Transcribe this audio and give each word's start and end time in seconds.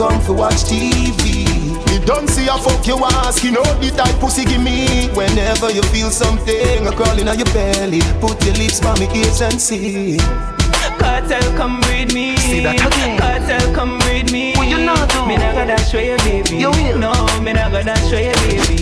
come 0.00 0.24
to 0.24 0.32
watch 0.32 0.64
TV. 0.64 1.44
You 1.92 2.00
don't 2.06 2.26
see 2.26 2.48
a 2.48 2.56
fuck 2.56 2.86
you 2.86 2.96
ask, 3.04 3.44
you 3.44 3.52
know 3.52 3.62
the 3.84 3.92
type 3.92 4.18
pussy 4.18 4.46
give 4.46 4.62
me. 4.62 5.08
Whenever 5.12 5.70
you 5.70 5.82
feel 5.92 6.08
something 6.08 6.86
a 6.86 6.90
crawling 6.90 7.28
on 7.28 7.36
your 7.36 7.52
belly, 7.52 8.00
put 8.16 8.42
your 8.46 8.54
lips 8.54 8.80
by 8.80 8.98
me 8.98 9.04
ears 9.12 9.42
and 9.42 9.60
see. 9.60 10.16
Cartel, 10.96 11.44
come 11.54 11.80
with 11.92 12.14
me. 12.14 12.34
See 12.38 12.64
that 12.64 12.80
again. 12.80 13.18
Cartel, 13.20 13.74
come 13.74 13.98
with 14.08 14.32
me. 14.32 14.54
What 14.56 14.68
you 14.68 14.80
not 14.80 15.04
do? 15.12 15.20
Me 15.28 15.36
not 15.36 15.52
gonna 15.52 15.76
show 15.84 16.00
you, 16.00 16.16
baby. 16.24 16.56
You 16.56 16.70
will. 16.70 16.96
No, 16.96 17.12
me 17.44 17.52
not 17.52 17.70
gonna 17.70 17.96
show 18.08 18.16
you, 18.16 18.32
baby. 18.48 18.80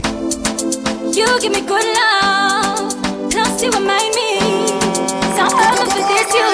You 1.18 1.26
give 1.42 1.50
me 1.50 1.66
good 1.66 1.82
love, 1.98 2.94
plus 3.26 3.58
you 3.58 3.74
remind 3.74 4.14
me. 4.14 4.38
So 5.34 5.42
I'ma 5.50 5.82
forget 5.82 6.30
you. 6.30 6.46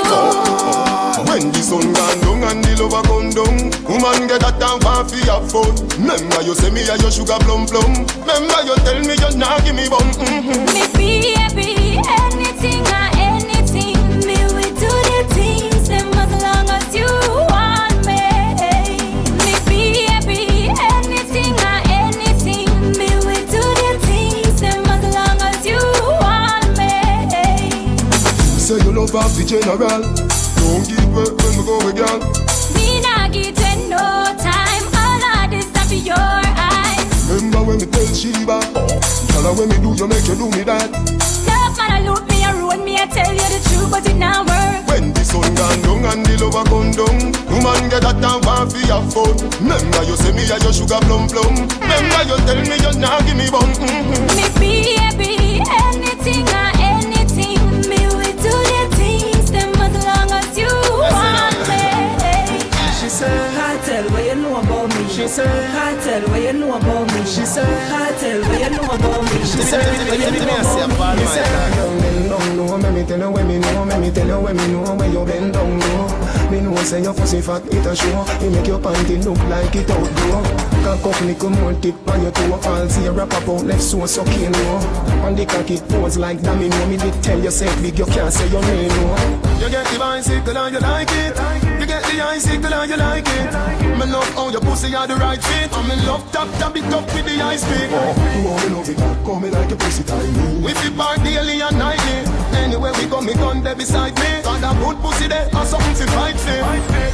When 1.28 1.52
the 1.52 1.60
sun 1.60 1.92
gone 1.92 2.20
down 2.20 2.23
and 2.50 2.64
the 2.64 2.72
lover 2.82 3.02
come 3.08 3.30
down 3.30 3.56
Woman 3.88 4.28
get 4.28 4.40
that 4.40 4.60
time 4.60 4.80
for 4.80 5.04
fi 5.08 5.20
have 5.28 5.48
fun 5.50 5.72
Remember 5.96 6.42
you 6.42 6.54
say 6.54 6.70
me 6.70 6.82
a 6.84 6.96
your 7.00 7.10
sugar 7.10 7.38
plum 7.44 7.66
plum 7.66 8.04
Remember 8.24 8.60
you 8.64 8.76
tell 8.84 9.00
me 9.00 9.14
you 9.16 9.30
not 9.38 9.64
give 9.64 9.74
me 9.74 9.88
bum 9.88 10.04
mm-hmm. 10.18 10.64
Me 10.74 10.84
baby, 10.94 11.98
anything 12.04 12.82
or 12.82 13.08
anything, 13.16 13.96
me 14.26 14.36
do 14.76 14.90
the 15.10 15.20
things 15.34 15.88
them 15.88 16.12
as 16.14 16.32
long 16.42 16.68
as 16.68 16.94
you 16.94 17.06
want 17.50 17.98
me. 18.06 18.20
Me 19.44 19.54
baby, 19.68 20.68
anything 20.74 21.54
or 21.54 21.78
anything, 21.86 22.68
me 22.98 23.08
do 23.52 23.62
the 23.82 23.92
things 24.02 24.60
them 24.60 24.84
as 24.86 25.04
long 25.14 25.40
as 25.40 25.64
you 25.66 25.80
want 26.20 26.68
me. 26.78 26.92
Say 28.58 28.78
you 28.84 28.92
love 28.92 29.10
half 29.10 29.32
the 29.36 29.44
general 29.46 30.23
Don't 31.14 31.30
when 31.42 31.52
we 31.54 31.62
go 31.64 31.78
with 31.86 31.96
girl 31.96 32.18
Me 32.74 33.00
nah 33.00 33.28
give 33.28 33.54
no 33.86 34.02
time, 34.34 34.84
all 34.98 35.22
of 35.22 35.50
this 35.50 35.66
stuff 35.70 35.86
for 35.86 35.94
your 35.94 36.18
eyes. 36.18 37.30
Remember 37.30 37.62
when 37.62 37.78
me 37.78 37.86
tell 37.86 38.06
Sheba 38.10 38.58
her 39.44 39.52
when 39.54 39.68
me 39.68 39.76
do 39.78 39.94
you 39.94 40.08
make 40.08 40.26
you 40.26 40.34
do 40.34 40.50
me 40.50 40.64
that 40.64 40.90
Love 41.46 41.76
man, 41.78 41.92
I 41.92 42.00
look 42.02 42.26
me 42.26 42.42
a 42.42 42.50
road, 42.56 42.82
me 42.82 42.96
I 42.96 43.06
tell 43.06 43.30
you 43.30 43.46
the 43.46 43.60
truth, 43.68 43.90
but 43.92 44.08
it 44.08 44.16
not 44.16 44.48
work. 44.48 44.88
When 44.88 45.12
the 45.12 45.22
sun 45.22 45.46
gone 45.54 45.80
down 45.84 46.02
and 46.02 46.26
the 46.26 46.34
lover 46.42 46.64
come 46.66 46.90
down 46.90 47.30
Woman 47.52 47.86
get 47.92 48.02
that 48.02 48.18
time 48.18 48.42
for 48.42 48.66
fi 48.72 48.82
have 48.90 49.06
fun 49.12 49.38
Remember 49.62 50.02
you 50.02 50.16
say 50.16 50.32
me 50.32 50.48
a 50.50 50.56
your 50.64 50.72
sugar 50.72 50.98
plum 51.06 51.28
plum 51.30 51.54
Remember 51.78 52.22
you 52.26 52.36
tell 52.42 52.58
me 52.58 52.74
you 52.74 52.92
not 52.98 53.22
give 53.22 53.36
me 53.38 53.46
bum 53.52 53.70
mm-hmm. 53.70 54.34
Me 54.34 54.46
baby, 54.58 55.62
anything 55.62 56.48
or 56.48 56.73
about 65.34 65.46
said, 65.46 65.70
Cartel, 65.72 66.30
what 66.30 66.42
you 66.42 66.52
know 66.52 66.76
about 66.76 67.12
me? 67.12 67.24
She 67.24 67.44
said, 67.44 67.66
Cartel, 67.88 68.40
what 68.42 68.60
you 68.60 68.70
know 68.70 68.84
about 68.84 69.22
me? 69.22 69.38
She 69.40 69.62
said, 69.62 70.08
what 70.08 70.18
you 70.18 70.30
know 70.30 70.84
about 70.84 71.16
me? 71.16 71.24
Down 72.28 72.56
low, 72.56 72.76
let 72.76 72.94
me 72.94 73.04
tell 73.04 73.18
you 73.18 73.24
know, 73.24 73.98
me 73.98 74.10
tell 74.10 74.26
you 74.26 74.32
know 74.32 74.94
where 74.94 75.10
you 75.10 75.24
bend 75.24 75.52
down 75.52 75.80
low. 75.80 76.50
Me 76.50 76.60
know 76.60 76.76
say 76.76 77.02
your 77.02 77.14
pussy 77.14 77.40
fat, 77.40 77.62
it 77.66 77.86
a 77.86 77.96
show. 77.96 78.26
You 78.42 78.50
make 78.50 78.66
your 78.66 78.78
panty 78.78 79.24
look 79.24 79.38
like 79.48 79.74
it 79.74 79.90
outgrow. 79.90 80.42
Cock 80.84 81.06
up, 81.06 81.38
come 81.38 81.54
on 81.64 81.80
tip 81.80 82.08
on 82.08 82.22
your 82.22 82.30
toe. 82.32 82.60
All 82.64 82.88
see 82.88 83.06
a 83.06 83.12
wrap 83.12 83.32
up 83.34 83.48
out 83.48 83.64
left 83.64 83.82
so 83.82 84.06
sucking 84.06 84.52
low. 84.52 84.76
On 85.24 85.34
the 85.34 85.46
cock 85.46 85.70
it 85.70 85.86
pose 85.88 86.16
like 86.16 86.42
domino. 86.42 86.86
Me 86.86 86.96
did 86.96 87.22
tell 87.22 87.40
you 87.40 87.50
say 87.50 87.74
big, 87.82 87.98
you 87.98 88.06
can't 88.06 88.32
say 88.32 88.48
your 88.50 88.62
name 88.62 88.88
no. 88.88 89.16
You 89.60 89.70
get 89.70 89.86
the 89.86 89.98
bicycle 89.98 90.56
and 90.56 90.74
you 90.74 90.80
like 90.80 91.08
it. 91.10 91.73
You 92.14 92.20
get 92.20 92.26
the 92.26 92.30
icicle 92.30 92.74
and 92.74 92.90
you 92.90 92.96
like 92.96 93.26
it. 93.26 93.98
Me 93.98 94.06
love 94.06 94.28
how 94.34 94.48
your 94.48 94.60
pussy 94.60 94.94
are 94.94 95.06
the 95.06 95.16
right 95.16 95.42
fit. 95.42 95.72
I'm 95.72 95.90
in 95.90 96.06
love 96.06 96.22
tap 96.30 96.46
tap 96.60 96.76
it 96.76 96.84
up 96.94 97.04
with 97.12 97.26
the 97.26 97.42
ice 97.42 97.64
pick. 97.64 97.90
Oh, 97.90 98.14
oh, 98.14 98.68
me 98.68 98.74
love 98.74 98.88
it, 98.88 99.24
call 99.24 99.40
me 99.40 99.50
like 99.50 99.72
a 99.72 99.76
pussy 99.76 100.04
tiny. 100.04 100.62
We 100.62 100.74
fit 100.74 100.96
part 100.96 101.18
daily 101.24 101.60
and 101.60 101.76
nightly. 101.76 102.22
Anywhere 102.54 102.92
we 102.94 103.06
go, 103.06 103.20
me 103.20 103.34
gun 103.34 103.62
there 103.64 103.74
beside 103.74 104.14
me. 104.14 104.42
Got 104.42 104.62
a 104.62 104.78
good 104.78 104.98
pussy 105.02 105.26
there, 105.26 105.48
or 105.58 105.66
something 105.66 105.94
to 105.94 106.06
fight 106.14 106.38
for. 106.38 106.62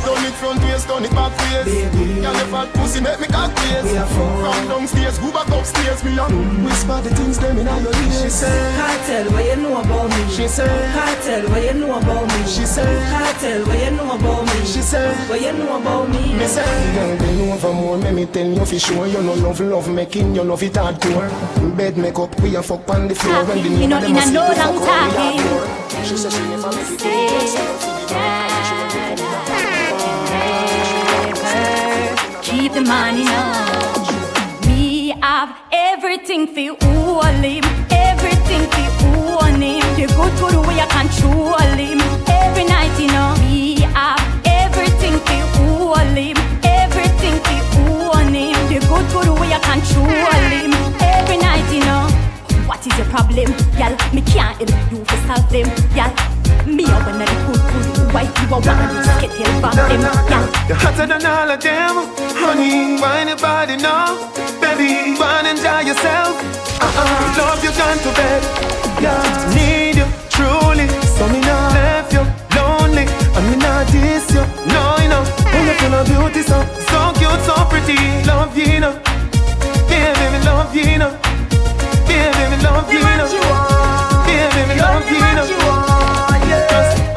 Turn 0.04 0.24
it 0.24 0.34
front 0.36 0.60
waist, 0.64 0.88
turn 0.88 1.04
it 1.04 1.12
back 1.12 1.32
waist. 1.48 1.92
Girl, 2.20 2.36
your 2.36 2.48
fat 2.52 2.68
pussy 2.74 3.00
make 3.00 3.20
me 3.20 3.26
cock 3.28 3.54
waist. 3.56 3.96
From 4.12 4.68
downstairs, 4.68 5.18
go 5.18 5.32
back 5.32 5.48
upstairs, 5.48 6.04
me 6.04 6.12
a 6.12 6.28
mm. 6.28 6.64
whisper 6.64 7.00
the 7.00 7.10
things 7.16 7.38
them 7.38 7.56
in 7.56 7.66
your 7.66 7.88
ears. 7.88 8.22
She 8.22 8.28
said, 8.28 8.76
Cartel, 8.76 9.32
what 9.32 9.44
you 9.44 9.56
know 9.56 9.80
about 9.80 10.10
me? 10.10 10.28
She 10.28 10.46
said, 10.46 10.68
Cartel, 10.92 11.48
what 11.48 11.64
you 11.64 11.74
know 11.80 11.98
about 11.98 12.26
me? 12.28 12.40
She 12.44 12.64
said, 12.66 12.88
Cartel, 13.08 13.64
what 13.66 13.78
you 13.80 13.90
know 13.96 14.12
about 14.12 14.44
me? 14.44 14.66
She 14.66 14.82
said, 14.82 14.89
what 14.98 15.40
you 15.40 15.52
know 15.52 15.80
about 15.80 16.08
me? 16.08 16.34
Me 16.34 16.46
say, 16.46 16.64
girl, 16.94 17.16
bend 17.18 17.40
over 17.52 17.72
more, 17.72 17.98
me 17.98 18.10
me 18.12 18.26
tell 18.26 18.46
you 18.46 18.64
for 18.64 18.78
sure 18.78 19.06
You 19.06 19.22
no 19.22 19.34
love 19.34 19.60
love 19.60 19.88
making, 19.88 20.34
you 20.34 20.42
love 20.42 20.62
it 20.62 20.72
hardcore 20.72 21.30
Bed 21.76 21.96
make 21.96 22.18
up, 22.18 22.40
we 22.40 22.56
a 22.56 22.62
fuck 22.62 22.88
on 22.90 23.08
the 23.08 23.14
floor 23.14 23.44
When 23.44 23.62
the 23.62 23.68
You 23.68 23.86
know, 23.88 24.02
in 24.02 24.16
a 24.16 24.20
a 24.20 24.30
no 24.30 24.40
long 24.40 24.78
fuck 24.78 24.86
time. 24.86 26.04
She 26.04 26.16
say 26.16 26.30
she 26.30 26.40
never 26.48 26.70
make 26.74 26.90
it 26.90 26.98
do 26.98 27.08
herself, 27.38 27.82
she 27.82 27.92
did 28.00 28.10
not 28.10 28.50
she 28.66 28.74
won't 28.74 28.92
do 28.92 28.98
it. 29.06 29.20
Keep 32.42 32.72
the 32.72 32.80
money 32.80 33.24
now. 33.24 34.66
Me 34.66 35.14
have 35.22 35.56
everything 35.72 36.46
for 36.48 36.76
all 36.86 37.22
him, 37.22 37.64
everything 37.90 38.62
for 38.70 38.88
own 39.44 39.60
him. 39.62 39.80
The 39.96 40.06
good 40.16 40.34
good 40.40 40.66
way 40.66 40.80
I 40.80 40.86
control 40.86 41.58
him. 41.78 42.00
Every 42.28 42.64
night, 42.64 42.98
you 43.00 43.08
know. 43.08 43.49
For 45.90 45.98
all 45.98 46.06
him, 46.06 46.36
everything 46.62 47.34
for 47.42 48.14
own 48.14 48.32
him. 48.32 48.54
The 48.70 48.78
good 48.86 49.06
good 49.10 49.26
way 49.40 49.50
I 49.50 49.58
control 49.58 50.06
him. 50.06 50.70
Every 51.02 51.36
night, 51.36 51.66
you 51.74 51.82
know. 51.82 52.06
What 52.70 52.86
is 52.86 52.94
your 52.96 53.08
problem, 53.10 53.50
y'all? 53.74 53.98
Me 54.14 54.22
can't 54.22 54.54
help 54.54 54.92
you 54.92 55.02
to 55.02 55.16
solve 55.26 55.50
them, 55.50 55.66
y'all. 55.98 56.14
Me 56.62 56.86
a 56.86 56.94
one 56.94 57.18
of 57.18 57.26
the 57.26 57.42
good 57.42 57.62
good 57.74 58.14
white 58.14 58.30
you 58.38 58.46
a 58.46 58.58
one 58.62 58.82
of 58.86 58.90
the 58.94 59.02
skittle 59.18 59.50
from 59.58 59.74
them, 59.74 60.02
y'all. 60.30 60.46
You're 60.70 60.78
hotter 60.78 61.06
than 61.10 61.26
all 61.26 61.50
of 61.50 61.58
them, 61.58 61.94
honey. 62.38 63.02
Why 63.02 63.24
nobody 63.26 63.74
know, 63.74 64.30
baby? 64.62 65.18
Why 65.18 65.42
enjoy 65.42 65.90
yourself? 65.90 66.38
Uh-uh, 66.78 67.34
love 67.34 67.64
you 67.66 67.74
gone 67.74 67.98
to 67.98 68.10
bed. 68.14 68.42
Yeah, 69.02 69.18
need 69.58 69.96
you 69.98 70.06
truly. 70.30 70.86
So 71.18 71.26
me 71.26 71.40
not 71.40 71.89
left 73.40 73.48
you 73.48 73.48
lonely, 73.48 73.48
and 73.48 73.50
me 73.50 73.56
not 73.56 73.86
diss 73.90 74.30
you. 74.32 74.44
No, 74.68 74.96
you 75.02 75.08
know, 75.08 75.24
when 75.52 75.66
you 75.66 75.74
full 75.74 75.94
of 75.94 76.06
beauty, 76.06 76.42
so 76.42 76.58
so 76.88 77.12
cute, 77.18 77.40
so 77.44 77.54
pretty. 77.68 77.96
Love 78.26 78.56
you, 78.56 78.80
know. 78.80 78.92
Yeah, 79.88 80.14
baby, 80.14 80.44
love 80.44 80.74
you, 80.74 80.98
know. 80.98 81.18
Yeah, 82.08 82.32
baby, 82.32 82.62
love 82.62 82.92
you, 82.92 83.00
know. 83.00 83.28
Yeah, 84.28 84.48
baby, 84.54 84.80
love 84.80 85.10
you, 85.10 85.20
know. 85.36 85.46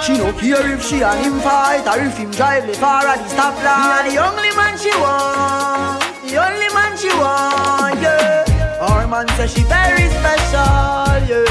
She 0.03 0.17
no 0.17 0.33
care 0.33 0.73
if 0.73 0.83
she 0.83 1.01
and 1.01 1.19
him 1.23 1.39
fight 1.39 1.87
or 1.87 1.99
if 2.03 2.17
him 2.17 2.31
drive 2.31 2.67
the 2.67 2.73
far 2.73 3.07
at 3.07 3.19
the 3.19 3.23
stoplight. 3.33 4.03
Me 4.03 4.11
the 4.11 4.17
only 4.21 4.51
man 4.55 4.77
she 4.77 4.91
want, 4.99 6.03
the 6.27 6.35
only 6.43 6.67
man 6.73 6.97
she 6.97 7.07
want, 7.07 8.01
yeah. 8.01 8.43
Our 8.81 9.07
man 9.07 9.27
say 9.37 9.47
she 9.47 9.63
very 9.63 10.09
special, 10.09 11.23
yeah, 11.23 11.47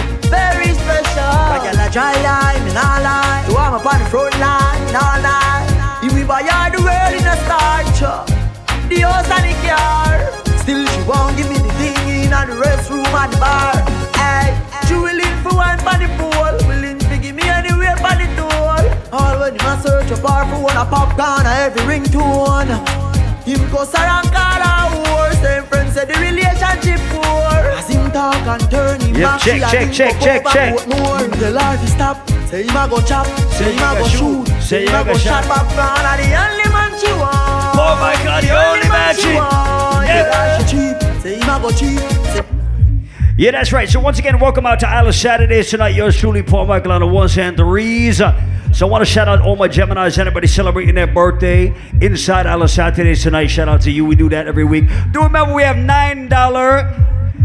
dry 1.92 2.16
line, 2.24 2.64
me 2.64 2.72
nah 2.72 3.04
lie. 3.04 3.44
So 3.46 3.56
I'm 3.56 3.74
up 3.74 3.84
on 3.84 4.00
the 4.00 4.06
front 4.08 4.32
line, 4.40 4.80
nah 4.96 5.20
lie. 5.20 6.00
If 6.02 6.14
we 6.14 6.24
buy 6.24 6.42
her 6.42 6.72
the 6.72 6.80
world 6.80 7.12
in 7.12 7.26
a 7.28 7.36
starch, 7.44 8.00
the 8.88 8.96
house 9.04 9.28
and 9.28 9.44
the 9.44 9.54
car. 9.60 10.16
Still 10.64 10.86
she 10.88 11.00
won't 11.04 11.36
give 11.36 11.48
me 11.52 11.58
the 11.60 11.72
thing 11.76 12.24
in 12.24 12.30
the 12.32 12.56
restroom 12.56 13.04
and 13.04 13.32
the 13.32 13.36
bar. 13.36 13.76
Hey, 14.16 14.56
she 14.88 14.94
willing 14.94 15.36
for 15.44 15.52
one 15.52 15.78
for 15.84 15.96
the 16.00 16.08
pool, 16.16 16.54
willing 16.66 16.98
to 16.98 17.16
give 17.20 17.36
me 17.36 17.44
anywhere 17.44 17.96
for 18.00 18.16
the 18.16 18.28
door. 18.40 18.80
All 19.12 19.38
when 19.38 19.52
him 19.52 19.68
a 19.68 19.76
search 19.84 20.10
a 20.10 20.16
bar 20.22 20.48
for 20.48 20.64
one 20.64 20.76
a 20.76 20.86
popcorn 20.88 21.44
a 21.44 21.68
every 21.68 21.82
ringtone. 21.82 22.72
Him 23.44 23.60
go 23.70 23.84
around 23.84 24.32
call 24.32 24.64
a 24.64 24.72
whore, 24.96 25.32
same 25.44 25.64
friends 25.64 25.92
say 25.92 26.06
the 26.06 26.16
relationship 26.16 27.00
poor. 27.12 27.41
Talk 28.12 28.34
and 28.46 28.70
turn 28.70 29.00
him 29.00 29.14
Yep, 29.16 29.22
back, 29.24 29.40
check, 29.40 29.60
check, 29.70 29.92
check, 29.92 30.20
check, 30.20 30.44
check. 30.52 30.88
More. 30.88 31.18
Him 31.18 31.30
tell 31.32 31.58
her 31.58 31.86
stop, 31.86 32.28
say 32.46 32.62
him 32.64 32.76
a 32.76 32.86
go 32.88 33.00
chop, 33.00 33.26
say 33.52 33.72
him 33.72 33.78
a 33.78 33.98
go 33.98 34.06
shoot, 34.08 34.46
say 34.62 34.86
him 34.86 34.94
a 34.94 35.04
go 35.04 35.14
shot 35.16 35.44
popcorn. 35.44 36.04
And 36.04 36.20
the 36.20 36.36
only 36.36 36.68
man 36.72 36.98
she 36.98 37.12
want. 37.12 37.76
Oh 37.76 37.96
my 38.00 38.14
God, 38.24 38.44
the 38.44 38.50
only 38.50 38.88
man 38.88 39.14
she- 39.16 39.34
want. 39.34 40.06
Yeah. 40.06 40.28
Yeah, 40.30 40.66
she 40.66 40.76
cheap, 40.76 41.22
say 41.22 41.34
him 41.36 41.48
a 41.48 41.60
go 41.60 41.70
cheap. 41.70 42.44
Yeah, 43.38 43.50
that's 43.52 43.72
right. 43.72 43.88
So 43.88 43.98
once 43.98 44.18
again, 44.18 44.38
welcome 44.38 44.66
out 44.66 44.78
to 44.80 44.88
Island 44.88 45.14
Saturdays 45.14 45.70
tonight. 45.70 45.94
Yours 45.94 46.14
truly, 46.16 46.42
Paul 46.42 46.66
Michael 46.66 46.92
on 46.92 47.00
the 47.00 47.06
ones 47.06 47.36
and 47.38 47.56
threes. 47.56 48.18
So 48.18 48.86
I 48.86 48.90
want 48.90 49.02
to 49.02 49.10
shout 49.10 49.26
out 49.26 49.40
all 49.40 49.56
my 49.56 49.68
Geminis, 49.68 50.18
anybody 50.18 50.46
celebrating 50.46 50.94
their 50.94 51.06
birthday 51.06 51.74
inside 52.00 52.46
Island 52.46 52.70
Saturdays 52.70 53.22
tonight. 53.22 53.46
Shout 53.46 53.68
out 53.68 53.80
to 53.82 53.90
you. 53.90 54.04
We 54.04 54.16
do 54.16 54.28
that 54.28 54.46
every 54.46 54.64
week. 54.64 54.84
Do 55.12 55.22
remember 55.22 55.54
we 55.54 55.62
have 55.62 55.76
nine 55.78 56.28
dollar 56.28 56.94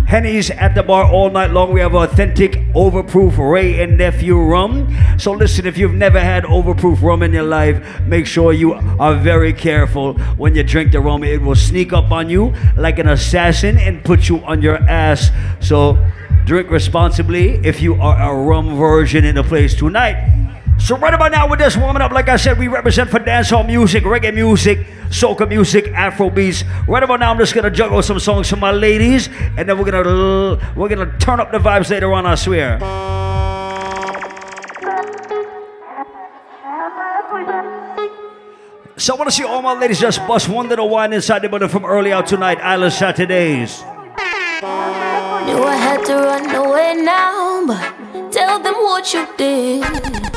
Henny's 0.08 0.50
at 0.52 0.74
the 0.74 0.84
bar 0.84 1.04
all 1.04 1.30
night 1.30 1.52
long. 1.52 1.74
We 1.74 1.82
have 1.82 1.94
authentic 1.94 2.54
overproof 2.74 3.38
Wray 3.38 3.84
and 3.84 3.98
Nephew 3.98 4.40
rum. 4.40 4.96
So 5.20 5.34
listen, 5.34 5.68
if 5.68 5.78
you've 5.78 5.94
never 5.94 6.22
had 6.22 6.46
overproof 6.46 7.02
rum 7.02 7.24
in 7.24 7.34
your 7.34 7.44
life, 7.44 8.02
make 8.04 8.26
sure 8.26 8.54
you 8.54 8.74
are 8.74 9.16
very 9.16 9.52
careful 9.52 10.14
when 10.38 10.56
you 10.56 10.64
drink 10.64 10.94
the 10.94 11.02
rum. 11.02 11.26
It 11.26 11.42
will 11.42 11.56
sneak 11.56 11.92
up 11.92 12.10
on 12.10 12.30
you 12.30 12.54
like 12.78 13.00
an 13.00 13.10
assassin 13.10 13.78
and 13.78 14.02
put 14.02 14.30
you 14.30 14.38
on 14.46 14.62
your 14.62 14.78
ass. 14.90 15.30
So 15.60 15.98
drink 16.46 16.72
responsibly 16.72 17.56
if 17.66 17.82
you 17.82 17.96
are 17.96 18.32
a 18.32 18.46
rum 18.46 18.78
version 18.78 19.26
in 19.26 19.36
the 19.36 19.44
place 19.44 19.76
tonight. 19.76 20.57
So 20.80 20.96
right 20.96 21.14
about 21.14 21.32
now, 21.32 21.50
with 21.50 21.60
this 21.60 21.76
warming 21.76 22.02
up, 22.02 22.12
like 22.12 22.30
I 22.30 22.38
said, 22.38 22.58
we 22.58 22.68
represent 22.68 23.10
for 23.10 23.20
dancehall 23.20 23.66
music, 23.66 24.04
reggae 24.04 24.34
music, 24.34 24.88
soca 25.10 25.48
music, 25.48 25.88
Afro 25.90 26.30
beats. 26.30 26.64
Right 26.88 27.04
about 27.04 27.20
now, 27.20 27.32
I'm 27.32 27.38
just 27.38 27.54
gonna 27.54 27.72
juggle 27.72 28.02
some 28.02 28.20
songs 28.20 28.50
for 28.50 28.56
my 28.56 28.72
ladies, 28.72 29.28
and 29.58 29.68
then 29.68 29.78
we're 29.78 29.92
gonna 29.92 30.74
we're 30.76 30.88
gonna 30.88 31.18
turn 31.20 31.40
up 31.40 31.52
the 31.52 31.58
vibes 31.58 31.90
later 31.90 32.14
on. 32.14 32.26
I 32.26 32.36
swear. 32.36 32.80
So 39.00 39.14
I 39.14 39.18
want 39.18 39.30
to 39.30 39.36
see 39.36 39.44
all 39.44 39.62
my 39.62 39.74
ladies 39.74 40.00
just 40.00 40.26
bust 40.28 40.50
one 40.50 40.70
little 40.70 40.90
wine 40.90 41.14
inside 41.14 41.44
the 41.44 41.50
building 41.50 41.70
from 41.70 41.86
early 41.86 42.12
out 42.14 42.28
tonight, 42.28 42.60
Island 42.62 42.94
Saturdays. 42.94 43.82
Knew 43.82 45.64
I 45.64 45.76
had 45.80 46.04
to 46.06 46.16
run 46.16 46.56
away 46.56 46.94
now, 46.96 47.66
but 47.68 48.32
tell 48.32 48.60
them 48.60 48.74
what 48.76 49.14
you 49.14 49.28
did. 49.38 50.37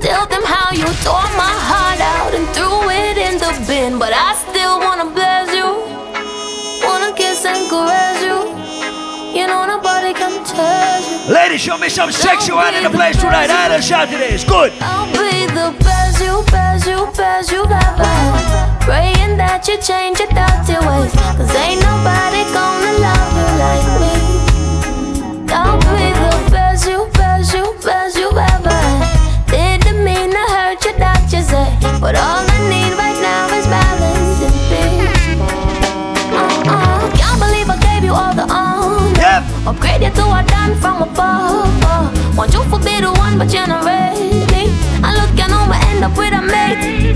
Tell 0.00 0.26
them 0.26 0.42
how 0.44 0.72
you 0.72 0.84
tore 1.00 1.30
my 1.40 1.54
heart 1.68 2.00
out 2.00 2.34
and 2.34 2.46
threw 2.54 2.90
it 2.90 3.16
in 3.16 3.38
the 3.38 3.52
bin. 3.66 3.98
But 3.98 4.12
I 4.12 4.34
still 4.36 4.78
wanna 4.80 5.08
bless 5.08 5.48
you, 5.56 5.68
wanna 6.86 7.12
kiss 7.16 7.44
and 7.44 7.64
caress 7.70 8.20
you. 8.20 8.38
You 9.32 9.46
know 9.46 9.64
nobody 9.64 10.12
can 10.12 10.44
touch 10.44 11.04
you. 11.08 11.32
Ladies, 11.32 11.60
show 11.62 11.78
me 11.78 11.88
some 11.88 12.12
sexual 12.12 12.60
in 12.76 12.84
the 12.84 12.90
place 12.90 13.16
tonight, 13.16 13.48
Island 13.50 13.84
Saturdays. 13.84 14.44
Good. 14.44 14.72
I'll 14.80 15.08
be 15.12 15.46
the 15.48 15.72
best 15.80 16.20
you, 16.20 16.44
best 16.52 16.86
you, 16.86 17.08
best 17.16 17.50
you've 17.50 17.70
ever 17.70 18.04
had. 18.04 18.80
Praying 18.82 19.36
that 19.38 19.66
you 19.66 19.76
change 19.80 20.20
your 20.20 20.28
dirty 20.28 20.76
ways. 20.86 21.12
Cause 21.40 21.54
ain't 21.56 21.80
nobody 21.80 22.44
gonna 22.52 22.92
love 23.00 23.32
you 23.32 23.48
like 23.60 23.85
Yep. 39.66 39.74
Upgrade 39.74 40.02
you 40.02 40.10
to 40.10 40.24
a 40.30 40.42
done 40.46 40.74
from 40.78 41.02
above. 41.02 41.66
Uh, 41.82 42.34
want 42.36 42.52
you 42.54 42.62
for 42.70 42.78
be 42.78 43.00
the 43.00 43.10
one, 43.18 43.36
but 43.38 43.52
you're 43.52 43.66
not 43.66 43.84
ready. 43.84 44.46
I 45.02 45.10
look, 45.18 45.34
you 45.34 45.48
know, 45.48 45.66
I 45.66 45.82
end 45.90 46.04
up 46.04 46.16
with 46.16 46.32
a 46.32 46.40
mate. 46.40 47.14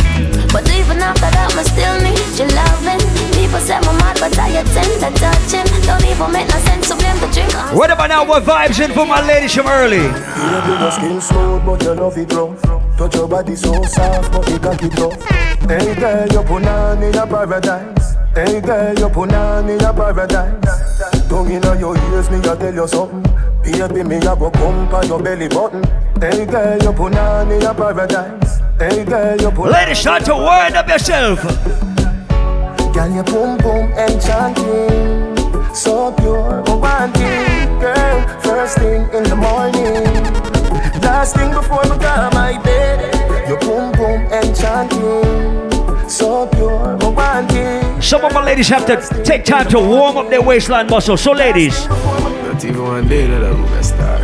But 0.52 0.66
even 0.74 0.98
after 0.98 1.30
that, 1.30 1.54
I 1.54 1.62
still 1.62 1.94
need 2.02 2.18
your 2.34 2.50
loving. 2.50 2.98
People 3.38 3.60
say 3.60 3.78
I'm 3.78 3.96
mad, 3.98 4.18
but 4.18 4.36
I 4.38 4.48
attend 4.58 4.98
to 4.98 5.10
touching. 5.14 5.68
Don't 5.86 6.04
even 6.04 6.32
make 6.32 6.48
no 6.50 6.58
sense 6.66 6.88
to 6.88 6.96
blame 6.96 7.18
the 7.22 7.30
drink. 7.30 7.54
What 7.72 7.90
about 7.90 8.08
now, 8.08 8.26
what 8.26 8.42
vibes 8.42 8.82
in 8.82 8.92
for 8.92 9.06
my 9.06 9.24
ladies 9.24 9.54
from 9.54 9.68
early? 9.68 10.02
You 10.02 10.10
know 10.10 10.78
your 10.80 10.90
skin 10.90 11.20
smooth, 11.20 11.64
but 11.64 11.82
you 11.82 11.94
love 11.94 12.18
it 12.18 12.32
rough. 12.32 12.60
Touch 12.98 13.14
your 13.14 13.28
body 13.28 13.54
so 13.54 13.80
soft, 13.84 14.32
but 14.32 14.48
you 14.50 14.58
got 14.58 14.82
it 14.82 14.90
tough. 14.92 15.22
Hey 15.70 15.94
girl, 15.94 16.26
you 16.26 16.42
put 16.42 16.66
on 16.66 17.02
in 17.02 17.14
a 17.14 17.26
paradise. 17.26 18.16
Hey 18.34 18.60
girl, 18.60 18.98
you 18.98 19.08
put 19.08 19.32
on 19.32 19.68
in 19.70 19.80
a 19.80 19.94
paradise. 19.94 21.19
Tongue 21.30 21.52
inna 21.52 21.78
your 21.78 21.96
ears, 21.96 22.28
me 22.28 22.38
a 22.38 22.56
tell 22.56 22.74
you 22.74 22.88
something. 22.88 23.22
Baby, 23.62 24.02
me 24.02 24.16
a 24.16 24.34
go 24.34 24.50
pump 24.50 24.92
on 24.92 25.06
your 25.06 25.22
belly 25.22 25.46
button. 25.46 25.84
Hey 26.20 26.44
girl, 26.44 26.76
you 26.82 26.92
put 26.92 27.14
on 27.14 27.52
in 27.52 27.62
a 27.62 27.72
paradise. 27.72 28.58
Hey 28.80 29.04
girl, 29.04 29.40
you 29.40 29.50
put 29.52 29.70
Ladies, 29.70 30.00
start 30.00 30.24
to 30.24 30.34
wind 30.34 30.74
up 30.74 30.88
yourself. 30.88 31.40
Girl, 32.92 33.14
your 33.14 33.22
boom 33.22 33.58
boom 33.58 33.92
enchanting, 33.92 35.36
so 35.72 36.12
pure, 36.18 36.64
romantic. 36.66 37.80
Girl, 37.80 38.40
first 38.40 38.78
thing 38.78 39.02
in 39.14 39.22
the 39.22 39.36
morning, 39.36 40.02
last 41.00 41.36
thing 41.36 41.52
before 41.52 41.84
me 41.84 41.96
go 41.96 42.30
my 42.34 42.60
bed. 42.64 42.79
Some 48.00 48.24
of 48.24 48.32
my 48.32 48.42
ladies 48.44 48.68
have 48.68 48.86
to 48.86 49.22
take 49.24 49.44
time 49.44 49.68
to 49.68 49.78
warm 49.78 50.16
up 50.16 50.30
their 50.30 50.42
waistline 50.42 50.86
muscles. 50.88 51.20
So, 51.20 51.32
ladies, 51.32 51.86
Not 51.86 52.64
even 52.64 52.82
one 52.82 53.06
day 53.06 53.26
that 53.26 53.44
I 53.44 53.50
will 53.50 53.82
star. 53.82 54.18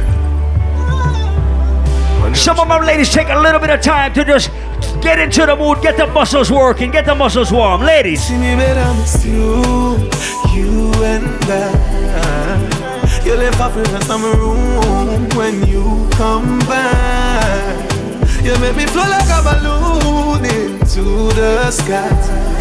some 2.34 2.58
of 2.58 2.68
my 2.68 2.78
ladies 2.84 3.10
take 3.12 3.28
a 3.28 3.38
little 3.38 3.60
bit 3.60 3.70
of 3.70 3.80
time 3.82 4.12
to 4.14 4.24
just 4.24 4.50
get 5.02 5.18
into 5.18 5.44
the 5.46 5.54
mood, 5.54 5.80
get 5.82 5.96
the 5.96 6.06
muscles 6.06 6.50
working, 6.50 6.90
get 6.90 7.04
the 7.04 7.14
muscles 7.14 7.52
warm. 7.52 7.82
Ladies, 7.82 8.26
See 8.26 8.34
me 8.38 8.56
better 8.56 8.94
you, 9.28 10.08
you 10.54 10.92
and 11.04 11.26
I. 11.44 13.22
You 13.24 13.34
left 13.34 13.56
fragrance 13.56 14.08
in 14.08 14.20
my 14.20 14.32
room 14.32 15.28
when 15.36 15.66
you 15.66 16.08
come 16.12 16.58
back. 16.60 17.92
You 18.42 18.56
make 18.58 18.76
me 18.76 18.86
flow 18.86 19.02
like 19.02 19.28
a 19.28 19.42
balloon 19.44 20.44
into 20.44 21.34
the 21.34 21.70
sky. 21.70 22.55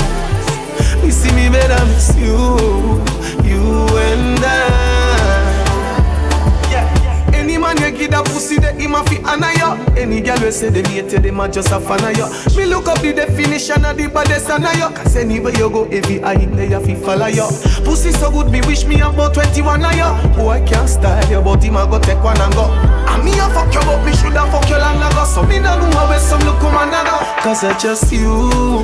You 1.06 1.12
see 1.12 1.32
me 1.36 1.50
better 1.50 1.86
miss 1.86 2.18
you, 2.18 2.58
you 3.46 3.62
and 3.96 4.42
I. 4.42 4.50
Yeah. 6.72 7.32
Any 7.32 7.60
man 7.60 7.78
you 7.78 7.92
give 7.92 8.10
that 8.10 8.26
pussy, 8.26 8.58
that 8.58 8.82
him 8.82 8.96
a 8.96 9.04
fi 9.06 9.22
honor 9.22 9.54
you. 9.54 10.02
Any 10.02 10.20
girl 10.20 10.40
we 10.42 10.50
say 10.50 10.70
them 10.70 10.86
hate 10.86 11.12
you, 11.12 11.20
them 11.20 11.40
a 11.40 11.48
just 11.48 11.72
a 11.72 11.80
fan 11.80 12.04
of 12.04 12.18
you. 12.18 12.58
Me 12.58 12.66
look 12.66 12.88
up 12.88 13.00
the 13.02 13.14
definition 13.14 13.86
of 13.86 13.98
the 13.98 14.08
baddest 14.08 14.50
of 14.50 14.62
you. 14.62 14.90
Cause 14.98 15.16
anywhere 15.16 15.54
you 15.54 15.70
go, 15.70 15.86
every 15.86 16.24
eye 16.24 16.44
there 16.44 16.66
you 16.66 16.80
fi 16.80 16.96
follow 16.96 17.28
you. 17.28 17.46
Pussy 17.86 18.12
so 18.12 18.32
good, 18.32 18.50
me 18.52 18.62
wish 18.62 18.86
me 18.86 19.00
about 19.02 19.36
21 19.36 19.86
of 19.86 19.94
you. 19.94 20.10
Boy 20.36 20.64
can't 20.66 20.90
style 20.90 21.30
you, 21.30 21.40
but 21.40 21.64
him 21.64 21.78
a 21.78 21.86
go 21.86 22.00
take 22.00 22.24
one 22.24 22.42
and 22.42 22.54
go. 22.56 22.66
And 22.66 23.24
me 23.24 23.32
a 23.38 23.46
fuck 23.54 23.72
you, 23.72 23.82
but 23.86 24.04
me 24.04 24.12
shoulda 24.18 24.50
fuck 24.50 24.68
you 24.70 24.78
long 24.82 24.98
ago. 24.98 25.24
So 25.26 25.44
me 25.44 25.60
no 25.60 25.78
know 25.78 25.94
how 25.94 26.18
some 26.18 26.42
look 26.42 26.64
and 26.66 26.90
go. 26.90 27.18
Cause 27.46 27.64
I 27.64 27.78
just 27.78 28.12
you, 28.12 28.82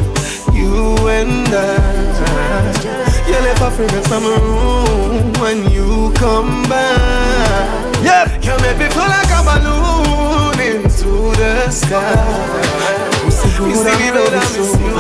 you 0.54 0.96
and 1.08 1.48
I. 1.48 3.12
You 3.28 3.34
left 3.34 3.62
a 3.62 3.72
fragrance 3.72 4.12
in 4.12 4.24
my 4.24 4.30
room 4.38 5.34
when 5.40 5.72
you 5.72 6.12
come 6.16 6.64
back. 6.64 8.04
yep. 8.04 8.28
You 8.44 8.58
make 8.62 8.78
me 8.78 8.88
flow 8.90 9.08
like 9.08 9.32
a 9.32 9.42
balloon 9.44 10.60
into 10.60 11.32
the 11.40 11.70
sky. 11.72 13.22
You 13.24 13.32
see 13.76 13.96
me 14.00 14.12
better 14.12 14.44
miss 14.54 14.74
you. 14.80 14.92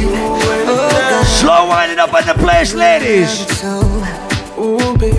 You. 0.00 1.24
Slow 1.24 1.66
winding 1.68 1.98
up 1.98 2.14
in 2.14 2.26
the 2.26 2.34
place, 2.34 2.74
ladies. 2.74 3.62
Ooh, 4.58 4.96
baby. 4.98 5.18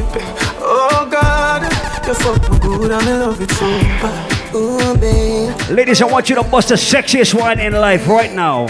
Oh, 0.59 1.07
God. 1.11 1.63
You 2.07 2.13
fuck 2.13 2.51
me 2.51 2.59
good 2.59 2.91
and 2.91 3.09
I 3.09 3.17
love 3.17 3.41
it 3.41 3.51
so 3.51 3.65
bad. 4.01 4.55
Ooh, 4.55 4.97
baby. 4.97 5.73
Ladies, 5.73 6.01
I 6.01 6.05
want 6.05 6.29
you 6.29 6.35
to 6.35 6.43
bust 6.43 6.69
the 6.69 6.75
sexiest 6.75 7.33
wine 7.33 7.59
in 7.59 7.73
life 7.73 8.07
right 8.07 8.31
now. 8.33 8.67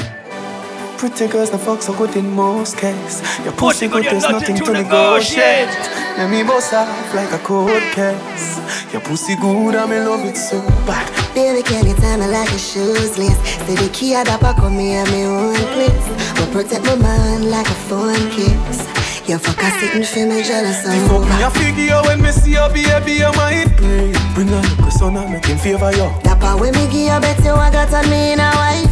Pretty 1.02 1.26
girls, 1.30 1.50
the 1.50 1.58
fuck 1.58 1.82
so 1.82 1.98
good 1.98 2.16
in 2.16 2.30
most 2.30 2.78
cases. 2.78 3.26
Your 3.44 3.54
pussy 3.54 3.88
good, 3.88 4.04
there's 4.06 4.22
you 4.24 4.34
nothing 4.34 4.56
to 4.56 4.66
to 4.66 4.74
negotiate. 4.74 5.66
negotiate. 5.66 6.20
Let 6.20 6.30
me 6.30 6.44
bust 6.44 6.74
off 6.76 7.16
like 7.16 7.32
a 7.32 7.40
cold 7.40 7.82
case. 7.98 8.62
Your 8.94 9.02
pussy 9.02 9.36
good 9.36 9.74
and 9.74 9.90
me 9.90 9.98
love 9.98 10.24
it 10.24 10.38
so 10.38 10.62
bad. 10.86 11.10
Baby, 11.34 11.64
can 11.64 11.88
you 11.88 11.96
tell 11.96 12.20
me 12.20 12.28
like 12.28 12.54
a 12.54 12.60
shoes 12.60 13.18
list? 13.18 13.42
Say 13.66 13.74
the 13.82 13.90
key 13.92 14.14
at 14.14 14.28
the 14.28 14.38
back 14.38 14.62
of 14.62 14.72
me 14.72 14.94
at 14.94 15.10
me 15.10 15.24
own 15.26 15.56
place. 15.74 16.06
But 16.38 16.52
protect 16.54 16.86
my 16.86 16.94
mind 16.94 17.50
like 17.50 17.66
a 17.66 17.78
phone 17.90 18.30
kiss. 18.30 18.86
You 19.26 19.40
fuck 19.40 19.58
a 19.58 19.72
sitting 19.82 20.06
for 20.06 20.30
me 20.30 20.44
jealous 20.44 20.84
The 20.86 21.02
fuck 21.10 21.26
me 21.26 21.42
a 21.42 21.50
figure 21.50 22.02
when 22.06 22.22
me 22.22 22.30
see 22.30 22.52
you, 22.52 22.70
baby, 22.70 23.26
you 23.26 23.32
might 23.42 23.74
pray. 23.74 24.14
Bring 24.36 24.50
a 24.50 24.62
little 24.62 24.92
son 24.92 25.18
and 25.18 25.34
make 25.34 25.48
him 25.48 25.58
favor 25.58 25.90
you. 25.98 26.14
That 26.22 26.38
part 26.40 26.62
when 26.62 26.76
me 26.78 26.86
give 26.94 27.10
you 27.10 27.20
bet 27.26 27.44
you 27.44 27.58
I 27.58 27.72
got 27.72 27.92
on 27.92 28.08
me 28.08 28.34
in 28.34 28.40
a 28.40 28.91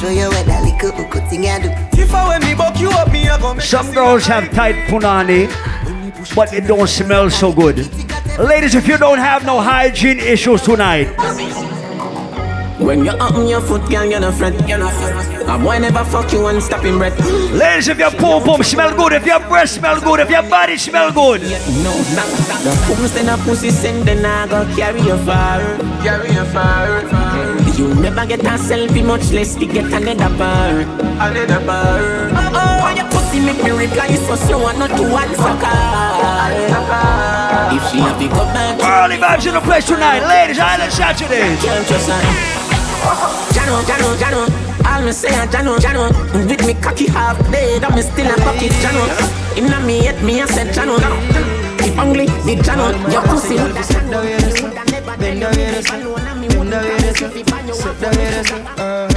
Show 0.00 0.08
you 0.08 0.28
what 0.28 0.46
that 0.46 0.62
little 0.62 0.92
hook 0.92 1.28
thing 1.28 1.46
I 1.46 1.60
do. 1.60 1.68
If 2.00 2.14
I 2.14 2.28
when 2.28 2.42
me 2.42 2.54
buck 2.54 2.78
you 2.80 2.88
up, 2.90 3.12
me 3.12 3.26
a 3.28 3.36
go 3.38 3.52
make 3.52 3.66
Some 3.66 3.92
girls 3.92 4.26
have 4.26 4.50
tight 4.52 4.76
punani, 4.88 5.48
but 6.34 6.52
it 6.54 6.66
don't 6.66 6.88
smell 6.88 7.28
so 7.30 7.52
good. 7.52 7.76
Ladies, 8.38 8.74
if 8.74 8.86
you 8.88 8.96
don't 8.96 9.18
have 9.18 9.44
no 9.44 9.60
hygiene 9.60 10.18
issues 10.18 10.62
tonight, 10.62 11.08
When 12.80 13.04
you 13.04 13.10
up 13.10 13.34
on 13.34 13.46
your 13.46 13.60
foot, 13.60 13.88
girl, 13.90 14.06
you're 14.06 14.20
not 14.20 14.34
fret. 14.34 14.56
You're 14.66 14.78
not 14.78 14.92
fret. 14.94 15.42
A 15.48 15.58
boy 15.58 15.78
never 15.78 16.02
fuck 16.04 16.32
you 16.32 16.46
and 16.46 16.62
stop 16.62 16.82
him 16.82 16.96
breath. 16.98 17.18
ladies, 17.52 17.88
if 17.88 17.98
your 17.98 18.10
pom 18.10 18.42
pom 18.42 18.62
smell 18.62 18.96
good, 18.96 19.12
if 19.12 19.26
your 19.26 19.38
breast 19.40 19.74
smell 19.74 20.00
good, 20.00 20.20
if 20.20 20.30
your 20.30 20.42
body 20.42 20.78
smell 20.78 21.12
good, 21.12 21.42
No, 21.42 21.92
nah, 22.16 22.24
The 22.64 22.72
fool 22.86 23.06
send 23.06 23.28
a 23.28 23.36
pussy, 23.44 23.70
send 23.70 24.04
then 24.04 24.24
I 24.24 24.46
go 24.48 24.64
carry 24.76 25.02
you 25.02 25.18
far. 25.18 25.60
Carry 26.02 26.32
you 26.32 26.44
far. 26.46 27.04
You 27.76 27.94
never 28.00 28.26
get 28.26 28.40
a 28.40 28.56
selfie, 28.56 29.04
much 29.04 29.30
less 29.30 29.54
to 29.56 29.66
get 29.66 29.84
another 29.92 30.34
bar. 30.38 30.80
Another 31.20 31.60
bar. 31.66 32.00
Oh, 32.32 32.84
oh, 32.84 32.94
your 32.96 33.08
pussy 33.10 33.40
make 33.40 33.62
me 33.62 33.72
reply, 33.72 34.06
you 34.06 34.16
so 34.16 34.36
slow 34.36 34.66
and 34.68 34.78
not 34.78 34.90
to 34.90 35.04
answer 35.04 35.54
call. 35.60 36.30
If 37.76 37.90
she 37.92 37.98
have 37.98 38.18
to 38.18 38.28
come 38.28 38.52
back, 38.54 38.80
Early 38.82 39.16
vibes 39.16 39.46
in 39.46 39.54
the 39.54 39.60
place 39.60 39.86
tonight, 39.86 40.26
ladies. 40.26 40.58
Island 40.58 40.92
Saturdays. 40.92 42.59
Can't 43.00 43.18
trust 43.18 43.22
her. 43.22 43.28
Jano, 43.56 43.76
Jano, 43.88 44.08
Jano. 44.16 44.42
All 44.86 45.02
me 45.04 45.12
say 45.12 45.28
a 45.28 45.46
Jano, 45.46 45.78
Jano. 45.78 46.10
With 46.48 46.66
me 46.66 46.74
cocky 46.74 47.06
half 47.06 47.38
dead, 47.50 47.84
I'm 47.84 48.00
still 48.02 48.30
a 48.30 48.36
pocket 48.36 48.72
Jano. 48.82 49.02
Inna 49.56 49.80
me 49.86 50.02
yet 50.04 50.22
me 50.22 50.40
I 50.40 50.46
said 50.46 50.74
Jano. 50.74 50.96
If 51.80 51.98
only 51.98 52.26
the 52.26 52.56
Jano, 52.62 52.92
your 53.12 53.22
pussy 53.22 53.54
would 53.54 53.76
have 53.76 53.84
stand 53.84 54.14
up. 54.14 54.24
Bend 55.18 55.42
over 55.42 55.80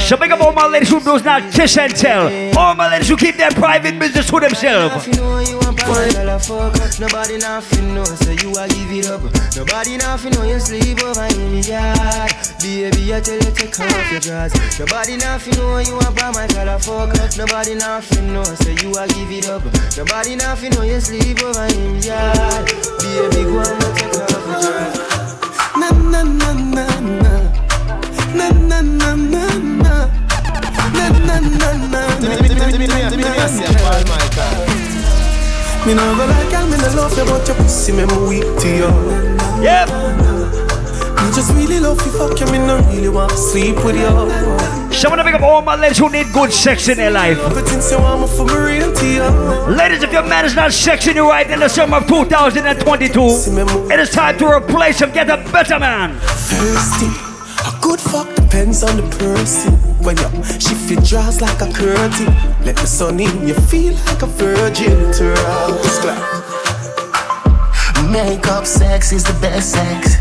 So 0.04 0.18
big 0.18 0.32
up 0.32 0.42
all 0.42 0.52
my 0.52 0.68
ladies 0.68 0.90
who 0.90 1.00
knows 1.00 1.24
not 1.24 1.52
kiss 1.54 1.78
and 1.78 1.96
tell. 1.96 2.28
All 2.58 2.76
my 2.76 2.92
ladies 2.92 3.08
who 3.08 3.16
keep 3.16 3.38
their 3.38 3.52
private 3.52 3.98
business 3.98 4.30
to 4.30 4.40
themselves. 4.40 5.08
You 5.08 5.14
know 5.14 5.40
you 5.40 5.58
want 5.60 5.80
power, 5.80 6.12
girl, 6.12 6.30
I 6.30 6.38
fuck 6.38 6.76
up. 6.76 7.00
Nobody 7.00 7.38
nothing 7.38 7.96
know, 7.96 8.04
so 8.04 8.32
you 8.32 8.52
a 8.52 8.68
give 8.68 8.92
it 8.92 9.08
up. 9.08 9.22
Nobody 9.56 9.98
nothing 9.98 10.34
know 10.34 10.44
you 10.44 10.60
sleep 10.60 11.02
over 11.04 11.24
in 11.24 11.56
the 11.56 11.64
yard. 11.66 12.32
Baby, 12.60 13.16
I 13.16 13.22
tell 13.22 13.36
you 13.40 13.52
take 13.56 13.80
off 13.80 14.12
your 14.12 14.20
drawers. 14.20 14.54
Nobody 14.78 15.16
nothing 15.18 15.56
know 15.56 15.78
you 15.80 15.96
want 15.96 16.16
power, 16.18 16.34
my 16.34 16.48
girl, 16.48 16.70
I 16.70 16.78
fuck 16.78 17.16
up. 17.18 17.38
Nobody 17.38 17.76
nothing 17.76 18.34
know, 18.34 18.44
so 18.44 18.70
you 18.70 18.92
a 19.00 19.08
give 19.08 19.32
it 19.32 19.48
up. 19.48 19.64
Nobody 19.98 20.36
nothing 20.36 20.72
know 20.74 20.84
you 20.84 21.00
sleep 21.00 21.42
over 21.42 21.66
in 21.74 21.98
the 21.98 22.08
yard. 22.12 22.66
Baby, 23.00 23.48
go 23.48 23.64
and 23.64 23.82
take 23.96 24.20
off 24.20 24.46
your 24.52 24.60
drawers. 24.62 25.00
Na 25.80 25.90
na 25.96 26.22
na 26.24 26.54
na 26.54 27.00
na. 27.00 27.33
Me 35.86 35.94
no 35.94 36.16
go 36.16 36.26
like 36.26 36.50
girl, 36.50 36.66
me 36.68 36.78
no 36.78 36.88
love 36.96 37.18
you, 37.18 37.26
but 37.26 37.46
your 37.46 37.58
pussy 37.58 37.92
me 37.92 38.06
me 38.06 38.18
weak 38.28 38.44
to 38.62 38.68
you. 38.70 38.90
Yep. 39.62 39.90
Me 41.20 41.32
just 41.36 41.54
really 41.54 41.80
love 41.80 42.00
you, 42.06 42.12
fuck 42.14 42.40
you, 42.40 42.46
me 42.48 42.58
no 42.58 42.80
really 42.88 43.10
want 43.10 43.32
to 43.32 43.38
sleep 43.38 43.76
with 43.84 43.98
you. 43.98 44.08
So 44.94 45.10
I 45.10 45.10
want 45.10 45.20
to 45.20 45.24
pick 45.26 45.36
up 45.36 45.42
all 45.42 45.62
my 45.62 45.76
ladies 45.76 45.98
who 45.98 46.10
need 46.10 46.32
good 46.32 46.54
sex 46.54 46.88
in 46.88 46.96
their 46.96 47.12
life. 47.12 47.38
Ladies, 49.68 50.04
if 50.04 50.14
your 50.14 50.24
man 50.24 50.46
is 50.46 50.56
not 50.56 50.72
sexing 50.72 51.16
you 51.16 51.30
right 51.30 51.50
in 51.52 51.60
the 51.60 51.68
summer 51.68 51.98
of 51.98 52.08
2022, 52.08 53.92
it 53.92 54.00
is 54.00 54.10
time 54.10 54.38
to 54.38 54.48
replace 54.48 55.02
him, 55.02 55.12
get 55.12 55.30
a 55.30 55.38
better 55.52 55.80
man. 55.80 56.18
Thirsty. 56.20 57.33
Good 57.84 58.00
fuck 58.00 58.34
depends 58.34 58.82
on 58.82 58.96
the 58.96 59.04
person. 59.18 59.74
When 60.02 60.16
you 60.16 60.44
your 60.90 61.02
jaws 61.02 61.42
like 61.42 61.60
a 61.60 61.70
curtain, 61.70 62.28
let 62.64 62.78
the 62.78 62.88
sun 62.88 63.20
in, 63.20 63.46
you 63.46 63.54
feel 63.54 63.94
like 64.06 64.22
a 64.22 64.26
virgin. 64.26 65.12
Terrell's 65.12 66.00
Makeup 68.10 68.66
sex 68.66 69.12
is 69.12 69.26
the 69.26 69.38
best 69.42 69.74
sex. 69.74 70.16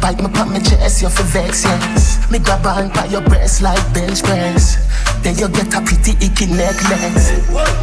Bite 0.00 0.18
me 0.18 0.28
pop 0.28 0.48
my 0.48 0.58
chest, 0.58 1.02
you're 1.02 1.10
for 1.10 1.22
vex, 1.22 1.62
yes. 1.62 2.28
Me 2.32 2.40
grab 2.40 2.66
on 2.66 2.88
by 2.88 3.04
your 3.06 3.22
breast 3.22 3.62
like 3.62 3.84
bench 3.94 4.20
press. 4.24 4.74
Then 5.22 5.38
you 5.38 5.48
get 5.48 5.72
a 5.72 5.80
pretty 5.82 6.12
icky. 6.18 6.46
Necklace. 6.46 7.30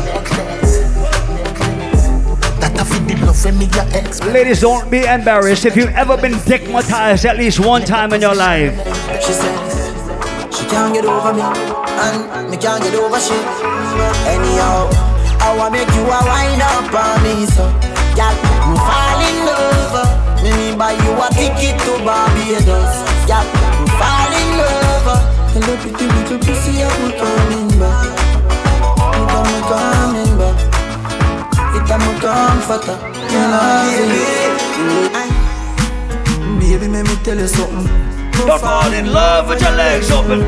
necklace. 0.06 1.01
Ladies, 4.34 4.62
don't 4.62 4.90
be 4.90 5.06
embarrassed 5.06 5.66
if 5.66 5.76
you've 5.76 5.94
ever 5.96 6.16
been 6.18 6.34
dickmatized 6.34 7.26
at 7.26 7.38
least 7.38 7.60
one 7.60 7.84
time 7.84 8.14
in 8.14 8.22
your 8.22 8.36
life. 8.36 8.74
She 9.22 9.34
says 9.34 10.56
she 10.56 10.66
can't 10.66 10.94
get 10.94 11.06
over 11.06 11.34
me, 11.34 11.42
and 11.42 12.50
me 12.50 12.58
can't 12.58 12.82
get 12.84 12.94
over 12.96 13.20
shit. 13.20 13.46
Anyhow, 14.28 14.90
I 15.42 15.56
wanna 15.58 15.72
make 15.78 15.90
you 15.96 16.04
a 16.04 16.20
wind 16.26 16.62
up 16.62 16.94
on 16.94 17.24
me, 17.24 17.46
so 17.46 17.66
girl, 18.16 18.36
me 18.70 18.76
fall 18.78 19.22
in 19.28 19.38
love. 19.46 20.44
Me 20.44 20.50
me 20.58 20.78
buy 20.78 20.94
you 20.94 21.12
a 21.18 21.28
ticket 21.34 21.80
to 21.82 21.94
Barbados, 22.04 22.94
girl, 23.28 23.46
me 23.82 23.88
fall 24.00 24.34
in 24.34 24.50
love. 24.58 25.08
Hello, 25.54 25.74
pretty 25.78 26.06
little 26.08 26.40
pussy, 26.40 26.84
I'm 26.84 27.12
coming 27.20 27.80
back. 27.80 28.11
It's 31.92 32.02
a 32.02 32.08
my 32.08 32.16
comforter, 32.24 32.96
you 33.28 33.44
know, 33.52 33.84
baby. 33.92 34.24
Baby, 36.58 36.88
let 36.88 37.04
me 37.06 37.16
tell 37.22 37.38
you 37.38 37.48
something. 37.48 37.86
Don't 38.32 38.62
fall 38.62 38.94
in 38.94 39.12
love 39.12 39.50
with 39.50 39.60
your 39.60 39.72
legs 39.72 40.10
open. 40.10 40.48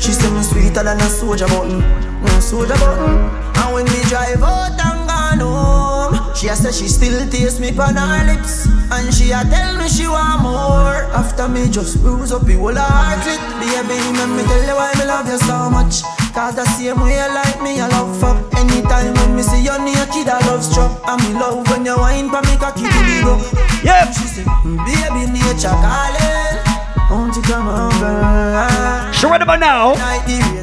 She 0.00 0.10
say 0.10 0.28
me 0.34 0.42
sweeter 0.42 0.82
than 0.82 0.98
a 0.98 1.02
soldier 1.02 1.46
button, 1.46 1.78
no 2.24 2.40
soldier 2.40 2.74
button. 2.74 3.22
And 3.54 3.72
when 3.72 3.84
we 3.84 4.02
drive 4.10 4.42
out 4.42 4.74
and 4.74 5.06
gone 5.06 5.38
home, 5.46 6.34
she 6.34 6.48
a 6.48 6.56
say 6.56 6.72
she 6.72 6.88
still 6.88 7.24
taste 7.30 7.60
me 7.60 7.70
on 7.78 7.94
her 7.94 8.24
lips, 8.34 8.66
and 8.90 9.14
she 9.14 9.30
a 9.30 9.44
tell 9.44 9.78
me 9.78 9.88
she 9.88 10.08
want 10.08 10.42
more. 10.42 11.06
After 11.14 11.46
me 11.46 11.70
just 11.70 12.02
bruise 12.02 12.32
up 12.32 12.46
the 12.46 12.54
whole 12.54 12.74
heart 12.74 13.24
it, 13.28 13.38
baby, 13.62 13.94
let 14.18 14.26
me 14.26 14.42
tell 14.42 14.66
you 14.66 14.74
why 14.74 14.92
me 14.98 15.04
love 15.06 15.28
you 15.28 15.38
so 15.38 15.70
much. 15.70 16.02
Cause 16.34 16.56
the 16.56 16.64
same 16.74 16.98
way 16.98 17.14
you 17.14 17.28
like 17.32 17.62
me, 17.62 17.80
I 17.80 17.86
love 17.86 18.18
fuck. 18.18 18.42
Anytime 18.58 19.13
see 19.44 19.62
you 19.62 19.76
naked, 19.84 20.28
I 20.28 20.40
love 20.48 20.64
struck. 20.64 20.92
And 21.06 21.20
me 21.22 21.30
love 21.38 21.68
when 21.68 21.84
you 21.84 21.96
wine 21.96 22.30
pa 22.30 22.40
me 22.48 22.56
cocky 22.56 22.88
to 22.88 23.00
the 23.04 23.16
go. 23.22 23.34
Yep. 23.84 24.06
She 24.16 24.26
say, 24.40 24.44
mm, 24.64 24.80
baby, 24.88 25.28
nature 25.30 25.76
calling. 25.84 26.56
Won't 27.10 27.36
you 27.36 27.42
come 27.42 27.68
over? 27.68 29.12
So 29.12 29.28
right 29.28 29.42
about 29.42 29.60
now, 29.60 29.92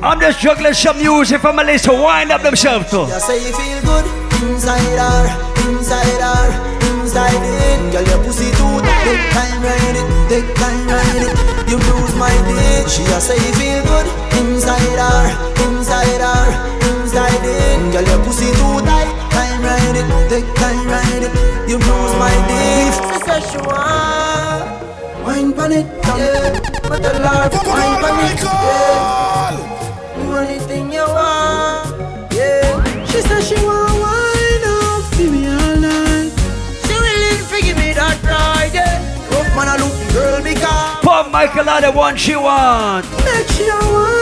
I'm 0.02 0.20
just 0.20 0.40
juggling 0.40 0.74
some 0.74 0.98
music 0.98 1.40
for 1.42 1.54
my 1.54 1.64
list 1.64 1.86
to 1.86 1.94
wind 1.94 2.32
up 2.32 2.42
themselves 2.42 2.90
to. 2.92 3.06
You 3.06 3.20
say 3.22 3.38
you 3.46 3.54
feel 3.54 3.80
good 3.86 4.06
inside 4.42 4.98
her, 4.98 5.22
inside 5.70 6.20
her, 6.20 6.44
inside 6.98 7.38
it. 7.38 7.94
Girl, 7.94 8.04
your 8.04 8.20
pussy 8.26 8.50
too. 8.58 8.82
Take 9.06 9.24
time 9.32 9.62
ride 9.62 9.96
it, 10.02 10.08
take 10.30 10.50
time 10.58 10.88
ride 10.90 11.24
it. 11.30 11.34
You 11.70 11.78
bruise 11.78 12.16
my 12.18 12.34
dick. 12.50 12.90
She 12.90 13.04
a 13.14 13.22
say 13.22 13.38
you 13.38 13.54
feel 13.62 13.82
good 13.86 14.08
inside 14.42 14.98
her, 14.98 15.22
inside 15.70 16.22
her, 16.26 16.44
inside 17.12 17.44
it. 17.44 17.92
Girl, 17.92 18.04
your 18.04 18.24
pussy 18.24 18.48
too 18.56 18.80
tight. 18.88 19.12
Time 19.32 19.62
ride 19.62 19.98
it, 20.00 20.30
take 20.30 20.48
time 20.56 20.88
ride 20.88 21.24
it. 21.28 21.70
You 21.70 21.78
bruise 21.78 22.16
my 22.16 22.32
dick. 22.48 22.94
She 23.12 23.20
say 23.26 23.42
she 23.52 23.58
want 23.58 24.82
wine 25.26 25.54
pon 25.54 25.72
it, 25.74 25.86
yeah. 25.86 26.60
But 26.88 27.04
the 27.04 27.14
Lord 27.20 27.52
wine 27.68 27.96
pon 28.02 28.20
it, 28.32 28.40
yeah. 28.44 29.58
Do 30.16 30.36
anything 30.38 30.92
you 30.92 31.04
want, 31.04 32.32
yeah. 32.34 33.06
She 33.06 33.22
said 33.22 33.44
she 33.44 33.56
want 33.56 33.92
wine 34.00 34.64
up 34.64 35.04
for 35.14 35.28
me 35.34 35.48
all 35.48 35.76
night. 35.84 36.32
She 36.86 36.94
willing 36.96 37.44
to 37.52 37.58
give 37.62 37.78
me 37.78 37.92
that 37.94 38.18
ride, 38.24 38.74
yeah. 38.74 39.04
Rough 39.32 39.52
man, 39.56 39.68
I 39.68 39.76
look 39.78 39.94
the 40.08 40.14
girl 40.14 40.42
because 40.42 41.04
Pop 41.04 41.30
Michael 41.32 41.68
out 41.68 41.82
the 41.84 41.92
one 41.92 42.16
she 42.16 42.36
want. 42.38 43.06
make 43.26 43.48
she 43.50 43.68
a 43.68 43.78
wine 43.92 44.21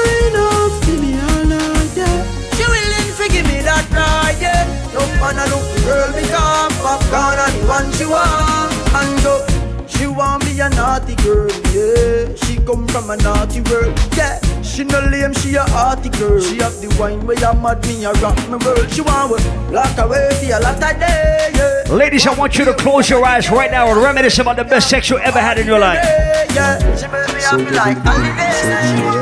Rough 5.20 5.36
man, 5.36 5.40
I 5.40 5.46
look 5.50 5.66
the 5.76 5.82
girl 5.84 6.12
because 6.14 6.82
popcorn 6.82 7.40
and 7.40 7.54
the 7.62 7.68
one 7.68 7.92
she 7.94 8.06
want. 8.06 8.74
And 8.96 9.24
go. 9.24 9.46
She 9.88 10.08
want 10.08 10.46
be 10.46 10.60
a 10.60 10.70
naughty 10.70 11.16
girl, 11.16 11.50
yeah. 11.74 12.34
She 12.36 12.58
come 12.58 12.88
from 12.88 13.10
a 13.10 13.18
naughty 13.18 13.62
world, 13.62 13.98
yeah. 14.16 14.40
She 14.62 14.84
no 14.84 15.00
lame, 15.02 15.34
she 15.34 15.56
a 15.56 15.64
hearty 15.64 16.10
girl. 16.10 16.40
She 16.40 16.58
have 16.58 16.80
the 16.80 16.96
wine 17.00 17.26
where 17.26 17.38
you 17.38 17.54
mad 17.60 17.86
me, 17.86 18.06
a 18.06 18.14
rock 18.14 18.38
me 18.50 18.58
world. 18.66 18.90
She 18.92 19.02
want 19.02 19.32
with 19.32 19.46
lock 19.72 19.98
away 19.98 20.30
for 20.40 20.46
a 20.56 20.60
lot 20.60 20.76
of 20.76 21.00
day, 21.00 21.52
yeah. 21.54 21.94
Ladies, 21.94 22.26
I 22.28 22.34
want 22.34 22.58
you 22.58 22.66
to 22.66 22.74
close 22.76 23.10
your 23.10 23.26
eyes 23.26 23.50
right 23.50 23.72
now 23.72 23.88
and 23.92 24.02
reminisce 24.02 24.40
about 24.40 24.56
the 24.56 24.64
best 24.64 24.90
sex 24.90 25.10
you 25.10 25.18
ever 25.18 25.40
had 25.40 25.60
in 25.60 25.68
your 25.68 25.80
life. 25.80 26.00
Yeah, 26.02 26.54
yeah. 26.54 26.96
She 26.96 27.08
make 27.08 27.28
me 27.34 27.42
happy 27.42 27.76
like 27.76 27.98
holidays. 27.98 29.20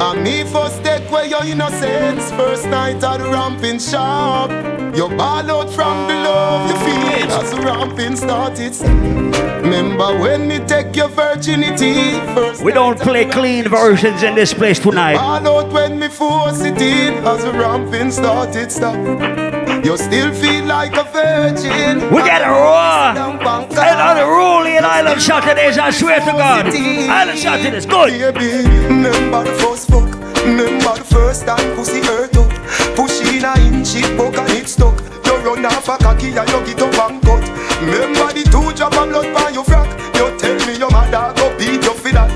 And 0.00 0.24
me 0.24 0.42
first 0.42 0.82
take 0.82 1.08
where 1.12 1.24
your 1.24 1.44
innocence 1.44 2.32
First 2.32 2.66
night 2.66 3.04
at 3.04 3.18
the 3.18 3.30
ramping 3.30 3.78
shop 3.78 4.50
You 4.94 5.08
ball 5.08 5.50
out 5.50 5.70
from 5.70 6.06
the 6.06 6.14
love 6.14 6.68
you 6.68 6.76
feel 6.84 7.32
As 7.32 7.50
the 7.50 7.62
ramping 7.62 8.14
started 8.14 8.76
Remember 9.62 10.18
when 10.18 10.46
me 10.46 10.58
take 10.58 10.94
your 10.94 11.08
virginity 11.08 12.12
First 12.34 12.62
We 12.62 12.72
don't 12.72 13.00
play 13.00 13.24
clean 13.24 13.68
versions 13.68 14.22
in 14.22 14.34
this 14.34 14.52
place 14.52 14.78
tonight. 14.78 15.14
Ball 15.14 15.48
out 15.48 15.72
when 15.72 15.98
me 15.98 16.08
force 16.08 16.60
it 16.60 16.78
in. 16.82 17.14
As 17.26 17.42
the 17.42 17.52
ramping 17.52 18.10
started 18.10 18.70
stop. 18.70 18.96
You 19.82 19.96
still 19.96 20.34
feel 20.34 20.66
like 20.66 20.94
a 20.94 21.04
virgin. 21.04 22.12
We 22.14 22.22
get 22.22 22.42
a 22.42 22.50
raw. 22.50 23.12
And 23.14 24.18
unruly 24.18 24.76
in 24.76 24.84
Island 24.84 25.22
Saturdays, 25.22 25.78
I 25.78 25.90
swear 25.90 26.20
to 26.20 26.32
God. 26.32 26.66
Island 26.66 27.38
Saturdays, 27.38 27.86
good. 27.86 28.10
Baby, 28.34 28.68
remember 28.88 29.44
the 29.44 29.56
first 29.58 29.88
fuck 29.88 30.22
Remember 30.44 30.98
the 30.98 31.04
first 31.04 31.46
time 31.46 31.76
pussy 31.76 32.00
hurt 32.00 32.36
up 32.36 32.50
Push 32.96 33.20
in 33.32 33.44
a 33.94 33.98
inch 33.98 34.04
it 34.04 34.16
buck 34.16 34.36
and 34.38 34.50
it 34.50 34.68
stuck. 34.68 34.98
You 35.24 35.36
run 35.38 35.64
off 35.66 35.88
a 35.88 35.96
cocky 35.98 36.28
and 36.32 36.48
you 36.48 36.60
get 36.66 36.82
up 36.82 37.10
and 37.10 37.22
cut. 37.22 37.44
Remember 37.82 38.32
the 38.32 38.44
two 38.44 38.72
drop 38.76 38.96
of 38.96 39.08
blood 39.08 39.34
by 39.34 39.50
your 39.50 39.64
frack 39.64 39.90
You 40.14 40.30
tell 40.38 40.54
me 40.66 40.78
your 40.78 40.90
mother 40.90 41.32
go 41.36 41.56
beat 41.58 41.82
you 41.82 41.94
for 41.94 42.12
that. 42.12 42.30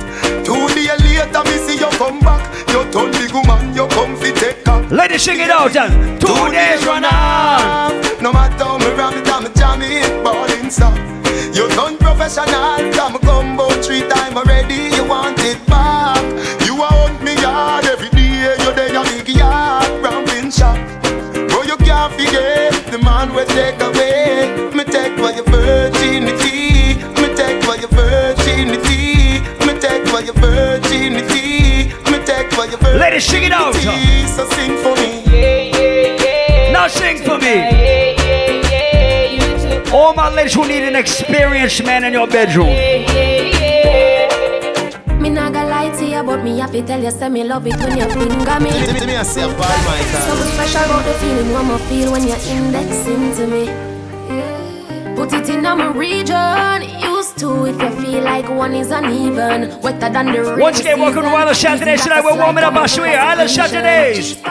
Two 0.45 0.69
days 0.75 1.01
later 1.03 1.43
me 1.45 1.57
see 1.65 1.79
you 1.79 1.91
come 1.99 2.21
back. 2.21 2.43
You 2.69 2.85
turn 2.91 3.13
big 3.13 3.33
woman 3.33 3.75
you 3.75 3.87
come 3.89 4.17
fi 4.17 4.33
take 4.33 4.67
her. 4.67 4.83
Ladies, 4.91 5.23
sing 5.23 5.41
it 5.41 5.51
out, 5.51 5.75
and 5.77 6.21
Two 6.21 6.51
days 6.51 6.85
run 6.87 7.05
off. 7.05 7.93
No 8.21 8.33
matter 8.33 8.65
how 8.65 8.79
me 8.79 8.91
ram 8.95 9.15
it, 9.15 9.29
I'm 9.29 9.53
jamming, 9.55 10.23
balling 10.23 10.71
stop. 10.71 10.97
You 11.55 11.69
done 11.71 11.97
professional, 11.99 12.93
come 12.93 13.19
combo 13.21 13.69
three 13.83 14.07
time 14.09 14.37
already. 14.37 14.95
You 14.95 15.05
want 15.05 15.39
it 15.41 15.66
can't 22.09 22.21
forget 22.21 22.73
the 22.93 22.99
man 22.99 23.35
will 23.35 23.47
take 23.47 23.81
away. 23.81 24.71
Me 24.75 24.85
take 24.85 25.15
for 25.19 25.31
your 25.33 25.45
virginity. 25.45 26.95
Me 27.21 27.35
take 27.35 27.63
for 27.65 27.77
your 27.77 27.89
virginity. 27.89 29.41
Me 29.67 29.79
take 29.81 30.07
for 30.09 30.21
your 30.21 30.35
virginity. 30.35 31.89
Me 32.11 32.19
take 32.25 32.53
for 32.53 32.67
your 32.67 32.79
virginity. 32.79 32.99
Ladies, 32.99 33.25
sing 33.25 33.45
it 33.45 33.53
out. 33.53 33.75
So 33.75 34.49
sing 34.51 34.77
for 34.83 34.95
me. 34.97 35.25
Now 36.73 36.89
sing 36.89 37.19
for 37.19 37.39
me. 37.39 38.17
All 39.93 40.15
my 40.15 40.33
ladies 40.33 40.55
who 40.55 40.67
need 40.67 40.85
an 40.85 40.97
experienced 40.97 41.85
man 41.85 42.05
in 42.05 42.13
your 42.13 42.27
bedroom. 42.27 42.69
Me 45.21 45.31
not 45.31 45.53
gonna 45.53 45.66
lie 45.66 45.66
to 45.66 45.66
you, 46.05 46.23
but 46.23 46.43
me 46.45 46.59
have 46.59 46.73
to 46.73 46.83
tell 46.83 47.03
you, 47.03 47.11
say 47.11 47.29
me 47.29 47.45
love 47.45 47.67
it 47.67 47.77
when 47.77 47.97
you 47.97 48.09
finger 48.11 48.61
me. 48.61 48.71
Me 49.07 49.15
a 49.17 49.25
say 49.25 49.43
a 49.43 49.49
bad 49.49 49.87
my 49.87 50.01
Something 50.27 50.53
special 50.53 50.85
about 50.85 51.05
the 51.05 51.13
feeling 51.15 51.53
one 51.53 51.67
more 51.67 51.79
feel 51.79 52.13
when 52.13 52.27
you're 52.27 52.37
indexing 52.37 53.35
to 53.37 53.47
me. 53.47 53.67
Put 55.17 55.33
it 55.33 55.49
in 55.49 55.63
my 55.63 55.87
region. 55.93 56.83
Used 57.01 57.39
to 57.39 57.67
if 57.67 57.81
you 57.81 57.91
feel 58.03 58.23
like 58.23 58.49
one 58.51 58.75
is 58.75 58.91
uneven, 58.91 59.81
wetter 59.81 60.11
than 60.11 60.27
the 60.33 60.43
rain. 60.43 60.61
Once 60.61 60.81
again, 60.81 61.01
welcome 61.01 61.23
to 61.23 61.29
Island 61.29 61.57
Saturdays 61.57 62.03
tonight. 62.03 62.23
We're 62.23 62.37
warming 62.37 62.65
up 62.65 62.75
our 62.75 62.87
sweet 62.87 63.15
Island 63.17 63.51
Saturdays. 63.51 64.43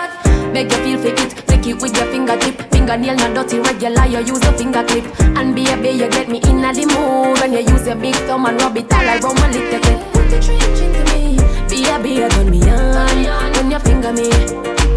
Make 0.52 0.72
you 0.72 0.78
feel 0.78 0.98
for 1.00 1.08
it, 1.10 1.48
take 1.48 1.68
it 1.68 1.82
with 1.82 1.96
your 1.96 2.06
fingertip. 2.08 2.62
Fingernail 2.72 3.16
not 3.16 3.36
dirty, 3.36 3.60
regular. 3.60 4.06
You 4.06 4.20
use 4.20 4.44
a 4.44 4.54
finger 4.58 4.84
clip, 4.84 5.06
and 5.38 5.54
baby 5.54 5.90
you 5.90 6.10
get 6.10 6.30
me 6.30 6.38
in 6.38 6.62
the 6.62 6.86
mood 6.96 7.40
when 7.40 7.54
you 7.54 7.60
use 7.60 7.86
your 7.86 7.96
big 7.96 8.16
thumb 8.26 8.46
and 8.46 8.60
rub 8.62 8.76
it 8.78 8.92
all 8.92 9.06
around 9.06 9.40
my 9.40 9.52
little 9.52 9.80
clip. 9.80 10.15
Put 10.26 10.32
the 10.32 10.48
trench 10.48 10.82
into 10.82 11.04
me, 11.14 11.38
baby 11.70 12.10
you 12.18 12.30
turn 12.30 12.50
me 12.50 12.60
on 12.68 13.54
when 13.54 13.70
you 13.70 13.78
finger 13.78 14.12
me. 14.12 14.32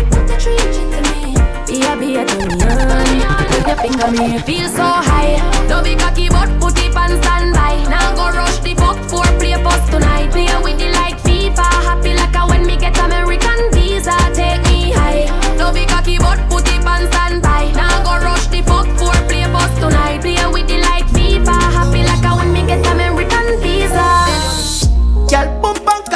Put 0.09 0.25
the 0.25 0.37
trench 0.41 0.77
into 0.81 1.05
me, 1.05 1.37
baby 1.69 2.17
you 2.17 2.25
turn 2.25 2.49
me 2.49 2.65
on 2.65 3.45
when 3.53 3.69
you 3.69 3.77
finger 3.77 4.11
me. 4.11 4.39
Feel 4.39 4.69
so 4.71 4.89
high, 4.89 5.37
don't 5.69 5.85
be 5.85 5.97
cocky 5.97 6.31
but 6.31 6.49
put 6.59 6.79
it 6.81 6.97
on 6.97 7.11
standby. 7.21 7.77
Now 7.91 8.17
go 8.17 8.31
rush 8.39 8.59
the 8.61 8.73
fuck 8.75 8.97
for 9.05 9.29
play 9.37 9.53
post 9.63 9.93
tonight. 9.93 10.31
Play 10.33 10.49
with 10.65 10.79
the 10.79 10.89
like 10.97 11.21
FIFA, 11.21 11.69
happy 11.85 12.15
like 12.15 12.35
a 12.35 12.49
when 12.49 12.65
me 12.65 12.79
get 12.79 12.97
American 12.97 13.71
visa. 13.73 14.17
Take 14.33 14.63
me 14.65 14.93
high, 14.93 15.29
don't 15.59 15.75
be 15.75 15.85
cocky 15.85 16.17
but 16.17 16.41
put 16.49 16.67
it 16.73 16.87
on 16.87 17.05
standby. 17.13 17.73
Now 17.77 18.01
go 18.03 18.17
rush 18.25 18.47
the 18.47 18.63
fuck 18.63 18.89
for 18.97 19.13
play 19.29 19.45
post 19.53 19.77
tonight. 19.77 20.23
Play 20.23 20.41
with 20.49 20.67
the 20.69 20.81
like 20.81 21.05
FIFA, 21.13 21.53
happy 21.77 22.03
like 22.03 22.25
a 22.25 22.33
when 22.35 22.51
me 22.51 22.65
get 22.65 22.81
American 22.81 23.08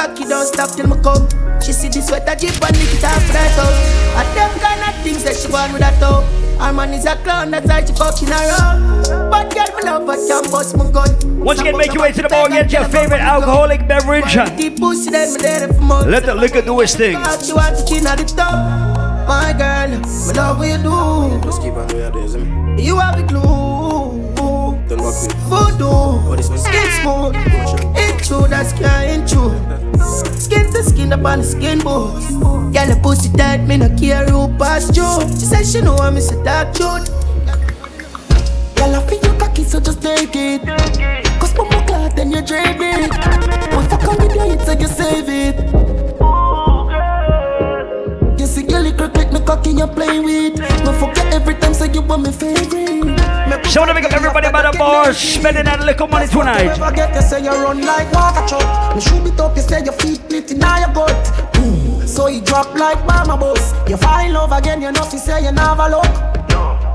cocky, 0.07 0.23
don't 0.25 0.45
stop 0.45 0.69
till 0.75 0.87
me 0.87 1.01
come. 1.01 1.27
She 1.61 1.71
see 1.71 1.87
the 1.87 2.01
sweater 2.01 2.35
jeep 2.35 2.59
and 2.59 2.75
lick 2.75 2.93
it 2.93 3.03
off 3.03 3.23
right 3.33 3.57
out. 3.59 3.75
And 4.19 4.27
them 4.35 4.51
kind 4.59 4.81
of 4.83 4.95
things 5.03 5.23
that 5.23 5.35
she 5.35 5.51
want 5.51 5.71
with 5.71 5.81
that 5.81 5.99
top. 5.99 6.23
Her 6.59 6.73
man 6.73 6.93
is 6.93 7.05
a 7.05 7.15
clown, 7.17 7.51
that's 7.51 7.67
why 7.67 7.83
she 7.85 7.93
fucking 7.93 8.29
around. 8.29 9.31
But 9.31 9.53
girl, 9.53 9.69
me 9.75 9.83
love 9.83 10.07
her, 10.07 10.27
can't 10.27 10.51
bust 10.51 10.77
my 10.77 10.89
gun. 10.91 11.43
Once 11.43 11.59
again, 11.59 11.77
make 11.77 11.93
your 11.93 12.03
way 12.03 12.11
to 12.11 12.21
the 12.21 12.29
bar, 12.29 12.49
get 12.49 12.71
your 12.71 12.85
favorite 12.85 13.21
alcoholic 13.21 13.87
beverage. 13.87 14.33
Deep 14.57 14.79
pussy, 14.79 15.11
then 15.11 15.37
there 15.39 15.67
for 15.67 15.81
more. 15.81 16.03
Let 16.03 16.25
the 16.25 16.35
liquor 16.35 16.61
do 16.61 16.79
its 16.81 16.95
thing. 16.95 17.15
Out 17.15 17.47
you 17.47 17.55
want 17.55 17.77
to 17.77 17.85
chin 17.85 18.07
at 18.07 18.17
the 18.17 18.25
top. 18.25 19.27
My 19.27 19.53
girl, 19.57 19.99
me 19.99 20.33
love 20.33 20.59
what 20.59 20.67
you 20.67 20.77
do. 20.77 21.47
Just 21.47 21.61
keep 21.61 21.73
on 21.73 21.87
doing 21.87 22.01
your 22.01 22.11
days. 22.11 22.35
You 22.85 22.99
have 22.99 23.17
the 23.17 23.23
glue. 23.23 23.72
Voodoo, 25.03 26.41
skin 26.41 26.91
smooth. 27.01 27.35
Ain't 27.97 28.23
true, 28.23 28.47
that's 28.47 28.71
can't. 28.71 29.27
Skin 30.39 30.71
to 30.71 30.83
skin 30.83 31.11
up 31.11 31.25
on 31.25 31.39
the 31.39 31.43
skin 31.43 31.79
bones. 31.79 32.25
Girl, 32.27 32.87
the 32.87 32.99
pussy 33.03 33.29
tight, 33.33 33.67
me 33.67 33.77
no 33.77 33.89
care 33.97 34.25
who 34.25 34.47
pass 34.57 34.95
you. 34.95 35.03
She 35.37 35.45
said 35.45 35.65
she 35.65 35.81
know 35.81 35.95
I'm 35.97 36.15
a 36.15 36.43
dark 36.45 36.73
truth. 36.73 37.09
Girl, 38.75 38.95
I 38.95 39.05
feel 39.07 39.19
your 39.21 39.37
cocky, 39.37 39.65
so 39.65 39.81
just 39.81 40.01
take 40.01 40.35
it. 40.35 40.61
Cause 41.39 41.53
my 41.57 41.83
clock, 41.85 42.15
then 42.15 42.31
you 42.31 42.41
drain 42.41 42.77
it. 42.79 43.11
One 43.73 43.89
fuck 43.89 44.07
on 44.07 44.17
with 44.17 44.35
you, 44.35 44.65
so 44.65 44.71
you 44.71 44.87
save 44.87 45.27
it. 45.27 45.82
Cocky, 49.45 49.71
you 49.71 49.87
play 49.87 50.19
with. 50.19 50.59
Me 50.59 50.91
forget 50.99 51.33
every 51.33 51.55
time, 51.55 51.73
say 51.73 51.91
you 51.91 52.01
want 52.01 52.23
me 52.23 52.31
favorite. 52.31 53.19
So 53.69 53.81
wanna 53.81 53.93
make 53.93 54.05
up 54.05 54.13
everybody 54.13 54.51
by 54.51 54.71
the 54.71 54.77
bar, 54.77 55.13
spending 55.13 55.65
that 55.65 55.79
little 55.81 56.07
money 56.07 56.27
tonight. 56.27 56.65
Never 56.77 56.91
get 56.91 57.15
you 57.15 57.21
say 57.21 57.43
you 57.43 57.51
run 57.51 57.81
like 57.81 58.11
water 58.11 58.45
truck. 58.47 58.95
Me 58.95 59.01
shoot 59.01 59.25
it 59.25 59.39
up, 59.39 59.55
you 59.55 59.61
say 59.61 59.83
your 59.83 59.93
feet 59.93 60.15
split 60.15 60.51
in 60.51 60.59
your 60.59 60.93
gut. 60.93 62.07
So 62.07 62.27
you 62.27 62.41
drop 62.41 62.73
like 62.75 63.03
mama 63.05 63.37
boss. 63.37 63.73
You 63.89 63.97
fall 63.97 64.25
in 64.25 64.33
love 64.33 64.51
again, 64.51 64.81
you 64.81 64.91
know, 64.91 65.03
you 65.11 65.17
say 65.17 65.43
you 65.43 65.51
never 65.51 65.89
look. 65.89 66.05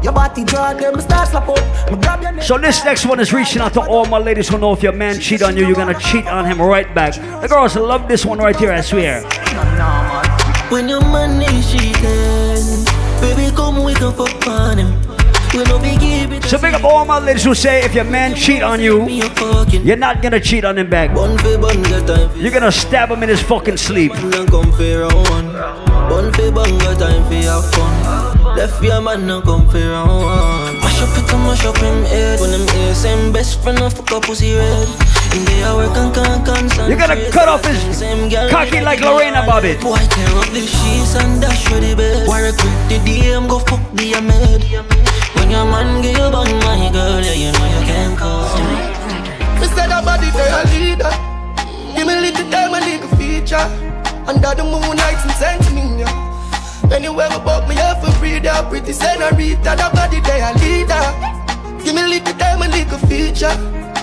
Your 0.02 0.12
body 0.12 0.44
draw 0.44 0.72
them 0.74 1.00
start 1.00 1.28
slap 1.28 1.48
up. 1.48 1.90
Me 1.90 1.96
grab 2.00 2.22
your 2.22 2.32
neck. 2.32 2.44
So 2.44 2.56
this 2.56 2.84
next 2.84 3.04
one 3.04 3.18
is 3.18 3.32
reaching 3.32 3.60
out 3.60 3.72
to 3.74 3.80
all 3.80 4.06
my 4.06 4.18
ladies 4.18 4.48
who 4.48 4.58
know 4.58 4.72
if 4.72 4.82
your 4.82 4.92
man 4.92 5.18
cheat 5.18 5.42
on 5.42 5.56
you, 5.56 5.66
you're 5.66 5.74
gonna 5.74 5.98
cheat 5.98 6.26
on 6.26 6.44
him 6.44 6.60
right 6.62 6.92
back. 6.94 7.14
The 7.14 7.48
girls 7.48 7.74
love 7.74 8.06
this 8.06 8.24
one 8.24 8.38
right 8.38 8.54
here, 8.54 8.70
I 8.70 8.80
swear. 8.80 9.22
When 10.70 10.88
your 10.88 11.00
man 11.00 11.42
is 11.42 11.70
cheating, 11.72 12.27
baby, 13.20 13.50
come 13.54 13.84
we 13.84 13.94
can 13.94 14.12
fuck 14.12 14.46
on 14.46 14.78
him. 14.78 14.94
We 15.54 15.64
no 15.64 15.78
be 15.80 15.96
give 15.96 16.32
it. 16.32 16.44
So 16.44 16.58
big 16.58 16.74
up 16.74 16.84
all 16.84 17.04
my 17.04 17.18
ladies 17.18 17.44
who 17.44 17.54
say 17.54 17.82
if 17.82 17.94
your 17.94 18.04
man 18.04 18.34
cheat 18.34 18.62
on 18.62 18.80
you, 18.80 19.08
you're 19.08 19.96
not 19.96 20.20
gonna 20.22 20.40
cheat 20.40 20.64
on 20.64 20.76
him 20.76 20.90
back. 20.90 21.10
You're 22.36 22.50
gonna 22.50 22.70
stab 22.70 23.10
him 23.10 23.22
in 23.22 23.30
his 23.30 23.40
fucking 23.40 23.78
sleep. 23.78 24.12
Bun 24.12 24.32
fi 26.32 26.50
banga 26.50 26.94
time 26.96 27.24
fi 27.28 27.42
have 27.44 27.64
fun. 27.72 28.56
Left 28.56 28.82
your 28.82 29.00
man 29.00 29.26
now 29.26 29.40
come 29.40 29.66
fi 29.68 29.88
round 29.88 30.22
one. 30.22 30.80
Mash 30.80 31.00
up 31.02 31.16
it 31.16 31.32
and 31.32 31.42
mash 31.44 31.64
up 31.64 31.78
him 31.78 32.04
head. 32.04 32.40
When 32.40 32.52
ears 32.52 32.98
same 32.98 33.32
best 33.32 33.62
friend 33.62 33.78
fuck 33.92 34.12
up 34.12 34.24
pussy 34.24 34.54
red. 34.54 34.88
You're 36.88 36.96
gonna 36.96 37.30
cut 37.30 37.48
off 37.48 37.64
his 37.64 38.00
cocky 38.50 38.80
like 38.80 39.00
Lorena 39.00 39.42
Bobbitt. 39.42 39.80
Boy 39.82 39.98
tear 40.08 40.28
up 40.40 40.48
the 40.56 40.64
sheets 40.64 41.14
and 41.16 41.40
dash 41.40 41.68
for 41.68 41.80
the 41.80 41.94
bed. 41.94 42.26
Why 42.26 42.40
regret 42.40 42.88
the 42.88 42.98
DM 43.04 43.48
go 43.48 43.58
fuck 43.58 43.80
the 43.92 44.14
Ahmed. 44.14 44.64
When 45.36 45.50
your 45.50 45.64
man 45.66 46.00
give 46.00 46.16
you 46.16 46.30
bun 46.30 46.48
my 46.64 46.88
girl, 46.92 47.20
yeah 47.20 47.32
you 47.32 47.52
know 47.52 47.66
you 47.68 47.82
can 47.84 48.16
call 48.16 48.48
me. 48.56 49.08
Said 49.68 49.90
that 49.92 50.02
body 50.04 50.32
a 50.32 50.64
leader. 50.72 51.12
Give 51.94 52.06
me 52.06 52.14
a 52.16 52.20
little 52.20 52.50
time 52.50 52.74
and 52.74 52.84
little 52.88 53.08
feature. 53.20 53.68
Under 54.26 54.54
the 54.56 54.64
moonlight 54.64 55.20
and 55.22 55.36
send 55.36 55.62
me 55.74 56.00
yeah. 56.00 56.90
Anywhere 56.90 57.28
buck 57.44 57.68
me 57.68 57.76
up 57.78 58.02
for 58.02 58.10
breathe 58.18 58.46
up 58.46 58.70
pretty 58.70 58.92
senorita. 58.92 59.76
That 59.76 59.92
body 59.92 60.20
they 60.24 60.40
a 60.40 60.56
leader. 60.56 61.04
Give 61.88 61.96
me 61.96 62.02
a 62.04 62.20
little 62.20 62.34
time 62.36 62.60
and 62.60 62.70
little 62.70 62.98
feature. 63.08 63.48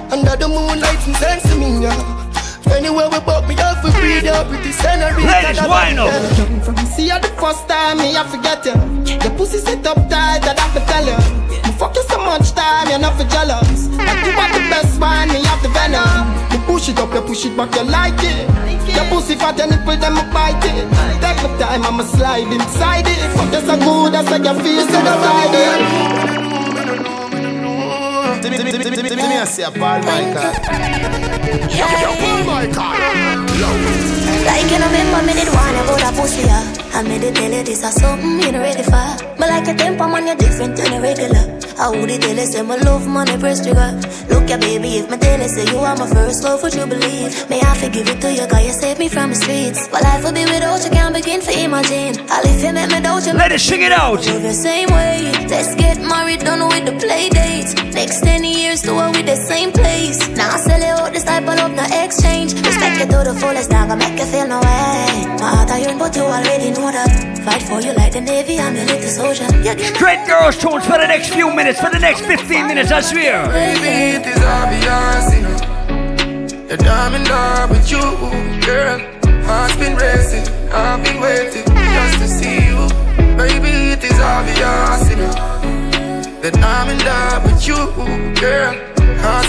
Under 0.09 0.33
the 0.33 0.49
moonlight 0.49 0.97
and 1.05 1.15
send 1.21 1.45
me 1.61 1.85
yeah. 1.85 2.73
Anywhere 2.73 3.13
we 3.13 3.19
buck 3.21 3.45
me 3.47 3.53
up 3.61 3.77
we 3.85 3.91
breathe 4.01 4.25
up 4.25 4.49
pretty 4.49 4.71
senorita. 4.73 5.21
Ladies, 5.21 5.61
That 5.61 5.69
wine 5.69 5.97
body 6.01 6.17
up. 6.17 6.21
they- 6.33 6.65
From 6.65 6.75
see 6.89 7.05
you 7.13 7.19
the 7.21 7.29
first 7.37 7.69
time, 7.69 8.01
me 8.01 8.17
I 8.17 8.25
forget 8.25 8.65
you. 8.65 8.73
Your 9.21 9.37
pussy 9.37 9.59
set 9.61 9.85
up 9.85 10.01
tight, 10.09 10.41
that 10.49 10.57
I 10.57 10.65
have 10.65 10.81
tell 10.89 11.05
you. 11.05 11.17
Me 11.61 11.71
fuck 11.77 11.93
you 11.93 12.01
so 12.09 12.17
much 12.25 12.53
time, 12.57 12.89
you're 12.89 12.97
not 12.97 13.13
for 13.21 13.27
jealous. 13.29 13.85
Like 14.01 14.25
you 14.25 14.33
are 14.33 14.49
the 14.57 14.65
best 14.73 14.97
one, 14.99 15.29
me 15.29 15.45
have 15.45 15.61
the 15.61 15.69
venom. 15.69 16.25
You 16.53 16.59
push 16.65 16.89
it 16.89 16.97
up, 16.97 17.13
you 17.13 17.21
push 17.21 17.45
it 17.45 17.53
back, 17.55 17.69
you 17.77 17.83
like 17.85 18.17
it. 18.17 18.49
Your 18.97 19.05
pussy 19.13 19.35
fat, 19.35 19.59
your 19.61 19.67
nipple, 19.69 19.93
them 19.95 20.17
I 20.17 20.25
bite 20.33 20.65
it. 20.73 20.89
Take 21.21 21.37
my 21.45 21.53
time, 21.61 21.85
I'ma 21.85 22.03
slide 22.03 22.49
inside 22.49 23.05
it. 23.05 23.29
Fuck 23.37 23.53
you 23.53 23.61
so 23.61 23.77
good, 23.77 24.15
I 24.17 24.25
say 24.25 24.41
your 24.41 24.55
face 24.57 24.87
to 24.89 24.99
the 25.05 25.13
side 25.21 25.53
it. 25.53 26.44
Me, 28.45 28.57
to 28.57 28.63
me, 28.63 28.71
to 28.71 28.77
me, 28.77 28.83
to 28.83 28.91
me, 28.91 29.09
to 29.09 29.15
me, 29.15 29.23
I 29.23 29.45
say 29.45 29.63
a 29.63 29.71
ball 29.71 29.79
my. 29.79 30.21
Like 34.45 34.69
you 34.69 34.77
remember 34.77 35.25
me 35.25 35.33
did 35.33 35.47
one 35.47 35.75
about 35.81 36.03
a 36.03 36.21
pussy 36.21 36.43
yeah. 36.43 36.61
I 36.93 37.01
made 37.01 37.23
it 37.23 37.33
tell 37.33 37.51
you 37.51 37.63
this 37.63 37.83
is 37.83 37.95
something 37.95 38.39
you 38.39 38.51
ready 38.51 38.83
for. 38.83 39.17
But 39.39 39.49
like 39.49 39.67
a 39.67 39.73
temper 39.73 40.07
man, 40.07 40.27
you're 40.27 40.35
different 40.35 40.77
than 40.77 40.93
a 40.93 41.01
regular. 41.01 41.64
I 41.77 41.85
I 41.85 41.89
would 41.89 42.09
it 42.09 42.21
tell 42.21 42.37
say 42.37 42.61
my 42.61 42.77
love 42.77 43.05
money 43.05 43.37
press 43.37 43.61
trigger. 43.63 43.91
Look 44.29 44.49
ya 44.49 44.57
baby, 44.57 44.97
if 44.97 45.09
my 45.09 45.17
you 45.17 45.47
say 45.47 45.65
you 45.71 45.77
are 45.79 45.95
my 45.97 46.07
first 46.07 46.43
love, 46.43 46.63
would 46.63 46.73
you 46.73 46.87
believe? 46.87 47.49
May 47.49 47.59
I 47.61 47.75
forgive 47.77 48.07
it 48.07 48.21
to 48.21 48.33
you, 48.33 48.47
cause 48.47 48.65
you 48.65 48.71
saved 48.71 48.99
me 48.99 49.07
from 49.09 49.29
the 49.31 49.35
streets. 49.35 49.87
But 49.91 50.01
life 50.03 50.23
will 50.23 50.33
be 50.33 50.45
without 50.45 50.83
you, 50.83 50.91
can't 50.91 51.13
begin 51.13 51.41
to 51.41 51.51
imagine. 51.51 52.25
I'll 52.29 52.45
if 52.45 52.63
you 52.63 52.73
make 52.73 52.91
me 52.91 53.01
doubt 53.01 53.25
you. 53.27 53.33
Let 53.33 53.51
it 53.51 53.59
sing 53.59 53.81
it 53.81 53.91
out. 53.91 54.25
Love 54.25 54.41
the 54.41 54.53
same 54.53 54.89
way. 54.89 55.31
Let's 55.47 55.75
get 55.75 55.99
married, 56.01 56.39
done 56.41 56.67
with 56.67 56.85
the 56.85 56.95
play 57.05 57.29
dates. 57.29 57.73
Next 57.93 58.21
10 58.21 58.43
years, 58.43 58.81
do 58.81 58.97
it 58.99 59.11
with 59.15 59.25
the 59.25 59.35
same 59.35 59.71
place. 59.71 60.19
Now 60.29 60.55
I 60.55 60.57
sell 60.57 60.79
you 60.79 60.95
out 61.03 61.11
this 61.13 61.25
type 61.25 61.43
of 61.43 61.55
love, 61.55 61.71
no 61.71 61.83
exchange. 62.03 62.53
Respect 62.53 62.99
you 62.99 63.07
to 63.11 63.19
the 63.29 63.35
fullest, 63.39 63.69
now 63.69 63.85
gonna 63.85 63.97
make 63.97 64.17
you 64.17 64.25
feel 64.25 64.47
no 64.47 64.59
way. 64.59 65.25
My 65.39 65.49
heart 65.59 65.71
iron, 65.71 65.97
but 65.99 66.15
you 66.15 66.23
already 66.23 66.71
know 66.71 66.91
that. 66.91 67.35
Fight 67.45 67.61
for 67.61 67.79
you 67.79 67.93
like 67.93 68.13
the 68.13 68.21
Navy, 68.21 68.59
I'm 68.59 68.75
your 68.75 68.85
little 68.85 69.09
soldier. 69.09 69.45
Straight 69.93 70.25
girls 70.25 70.57
tunes 70.57 70.85
for 70.85 70.97
the 70.97 71.05
next 71.05 71.29
few 71.29 71.53
minutes, 71.53 71.64
for 71.73 71.89
the 71.89 71.97
next 71.97 72.21
15 72.21 72.67
minutes, 72.67 72.91
I 72.91 73.01
swear. 73.01 73.47
Baby, 73.47 74.17
it 74.17 74.27
is 74.27 74.43
obvious, 74.43 75.33
you 75.33 75.41
know 75.41 75.55
with 77.69 77.89
you, 77.89 78.01
girl. 78.63 78.99
Been 79.79 79.95
racing, 79.95 80.47
I've 80.71 81.03
been 81.03 81.19
waiting 81.19 81.65
Just 81.65 82.19
to 82.19 82.27
see 82.27 82.67
you. 82.67 82.87
Baby, 83.35 83.93
it 83.93 84.03
is 84.03 84.19
obvious, 84.19 85.09
you 85.09 85.15
know 85.17 85.33
with 87.43 87.67
you, 87.67 87.75
girl. 88.39 88.73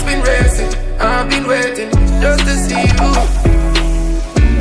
Been 0.03 0.21
racing, 0.21 0.73
I've 0.99 1.29
been 1.29 1.47
waiting 1.47 1.91
Just 2.19 2.43
to 2.45 2.55
see 2.55 2.81
you 2.81 3.76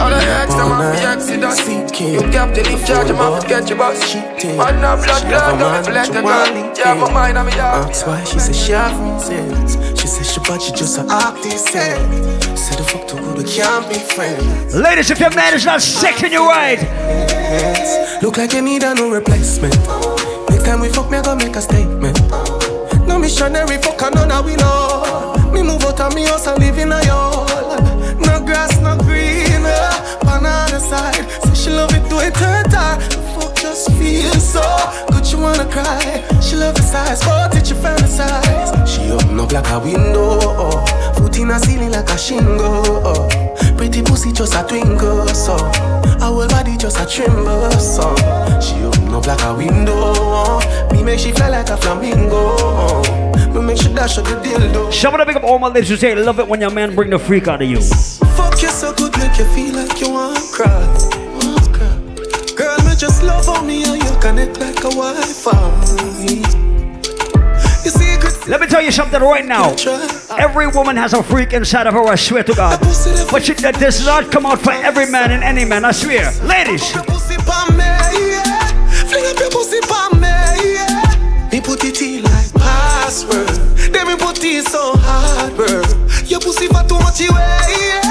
all 0.00 0.10
the 0.10 0.16
exes, 0.16 0.54
I 0.54 0.66
ask 1.06 1.26
them 1.26 1.42
off 1.42 1.56
the 1.56 1.56
accident 1.56 2.00
You 2.00 2.20
captain 2.32 2.66
in 2.66 2.78
charge, 2.84 3.10
I'm 3.10 3.16
off 3.16 3.42
to 3.42 3.48
get 3.48 3.68
your 3.68 3.78
boss 3.78 4.14
Man, 4.14 4.80
no 4.80 4.96
blood 4.96 5.22
clot, 5.26 5.58
no 5.58 5.66
me 5.82 5.92
let 5.92 6.12
her 6.12 6.22
go 6.22 6.74
Yeah, 6.76 6.94
my 6.94 7.12
mind, 7.12 7.38
I'm 7.38 7.48
a 7.48 7.50
That's 7.50 8.04
why 8.04 8.24
she 8.24 8.38
said 8.38 8.54
she 8.54 8.72
have 8.72 8.96
reasons. 9.00 9.76
She 10.00 10.06
said 10.06 10.26
she 10.26 10.40
but 10.40 10.60
she 10.60 10.72
just 10.72 10.98
a 10.98 11.02
artist. 11.08 11.68
Said 11.68 12.78
the 12.78 12.84
fuck 12.84 13.08
too 13.08 13.16
good, 13.16 13.38
we 13.38 13.44
can't 13.44 13.88
be 13.88 13.98
friends. 13.98 14.74
Ladies, 14.74 15.10
if 15.10 15.20
your 15.20 15.34
man 15.34 15.54
is 15.54 15.64
not 15.64 15.80
second 15.80 16.32
you 16.32 16.46
right, 16.46 16.80
Look 18.22 18.36
like 18.38 18.52
you 18.52 18.62
need 18.62 18.82
a 18.82 18.94
no 18.94 19.10
replacement. 19.10 19.76
Next 20.50 20.64
time 20.64 20.80
we 20.80 20.88
fuck, 20.88 21.10
me 21.10 21.18
I 21.18 21.22
gonna 21.22 21.44
make 21.44 21.56
a 21.56 21.60
statement. 21.60 22.18
No 23.06 23.18
missionary 23.18 23.78
fuck, 23.78 24.02
and 24.02 24.14
none 24.14 24.32
of 24.32 24.44
we 24.44 24.56
know. 24.56 25.36
Me 25.52 25.62
move 25.62 25.84
out 25.84 26.00
of 26.00 26.14
me 26.14 26.24
house 26.24 26.46
and 26.46 26.58
live 26.58 26.78
in 26.78 26.92
a 26.92 27.04
yard. 27.04 27.45
She 32.16 32.22
love 32.22 32.22
it, 32.22 32.34
do 32.34 32.36
it 32.36 32.36
her 32.36 32.62
time. 32.64 33.00
Fuck 33.34 33.56
just 33.56 33.90
feel 33.92 34.32
so 34.34 34.62
good, 35.10 35.30
you 35.30 35.38
wanna 35.38 35.64
cry. 35.66 36.24
She 36.40 36.56
love 36.56 36.74
the 36.74 36.82
size, 36.82 37.22
but 37.24 37.54
it 37.54 37.68
you 37.68 37.76
fantasize. 37.76 38.86
She 38.86 39.10
open 39.10 39.40
up 39.40 39.52
like 39.52 39.68
a 39.70 39.78
window. 39.78 40.38
Oh. 40.42 41.14
Foot 41.16 41.38
in 41.38 41.50
a 41.50 41.58
ceiling 41.58 41.90
like 41.90 42.08
a 42.08 42.18
shingle. 42.18 43.06
Oh. 43.06 43.28
Pretty 43.76 44.02
pussy 44.02 44.32
just 44.32 44.54
a 44.54 44.62
twinkle. 44.66 45.28
So 45.28 45.56
her 45.56 46.18
whole 46.20 46.48
body 46.48 46.76
just 46.76 46.98
a 46.98 47.06
tremble. 47.06 47.70
So 47.72 48.14
she 48.60 48.82
open 48.84 49.14
up 49.14 49.26
like 49.26 49.42
a 49.42 49.54
window. 49.54 49.92
Oh. 49.94 50.88
Me 50.92 51.02
make 51.02 51.18
she 51.18 51.32
fly 51.32 51.48
like 51.48 51.70
a 51.70 51.76
flamingo. 51.76 52.56
Oh. 52.58 53.52
Me 53.54 53.60
make 53.60 53.78
she 53.78 53.92
dash 53.92 54.18
out 54.18 54.24
the 54.24 54.36
dildo. 54.36 54.92
Shout 54.92 55.18
out 55.18 55.26
big 55.26 55.36
up 55.36 55.44
all 55.44 55.58
my 55.58 55.68
ladies 55.68 55.90
who 55.90 55.96
say 55.96 56.14
love 56.14 56.38
it 56.38 56.48
when 56.48 56.60
your 56.60 56.70
man 56.70 56.94
bring 56.94 57.10
the 57.10 57.18
freak 57.18 57.48
out 57.48 57.62
of 57.62 57.68
you. 57.68 57.80
Fuck 58.36 58.62
you 58.62 58.68
so 58.68 58.94
good, 58.94 59.16
make 59.18 59.38
you 59.38 59.44
feel 59.46 59.74
like 59.74 60.00
you. 60.00 60.10
Want 60.10 60.38
cry. 60.52 61.25
Just 62.98 63.22
love 63.22 63.48
on 63.48 63.66
me 63.66 63.84
and 63.84 64.02
you 64.02 64.20
connect 64.20 64.58
like 64.58 64.78
a 64.78 64.90
Wi-Fi. 64.90 66.16
Let 68.48 68.60
me 68.60 68.66
tell 68.68 68.80
you 68.80 68.92
something 68.92 69.20
right 69.20 69.44
now. 69.44 69.74
Every 70.38 70.68
woman 70.68 70.96
has 70.96 71.12
a 71.12 71.22
freak 71.22 71.52
inside 71.52 71.86
of 71.86 71.94
her, 71.94 72.06
I 72.06 72.14
swear 72.14 72.44
to 72.44 72.54
God. 72.54 72.80
But 73.30 73.44
she, 73.44 73.54
that 73.54 73.76
does 73.80 74.06
not 74.06 74.30
come 74.30 74.46
out 74.46 74.60
for 74.60 74.72
every 74.72 75.10
man 75.10 75.32
and 75.32 75.42
any 75.42 75.64
man, 75.64 75.84
I 75.84 75.90
swear. 75.92 76.30
Ladies, 76.44 76.94
me, 76.94 77.84
yeah. 78.30 78.60
Fling 79.08 79.26
up 79.26 79.38
your 79.38 79.50
pussy 79.50 79.80
pa 79.82 80.08
me, 80.14 80.28
yeah. 80.74 81.50
Me 81.50 81.60
put 81.60 81.84
it 81.84 82.00
in 82.00 82.22
like 82.22 82.52
password. 82.54 83.48
Then 83.92 84.06
me 84.06 84.16
put 84.16 84.42
it 84.42 84.64
so 84.66 84.92
hard. 84.96 85.52
Your 86.30 86.40
pussy 86.40 86.68
for 86.68 86.82
too 86.86 86.98
much 87.00 87.20
away, 87.20 88.05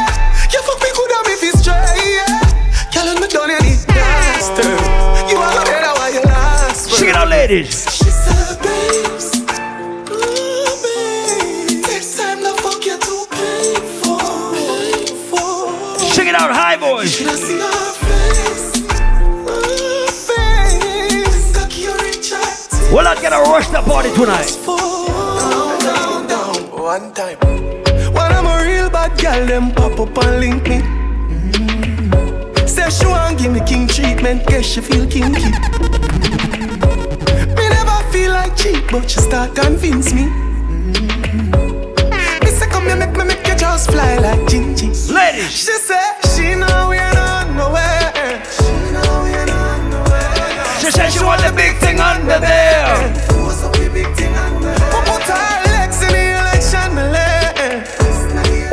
ladies. 7.48 7.86
She 7.96 8.10
said, 8.10 8.58
babes, 8.62 9.28
ooh, 10.10 10.76
babe. 10.84 11.82
Next 11.84 12.18
time 12.18 12.42
the 12.42 12.54
fuck 12.62 12.84
you 12.86 12.98
too 12.98 13.26
painful, 13.30 14.18
painful. 14.54 15.70
Sing 16.16 16.28
it 16.28 16.36
out, 16.36 16.52
high 16.52 16.78
voice. 16.78 17.16
Should 17.16 17.28
I 17.28 17.36
see 17.36 17.60
her 17.60 17.94
face? 18.06 18.88
Her 19.46 20.08
face. 20.28 21.56
Cocky 21.56 21.88
or 21.88 21.98
retract. 21.98 22.92
We're 22.92 23.04
not 23.04 23.22
gonna 23.22 23.42
rush 23.42 23.68
the 23.70 23.82
party 23.82 24.12
tonight. 24.14 24.52
Down, 24.66 25.80
down, 25.80 26.28
down. 26.28 26.56
One 26.82 27.14
time. 27.14 27.38
When 28.16 28.32
I'm 28.38 28.48
a 28.48 28.64
real 28.66 28.90
bad 28.90 29.20
girl, 29.22 29.46
them 29.46 29.72
pop 29.72 30.00
up 30.00 30.18
and 30.24 30.40
link 30.40 30.68
me. 30.68 30.80
Mm. 31.30 32.68
Say 32.68 32.90
she 32.90 33.06
want 33.06 33.38
give 33.38 33.52
me 33.52 33.62
king 33.68 33.88
treatment, 33.88 34.48
guess 34.48 34.66
she 34.66 34.82
feel 34.82 35.06
kinky. 35.08 35.52
Cheap, 38.56 38.84
but 38.92 39.10
she 39.10 39.20
start 39.20 39.56
convince 39.56 40.14
me. 40.14 40.24
Mm-hmm. 40.24 41.52
Me 42.44 42.50
say 42.52 42.68
come 42.68 42.84
here, 42.86 42.96
make 42.96 43.16
me 43.18 43.24
make 43.26 43.46
you 43.48 43.56
just 43.56 43.90
fly 43.92 44.18
like 44.18 44.40
Gingy. 44.50 44.92
Ladies, 45.14 45.52
She 45.52 45.72
say 45.74 46.02
she 46.36 46.56
know 46.56 46.88
we 46.90 46.98
ain't 46.98 47.18
on 47.18 47.56
nowhere. 47.56 48.14
She 48.56 48.64
know 48.94 49.24
we 49.24 49.30
ain't 49.36 49.50
on 49.52 49.90
nowhere. 49.90 50.32
she 50.80 50.92
said 50.92 51.10
she 51.12 51.24
want 51.24 51.42
the 51.42 51.52
big 51.56 51.76
thing 51.78 52.00
under 52.00 52.40
there. 52.40 52.86
Up 52.86 53.00
the 53.74 53.90
big 53.94 54.14
thing 54.16 54.34
on 54.36 54.62
there. 54.62 54.76
Put 55.06 55.24
her 55.24 55.64
legs 55.72 56.02
in 56.04 56.10
the 56.10 56.40
election. 56.40 56.92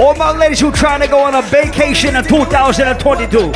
All 0.00 0.14
my 0.16 0.30
ladies 0.36 0.58
who 0.60 0.72
trying 0.72 1.00
to 1.00 1.06
go 1.06 1.18
on 1.20 1.34
a 1.34 1.42
vacation 1.42 2.16
in 2.16 2.24
2022. 2.24 3.52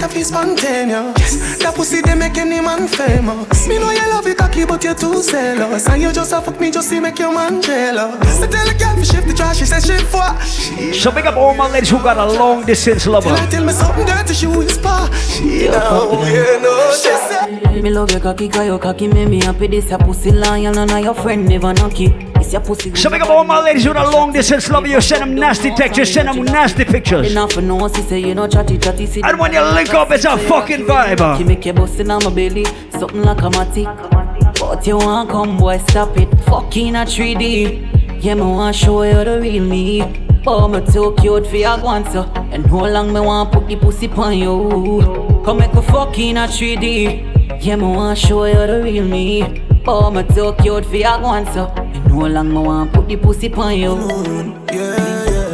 Girl 0.00 0.08
can't 0.08 0.08
fall. 0.08 0.08
Whenever 0.08 0.08
we 0.08 0.08
fuck 0.08 0.08
it 0.08 0.08
up, 0.08 0.16
it's 0.16 0.28
spontaneous. 0.28 1.58
That 1.58 1.74
pussy 1.74 2.00
they 2.00 2.14
make 2.14 2.36
any 2.38 2.60
man 2.60 2.88
famous. 2.88 3.68
Me 3.68 3.78
know 3.78 3.90
you 3.90 4.08
love 4.08 4.26
it 4.26 4.36
cocky, 4.38 4.64
but 4.64 4.82
you're 4.84 4.94
too 4.94 5.22
zealous. 5.22 5.88
And 5.88 6.02
you 6.02 6.12
just 6.12 6.32
a 6.32 6.40
fuck 6.40 6.60
me 6.60 6.70
just 6.70 6.90
to 6.90 7.00
make 7.00 7.18
your 7.18 7.32
man 7.32 7.60
jealous. 7.62 8.38
So 8.38 8.46
tell 8.46 8.66
the 8.66 8.74
girl 8.78 8.96
to 8.96 9.04
shift 9.04 9.26
the 9.26 9.34
trash, 9.34 9.58
she 9.58 9.66
says 9.66 9.84
she 9.86 9.98
for. 10.04 10.40
She 10.44 10.92
So 10.98 11.10
big 11.10 11.26
up 11.26 11.36
all 11.36 11.54
my 11.54 11.70
ladies 11.70 11.90
who 11.90 11.98
got 11.98 12.16
a 12.16 12.26
long 12.38 12.64
distance 12.64 13.06
lover. 13.06 13.28
Tell 13.28 13.36
her, 13.36 13.50
tell 13.50 13.64
me 13.64 13.72
something 13.72 14.06
dirty, 14.06 14.34
she 14.34 14.46
whisper. 14.46 15.08
She 15.16 15.68
know, 15.68 16.24
you 16.24 16.60
know, 16.60 16.92
she 16.92 17.12
say. 17.28 17.80
Me 17.82 17.90
love 17.90 18.10
your 18.10 18.20
cocky, 18.20 18.48
cause 18.48 18.66
your 18.66 18.78
cocky 18.78 19.08
make 19.08 19.28
me 19.28 19.40
happy. 19.40 19.66
This 19.66 19.90
your 19.90 19.98
pussy 19.98 20.32
lion 20.32 20.76
and 20.78 21.04
your 21.04 21.14
friend 21.14 21.48
never 21.48 21.72
knock 21.72 22.00
it. 22.00 22.29
It's 22.50 22.54
your 22.54 22.62
pussy. 22.62 22.92
So 22.96 23.08
big 23.08 23.22
up 23.22 23.30
all 23.30 23.44
my 23.44 23.62
ladies 23.62 23.84
who 23.84 23.92
got 23.92 24.06
a 24.06 24.10
long 24.10 24.32
distance 24.32 24.68
lover. 24.68 24.88
You 24.88 25.00
send 25.00 25.22
them 25.22 25.36
nasty 25.36 25.72
textures, 25.72 26.12
send 26.12 26.26
them 26.26 26.42
nasty 26.42 26.84
pictures. 26.84 27.30
Enough 27.30 27.52
for 27.52 27.62
no 27.62 27.86
say 27.86 28.18
you 28.18 28.34
know 28.34 28.48
chatty 28.48 28.76
chatty. 28.76 29.06
See 29.06 29.22
And 29.22 29.38
when 29.38 29.52
you 29.52 29.60
link 29.60 29.94
up, 29.94 30.10
it's 30.10 30.24
a 30.24 30.36
fucking 30.36 30.80
vibe. 30.80 31.38
You 31.38 31.44
make 31.44 31.64
your 31.64 31.74
bustin' 31.74 32.10
on 32.10 32.24
my 32.24 32.34
belly, 32.34 32.64
something 32.98 33.22
like 33.22 33.38
a 33.38 33.50
matic. 33.50 34.58
But 34.58 34.84
you 34.84 34.96
want 34.96 35.30
come, 35.30 35.58
boy, 35.58 35.78
stop 35.78 36.16
it. 36.16 36.28
Fucking 36.46 36.96
a 36.96 37.04
3D. 37.04 38.20
Yeah, 38.20 38.34
me 38.34 38.40
want 38.40 38.74
show 38.74 39.04
you 39.04 39.22
the 39.22 39.38
real 39.40 39.62
me. 39.62 40.02
Oh, 40.44 40.66
me 40.66 40.84
too 40.84 41.14
cute 41.20 41.46
for 41.46 41.54
your 41.54 41.78
guanto. 41.78 42.24
And 42.50 42.66
how 42.66 42.84
long 42.84 43.12
me 43.12 43.20
want 43.20 43.52
put 43.52 43.68
the 43.68 43.76
pussy 43.76 44.08
on 44.08 44.36
you? 44.36 45.42
Come 45.44 45.58
make 45.58 45.72
a 45.74 45.82
fucking 45.82 46.36
a 46.36 46.48
3D. 46.48 47.62
Yeah, 47.64 47.76
me 47.76 47.84
want 47.84 48.18
show 48.18 48.44
you 48.44 48.66
the 48.66 48.82
real 48.82 49.04
me. 49.04 49.64
Oh, 49.86 50.10
me 50.10 50.24
too 50.24 50.52
cute 50.60 50.84
for 50.84 50.96
your 50.96 51.16
guanto. 51.18 51.89
And 52.04 52.12
how 52.12 52.26
long 52.26 52.48
me 52.50 52.58
want 52.58 52.92
put 52.92 53.08
the 53.08 53.16
pussy 53.16 53.52
on 53.54 53.78
you? 53.78 53.96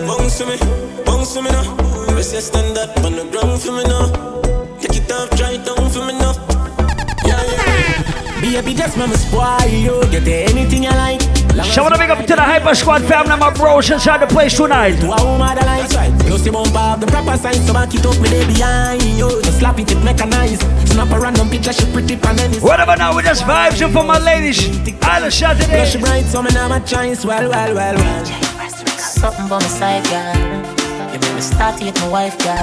Bounce 0.06 0.38
to 0.38 0.46
me, 0.46 0.56
bounce 1.04 1.34
to 1.34 1.42
me 1.42 1.50
now. 1.50 1.76
Press 2.06 2.32
your 2.32 2.42
stand 2.42 2.78
up 2.78 2.96
on 3.04 3.12
the 3.12 3.24
ground 3.30 3.60
for 3.60 3.72
me 3.72 3.84
now. 3.84 4.06
Take 4.80 4.96
it 4.96 5.12
off, 5.12 5.30
try 5.36 5.52
it 5.52 5.64
down 5.64 5.90
for 5.90 6.04
me 6.06 6.12
now. 6.18 6.32
Yeah, 7.24 7.42
yeah. 7.42 8.40
Baby, 8.40 8.74
just 8.74 8.96
mama 8.96 9.16
spoil 9.16 9.68
you. 9.68 10.00
Get 10.10 10.26
anything 10.50 10.84
you 10.84 10.90
like. 10.90 11.35
Shout 11.64 11.92
out 11.92 11.98
big 11.98 12.10
up 12.10 12.18
to 12.18 12.36
the 12.36 12.42
Hyper 12.42 12.74
Squad 12.74 13.02
fam 13.02 13.26
family, 13.26 13.40
my 13.40 13.50
bros 13.50 13.90
inside 13.90 14.20
the 14.20 14.26
place 14.26 14.56
tonight. 14.56 15.00
To 15.00 15.12
a 15.12 15.24
woman 15.24 15.56
that 15.56 15.64
likes 15.64 15.94
right. 15.94 16.12
You 16.28 16.36
see 16.36 16.50
bump 16.50 16.74
up 16.74 17.00
the 17.00 17.06
proper 17.06 17.36
sign, 17.36 17.54
so 17.64 17.72
back 17.72 17.94
it 17.94 18.04
up 18.04 18.18
me 18.20 18.28
there 18.28 18.46
behind 18.46 19.02
you. 19.02 19.28
Just 19.42 19.60
slap 19.60 19.78
it, 19.78 19.90
it 19.90 20.02
mechanized. 20.04 20.62
Snap 20.88 21.10
a 21.10 21.18
random 21.18 21.48
picture, 21.48 21.72
she 21.72 21.90
pretty 21.92 22.16
pan 22.16 22.38
and 22.40 22.54
Whatever 22.60 22.96
now, 22.96 23.16
we 23.16 23.22
just 23.22 23.44
vibes 23.44 23.80
in 23.80 23.92
for 23.92 24.04
my 24.04 24.18
ladies. 24.18 24.68
Island 25.02 25.32
Saturday. 25.32 25.66
Blush 25.66 25.96
bright, 25.96 26.26
so 26.26 26.42
me 26.42 26.50
now 26.52 26.68
my 26.68 26.80
choice. 26.80 27.24
Well, 27.24 27.48
well, 27.48 27.74
well, 27.74 27.94
well. 27.94 28.24
Something 28.98 29.48
for 29.48 29.60
my 29.60 29.68
side, 29.68 30.04
girl. 30.12 30.36
You 31.12 31.18
make 31.20 31.34
me 31.34 31.40
start 31.40 31.78
to 31.78 31.84
hit 31.84 31.96
my 32.00 32.08
wife, 32.08 32.36
girl. 32.38 32.56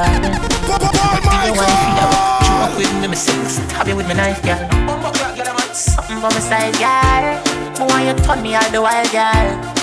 Your 1.49 1.55
wife, 1.57 1.81
you 1.81 1.95
know, 1.97 2.13
chew 2.45 2.61
up 2.61 2.77
with 2.77 2.93
me, 3.01 3.07
me 3.07 3.15
say, 3.15 3.33
stab 3.45 3.87
you 3.87 3.95
with 3.95 4.07
my 4.07 4.13
knife, 4.13 4.41
girl. 4.43 4.69
by 4.69 6.29
my 6.29 6.39
side, 6.39 6.73
girl. 6.77 7.62
Why 7.87 8.07
you 8.07 8.13
turn 8.23 8.41
me 8.41 8.55
all 8.55 8.69
the 8.71 8.81
while, 8.81 9.05
girl? 9.11 9.73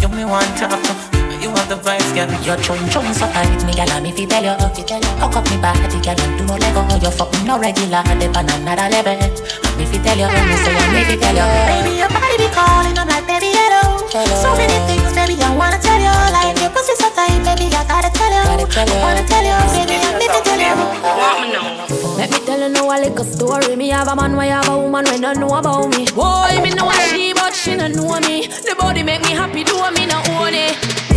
You 0.00 0.08
me 0.08 0.24
want 0.24 0.56
to 0.58 1.11
have 1.56 1.68
the 1.68 1.76
vibes, 1.76 2.10
girl. 2.14 2.28
Your 2.44 2.56
chum 2.64 2.78
chum 2.90 3.06
so 3.14 3.26
tight, 3.32 3.48
me 3.64 3.72
girl. 3.74 3.92
Me 4.00 4.12
fi 4.12 4.26
tell 4.26 4.44
you. 4.44 4.54
Hook 5.20 5.36
up 5.36 5.44
me 5.50 5.56
body, 5.60 5.98
girl, 6.02 6.18
and 6.18 6.32
do 6.38 6.44
no 6.46 6.56
lego. 6.56 6.82
You 6.98 7.10
fucking 7.10 7.44
no 7.46 7.58
regular, 7.58 8.02
dip 8.18 8.36
on 8.36 8.48
another 8.50 8.88
level. 8.90 9.18
Me 9.78 9.84
fi 9.86 9.98
tell 10.02 10.18
you, 10.18 10.28
me 10.28 10.56
say 10.58 10.72
me 10.92 11.02
fi 11.08 11.16
tell 11.16 11.36
you. 11.36 11.46
Baby, 11.68 11.92
your 12.00 12.10
body 12.10 12.36
be 12.38 12.48
calling, 12.52 12.96
I'm 12.98 13.08
like, 13.08 13.26
baby, 13.26 13.50
hello. 13.52 14.02
hello. 14.10 14.36
So 14.42 14.50
many 14.56 14.76
things, 14.88 15.12
baby, 15.14 15.36
I 15.40 15.54
wanna 15.56 15.78
tell 15.78 16.00
you. 16.00 16.14
Like 16.32 16.58
your 16.60 16.70
pussy 16.70 16.94
so 16.96 17.08
tight, 17.14 17.38
baby, 17.44 17.68
I 17.74 17.84
gotta 17.86 18.10
tell 18.10 18.32
you. 18.32 18.44
Gotta 18.44 18.66
tell 18.72 18.88
you. 18.88 18.98
I 18.98 19.04
wanna 19.04 19.24
tell 19.26 19.44
you, 19.44 19.56
baby, 19.76 19.96
I 20.00 20.10
me 20.18 20.26
fi 20.28 20.40
tell 20.42 20.60
you. 20.60 20.74
Want 21.02 21.36
me 21.42 21.48
know? 21.52 22.16
Let 22.16 22.30
me 22.30 22.38
tell 22.46 22.60
you 22.60 22.68
now 22.68 22.90
a 22.90 22.96
little 23.00 23.24
story. 23.24 23.76
Me 23.76 23.88
have 23.88 24.08
a 24.08 24.16
man, 24.16 24.36
why 24.36 24.46
have 24.46 24.68
a 24.68 24.78
woman 24.78 25.04
when 25.06 25.20
don't 25.20 25.38
know 25.38 25.54
about 25.54 25.88
me. 25.96 26.06
Boy, 26.12 26.60
me 26.62 26.70
know 26.74 26.90
she, 27.08 27.32
but 27.32 27.54
she 27.54 27.76
don't 27.76 27.94
know 27.96 28.18
me. 28.20 28.46
The 28.46 28.74
body 28.78 29.02
make 29.02 29.22
me 29.22 29.32
happy, 29.32 29.64
do 29.64 29.76
me 29.92 30.06
not 30.06 30.28
own 30.30 30.54
it. 30.54 31.11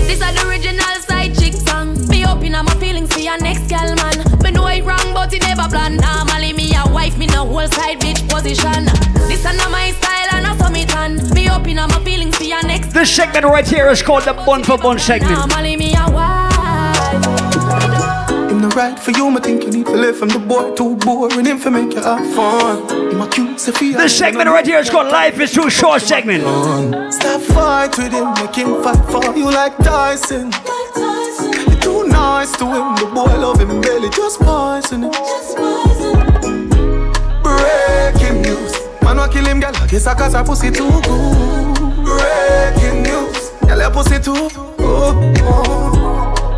Plan. 5.76 5.98
Normally 5.98 6.54
me 6.54 6.74
a 6.76 6.84
wife, 6.92 7.18
me 7.18 7.28
no 7.28 7.46
whole 7.46 7.68
side 7.68 8.00
bitch 8.00 8.22
position. 8.30 8.86
This 9.28 9.44
is 9.46 9.58
not 9.60 9.72
my 9.72 9.92
style 10.00 10.30
and 10.36 10.48
I 10.48 10.56
saw 10.58 10.70
me 10.70 10.86
tan. 10.86 11.12
Me 11.34 11.50
open 11.50 11.78
up 11.80 11.90
my 11.90 12.00
feelings 12.04 12.38
for 12.38 12.44
your 12.44 12.64
next. 12.64 12.94
This 12.94 13.14
segment 13.14 13.46
right 13.46 13.68
here 13.68 13.90
is 13.90 14.02
called 14.02 14.24
the 14.24 14.34
Bun 14.34 14.64
for 14.64 14.78
Bun 14.78 14.98
segment. 15.00 15.34
Normally 15.34 15.76
me 15.76 15.94
a 15.94 16.06
wife. 16.18 16.36
Him 18.50 18.62
no 18.62 18.70
right 18.70 18.98
for 18.98 19.12
you, 19.12 19.30
me 19.32 19.40
think 19.42 19.64
you 19.64 19.72
need 19.72 19.86
to 19.88 19.98
live 20.06 20.18
from 20.18 20.30
the 20.30 20.40
boy 20.40 20.74
too 20.76 20.96
boring. 20.98 21.46
Him 21.46 21.58
for 21.58 21.72
make 21.72 21.94
you 21.94 22.02
have 22.02 22.26
fun. 22.34 22.78
Him 23.12 23.22
a 23.22 23.28
cute 23.28 23.60
Sophia. 23.60 23.98
This 23.98 24.18
segment 24.18 24.50
right 24.50 24.66
here 24.66 24.80
is 24.80 24.90
called 24.90 25.12
Life 25.12 25.40
is 25.40 25.52
Too 25.52 25.70
Short 25.70 26.02
segment. 26.02 26.44
Stop 27.14 27.42
fight 27.42 27.98
with 27.98 28.14
him, 28.14 28.28
make 28.40 28.56
him 28.56 28.82
fight 28.84 29.04
for 29.12 29.24
you 29.36 29.52
like 29.52 29.76
Tyson. 29.78 30.52
You're 32.46 32.58
too 32.58 32.66
nice 32.66 33.00
to 33.00 33.06
him, 33.06 33.10
the 33.10 33.16
boy 33.16 33.40
love 33.40 33.60
him 33.60 33.82
belly, 33.82 34.10
just 34.10 34.40
poison 34.40 35.04
him. 35.04 35.12
Breaking 37.42 38.42
news, 38.44 38.74
man 39.02 39.18
wa 39.18 39.28
kill 39.28 39.46
him, 39.46 39.60
girl. 39.60 39.76
I 39.76 39.88
guess 39.88 40.06
I 40.06 40.14
cause 40.14 40.34
her 40.34 40.44
pussy 40.44 40.70
too 40.70 40.90
good. 40.90 41.76
Breaking 42.06 43.02
news, 43.02 43.50
girl 43.62 43.80
your 43.80 43.90
pussy 43.92 44.20
too 44.20 44.50
good. 44.78 45.16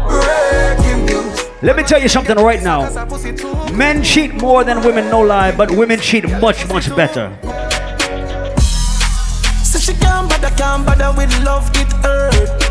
Breaking 0.09 1.05
news. 1.05 1.45
Let 1.61 1.77
me 1.77 1.83
tell 1.83 2.01
you 2.01 2.09
something 2.09 2.35
right 2.35 2.61
now. 2.61 2.89
Men 3.71 4.03
cheat 4.03 4.33
more 4.41 4.65
than 4.65 4.81
women, 4.83 5.09
no 5.09 5.21
lie, 5.21 5.55
but 5.55 5.71
women 5.71 5.99
cheat 6.01 6.29
much, 6.41 6.67
much 6.67 6.93
better. 6.97 7.31
So 9.63 9.79
she 9.79 9.93
can't 9.93 10.29
bother, 10.29 10.49
can't 10.57 10.85
bother 10.85 11.13
with 11.17 11.31
love, 11.45 11.71
get 11.71 11.91
hurt. 12.03 12.66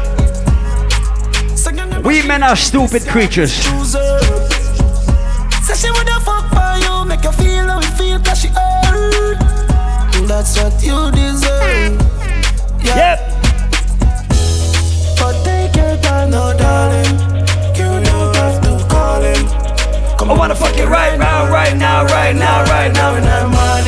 We 2.07 2.23
men 2.23 2.43
are 2.45 2.55
stupid 2.55 3.03
creatures. 3.09 3.51
Say 3.51 3.99
she 5.75 5.91
woulda 5.91 6.21
fuck 6.21 6.49
for 6.55 6.79
you, 6.79 7.05
make 7.05 7.25
you 7.25 7.33
feel 7.33 7.67
how 7.67 7.81
you 7.81 7.89
feel, 7.99 8.21
cause 8.21 8.43
she 8.43 8.47
hurt. 8.47 9.39
That's 10.29 10.57
what 10.57 10.81
you 10.85 11.11
deserve. 11.11 12.01
Yep. 12.85 13.19
But 15.19 15.43
take 15.43 15.75
your 15.75 15.97
time, 15.97 16.31
no 16.31 16.55
darling. 16.57 17.19
You 17.75 17.99
don't 18.05 18.37
have 18.37 18.63
to 18.63 18.79
call 18.89 19.23
him. 19.23 19.45
Come 20.17 20.31
I 20.31 20.35
wanna 20.39 20.55
fuck 20.55 20.79
you 20.79 20.85
right 20.85 21.19
now, 21.19 21.51
right 21.51 21.77
now, 21.77 22.05
right 22.05 22.37
now, 22.37 22.63
right 22.67 22.93
now. 22.93 23.15
when 23.15 23.25
I'm 23.25 23.53
on 23.53 23.85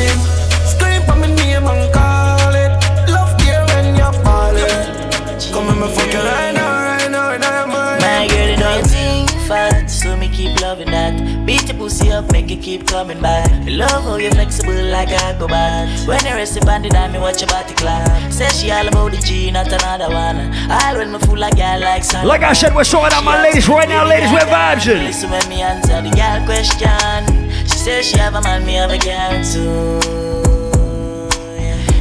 pussy 11.88 12.12
up, 12.12 12.31
make 12.33 12.51
it 12.51 12.61
keep 12.61 12.87
coming 12.87 13.20
back. 13.20 13.48
Me 13.64 13.72
love 13.72 14.05
oh, 14.05 14.11
how 14.11 14.16
you 14.16 14.31
flexible 14.31 14.85
like 14.92 15.09
a 15.09 15.20
acrobat. 15.31 15.88
When 16.07 16.22
you 16.27 16.35
rest 16.35 16.57
upon 16.59 16.83
the 16.83 16.90
dime, 16.90 17.12
me 17.12 17.18
watch 17.18 17.40
your 17.40 17.48
body 17.48 17.74
clap. 17.74 18.31
Say 18.31 18.48
she 18.48 18.70
all 18.70 18.87
about 18.87 19.12
the 19.12 19.16
G, 19.18 19.51
not 19.51 19.72
another 19.72 20.12
one. 20.12 20.53
All 20.70 20.96
when 20.98 21.12
me 21.12 21.18
fool 21.20 21.38
like 21.38 21.57
girl 21.57 21.81
like 21.81 22.05
sun. 22.05 22.27
Like 22.27 22.42
I 22.42 22.53
said, 22.53 22.74
we're 22.74 22.85
sorting 22.85 23.16
out 23.16 23.24
my 23.24 23.42
ladies 23.42 23.66
right 23.68 23.88
now, 23.88 24.05
ladies, 24.05 24.31
we're 24.31 24.51
vibing. 24.53 25.05
Listen 25.09 25.31
when 25.31 25.48
me 25.48 25.62
answer 25.62 26.03
the 26.03 26.12
girl 26.12 26.44
question. 26.44 27.24
She 27.64 27.79
says 27.85 28.05
she 28.05 28.18
have 28.18 28.35
a 28.35 28.42
man, 28.42 28.66
me 28.66 28.74
have 28.74 28.90
a 28.90 28.98
girl 28.98 29.33
too. 29.51 29.98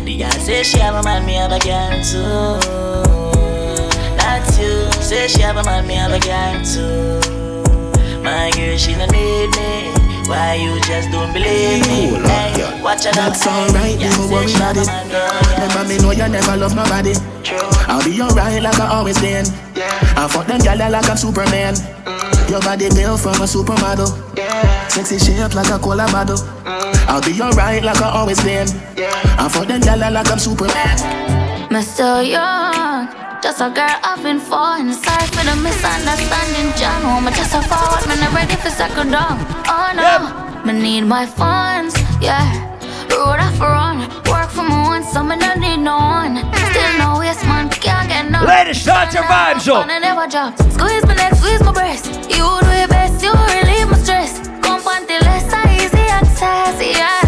The 0.03 0.17
girl 0.17 0.31
says 0.31 0.67
she 0.67 0.79
have 0.79 0.95
a 0.95 1.03
man, 1.03 1.25
me 1.25 1.35
have 1.35 1.53
a 1.53 1.59
girl 1.59 1.95
too. 2.03 2.59
That's 4.17 4.59
you. 4.59 4.91
Say 5.01 5.27
she 5.29 5.41
have 5.41 5.55
a 5.55 5.63
man, 5.63 5.87
me 5.87 5.93
have 5.95 6.11
a 6.11 6.19
girl 6.19 6.65
too. 6.65 7.26
My 8.37 8.51
girl, 8.53 8.77
she 8.77 8.93
don't 8.93 9.09
need 9.11 9.49
me. 9.57 9.89
Why 10.29 10.53
you 10.61 10.77
just 10.85 11.09
don't 11.09 11.33
believe 11.33 11.81
me? 11.89 12.21
Hey, 12.21 12.81
watch 12.83 13.05
her 13.05 13.11
now. 13.17 13.29
That's 13.33 13.47
alright, 13.47 13.97
Yeah, 13.97 14.13
don't 14.13 14.27
say 14.29 14.33
worry 14.33 14.53
about 14.53 14.77
it. 14.77 14.85
a. 14.85 15.57
Remember 15.57 15.83
me 15.89 15.97
know 15.97 16.11
you 16.11 16.27
never 16.29 16.55
love 16.57 16.75
nobody. 16.75 17.13
I'll 17.89 18.03
be 18.03 18.21
alright 18.21 18.61
like 18.61 18.77
I 18.79 18.87
always 18.93 19.17
been. 19.19 19.45
I 20.19 20.27
fuck 20.29 20.45
them 20.45 20.59
gyal 20.61 20.77
like 20.91 21.09
I'm 21.09 21.17
Superman. 21.17 21.73
Mm. 22.05 22.49
Your 22.51 22.61
body 22.61 22.89
built 22.93 23.21
from 23.21 23.41
a 23.41 23.47
supermodel. 23.49 24.11
Sexy 24.91 25.17
shape 25.17 25.55
like 25.55 25.69
a 25.71 25.79
cola 25.79 26.05
bottle. 26.11 26.37
Mm. 26.37 27.07
I'll 27.09 27.21
be 27.23 27.41
alright 27.41 27.81
like 27.83 28.01
I 28.01 28.09
always 28.11 28.43
been. 28.43 28.67
I 29.41 29.49
fuck 29.49 29.67
them 29.67 29.81
gyal 29.81 30.11
like 30.13 30.29
I'm 30.29 30.37
Superman. 30.37 31.71
Me 31.71 31.81
so 31.81 32.19
young, 32.19 33.07
just 33.41 33.61
a 33.61 33.69
girl 33.69 33.97
having 34.03 34.39
fun. 34.39 34.93
Sorry 34.93 35.27
for 35.27 35.43
the 35.45 35.55
misunderstanding, 35.61 36.73
John. 36.79 37.01
Oh, 37.05 37.21
me 37.21 37.31
just 37.31 37.53
a 37.53 37.61
forward, 37.61 38.03
me 38.07 38.15
not 38.21 38.33
ready 38.33 38.55
for 38.55 38.69
second 38.69 39.11
down. 39.11 39.37
Oh 39.67 39.91
no, 39.95 40.63
me 40.65 40.73
need 40.81 41.01
my 41.01 41.25
funds, 41.25 41.95
yeah. 42.21 42.65
Road 43.09 43.39
off 43.39 43.59
run, 43.59 43.99
work 44.29 44.49
for 44.49 44.63
my 44.63 44.83
one, 44.87 45.03
so 45.03 45.23
me 45.23 45.37
don't 45.37 45.59
need 45.59 45.77
no 45.77 45.97
one. 45.97 46.37
Still 46.71 46.97
no 46.97 47.19
waste, 47.19 47.43
man, 47.45 47.69
can't 47.69 48.07
get 48.09 48.29
no. 48.29 48.43
Ladies, 48.43 48.81
start 48.81 49.13
your 49.13 49.23
vibes 49.23 49.67
up. 49.67 49.87
I 49.87 49.99
never 49.99 50.27
drop. 50.27 50.57
Squeeze 50.71 51.05
my 51.05 51.15
neck, 51.15 51.35
squeeze 51.35 51.63
my 51.63 51.71
breast. 51.71 52.05
You 52.29 52.45
do 52.61 52.71
your 52.77 52.87
best, 52.87 53.23
you 53.23 53.31
relieve 53.31 53.89
my 53.89 53.97
stress. 53.97 54.47
Come 54.61 54.81
panty 54.81 55.19
less 55.21 55.47
easy 55.81 56.05
access, 56.09 56.97
yeah. 56.97 57.26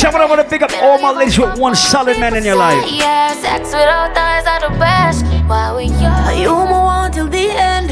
Someone 0.00 0.22
I 0.22 0.24
want 0.24 0.40
to 0.40 0.48
pick 0.48 0.62
up 0.62 0.72
all 0.82 0.98
my 0.98 1.10
ladies 1.10 1.38
with 1.38 1.58
one 1.58 1.76
solid 1.76 2.18
man 2.18 2.34
in 2.34 2.42
your 2.42 2.56
life. 2.56 2.90
Yeah, 2.90 3.34
sex 3.34 3.66
without 3.66 4.16
eyes 4.16 4.46
are 4.46 4.70
the 4.70 4.78
best. 4.78 5.26
Why 5.46 5.76
we 5.76 5.84
young? 5.92 6.40
You 6.40 6.56
move 6.56 6.72
on 6.72 7.12
till 7.12 7.28
the 7.28 7.50
end. 7.50 7.90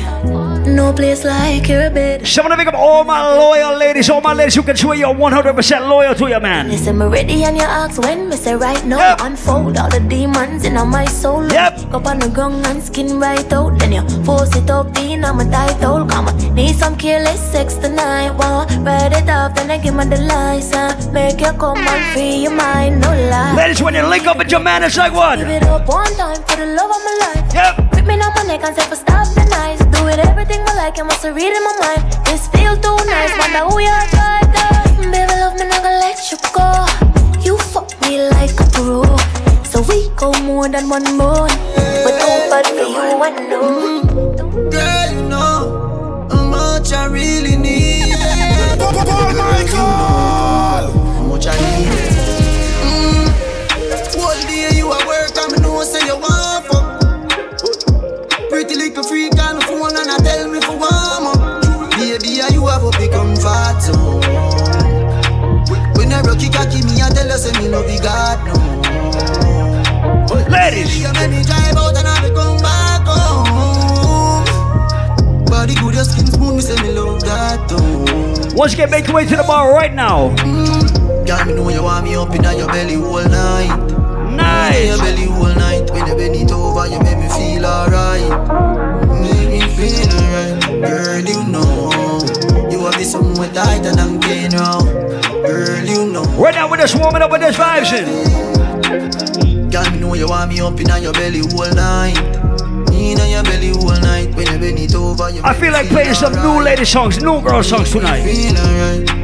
No 0.75 0.93
place 0.93 1.25
like 1.25 1.67
your 1.69 1.91
bed. 1.91 2.27
Someone 2.27 2.57
pick 2.59 2.67
up 2.69 2.75
all 2.75 3.03
my 3.03 3.21
loyal 3.35 3.77
ladies, 3.77 4.11
all 4.11 4.21
my 4.21 4.35
ladies 4.35 4.55
who 4.55 4.63
can 4.63 4.77
swear 4.77 4.97
you're 4.97 5.15
100% 5.15 5.89
loyal 5.89 6.15
to 6.15 6.29
your 6.29 6.41
man. 6.41 6.69
Listen, 6.69 6.99
me 6.99 7.07
ready 7.07 7.45
and 7.45 7.57
you 7.57 7.63
ask 7.63 8.01
when 8.03 8.29
me 8.29 8.37
say 8.37 8.55
right 8.55 8.85
now. 8.85 9.17
Unfold 9.21 9.79
all 9.79 9.89
the 9.89 10.01
demons 10.01 10.65
in 10.65 10.75
my 10.89 11.07
soul. 11.07 11.49
Yep. 11.51 11.95
Up 11.95 12.07
on 12.07 12.19
the 12.19 12.29
ground 12.29 12.67
and 12.67 12.83
skin 12.83 13.19
right 13.19 13.51
out. 13.53 13.79
Then 13.79 13.93
you 13.93 14.03
force 14.25 14.55
it 14.57 14.69
up 14.71 14.95
in 14.99 15.25
on 15.25 15.39
my 15.39 15.49
tight 15.49 15.83
hole. 15.83 16.05
Come 16.07 16.29
on, 16.29 16.55
need 16.55 16.77
some 16.77 16.97
careless 16.97 17.41
sex 17.41 17.75
tonight. 17.77 18.33
Wow, 18.33 18.67
ride 18.85 19.13
it 19.13 19.29
off, 19.29 19.55
then 19.55 19.71
I 19.71 19.79
give 19.79 19.95
my 19.95 20.05
the 20.05 20.21
license. 20.21 21.07
Make 21.09 21.41
you 21.41 21.53
come 21.53 21.79
and 21.79 22.13
free 22.13 22.43
your 22.45 22.53
mind, 22.53 23.01
no 23.01 23.09
lie. 23.09 23.55
Ladies, 23.55 23.83
when 23.83 23.95
you 23.95 24.03
link 24.03 24.27
up 24.27 24.37
with 24.37 24.51
your 24.51 24.61
man, 24.61 24.83
it's 24.83 24.97
like 24.97 25.13
what? 25.13 25.39
Give 25.39 25.49
it 25.49 25.63
up 25.63 25.89
one 25.89 26.13
time 26.15 26.43
for 26.45 26.57
the 26.57 26.67
love 26.67 26.91
of 26.91 27.03
my 27.05 27.17
life. 27.25 27.55
Yep. 27.55 27.93
Grip 27.93 28.07
me 28.07 28.15
on 28.21 28.33
my 28.35 28.43
neck 28.43 28.65
and 28.65 28.77
say 28.77 28.87
for 28.89 28.97
stop 28.97 29.27
the 29.35 29.45
nights. 29.47 29.85
Do 29.87 30.07
it 30.09 30.19
everything 30.19 30.58
I 30.67 30.75
like, 30.77 30.99
I 30.99 31.03
must 31.03 31.25
read 31.25 31.53
in 31.53 31.63
my 31.65 31.75
mind. 31.81 32.03
This 32.27 32.49
feel 32.49 32.77
too 32.77 32.97
nice, 33.07 33.33
wonder 33.39 33.65
who 33.69 33.81
you're 33.81 34.07
right. 34.17 34.49
Baby, 34.99 35.35
love 35.41 35.55
me, 35.59 35.65
not 35.67 35.83
gonna 35.83 35.99
let 35.99 36.19
you 36.31 36.39
go. 36.53 36.69
You 37.45 37.59
fuck 37.59 37.89
me 38.03 38.29
like 38.31 38.59
a 38.61 38.65
pro. 38.73 39.05
So 39.65 39.83
we 39.83 40.09
go 40.17 40.33
more 40.43 40.69
than 40.69 40.89
one 40.89 41.05
more. 41.17 41.49
But 42.05 42.15
don't 42.19 42.51
bad 42.51 42.67
for 42.67 42.75
you, 42.75 43.23
I 43.23 43.31
know. 43.49 44.03
Girl, 44.71 45.09
you 45.13 45.23
know 45.29 46.29
how 46.31 46.45
much 46.45 46.93
I 46.93 47.07
really 47.07 47.57
need. 47.57 48.15
Girl, 48.15 48.99
you 49.61 49.75
know 49.75 49.95
how 51.15 51.23
much 51.25 51.47
I 51.47 51.57
need. 51.61 51.89
Mm. 52.85 53.27
All 54.19 54.39
day 54.47 54.71
you 54.77 54.93
at 54.93 55.07
work, 55.07 55.37
and 55.37 55.53
me 55.53 55.59
know 55.61 55.83
say 55.85 56.05
you 56.07 56.17
want 56.17 56.38
When 66.09 66.17
I 66.17 66.23
rock 66.23 66.41
it, 66.41 66.49
cocky 66.55 66.81
me, 66.89 67.03
I 67.05 67.13
tell 67.13 67.29
you 67.29 67.37
say 67.37 67.53
me 67.61 67.69
no 67.69 67.85
be 67.85 67.99
God 68.01 68.41
no. 68.49 68.57
Ladies, 70.49 70.97
you 70.99 71.13
make 71.13 71.29
me 71.29 71.43
drive 71.45 71.77
out 71.77 71.95
and 71.99 72.09
I 72.09 72.33
come 72.33 72.57
back 72.65 73.05
home. 73.05 74.43
Body 75.45 75.75
good, 75.75 75.95
your 75.95 76.05
skin 76.05 76.25
smooth, 76.25 76.55
me 76.55 76.63
say 76.63 76.81
me 76.81 76.93
love 76.93 77.21
that 77.25 77.69
too. 77.69 78.57
Once 78.57 78.73
again, 78.73 78.91
make 78.91 79.07
your 79.07 79.17
way 79.17 79.27
to 79.27 79.37
the 79.37 79.43
bar 79.43 79.75
right 79.75 79.93
now. 79.93 80.31
Mm-hmm. 80.37 81.27
Girl, 81.27 81.45
me 81.45 81.53
know 81.53 81.69
you 81.69 81.83
want 81.83 82.07
me 82.07 82.15
up 82.15 82.35
in 82.35 82.43
your 82.43 82.69
belly 82.69 82.97
all 82.97 83.29
night. 83.29 83.69
Nice. 84.35 84.87
Your 84.87 84.97
belly 84.97 85.27
all 85.27 85.55
night. 85.57 85.91
When 85.91 86.07
you 86.07 86.17
bend 86.17 86.37
it 86.37 86.51
over, 86.51 86.87
you 86.87 87.01
make 87.01 87.19
me 87.19 87.29
feel 87.29 87.67
alright. 87.67 88.31
Make 89.21 89.51
me 89.51 89.61
feel 89.77 90.09
alright. 90.09 90.57
Girl, 90.81 91.21
you 91.21 91.45
know 91.53 91.93
you 92.71 92.81
have 92.87 92.97
me 92.97 93.05
somewhere 93.05 93.53
tighter 93.53 93.93
than 93.95 94.19
pain 94.23 94.53
now. 94.53 95.28
Girl, 95.49 95.85
you 95.85 96.13
know. 96.13 96.25
Right 96.37 96.55
now, 96.55 96.71
we're 96.71 96.77
just 96.77 96.99
warming 96.99 97.23
up 97.23 97.31
with 97.31 97.41
this 97.41 97.57
vibes 97.57 97.93
in. 97.97 99.71
Girl, 99.71 99.91
me 99.91 99.99
know 99.99 100.13
you 100.13 100.29
want 100.29 100.51
me 100.51 100.61
up 100.61 100.79
in 100.79 101.03
your 101.03 101.15
belly 101.15 101.41
all 101.41 101.73
night. 101.75 102.19
In 102.93 103.17
your 103.17 103.43
belly 103.43 103.71
all 103.71 103.99
night. 104.01 104.35
When 104.35 104.47
you 104.47 104.59
bend 104.59 104.79
it 104.79 104.95
over, 104.95 105.31
you 105.31 105.41
I 105.43 105.55
feel 105.55 105.73
like 105.73 105.89
playing 105.89 106.13
some 106.13 106.35
new 106.35 106.63
lady 106.63 106.85
songs, 106.85 107.23
new 107.23 107.41
girl 107.41 107.63
songs 107.63 107.91
tonight. 107.93 108.25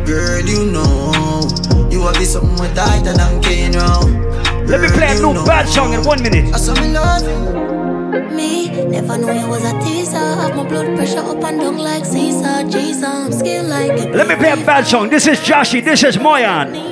Girl, 0.06 0.40
you 0.40 0.70
know 0.72 1.46
you 1.90 2.00
have 2.02 2.18
me 2.18 2.24
somewhere 2.24 2.74
tighter 2.74 3.12
than 3.12 3.72
now. 3.72 4.00
Let 4.64 4.80
me 4.80 4.88
play 4.88 5.16
a 5.16 5.20
new 5.20 5.44
bad 5.44 5.68
song 5.68 5.92
in 5.92 6.02
one 6.04 6.22
minute. 6.22 6.54
Me 8.34 8.68
never 8.86 9.16
know 9.16 9.30
you 9.30 9.48
was 9.48 9.64
a 9.64 9.72
teaser. 9.84 10.18
Have 10.18 10.56
my 10.56 10.66
blood 10.68 10.96
pressure 10.96 11.20
up 11.20 11.44
and 11.44 11.60
down 11.60 11.78
like 11.78 12.04
Caesar. 12.04 12.64
Jesus, 12.68 13.04
I'm 13.04 13.32
scared 13.32 13.66
like 13.66 13.92
it. 13.92 14.14
Let 14.14 14.26
me 14.26 14.34
play 14.34 14.50
a 14.50 14.56
bad 14.56 14.86
song. 14.86 15.08
This 15.08 15.26
is 15.26 15.38
Joshy, 15.38 15.84
this 15.84 16.02
is 16.02 16.16
Moyan. 16.16 16.83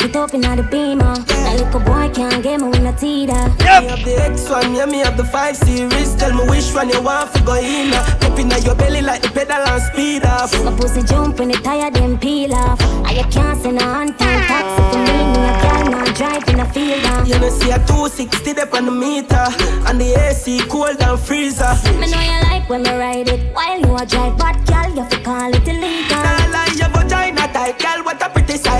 I 0.00 0.04
cock 0.04 0.10
it 0.10 0.16
up 0.16 0.34
in 0.34 0.40
the 0.40 0.62
beamer, 0.62 1.14
that 1.28 1.60
little 1.60 1.80
boy 1.80 2.08
can't 2.14 2.42
get 2.42 2.58
me 2.58 2.68
with 2.68 2.88
a 2.88 2.92
teeter. 2.96 3.36
Me 3.60 3.84
have 3.84 4.00
the 4.00 4.16
X1, 4.32 4.74
yeah, 4.74 4.86
me 4.86 5.00
have 5.00 5.18
the 5.18 5.24
5 5.24 5.56
series. 5.56 6.16
Tell 6.16 6.32
me 6.32 6.48
which 6.48 6.72
one 6.72 6.88
you 6.88 7.02
want 7.02 7.34
to 7.34 7.42
go 7.42 7.56
in. 7.56 7.92
Up 7.92 8.38
in 8.38 8.48
your 8.64 8.74
belly 8.74 9.02
like 9.02 9.20
the 9.20 9.28
pedal 9.28 9.60
and 9.60 9.82
speed 9.82 10.24
off. 10.24 10.56
My 10.64 10.74
pussy 10.74 11.02
jump 11.02 11.38
when 11.38 11.50
it 11.50 11.62
tire 11.62 11.90
them 11.90 12.18
peel 12.18 12.54
off. 12.54 12.80
And 12.80 13.12
you 13.14 13.24
can't 13.24 13.60
send 13.60 13.76
a 13.76 13.80
time 13.80 14.16
taxi 14.16 14.80
for 14.88 15.04
me. 15.04 15.20
Me 15.36 15.40
a 15.44 15.52
girl 15.60 15.84
not 15.92 16.16
drive 16.16 16.48
in 16.48 16.60
a 16.60 16.72
field 16.72 17.04
off. 17.04 17.28
You 17.28 17.38
know, 17.38 17.50
see 17.50 17.70
a 17.70 17.78
260 17.84 18.56
up 18.56 18.72
on 18.72 18.86
the 18.86 18.92
meter. 18.92 19.46
And 19.84 20.00
the 20.00 20.16
AC 20.16 20.64
cold 20.70 20.96
and 21.02 21.20
freezer. 21.20 21.76
Me 22.00 22.08
know 22.08 22.20
you 22.24 22.40
like 22.48 22.66
when 22.70 22.82
me 22.82 22.92
ride 22.96 23.28
it 23.28 23.52
while 23.52 23.78
you 23.78 23.94
a 23.96 24.06
drive, 24.06 24.38
but 24.38 24.56
girl 24.64 24.88
you 24.96 25.04
fi 25.10 25.22
call 25.22 25.52
it 25.52 25.68
illegal. 25.68 26.24
Nah, 26.24 26.48
like 26.56 26.78
your 26.78 26.88
vagina 26.88 27.52
tight, 27.52 27.78
girl. 27.78 28.02
What 28.02 28.22
a 28.22 28.30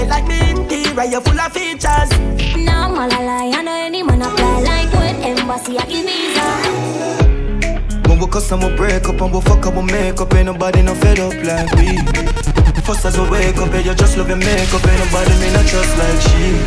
pretty 0.00 0.10
like 0.10 0.26
me 0.26 0.50
interior, 0.50 1.04
you 1.04 1.20
full 1.20 1.40
of 1.40 1.52
features. 1.52 2.10
Now 2.56 2.88
I'm 2.88 2.98
all 2.98 3.06
a 3.06 3.20
lie. 3.22 3.52
I 3.54 3.62
know 3.62 3.72
any 3.72 4.02
man 4.02 4.22
apply 4.22 4.60
like 4.60 4.92
with 4.92 5.24
embassy 5.24 5.78
I 5.78 5.84
give 5.86 6.06
visa. 6.06 6.48
When 8.08 8.18
we 8.18 8.26
cuss 8.26 8.50
and 8.52 8.62
we 8.62 8.76
break 8.76 9.08
up 9.08 9.20
and 9.20 9.32
we 9.32 9.40
fuck 9.40 9.66
up 9.66 9.74
we 9.74 9.82
make 9.82 10.20
up 10.20 10.34
Ain't 10.34 10.46
nobody 10.46 10.82
no 10.82 10.94
fed 10.94 11.20
up 11.20 11.34
like 11.34 11.72
we 11.76 11.96
First 12.82 13.04
as 13.04 13.18
we 13.18 13.28
wake 13.30 13.56
up, 13.56 13.72
yeah, 13.72 13.80
you 13.80 13.94
just 13.94 14.16
love 14.16 14.28
your 14.28 14.36
makeup 14.36 14.84
Ain't 14.84 14.98
nobody 15.04 15.30
me 15.38 15.52
not 15.52 15.64
trust 15.64 15.96
like 15.96 16.20
she 16.26 16.58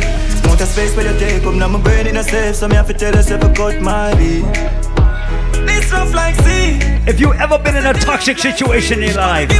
Amount 0.44 0.60
of 0.62 0.68
space 0.68 0.96
where 0.96 1.12
you 1.12 1.18
take 1.18 1.44
up 1.44 1.54
Now 1.54 1.68
my 1.68 1.80
brain 1.80 2.06
in 2.06 2.16
a 2.16 2.22
safe 2.22 2.56
So 2.56 2.66
me 2.66 2.76
have 2.76 2.86
to 2.86 2.94
tell 2.94 3.14
yourself 3.14 3.44
I 3.44 3.52
cut 3.52 3.82
my 3.82 4.14
beat 4.14 4.44
This 5.66 5.92
rough 5.92 6.14
like 6.14 6.34
sea 6.36 6.78
If 7.06 7.20
you 7.20 7.34
ever 7.34 7.58
been 7.58 7.76
in 7.76 7.84
a 7.84 7.92
toxic 7.92 8.38
situation 8.38 9.02
in 9.02 9.08
your 9.08 9.18
life, 9.18 9.50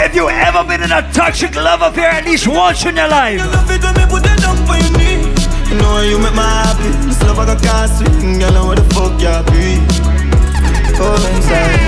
if 0.00 0.14
you 0.14 0.28
ever 0.28 0.64
been 0.64 0.82
in 0.82 0.92
a 0.92 1.02
toxic 1.12 1.54
love 1.56 1.82
affair 1.82 2.10
at 2.10 2.24
least 2.24 2.46
once 2.46 2.84
in 2.86 2.96
your 2.96 3.08
life, 3.08 3.40
Love 3.40 3.70
it 3.70 3.82
when 3.82 3.94
me 3.94 4.04
put 4.08 4.24
it 4.24 4.38
down 4.40 4.56
for 4.66 4.76
your 4.76 4.92
knee 4.98 5.26
You 5.68 5.76
know 5.80 6.00
you 6.00 6.18
make 6.18 6.32
me 6.32 6.38
happy. 6.38 6.90
This 7.06 7.22
love 7.22 7.38
I 7.38 7.46
got 7.46 7.62
can't 7.62 7.90
swing 7.90 8.38
Girl, 8.38 8.52
know 8.52 8.66
where 8.68 8.76
the 8.76 8.86
fuck 8.94 9.18
you 9.20 9.34
be? 9.52 9.78
All 10.98 11.24
inside 11.34 11.80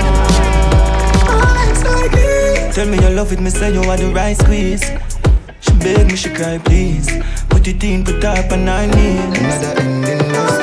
All 1.31 1.57
inside 1.69 2.11
me 2.15 2.73
Tell 2.73 2.87
me 2.87 2.97
you 3.01 3.09
love 3.15 3.31
it, 3.33 3.39
me 3.39 3.49
say 3.49 3.73
you 3.73 3.81
are 3.81 3.97
the 3.97 4.11
right 4.13 4.37
squeeze. 4.37 4.83
She 5.59 5.71
beg 5.79 6.07
me, 6.07 6.15
she 6.15 6.29
cry 6.29 6.57
please. 6.57 7.07
Put 7.49 7.67
it 7.67 7.83
in, 7.83 8.03
put 8.03 8.23
up 8.23 8.51
and 8.51 8.69
I 8.69 8.85
need 8.87 9.37
Another 9.37 9.81
ending 9.81 10.60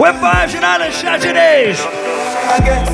we're 0.00 0.16
vibes 0.16 0.54
and 0.56 0.64
all 0.64 0.78
the 0.78 0.90
Saturdays. 0.90 1.76
I 2.48 2.56
guess 2.64 2.88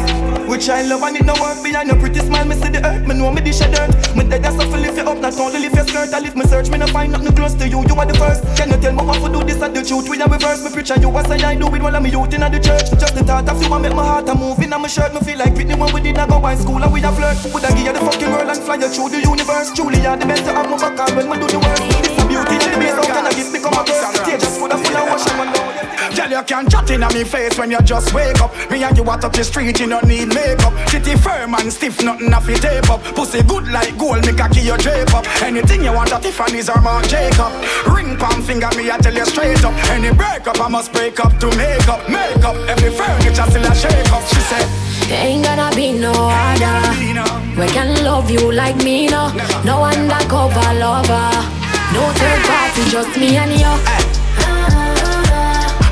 Which 0.50 0.68
I 0.68 0.82
love 0.82 1.06
and 1.06 1.16
it 1.16 1.24
no 1.24 1.34
work 1.38 1.62
behind 1.62 1.86
your 1.86 1.98
pretty 2.02 2.18
smile. 2.18 2.44
Me 2.44 2.56
see 2.58 2.66
the 2.66 2.82
earth, 2.82 3.06
me 3.06 3.14
know 3.14 3.30
me 3.30 3.40
dish 3.40 3.62
a 3.62 3.70
dirt. 3.70 3.94
Me 4.18 4.26
dead 4.26 4.42
as 4.42 4.58
if 4.58 4.74
lift 4.74 4.98
you 4.98 5.06
up, 5.06 5.18
not 5.22 5.38
only 5.38 5.60
lift 5.62 5.76
your 5.76 5.86
skirt. 5.86 6.10
I 6.10 6.18
lift 6.18 6.34
me 6.34 6.42
search, 6.50 6.68
me 6.68 6.78
no 6.78 6.86
find 6.88 7.12
nothing 7.12 7.30
close 7.30 7.54
to 7.54 7.68
you. 7.68 7.86
You 7.86 7.94
are 7.94 8.06
the 8.10 8.18
first, 8.18 8.42
can 8.58 8.74
you 8.74 8.78
tell 8.82 8.90
me 8.90 9.06
what 9.06 9.22
to 9.22 9.30
do? 9.30 9.44
This 9.46 9.62
and 9.62 9.70
the 9.70 9.86
truth 9.86 10.10
We 10.10 10.20
are 10.20 10.28
reverse, 10.28 10.66
me 10.66 10.70
preach 10.74 10.90
and 10.90 11.00
you 11.00 11.08
what 11.08 11.28
say 11.28 11.38
I 11.38 11.54
do 11.54 11.70
it 11.70 11.80
while 11.80 11.94
I'm 11.94 12.06
a 12.06 12.08
youth 12.08 12.34
in 12.34 12.42
the 12.42 12.58
church. 12.58 12.90
Just 12.98 13.14
the 13.14 13.22
thought 13.22 13.48
of 13.48 13.62
you 13.62 13.70
and 13.70 13.82
make 13.86 13.94
my 13.94 14.02
heart 14.02 14.28
a 14.28 14.34
move 14.34 14.58
in 14.58 14.70
my 14.70 14.88
shirt. 14.90 15.14
Me 15.14 15.20
feel 15.22 15.38
like 15.38 15.54
Whitney 15.54 15.78
when 15.78 15.94
we 15.94 16.00
did 16.02 16.16
not 16.16 16.28
go 16.28 16.40
high 16.42 16.58
school 16.58 16.82
and 16.82 16.90
we 16.90 16.98
a 17.06 17.10
flirt. 17.14 17.38
Would 17.54 17.62
I 17.62 17.70
give 17.70 17.86
you 17.86 17.94
the 17.94 18.02
fucking 18.02 18.30
world 18.34 18.50
and 18.50 18.58
fly 18.66 18.82
you 18.82 18.90
through 18.90 19.14
the 19.14 19.22
universe. 19.22 19.70
Truly 19.78 20.02
you're 20.02 20.18
the 20.18 20.26
best 20.26 20.42
to 20.42 20.50
have 20.58 20.66
my 20.66 20.74
back 20.74 21.14
when 21.14 21.30
me 21.30 21.38
do 21.38 21.46
the 21.54 21.62
work 21.62 22.25
beauty 22.44 22.66
in 22.66 22.72
the 22.72 22.78
base, 22.78 22.94
how 22.94 23.06
can 23.06 23.26
I 23.26 23.32
give 23.32 23.52
become 23.52 23.72
a 23.72 23.82
girl 23.84 24.12
Stage 24.12 24.40
just 24.40 24.58
full 24.58 24.72
of 24.72 24.80
full 24.84 24.96
of 24.96 25.08
wash 25.08 25.26
and 25.26 25.86
Girl, 26.16 26.30
you 26.30 26.42
can 26.44 26.68
chat 26.68 26.90
in 26.90 27.00
me 27.00 27.24
face 27.24 27.58
when 27.58 27.70
you 27.70 27.80
just 27.82 28.14
wake 28.14 28.40
up. 28.40 28.50
Me 28.70 28.82
and 28.82 28.96
you 28.96 29.02
walk 29.02 29.24
up 29.24 29.32
the 29.32 29.44
street, 29.44 29.78
you 29.78 29.88
don't 29.88 30.06
need 30.06 30.28
makeup. 30.28 30.72
Titty 30.88 31.16
firm 31.16 31.54
and 31.54 31.72
stiff, 31.72 32.02
nothing 32.02 32.32
off 32.32 32.48
your 32.48 32.58
tape 32.58 32.88
up. 32.88 33.02
Pussy 33.14 33.42
good 33.42 33.68
like 33.68 33.96
gold, 33.98 34.24
me 34.24 34.32
cocky 34.32 34.60
you 34.60 34.76
drape 34.78 35.12
up. 35.14 35.26
Anything 35.42 35.84
you 35.84 35.92
want 35.92 36.12
at 36.12 36.22
Tiffany's 36.22 36.70
or 36.70 36.80
Marc 36.80 37.06
Jacob. 37.08 37.52
Ring 37.92 38.16
palm 38.16 38.42
finger, 38.42 38.70
me 38.76 38.90
I 38.90 38.98
tell 38.98 39.14
you 39.14 39.26
straight 39.26 39.62
up. 39.64 39.74
Any 39.90 40.10
breakup, 40.12 40.60
I 40.60 40.68
must 40.68 40.92
break 40.92 41.20
up 41.20 41.38
to 41.38 41.48
make 41.56 41.88
up. 41.88 42.08
Make 42.08 42.44
up, 42.44 42.56
every 42.68 42.90
furniture 42.90 43.46
still 43.50 43.66
a 43.66 43.74
shake 43.74 44.12
up. 44.12 44.22
She 44.28 44.40
said. 44.40 44.66
There 45.08 45.24
ain't 45.24 45.44
gonna 45.44 45.70
be 45.76 45.92
no 45.92 46.12
other. 46.12 47.60
We 47.60 47.66
can 47.68 48.04
love 48.04 48.30
you 48.30 48.52
like 48.52 48.76
me, 48.82 49.06
no. 49.08 49.32
No 49.64 49.84
undercover 49.84 50.74
lover. 50.74 51.55
No 51.96 52.12
third 52.12 52.40
party, 52.44 52.82
just 52.90 53.18
me 53.18 53.38
and 53.38 53.52
you. 53.52 53.72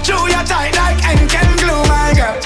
Chew 0.04 0.20
your 0.28 0.44
tight 0.44 0.76
like 0.76 0.98
Henken 1.00 1.48
glue, 1.60 1.82
my 1.88 2.12
girl. 2.12 2.36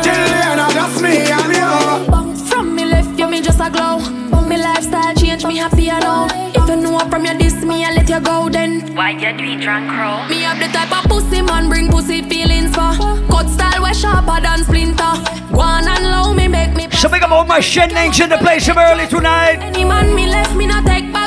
Till 0.00 0.22
the 0.32 0.38
end, 0.48 0.72
just 0.72 1.02
me 1.02 1.14
and 1.30 1.52
you. 1.60 2.46
From 2.46 2.74
me 2.74 2.86
left 2.86 3.18
you, 3.18 3.28
me 3.28 3.42
just 3.42 3.60
a 3.60 3.68
glow. 3.68 3.98
Me 4.48 4.56
lifestyle 4.56 5.14
change, 5.14 5.44
me 5.44 5.58
happier 5.58 6.00
now. 6.00 6.26
If 6.54 6.66
you 6.70 6.76
know 6.76 6.98
from 7.10 7.26
your 7.26 7.34
diss 7.34 7.62
me, 7.62 7.84
I 7.84 7.92
let 7.92 8.08
you 8.08 8.20
go 8.20 8.48
then. 8.48 8.94
Why 8.96 9.10
you 9.10 9.36
do 9.36 9.44
it 9.44 9.60
drunk 9.60 9.90
crow? 9.90 10.26
Me 10.28 10.40
have 10.44 10.58
the 10.58 10.68
type 10.68 10.90
of 10.90 11.04
pussy 11.10 11.42
man 11.42 11.68
bring 11.68 11.90
pussy 11.90 12.22
feelings 12.22 12.70
for. 12.74 12.96
Cut 13.28 13.50
style 13.50 13.82
way 13.82 13.92
sharper 13.92 14.40
than 14.40 14.64
splinter. 14.64 15.12
Go 15.52 15.60
on 15.60 15.86
and 15.86 16.04
low 16.10 16.32
me 16.32 16.48
make 16.48 16.74
me. 16.74 16.88
So 16.92 17.10
big 17.10 17.22
up 17.22 17.30
all 17.30 17.44
my 17.44 17.60
shenanigans 17.60 18.20
in 18.20 18.30
the 18.30 18.38
place 18.38 18.66
from 18.66 18.78
early 18.78 19.06
tonight. 19.06 19.58
Any 19.60 19.84
man 19.84 20.14
me 20.14 20.26
left 20.28 20.54
me 20.56 20.64
no 20.64 20.82
take 20.82 21.12
back. 21.12 21.21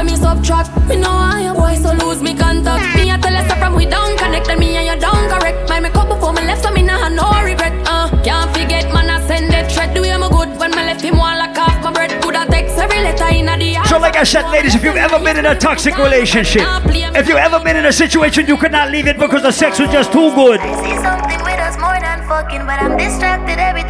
When 0.00 0.06
me 0.06 0.16
subtract. 0.16 0.70
Me 0.88 0.96
no 0.96 1.10
want 1.10 1.44
your 1.44 1.54
boy 1.54 1.74
so 1.74 1.92
lose 1.92 2.22
me 2.22 2.34
contact. 2.34 2.96
Me 2.96 3.10
a 3.10 3.18
tell 3.18 3.36
you 3.36 3.56
from 3.60 3.74
we 3.74 3.84
down 3.84 4.16
connect 4.16 4.48
and 4.48 4.58
me 4.58 4.76
and 4.76 4.86
you 4.88 4.98
down 4.98 5.28
correct. 5.28 5.68
My 5.68 5.78
make 5.80 5.94
up 5.94 6.08
before 6.08 6.32
me 6.32 6.42
left 6.42 6.62
so 6.62 6.70
me 6.70 6.82
nah 6.82 7.08
no 7.08 7.28
regret. 7.44 7.74
Uh, 7.86 8.08
can't 8.24 8.50
forget 8.56 8.84
man 8.94 9.10
I 9.10 9.20
send 9.26 9.52
that 9.52 9.70
thread. 9.70 9.94
Do 9.94 10.00
you 10.02 10.18
me 10.18 10.28
good 10.28 10.58
when 10.58 10.70
me 10.70 10.82
left 10.88 11.02
him 11.02 11.18
one 11.18 11.38
like 11.38 11.56
half 11.56 11.84
my 11.84 11.92
bread. 11.92 12.10
Could 12.22 12.34
I 12.34 12.46
text 12.46 12.78
every 12.78 13.00
letter 13.02 13.28
in 13.28 13.46
the 13.46 13.84
So 13.88 13.98
like 13.98 14.16
I 14.16 14.24
said, 14.24 14.50
ladies, 14.50 14.74
if 14.74 14.82
you've 14.82 14.96
ever 14.96 15.18
been 15.18 15.36
in 15.36 15.46
a 15.46 15.54
toxic 15.54 15.96
relationship, 15.98 16.62
if 17.20 17.28
you've 17.28 17.44
ever 17.48 17.60
been 17.60 17.76
in 17.76 17.84
a 17.84 17.92
situation 17.92 18.46
you 18.46 18.56
could 18.56 18.72
not 18.72 18.90
leave 18.90 19.06
it 19.06 19.18
because 19.18 19.42
the 19.42 19.52
sex 19.52 19.78
was 19.78 19.90
just 19.90 20.12
too 20.12 20.34
good, 20.34 20.60
See 20.60 20.96
something 20.96 21.40
with 21.44 21.60
us 21.60 21.76
more 21.78 22.00
than 22.00 22.26
fucking, 22.26 22.64
but 22.64 22.80
I'm 22.80 22.96
distracted 22.96 23.58
every 23.58 23.84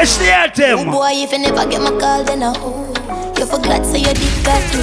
it's 0.00 0.16
the 0.16 0.32
anthem. 0.32 0.88
Oh 0.88 0.92
boy, 0.92 1.12
if 1.12 1.32
you 1.32 1.38
never 1.38 1.68
get 1.68 1.82
my 1.82 1.92
call, 2.00 2.24
then 2.24 2.42
I 2.42 2.56
You 3.36 3.44
forgot 3.44 3.84
say 3.84 4.00
you 4.00 4.14
did 4.16 4.36
that 4.48 4.64
too. 4.72 4.80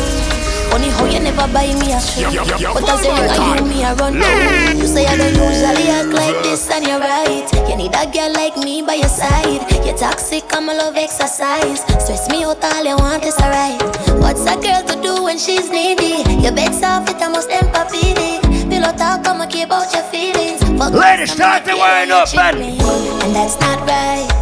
Funny 0.69 0.89
how 0.93 1.05
you 1.09 1.19
never 1.19 1.47
buy 1.49 1.73
me 1.73 1.89
a 1.89 1.97
shoe. 1.97 2.29
But 2.29 2.85
as 2.85 3.01
you 3.01 3.09
I 3.09 3.57
you 3.57 3.65
me 3.65 3.81
a 3.81 3.95
run. 3.97 4.13
You 4.77 4.85
say 4.85 5.05
I 5.09 5.17
don't 5.17 5.33
usually 5.33 5.89
act 5.89 6.13
like 6.13 6.37
this, 6.43 6.69
and 6.69 6.85
you're 6.85 6.99
right. 6.99 7.49
You 7.65 7.75
need 7.77 7.95
a 7.97 8.05
girl 8.05 8.31
like 8.33 8.57
me 8.57 8.83
by 8.85 9.01
your 9.01 9.09
side. 9.09 9.65
You're 9.85 9.97
toxic, 9.97 10.43
I'm 10.53 10.69
a 10.69 10.73
love 10.73 10.97
exercise. 10.97 11.81
Stress 11.97 12.29
me 12.29 12.43
out, 12.43 12.61
all 12.63 12.85
you 12.85 12.97
want 12.97 13.23
is 13.25 13.37
alright. 13.41 13.81
What's 14.21 14.45
a 14.45 14.53
girl 14.53 14.83
to 14.85 15.01
do 15.01 15.23
when 15.23 15.39
she's 15.39 15.71
needy? 15.71 16.21
Your 16.43 16.53
bed 16.53 16.75
soft, 16.75 17.09
it 17.09 17.21
almost 17.21 17.49
empathy. 17.49 18.13
Pillow 18.69 18.93
talk, 18.93 19.25
I'ma 19.25 19.47
keep 19.47 19.71
out 19.71 19.89
your 19.93 20.03
feelings. 20.13 20.61
Fuck 20.77 20.93
Ladies, 20.93 21.31
start 21.31 21.65
the 21.65 21.73
wind 21.75 22.11
up, 22.11 22.29
man. 22.35 22.61
And 22.61 23.33
that's 23.33 23.57
not 23.59 23.79
right. 23.87 24.36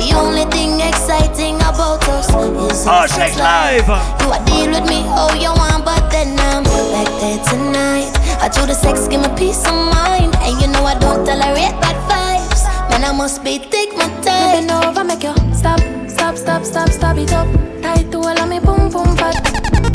The 0.00 0.16
only 0.16 0.44
thing 0.50 0.80
exciting 0.80 1.56
about 1.60 2.02
us 2.08 2.28
is 2.28 2.86
Oh, 2.86 2.90
our 2.90 3.08
sex 3.08 3.34
sex 3.34 3.38
life. 3.38 3.86
live. 3.88 4.20
You 4.22 4.28
are 4.32 4.44
deal 4.48 4.70
with 4.74 4.88
me 4.88 5.02
how 5.02 5.28
you 5.34 5.52
want, 5.52 5.84
but 5.84 6.10
then 6.10 6.38
I'm 6.50 6.64
back 6.64 7.08
there 7.20 7.40
tonight. 7.50 8.10
I 8.40 8.48
do 8.48 8.64
the 8.66 8.74
sex, 8.74 9.06
give 9.08 9.20
me 9.20 9.28
peace 9.36 9.62
of 9.66 9.74
mind, 9.74 10.34
and 10.40 10.60
you 10.60 10.68
know 10.68 10.84
I 10.84 10.94
don't 10.98 11.24
tolerate 11.26 11.76
bad 11.84 11.96
vibes. 12.08 12.62
Man, 12.90 13.04
I 13.04 13.12
must 13.12 13.44
be 13.44 13.58
take 13.58 13.92
my 13.96 14.08
time. 14.24 14.66
Moving 14.66 14.70
over, 14.88 15.04
make 15.04 15.22
you 15.22 15.34
stop, 15.54 15.80
stop, 16.08 16.36
stop, 16.36 16.64
stop, 16.64 16.88
stop 16.88 17.16
it 17.18 17.32
up. 17.32 17.46
Tight 17.82 18.10
to 18.12 18.18
all 18.18 18.38
of 18.40 18.48
me 18.48 18.58
boom 18.58 18.88
boom 18.90 19.16
fat. 19.16 19.36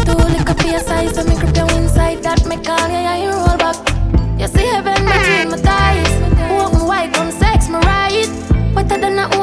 Two 0.06 0.14
lick 0.34 0.50
up 0.50 0.62
your 0.64 0.80
size, 0.80 1.16
so 1.16 1.24
me 1.24 1.36
grip 1.36 1.56
you 1.58 1.66
inside. 1.78 2.22
That 2.24 2.46
me 2.46 2.58
call 2.64 2.88
you, 2.88 3.02
yeah, 3.08 3.18
you 3.24 3.32
roll 3.32 3.58
back. 3.58 3.78
You 4.40 4.48
see 4.48 4.66
heaven 4.68 5.02
between 5.06 5.50
my 5.50 5.58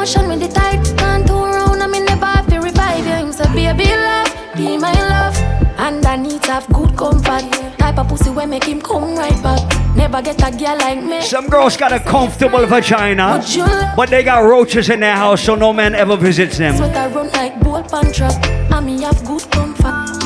Wetter 0.03 0.19
than 0.19 0.29
the 0.29 0.29
ocean 0.29 0.29
with 0.29 0.41
the 0.41 0.49
tide. 0.49 0.99
Can't 0.99 1.27
turn 1.27 1.55
around, 1.55 1.81
I'm 1.83 1.95
in 1.95 2.05
the 2.05 2.17
bar 2.17 2.43
to 2.43 2.59
revive 2.59 3.07
you. 3.07 3.13
Him 3.13 3.33
say, 3.33 3.45
baby 3.55 3.85
love, 3.95 4.57
be 4.57 4.77
my 4.77 4.93
love. 4.93 5.37
Underneath 5.79 6.45
have 6.47 6.67
good 6.73 6.97
comfort. 6.97 7.45
Type 7.79 7.99
of 7.99 8.09
pussy 8.09 8.31
where 8.31 8.47
make 8.47 8.65
him 8.65 8.81
come 8.81 9.15
right 9.17 9.43
back. 9.43 9.61
Never 9.97 10.21
get 10.23 10.43
a 10.43 10.51
girl 10.57 10.77
like 10.79 11.03
me. 11.03 11.21
Some 11.23 11.49
girls 11.49 11.77
got 11.77 11.93
a 11.93 12.01
comfortable 12.01 12.67
vagina, 12.67 13.39
Would 13.39 13.55
you 13.55 13.65
love- 13.65 13.97
but 13.97 14.11
they 14.11 14.23
got 14.25 14.39
roaches 14.41 14.91
in 14.91 15.01
their 15.01 15.17
house, 15.17 15.43
so 15.43 15.55
no 15.55 15.73
man 15.73 15.95
ever 15.95 16.17
visits 16.17 16.59
them. 16.59 16.77
Sweat 16.77 16.97
I 16.97 17.07
run 17.09 17.31
like 17.33 17.61
bull 17.61 17.83
pan 17.83 18.13
trap. 18.13 18.35
And 18.73 18.87
me 18.87 19.03
have 19.03 19.25
good 19.25 19.49
comfort. 19.51 20.19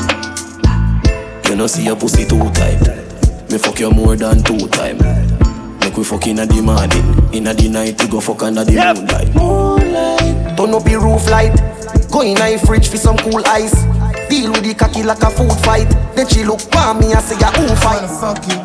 You 1.49 1.55
know 1.55 1.67
see 1.67 1.83
your 1.83 1.95
pussy 1.95 2.25
too 2.25 2.49
tight. 2.51 2.81
Me 3.51 3.57
fuck 3.57 3.79
you 3.79 3.91
more 3.91 4.15
than 4.15 4.41
two 4.43 4.67
time. 4.69 4.97
Make 5.97 6.05
we 6.05 6.09
fuck 6.11 6.27
inna 6.27 6.45
the 6.45 6.61
morning, 6.61 7.33
inna 7.33 7.55
the 7.55 7.69
night 7.69 7.99
we 7.99 8.07
go 8.07 8.21
fuck 8.21 8.43
under 8.43 8.63
the 8.63 8.73
moonlight. 8.73 9.33
Moonlight. 9.33 10.55
Turn 10.55 10.69
up 10.75 10.83
the 10.83 10.93
roof 10.93 11.27
light. 11.27 11.57
Go 12.11 12.21
in 12.21 12.37
a 12.37 12.55
fridge 12.59 12.87
for 12.87 12.97
some 12.97 13.17
cool 13.17 13.41
ice. 13.47 13.73
Deal 14.29 14.51
with 14.51 14.61
the 14.61 14.75
cocky 14.77 15.01
like 15.01 15.23
a 15.23 15.31
food 15.31 15.57
fight. 15.65 15.89
Then 16.13 16.27
she 16.27 16.43
look 16.43 16.61
for 16.61 16.93
me 16.93 17.13
and 17.13 17.23
say, 17.25 17.33
"Ya 17.41 17.49
who 17.49 17.65
fight?" 17.81 18.05
Wanna 18.05 18.21
fuck 18.21 18.45
you 18.45 18.61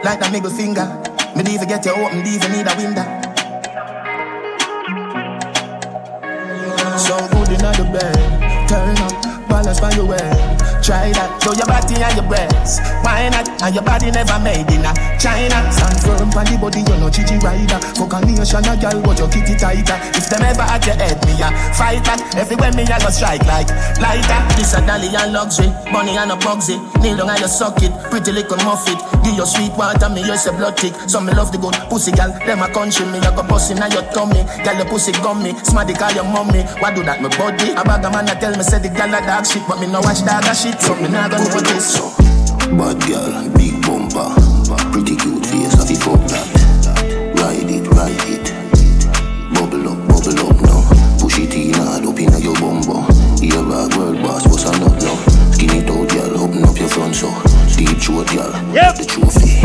like 0.00 0.20
that 0.20 0.32
middle 0.32 0.48
finger. 0.48 0.88
Me 1.36 1.42
these 1.42 1.66
get 1.66 1.84
you 1.84 1.92
open, 1.92 2.24
these 2.24 2.40
need 2.48 2.64
a 2.64 2.74
window. 2.80 3.04
So 6.96 7.12
good 7.28 7.52
in 7.52 7.60
the 7.76 7.84
bed, 7.92 8.16
turn 8.64 8.96
up, 9.04 9.37
balance 9.62 9.96
your 9.96 10.06
way. 10.06 10.16
Eh. 10.18 10.58
Try 10.82 11.10
that, 11.12 11.42
show 11.42 11.52
your 11.52 11.66
body 11.66 11.98
and 11.98 12.14
your 12.14 12.26
breasts. 12.30 12.78
Why 13.02 13.28
not? 13.28 13.50
And 13.60 13.74
your 13.74 13.82
body 13.84 14.10
never 14.14 14.38
made 14.38 14.70
in 14.70 14.86
a 14.86 14.92
China. 15.18 15.58
Stand 15.74 15.98
firm 16.00 16.30
on 16.32 16.46
the 16.46 16.56
body, 16.56 16.80
you're 16.86 17.00
no 17.02 17.10
chichi 17.10 17.36
rider. 17.42 17.78
Fuck 17.98 18.14
a 18.14 18.18
nation, 18.22 18.64
a 18.64 18.72
girl, 18.78 18.98
but 19.02 19.18
your 19.18 19.28
kitty 19.28 19.58
tighter. 19.58 19.98
If 20.14 20.30
them 20.30 20.46
ever 20.46 20.62
at 20.62 20.86
your 20.86 20.96
head, 20.96 21.18
me 21.26 21.34
a 21.42 21.50
fighter. 21.74 22.16
Everywhere 22.38 22.72
me 22.78 22.86
a 22.86 22.96
go 23.02 23.10
strike 23.10 23.42
like 23.50 23.68
lighter. 23.98 24.40
This 24.54 24.72
a 24.78 24.80
dolly 24.86 25.10
and 25.10 25.34
luxury, 25.34 25.68
money 25.90 26.14
and 26.14 26.30
a 26.30 26.38
bugsy. 26.38 26.78
Kneel 27.02 27.18
down 27.18 27.34
and 27.34 27.42
you 27.42 27.50
suck 27.50 27.82
it, 27.82 27.92
pretty 28.08 28.30
little 28.30 28.56
muff 28.62 28.86
it. 28.86 28.98
Give 29.26 29.34
your 29.34 29.50
sweet 29.50 29.74
water, 29.74 30.08
me 30.08 30.22
you 30.22 30.38
say 30.38 30.54
blood 30.54 30.78
tick. 30.78 30.94
So 31.10 31.20
me 31.20 31.34
love 31.34 31.50
the 31.50 31.58
good 31.58 31.74
pussy, 31.90 32.14
girl. 32.14 32.30
Them 32.46 32.62
a 32.62 32.68
country, 32.70 33.04
me 33.10 33.18
a 33.18 33.34
go 33.34 33.42
bust 33.42 33.74
inna 33.74 33.90
your 33.90 34.06
tummy. 34.14 34.46
Girl, 34.62 34.78
your 34.78 34.88
pussy 34.88 35.12
gummy, 35.20 35.52
smarty 35.66 35.92
call 35.92 36.14
your 36.14 36.24
mommy. 36.24 36.62
Why 36.78 36.94
do 36.94 37.02
that, 37.02 37.20
my 37.20 37.28
body? 37.34 37.74
A 37.74 37.82
bag 37.82 38.06
man 38.06 38.30
a 38.30 38.38
tell 38.38 38.54
me 38.54 38.62
say 38.62 38.78
the 38.78 38.88
girl 38.88 39.12
a 39.12 39.20
dog 39.26 39.44
shit, 39.48 39.62
but 39.66 39.80
me 39.80 39.86
no 39.86 40.00
watch 40.00 40.20
dog 40.24 40.44
a 40.44 40.54
shit, 40.54 40.80
so 40.80 40.94
me 40.96 41.08
nah 41.08 41.28
gonna 41.28 41.48
know 41.48 41.60
this. 41.60 41.96
Bad 42.68 43.00
girl, 43.08 43.32
big 43.56 43.80
bumper, 43.80 44.28
pretty 44.92 45.16
cute 45.16 45.46
face, 45.46 45.72
have 45.72 45.88
you 45.88 45.96
fuck 45.96 46.20
that? 46.28 46.44
Ride 47.40 47.70
it, 47.70 47.86
ride 47.88 48.12
it, 48.28 48.52
bubble 49.54 49.88
up, 49.88 49.98
bubble 50.04 50.38
up 50.44 50.60
now. 50.60 50.84
Push 51.18 51.38
it 51.40 51.54
in 51.54 51.72
hard 51.74 52.04
up 52.04 52.18
inna 52.20 52.38
your 52.38 52.54
bumper. 52.60 53.00
Ear 53.40 53.62
rag 53.64 53.96
world 53.96 54.20
boss, 54.20 54.44
what's 54.46 54.64
a 54.68 54.72
nut 54.80 55.00
now? 55.00 55.16
Skin 55.52 55.70
it 55.80 55.88
out, 55.88 56.08
girl, 56.12 56.44
open 56.44 56.64
up 56.64 56.76
your 56.76 56.88
front 56.88 57.14
so. 57.14 57.32
Deep 57.76 57.96
throat, 57.96 58.28
girl, 58.28 58.52
yep. 58.74 58.96
the 58.96 59.04
trophy. 59.08 59.64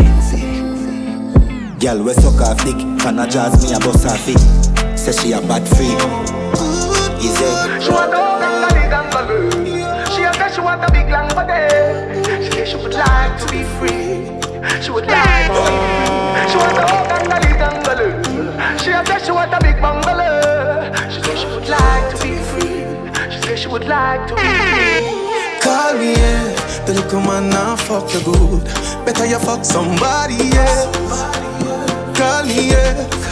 Girl, 1.78 2.02
we 2.02 2.14
suck 2.14 2.40
her 2.40 2.54
flick, 2.56 2.78
can 3.00 3.18
a 3.18 3.28
jazz 3.28 3.60
me 3.60 3.74
a 3.74 3.78
bust 3.80 4.08
her 4.08 4.16
feet. 4.16 4.40
Say 4.96 5.12
she 5.12 5.32
a 5.32 5.40
bad 5.42 5.68
freak. 5.68 6.00
Easy. 7.20 7.84
She 7.84 7.90
want 7.90 8.53
want 10.64 10.82
a 10.82 10.90
big 10.90 11.08
long 11.10 11.28
body. 11.28 11.68
She 12.44 12.50
say 12.50 12.64
she 12.64 12.76
would 12.76 12.94
like 12.94 13.38
to 13.40 13.46
be 13.52 13.62
free. 13.76 14.32
She 14.82 14.90
would 14.90 15.06
like 15.06 15.52
to 15.52 15.60
be 15.68 15.76
free. 15.84 16.48
She 16.50 16.56
want 16.56 16.78
a 16.80 17.38
big 17.44 17.60
and 17.60 17.78
balloon. 17.84 18.78
She 18.78 18.90
say 18.90 19.18
she 19.24 19.32
want 19.32 19.52
a 19.52 19.60
big 19.60 19.80
bungalow. 19.80 20.90
She 21.12 21.20
say 21.22 21.36
she 21.36 21.46
would 21.46 21.68
like 21.68 22.06
to 22.12 22.16
be 22.24 22.32
free. 22.50 22.80
She 23.30 23.38
say 23.46 23.56
she 23.56 23.68
would 23.68 23.86
like 23.86 24.26
to 24.28 24.34
be 24.34 24.40
free. 24.40 25.04
Call 25.60 25.94
me, 25.98 26.12
yeah. 26.16 26.84
The 26.86 26.94
little 26.94 27.20
man 27.20 27.50
now 27.50 27.76
fuck 27.76 28.08
the 28.08 28.20
good. 28.24 28.64
Better 29.04 29.26
you 29.26 29.38
fuck 29.38 29.64
somebody, 29.64 30.34
yeah. 30.56 30.90
Call 32.16 32.44
me, 32.46 32.70
yeah. 32.70 33.23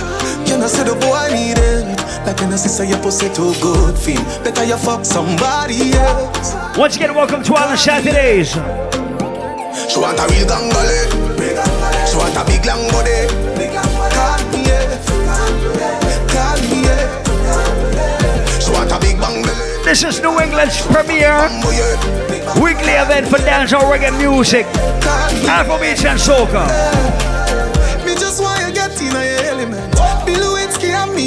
You 0.52 0.58
know, 0.58 0.66
say 0.66 0.84
the 0.84 0.92
boy 0.92 1.32
need 1.32 1.56
it. 1.56 1.96
Like 2.26 2.36
when 2.36 2.52
I 2.52 2.56
say 2.56 2.86
your 2.86 2.98
pussy 2.98 3.32
too 3.32 3.54
good, 3.62 3.96
feel 3.96 4.20
better 4.44 4.64
you 4.64 4.76
fuck 4.76 5.02
somebody 5.02 5.94
else. 5.94 6.52
Once 6.76 6.94
again, 6.96 7.14
welcome 7.14 7.42
to 7.42 7.54
Island 7.54 7.80
Saturdays. 7.80 8.52
She 8.52 9.96
want 9.98 10.20
a 10.20 10.28
real 10.28 10.44
gangale. 10.44 11.08
She 12.04 12.16
want 12.20 12.36
a 12.36 12.44
big 12.44 12.68
long 12.68 12.84
body. 12.92 13.32
Call 14.12 14.44
me. 14.52 14.68
Call 16.28 16.60
me. 16.68 16.84
She 18.60 18.70
want 18.76 18.92
a 18.92 19.00
big 19.00 19.16
bang 19.16 19.40
belly. 19.40 19.84
This 19.88 20.04
is 20.04 20.20
New 20.20 20.38
England's 20.38 20.78
premiere 20.84 21.48
oh, 21.48 22.60
weekly 22.62 22.92
event 22.92 23.26
for 23.26 23.38
dancehall 23.38 23.88
reggae 23.88 24.12
music, 24.18 24.66
Afrobeats 25.48 26.04
and 26.04 26.20
soca. 26.20 26.68
Me 28.04 28.12
just 28.14 28.42
want 28.42 28.60
you 28.60 28.70
get 28.74 29.00
in 29.00 29.12
your 29.12 29.48
element. 29.48 30.01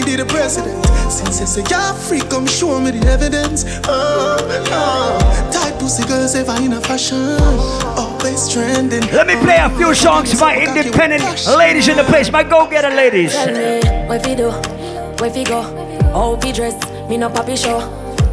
Be 0.06 0.16
the 0.16 0.26
president. 0.26 0.86
Since 1.10 1.39
you 1.39 1.47
say 1.47 1.64
you're 1.70 1.93
free, 1.93 2.22
come 2.22 2.45
show 2.45 2.80
me 2.80 2.91
the 2.91 3.08
evidence. 3.08 3.66
Oh, 3.88 4.38
oh. 4.72 5.51
Tight 5.51 5.80
pussy 5.80 6.06
girls 6.08 6.36
ever 6.36 6.56
in 6.62 6.74
a 6.74 6.82
fashion. 6.82 7.38
Always 7.97 8.47
trending. 8.49 9.01
Let 9.12 9.28
me 9.28 9.36
play 9.43 9.58
a 9.58 9.70
few 9.72 9.93
songs 9.93 10.39
by 10.39 10.58
independent 10.58 11.24
ladies 11.58 11.88
in 11.88 11.97
the 11.97 12.03
place, 12.03 12.32
my 12.32 12.43
go-getter 12.43 12.89
ladies. 12.95 13.34
Tell 13.34 13.53
me, 13.53 14.08
what 14.08 14.24
fi 14.24 14.36
do, 14.36 14.49
what 15.20 15.34
fi 15.34 15.43
go, 15.43 15.62
how 16.14 16.38
fi 16.39 16.51
dress, 16.51 16.76
me 17.10 17.18
no 17.18 17.30
papi 17.30 17.58
show. 17.58 17.80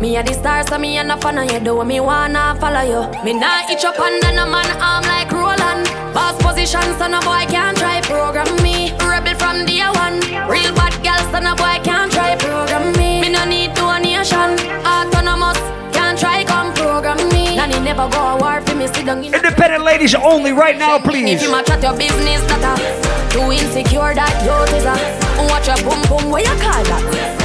Me 0.02 0.16
a 0.16 0.22
the 0.24 0.34
star, 0.34 0.66
so 0.66 0.78
me 0.78 0.98
a 0.98 1.04
no 1.04 1.16
fan 1.16 1.38
of 1.38 1.48
you. 1.48 1.60
Do 1.60 1.76
what 1.76 1.86
me 1.86 2.00
wanna 2.00 2.56
follow 2.58 2.82
you. 2.82 3.02
Me 3.22 3.38
nah 3.38 3.70
itch 3.70 3.84
up 3.84 4.00
under 4.00 4.32
no 4.34 4.50
man 4.50 4.66
arm 4.82 5.04
like 5.04 5.30
Roland. 5.30 5.86
Boss 6.12 6.34
position, 6.42 6.82
so 6.98 7.06
no 7.06 7.20
boy 7.20 7.46
can't 7.46 7.78
try 7.78 8.00
program 8.00 8.50
me. 8.64 8.90
Rebel 8.98 9.36
from 9.38 9.64
day 9.64 9.78
one. 9.94 10.18
Real 10.50 10.74
bad 10.74 10.90
girl, 11.06 11.22
so 11.30 11.38
no 11.38 11.54
boy 11.54 11.78
can't 11.86 12.10
try 12.10 12.34
program 12.34 12.90
me. 12.98 13.20
Me 13.20 13.28
no 13.28 13.44
need 13.44 13.74
donation. 13.74 14.58
Autonomous, 14.82 15.62
can't 15.94 16.18
try 16.18 16.42
come 16.50 16.74
program 16.74 17.22
me. 17.30 17.54
Nanny 17.54 17.78
never 17.78 18.08
go 18.10 18.18
a 18.18 18.36
war 18.42 18.60
for 18.60 18.74
me. 18.74 18.88
Sit 18.88 19.06
down 19.06 19.22
in 19.22 19.32
Independent 19.32 19.84
ladies 19.84 20.16
only 20.16 20.50
right 20.50 20.76
now, 20.76 20.98
please. 20.98 21.30
if 21.30 21.42
you 21.42 21.52
match 21.52 21.70
at 21.70 21.80
your 21.80 21.94
business, 21.96 22.42
that 22.50 23.30
too 23.30 23.52
insecure 23.54 24.14
that 24.18 24.34
you 24.42 24.50
is 24.74 24.82
a 24.82 24.98
watch 25.46 25.70
your 25.70 25.78
boom 25.86 26.02
boom. 26.10 26.28
What 26.28 26.42
you 26.42 26.58
call 26.58 26.82
that? 26.90 27.41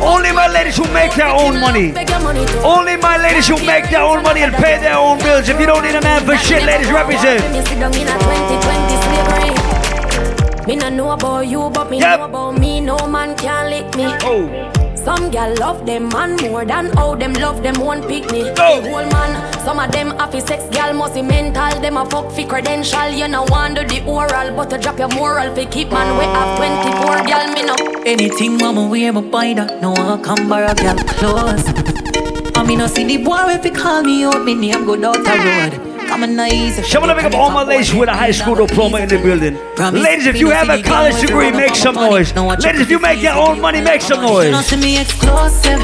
Only 0.00 0.32
my 0.32 0.48
ladies 0.48 0.76
who 0.76 0.84
make 0.92 1.14
their 1.14 1.28
own 1.28 1.60
money. 1.60 1.92
Beg 1.92 2.08
your 2.10 2.20
money 2.20 2.44
to. 2.46 2.62
Only 2.62 2.96
my 2.96 3.16
ladies 3.16 3.46
who 3.48 3.56
make 3.64 3.88
their 3.90 4.02
own 4.02 4.22
money 4.22 4.42
and 4.42 4.52
pay 4.54 4.78
their 4.78 4.96
own 4.96 5.18
bills. 5.18 5.48
If 5.48 5.60
you 5.60 5.66
don't 5.66 5.82
need 5.84 5.94
a 5.94 6.00
man 6.00 6.24
for 6.26 6.36
shit, 6.36 6.64
ladies 6.64 6.90
represent. 6.90 7.40
Me 7.52 7.60
sit 7.64 7.78
down 7.78 7.94
in 7.94 8.08
a 8.08 8.18
2020 8.18 8.96
slavery. 9.04 10.66
Me 10.66 10.76
no 10.76 10.88
know 10.90 11.10
about 11.12 11.46
you, 11.46 11.70
but 11.70 11.90
me 11.90 11.98
know 11.98 12.24
about 12.24 12.58
me. 12.58 12.80
No 12.80 12.96
man 13.08 13.36
can 13.36 13.70
lick 13.70 13.96
me. 13.96 14.04
Oh. 14.22 14.77
Some 15.04 15.30
gal 15.30 15.54
love 15.58 15.86
them 15.86 16.08
man 16.10 16.36
more 16.42 16.64
than 16.64 16.92
how 16.96 17.14
them 17.14 17.32
love 17.34 17.62
them 17.62 17.80
one 17.80 18.02
pick 18.02 18.30
me. 18.30 18.42
The 18.42 18.82
whole 18.84 19.06
man, 19.06 19.32
some 19.64 19.78
of 19.78 19.90
them 19.90 20.10
happy 20.18 20.40
sex 20.40 20.64
gal 20.70 20.92
must 20.92 21.14
be 21.14 21.22
mental. 21.22 21.80
Them 21.80 21.96
a 21.96 22.04
fuck 22.04 22.30
fi 22.32 22.44
credential. 22.44 23.08
You 23.08 23.28
know 23.28 23.44
want 23.48 23.76
do 23.76 23.84
the 23.84 24.04
oral, 24.04 24.54
but 24.56 24.70
to 24.70 24.78
drop 24.78 24.98
your 24.98 25.08
moral 25.08 25.54
fi 25.54 25.64
keep 25.64 25.90
man 25.90 26.18
we 26.18 26.24
have 26.24 26.56
24 26.58 27.26
gal 27.26 27.52
me 27.54 27.62
no. 27.64 27.74
Anything 28.04 28.56
mama 28.58 28.86
wear 28.86 29.12
me 29.12 29.20
buy 29.20 29.52
that 29.54 29.82
No 29.82 29.90
one 29.92 30.22
come 30.22 30.48
borrow 30.48 30.72
gal 30.74 30.96
clothes 30.96 31.64
I 32.56 32.64
mean 32.66 32.78
no 32.78 32.86
see 32.86 33.04
the 33.04 33.22
boy 33.22 33.36
if 33.48 33.64
he 33.64 33.70
call 33.70 34.02
me 34.02 34.24
up 34.24 34.44
Me 34.44 34.54
name 34.54 34.86
go 34.86 34.96
down 34.96 35.22
the 35.22 35.30
road 35.30 35.87
Come 36.08 36.22
on 36.22 36.34
nice 36.36 36.90
So 36.90 36.98
I 36.98 37.06
want 37.06 37.18
to 37.18 37.22
pick 37.22 37.34
up 37.34 37.38
all 37.38 37.50
my 37.50 37.62
ladies 37.62 37.94
with 37.94 38.08
a 38.08 38.14
high 38.14 38.30
school 38.30 38.54
diploma 38.54 38.98
in 39.00 39.08
the 39.08 39.18
building. 39.18 39.54
Ladies, 39.92 40.26
if 40.26 40.38
you 40.38 40.48
have 40.50 40.68
a 40.70 40.82
college 40.82 41.20
degree, 41.20 41.50
make 41.50 41.74
some 41.74 41.94
noise. 41.94 42.34
Ladies, 42.34 42.80
if 42.80 42.90
you 42.90 42.98
make 42.98 43.22
your 43.22 43.34
own 43.34 43.60
money, 43.60 43.80
make 43.82 44.00
some 44.00 44.22
noise. 44.22 44.66
see 44.66 44.76
me 44.76 45.00
exclusive. 45.00 45.80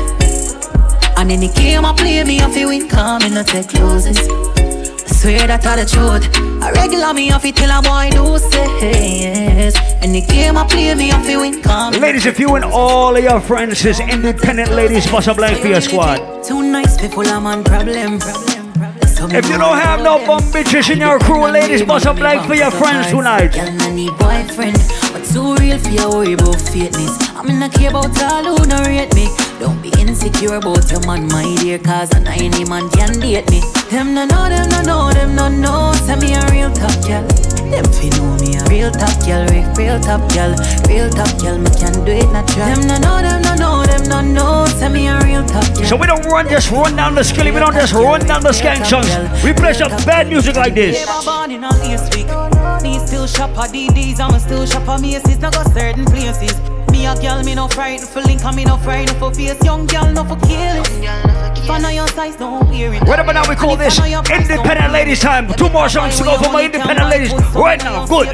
And 1.17 1.31
any 1.31 1.49
game 1.49 1.85
I 1.85 1.93
play 1.95 2.25
me 2.25 2.41
off 2.41 2.57
you 2.57 2.69
win 2.69 2.89
come 2.89 3.23
in 3.23 3.35
no 3.35 3.45
take 3.45 3.73
loses 3.75 4.19
I 4.19 5.13
swear 5.13 5.47
that 5.47 5.65
are 5.65 5.77
the 5.77 5.87
truth. 5.87 6.27
I 6.61 6.73
regular 6.73 7.15
me 7.15 7.31
off 7.31 7.45
it 7.45 7.55
till 7.55 7.71
a 7.71 7.81
boy 7.81 8.11
do 8.11 8.37
say 8.39 9.21
yes 9.21 9.77
Any 10.03 10.23
game 10.23 10.57
I 10.57 10.67
play 10.67 10.95
me 10.95 11.13
off 11.13 11.29
you 11.29 11.41
win 11.41 11.63
come 11.63 11.95
Ladies, 11.95 12.27
if 12.27 12.41
you 12.41 12.57
and 12.57 12.65
all 12.65 13.17
of 13.17 13.23
your 13.23 13.41
friends 13.41 13.85
is 13.85 14.01
independent 14.01 14.73
ladies, 14.73 15.07
bust 15.11 15.29
a 15.29 15.35
blank 15.35 15.61
for 15.61 15.69
your 15.69 15.81
squad. 15.81 16.43
Too 16.43 16.63
nice 16.63 17.01
people 17.01 17.27
I'm 17.27 17.47
on 17.47 17.63
problem 17.63 18.19
problem 18.19 18.64
If 19.31 19.49
you 19.49 19.59
don't 19.59 19.79
have 19.79 20.01
no 20.03 20.19
bum 20.27 20.43
bitches 20.53 20.91
in 20.91 20.99
your 20.99 21.19
crew, 21.19 21.47
ladies, 21.51 21.83
bust 21.83 22.07
a 22.07 22.13
blank 22.13 22.47
for 22.47 22.55
your 22.55 22.71
friends 22.71 23.09
tonight. 23.09 23.53
Girl, 23.53 23.73
no 23.73 23.95
need 23.95 24.17
boyfriend, 24.19 24.77
but 25.13 25.25
too 25.25 25.55
real 25.57 25.79
for 25.79 25.91
your 25.91 26.11
worry 26.11 26.33
about 26.35 26.57
fakeness. 26.57 27.15
I 27.35 27.41
I'm 27.45 27.51
in 27.51 27.63
a 27.63 27.69
care 27.69 27.91
about 27.91 28.23
all 28.23 28.45
who 28.45 28.67
don't 28.67 28.87
rate 28.87 29.15
me. 29.15 29.29
Don't 29.61 29.81
be 29.83 29.91
insecure 30.01 30.57
about 30.57 30.91
your 30.91 31.07
man, 31.07 31.29
my 31.29 31.45
dear, 31.61 31.79
cause 31.79 32.11
an 32.15 32.27
any 32.27 32.65
man 32.65 32.89
can 32.91 33.21
date 33.21 33.49
me. 33.51 33.61
Them 33.91 34.15
no 34.15 34.25
know, 34.25 34.49
them 34.49 34.69
no 34.69 34.83
know, 34.83 35.13
them 35.13 35.35
no 35.37 35.49
know. 35.49 35.93
Tell 36.07 36.19
me 36.19 36.35
a 36.35 36.47
real 36.51 36.73
top 36.73 36.93
girl. 37.07 37.54
Them 37.75 37.91
fi 37.91 38.09
know 38.11 38.39
me 38.39 38.55
a 38.55 38.63
real 38.71 38.91
top 38.93 39.19
girl, 39.27 39.43
real, 39.75 39.99
top 39.99 40.23
girl, 40.33 40.55
real 40.87 41.11
top 41.11 41.31
girl. 41.43 41.59
Me 41.59 41.71
can 41.75 41.93
do 42.05 42.13
it 42.13 42.31
natural. 42.31 42.67
Them 42.71 42.87
no 42.87 42.97
know, 42.99 43.19
them 43.21 43.43
no 43.43 43.55
know, 43.55 43.85
them 43.85 44.05
no 44.09 44.21
know. 44.21 44.67
Tell 44.79 44.91
me 44.91 45.09
a 45.09 45.19
real 45.25 45.45
top 45.45 45.67
girl. 45.75 45.85
So 45.85 45.97
we 45.97 46.07
don't 46.07 46.25
run 46.27 46.49
just 46.49 46.71
run 46.71 46.95
down 46.95 47.17
the 47.17 47.25
skilly, 47.25 47.51
we 47.51 47.59
don't 47.59 47.75
just 47.75 47.93
run 47.93 48.21
down 48.27 48.43
the 48.43 48.51
skank 48.51 48.87
chunks. 48.87 49.11
We 49.43 49.53
play 49.53 49.73
some 49.73 49.91
bad 50.07 50.29
music 50.29 50.55
like 50.55 50.75
this. 50.75 51.05
Yeah, 51.05 51.21
born 51.25 51.51
in 51.51 51.65
on 51.65 51.75
East 51.83 52.15
week. 52.15 52.29
Me 52.83 53.05
still 53.05 53.27
shop 53.27 53.51
at 53.59 53.71
DDs, 53.71 54.21
I'm 54.21 54.39
still 54.39 54.67
shop 54.67 54.89
at 54.89 55.01
Macy's. 55.01 55.39
Now 55.39 55.51
go 55.51 55.65
certain 55.73 56.05
places. 56.05 56.74
Me 56.91 57.07
a 57.07 57.15
girl, 57.17 57.43
me 57.43 57.55
no 57.55 57.69
frightened 57.69 58.09
for 58.09 58.21
link, 58.21 58.45
and 58.45 58.57
me 58.57 58.65
no 58.65 58.77
frightened 58.77 59.19
for 59.19 59.33
face. 59.35 59.63
Young 59.65 59.87
girl, 59.87 60.11
no 60.13 60.25
for 60.25 60.37
kill. 60.47 60.83
If 61.57 61.71
I 61.71 61.79
know 61.79 61.89
your 61.89 62.09
size, 62.09 62.37
don't 62.37 62.69
wear 62.69 62.93
about 62.95 63.35
now 63.35 63.49
we 63.49 63.57
call 63.57 63.77
this 63.77 63.99
Independent 63.99 64.93
Ladies 64.93 65.21
Time. 65.21 65.53
Two 65.55 65.69
more 65.71 65.89
songs 65.89 66.19
to 66.19 66.25
go 66.25 66.37
for 66.39 66.53
my 66.53 66.65
independent 66.65 67.09
ladies. 67.09 67.33
Right 67.55 67.83
now, 67.83 68.07
good. 68.07 68.29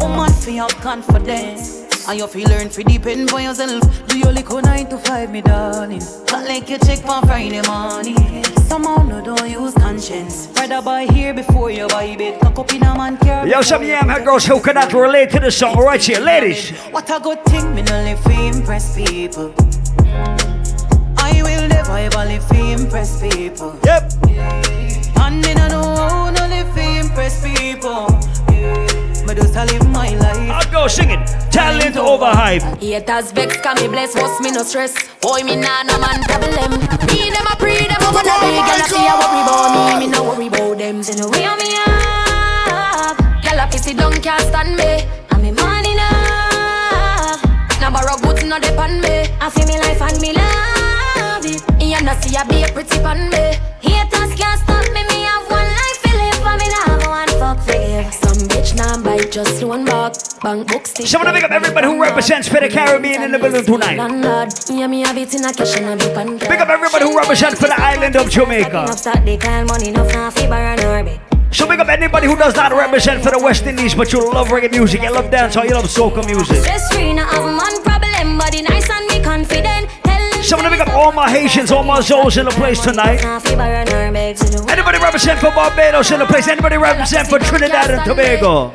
Woman, 0.00 0.32
feel 0.32 0.68
have 0.68 0.80
confidence. 0.80 1.85
And 2.08 2.20
you 2.20 2.26
feel 2.28 2.48
learn 2.48 2.68
to 2.68 2.84
depend 2.84 3.32
on 3.32 3.42
yourself. 3.42 3.82
Do 4.06 4.16
your 4.16 4.30
little 4.30 4.60
nine 4.60 4.86
to 4.90 4.98
five, 4.98 5.28
me 5.30 5.40
darling. 5.40 6.02
But 6.26 6.46
like 6.46 6.70
you 6.70 6.78
check 6.78 7.00
for 7.00 7.20
Friday 7.26 7.62
morning. 7.62 8.44
Somehow 8.68 9.02
no 9.02 9.20
don't 9.24 9.50
use 9.50 9.74
conscience. 9.74 10.48
Rather 10.54 10.80
buy 10.82 11.06
here 11.06 11.34
before 11.34 11.72
you 11.72 11.88
buy 11.88 12.14
bed. 12.14 12.40
Cock 12.40 12.60
up 12.60 12.72
in 12.72 12.84
a 12.84 12.94
man 12.94 13.16
car. 13.16 13.48
Yo, 13.48 13.60
some 13.60 13.82
yam 13.82 14.08
head 14.08 14.24
girls 14.24 14.46
who 14.46 14.60
cannot 14.60 14.92
relate 14.92 15.30
to 15.30 15.40
the 15.40 15.50
song 15.50 15.76
right 15.78 16.00
here. 16.00 16.20
Ladies. 16.20 16.70
What 16.92 17.10
a 17.10 17.18
good 17.18 17.44
thing, 17.46 17.74
me 17.74 17.82
no 17.82 18.02
live 18.04 18.24
impress 18.26 18.96
people. 18.96 19.52
I 21.18 21.42
will 21.42 21.68
never 21.68 21.96
ever 21.98 22.24
live 22.24 22.46
to 22.48 22.82
impress 22.82 23.20
people. 23.20 23.76
Yep. 23.84 24.12
And 25.16 25.40
me 25.44 25.54
no 25.54 25.68
know 25.68 25.96
how 25.96 26.30
no 26.30 26.46
live 26.46 26.78
impress 26.78 27.42
people. 27.44 28.95
Me 29.26 29.34
just 29.34 29.56
a 29.56 29.64
live 29.64 29.88
my 29.90 30.14
life. 30.22 30.50
I'll 30.50 30.70
go 30.70 30.86
sing 30.86 31.10
it. 31.10 31.18
Talent 31.50 31.96
over 31.96 32.26
hype. 32.26 32.62
Haters 32.78 33.32
vex, 33.32 33.56
can 33.56 33.74
me 33.82 33.88
bless, 33.88 34.14
what's 34.14 34.40
me 34.40 34.52
no 34.52 34.62
stress. 34.62 34.94
Boy, 35.20 35.42
me 35.42 35.56
nah 35.56 35.82
no 35.82 35.98
man 35.98 36.22
problem. 36.22 36.78
Me 37.10 37.30
them 37.34 37.46
a 37.50 37.56
pre, 37.58 37.74
them 37.90 37.98
a 38.06 38.10
wanna 38.14 38.38
be, 38.38 38.54
girl 38.54 38.78
a 38.78 38.86
see 38.86 39.02
a 39.02 39.14
worry 39.18 39.42
about 39.42 39.98
me, 39.98 40.06
me 40.06 40.12
no 40.12 40.22
worry 40.22 40.46
about 40.46 40.78
them. 40.78 41.02
So 41.02 41.12
the 41.14 41.28
way 41.28 41.44
I'm 41.44 41.58
me 41.58 41.74
up, 41.74 43.18
Girl 43.42 43.58
a 43.58 43.66
pissy 43.66 43.96
don't 43.98 44.22
can't 44.22 44.42
stand 44.42 44.76
me. 44.76 45.02
I'm 45.30 45.42
me 45.42 45.50
money 45.50 45.98
enough. 45.98 47.42
Now 47.80 47.90
borrow 47.90 48.16
goods 48.22 48.44
no 48.44 48.60
depend 48.60 49.02
me. 49.02 49.26
I 49.42 49.50
feel 49.50 49.66
me 49.66 49.76
life 49.80 50.02
and 50.02 50.20
me 50.20 50.34
love 50.38 51.42
it. 51.42 51.66
You 51.82 51.98
know 52.06 52.14
see 52.20 52.36
a 52.36 52.46
be 52.46 52.62
a 52.62 52.68
pretty 52.70 53.02
pan 53.02 53.28
me. 53.30 53.58
Haters 53.82 54.38
can't 54.38 54.60
stop 54.62 54.86
me, 54.94 55.02
me 55.10 55.26
have 55.26 55.50
one 55.50 55.66
life 55.66 55.98
to 56.06 56.10
live. 56.14 56.38
For 56.46 56.54
me 56.54 56.66
now 56.70 56.94
have 56.94 57.06
one 57.10 57.32
fuck 57.40 57.66
to 57.66 57.72
give. 57.72 58.25
Bitch 58.48 58.76
now 58.76 59.02
bite 59.02 59.30
just 59.32 59.62
one 59.64 59.84
back. 59.84 60.14
Bank 60.42 60.68
book 60.68 60.86
stick. 60.86 61.06
So 61.06 61.18
I 61.18 61.24
want 61.24 61.34
to 61.36 61.40
pick 61.40 61.44
up 61.44 61.50
everybody 61.50 61.86
who 61.86 62.00
represents 62.00 62.48
for 62.48 62.60
the 62.60 62.68
Caribbean 62.68 63.22
in 63.22 63.32
the 63.32 63.38
building 63.38 63.64
tonight. 63.64 63.96
Yeah 64.68 64.86
me 64.86 65.02
have 65.02 65.16
it 65.16 65.34
in 65.34 65.44
a 65.44 65.52
cash 65.52 65.76
and 65.76 65.86
a 65.86 65.96
big 65.96 66.14
pan. 66.14 66.38
Pick 66.38 66.60
up 66.60 66.68
everybody 66.68 67.04
who 67.04 67.16
represents 67.16 67.60
for 67.60 67.66
the 67.66 67.80
island 67.80 68.16
of 68.16 68.30
Jamaica. 68.30 68.70
Enough 68.70 68.98
start 68.98 69.24
decline 69.24 69.66
money, 69.66 69.88
enough 69.88 70.12
now 70.12 70.30
fever 70.30 70.54
and 70.54 70.80
orbit. 70.84 71.20
So 71.50 71.66
pick 71.66 71.80
up 71.80 71.88
anybody 71.88 72.26
who 72.26 72.36
does 72.36 72.54
not 72.54 72.72
represent 72.72 73.22
for 73.22 73.30
the 73.30 73.38
West 73.38 73.64
Indies, 73.66 73.94
but 73.94 74.12
you 74.12 74.20
love 74.20 74.48
reggae 74.48 74.70
music, 74.70 75.02
you 75.02 75.10
love 75.10 75.26
dancehall, 75.26 75.64
you 75.68 75.74
love 75.74 75.86
soca 75.86 76.24
music. 76.26 76.58
Stress 76.58 76.92
free, 76.94 77.12
now 77.12 77.26
have 77.26 77.44
man 77.44 77.82
problem, 77.82 78.38
body 78.38 78.62
nice 78.62 78.90
and 78.90 79.06
me 79.08 79.22
confident. 79.22 79.75
I'm 80.52 80.58
gonna 80.58 80.70
pick 80.70 80.80
up 80.86 80.94
all 80.94 81.10
my 81.12 81.28
Haitians, 81.28 81.72
all 81.72 81.82
my 81.82 81.98
Zoes 82.00 82.38
in 82.38 82.44
the 82.44 82.52
place 82.52 82.80
tonight. 82.80 83.20
Anybody 84.70 84.98
represent 84.98 85.40
for 85.40 85.50
Barbados 85.50 86.10
in 86.12 86.20
the 86.20 86.26
place? 86.26 86.46
Anybody 86.48 86.76
represent 86.76 87.28
for 87.28 87.38
Trinidad 87.40 87.90
and 87.90 88.04
Tobago? 88.04 88.72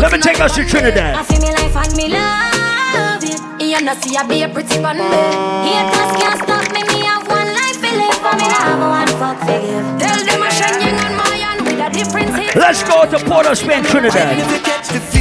Let 0.00 0.12
me 0.12 0.18
take 0.20 0.40
us 0.40 0.54
to 0.56 0.64
Trinidad. 0.64 1.16
Let's 12.54 12.82
go 12.84 13.06
to 13.10 13.18
Port 13.24 13.46
of 13.46 13.58
Spain, 13.58 13.82
Trinidad. 13.84 15.11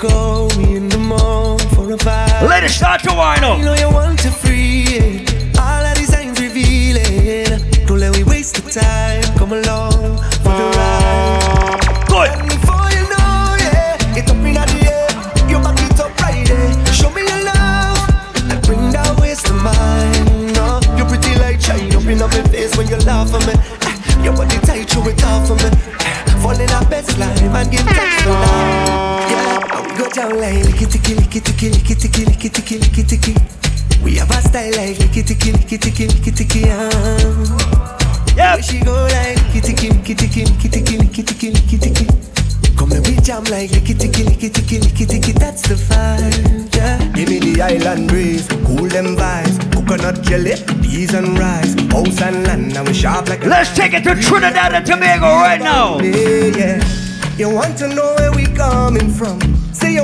Go, 0.00 0.48
in 0.58 0.88
the 0.88 0.96
mall 0.96 1.58
for 1.74 1.92
a 1.92 1.96
vibe. 1.96 2.48
Let 2.48 2.64
it 2.64 2.70
start 2.70 3.02
to 3.02 3.12
wind 3.12 3.44
up. 3.44 3.60
know 3.60 3.74
you 3.74 3.90
want 3.90 4.18
to 4.20 4.30
free 4.30 4.84
it. 4.88 5.58
All 5.58 5.82
the 5.84 5.92
designs 5.94 6.40
revealing. 6.40 7.60
Don't 7.86 7.98
let 7.98 8.16
we 8.16 8.24
waste 8.24 8.56
the 8.56 8.64
time. 8.70 9.22
Come 9.36 9.52
along 9.52 10.16
for 10.40 10.56
the 10.56 10.66
ride. 10.76 12.08
Good. 12.08 12.28
And 12.32 12.48
before 12.48 12.88
you 12.96 13.04
know, 13.12 13.60
yeah, 13.60 14.16
it's 14.16 14.30
up 14.30 14.40
in 14.40 14.56
the 14.56 14.80
air. 14.88 15.08
You 15.50 15.60
back 15.60 15.76
it 15.84 16.00
up 16.00 16.16
right 16.24 16.48
there. 16.48 16.94
Show 16.96 17.10
me 17.10 17.20
your 17.28 17.44
love 17.44 18.00
and 18.48 18.60
bring 18.64 18.90
that 18.96 19.12
waste 19.20 19.46
to 19.46 19.52
mine. 19.52 20.52
No, 20.56 20.80
you're 20.96 21.08
pretty 21.12 21.36
like 21.36 21.60
shine 21.60 21.92
up 21.94 22.08
in 22.08 22.18
my 22.18 22.28
face 22.48 22.74
when 22.76 22.88
you 22.88 22.96
laugh 23.04 23.34
at 23.36 23.44
me. 23.44 24.24
Your 24.24 24.32
body 24.34 24.56
tight, 24.64 24.88
you 24.94 25.04
it 25.08 25.22
off 25.24 25.48
for 25.48 25.56
me. 25.60 25.68
Fall 26.40 26.58
in 26.58 26.70
our 26.70 26.88
best 26.88 27.18
line 27.18 27.36
and 27.36 28.09
like 30.40 30.64
licky 30.64 30.86
ticky 30.88 31.14
licky 31.14 31.40
ticky 31.44 31.68
licky 31.68 31.94
ticky 31.94 32.24
licky 32.24 32.48
ticky 32.48 32.78
licky 32.78 33.04
ticky. 33.04 33.34
We 34.02 34.16
have 34.16 34.30
a 34.30 34.40
style 34.40 34.72
like 34.72 34.96
licky 34.96 35.22
ticky 35.22 35.52
licky 35.52 35.78
ticky 35.78 36.06
licky 36.08 36.32
ticky. 36.34 36.62
ah. 36.70 38.32
Yep. 38.36 38.64
She 38.64 38.80
go 38.80 38.92
like 38.92 39.36
licky 39.36 39.60
ticky 39.60 39.88
licky 39.90 40.16
ticky 40.16 40.44
licky 40.44 40.70
ticky 40.72 40.96
licky 40.96 41.26
ticky 41.26 41.52
licky 41.52 41.78
ticky. 41.78 42.06
Come 42.74 42.92
and 42.92 43.06
we 43.06 43.16
jam 43.20 43.44
like 43.52 43.68
licky 43.68 43.92
ticky 43.98 44.24
licky 44.24 44.48
ticky 44.48 44.78
licky 44.80 45.06
ticky. 45.06 45.32
That's 45.32 45.60
the 45.68 45.74
vibe. 45.74 46.74
Yeah. 46.74 46.96
Give 47.12 47.28
me 47.28 47.38
the 47.38 47.60
island 47.60 48.08
breeze, 48.08 48.48
cool 48.64 48.88
them 48.88 49.16
vibes. 49.16 49.60
Coconut 49.74 50.22
jelly, 50.22 50.56
peas 50.80 51.12
and 51.12 51.38
rice. 51.38 51.74
House 51.92 52.22
and 52.22 52.46
land, 52.46 52.72
now 52.72 52.84
we 52.84 52.94
sharp 52.94 53.28
like 53.28 53.44
Let's 53.44 53.76
take 53.76 53.92
it 53.92 54.04
to 54.04 54.14
Trinidad 54.14 54.72
and 54.72 54.86
Tobago 54.86 55.26
right 55.26 55.60
now. 55.60 56.00
Yeah, 56.00 56.56
yeah. 56.56 57.36
You 57.36 57.50
want 57.50 57.76
to 57.78 57.88
know 57.88 58.14
where 58.16 58.32
we 58.32 58.46
coming 58.46 59.10
from? 59.10 59.49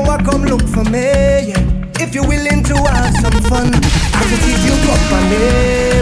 Say 0.06 0.12
you 0.12 0.18
come 0.24 0.42
look 0.44 0.62
for 0.62 0.84
me, 0.84 1.50
yeah. 1.50 1.98
If 1.98 2.14
you're 2.14 2.26
willing 2.26 2.62
to 2.62 2.74
have 2.76 3.12
some 3.16 3.42
fun, 3.50 3.74
I 3.74 4.22
can 4.30 4.38
teach 4.46 4.62
you 4.62 4.76
properly. 4.86 5.42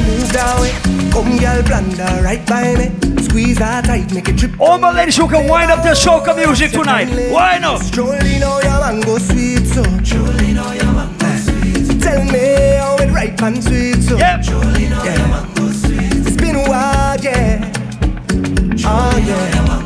Move 0.04 0.32
that 0.32 0.56
eh. 0.56 0.60
way, 0.60 1.10
come 1.10 1.36
girl, 1.38 1.62
blunder 1.62 2.22
right 2.22 2.44
by 2.46 2.74
me. 2.76 3.22
Squeeze 3.22 3.58
that 3.58 3.86
tight, 3.86 4.12
make 4.12 4.28
it 4.28 4.36
trip. 4.36 4.60
All 4.60 4.78
my 4.78 4.92
ladies 4.92 5.16
who 5.16 5.26
can 5.26 5.48
wind 5.48 5.70
up 5.70 5.82
the 5.82 5.94
soca 5.94 6.36
music 6.36 6.72
tonight. 6.72 7.08
Wind 7.32 7.64
up. 7.64 7.80
Strolling 7.80 8.42
on 8.42 8.62
your 8.62 8.80
mango 8.80 9.18
sweet, 9.18 9.66
so. 9.66 9.82
Strolling 10.04 10.58
on 10.58 10.76
your 10.76 10.92
mango 10.92 11.26
eh. 11.26 11.38
sweet. 11.38 12.02
Tell 12.02 12.24
me 12.24 12.76
how 12.76 12.96
it 12.98 13.10
ripe 13.10 13.42
and 13.42 13.64
sweet, 13.64 14.02
so. 14.02 14.18
Yep. 14.18 14.44
Strolling 14.44 14.92
on 14.92 15.04
your 15.04 15.28
mango 15.28 15.72
sweet. 15.72 16.26
It's 16.26 16.36
been 16.36 16.56
a 16.56 16.68
while, 16.68 17.18
yeah. 17.20 17.72
Oh 18.86 19.16
yeah. 19.26 19.83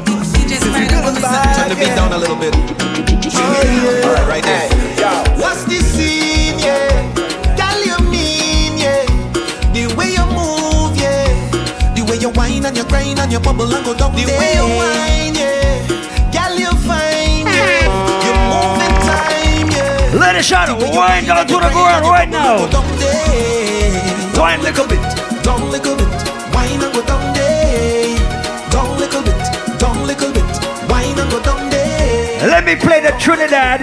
Turn 1.20 1.68
the 1.68 1.74
beat 1.74 1.94
down 1.96 2.12
a 2.12 2.18
little 2.18 2.36
bit. 2.36 2.54
Oh, 2.54 4.04
Alright, 4.06 4.28
right 4.28 4.44
there. 4.44 4.70
What's 5.36 5.64
the 5.64 5.80
scene, 5.82 6.58
yeah? 6.58 6.86
Girl, 7.58 7.80
you 7.82 7.98
mean, 8.06 8.78
yeah? 8.78 9.02
The 9.74 9.92
way 9.98 10.14
you 10.14 10.26
move, 10.30 10.94
yeah. 10.94 11.26
The 11.94 12.06
way 12.06 12.18
you 12.18 12.30
whine 12.30 12.64
and 12.64 12.76
you 12.76 12.84
grind 12.84 13.18
and 13.18 13.32
you 13.32 13.40
bubble 13.40 13.66
and 13.74 13.84
go 13.84 13.94
down 13.94 14.14
The 14.14 14.26
way 14.26 14.54
you 14.54 14.68
whine, 14.78 15.34
yeah. 15.34 15.82
Girl, 16.30 16.54
you 16.54 16.70
fine, 16.86 17.50
yeah. 17.50 17.90
You 18.22 18.32
move 18.46 18.78
in 18.86 18.94
time, 19.02 19.68
yeah. 19.74 20.20
Let 20.22 20.36
it 20.36 20.44
shine. 20.44 20.70
Wind 20.78 21.26
down 21.26 21.46
to 21.48 21.54
the 21.54 21.70
ground 21.74 22.06
right 22.06 22.28
now. 22.28 22.62
Wind 24.38 24.62
little 24.62 24.86
bit. 24.86 25.02
Down 25.42 25.68
little 25.70 25.96
bit. 25.96 26.06
Whine 26.54 26.80
and 26.80 26.94
go 26.94 27.02
down 27.02 27.27
me 32.68 32.76
play 32.76 33.00
the 33.00 33.12
Trinidad 33.18 33.80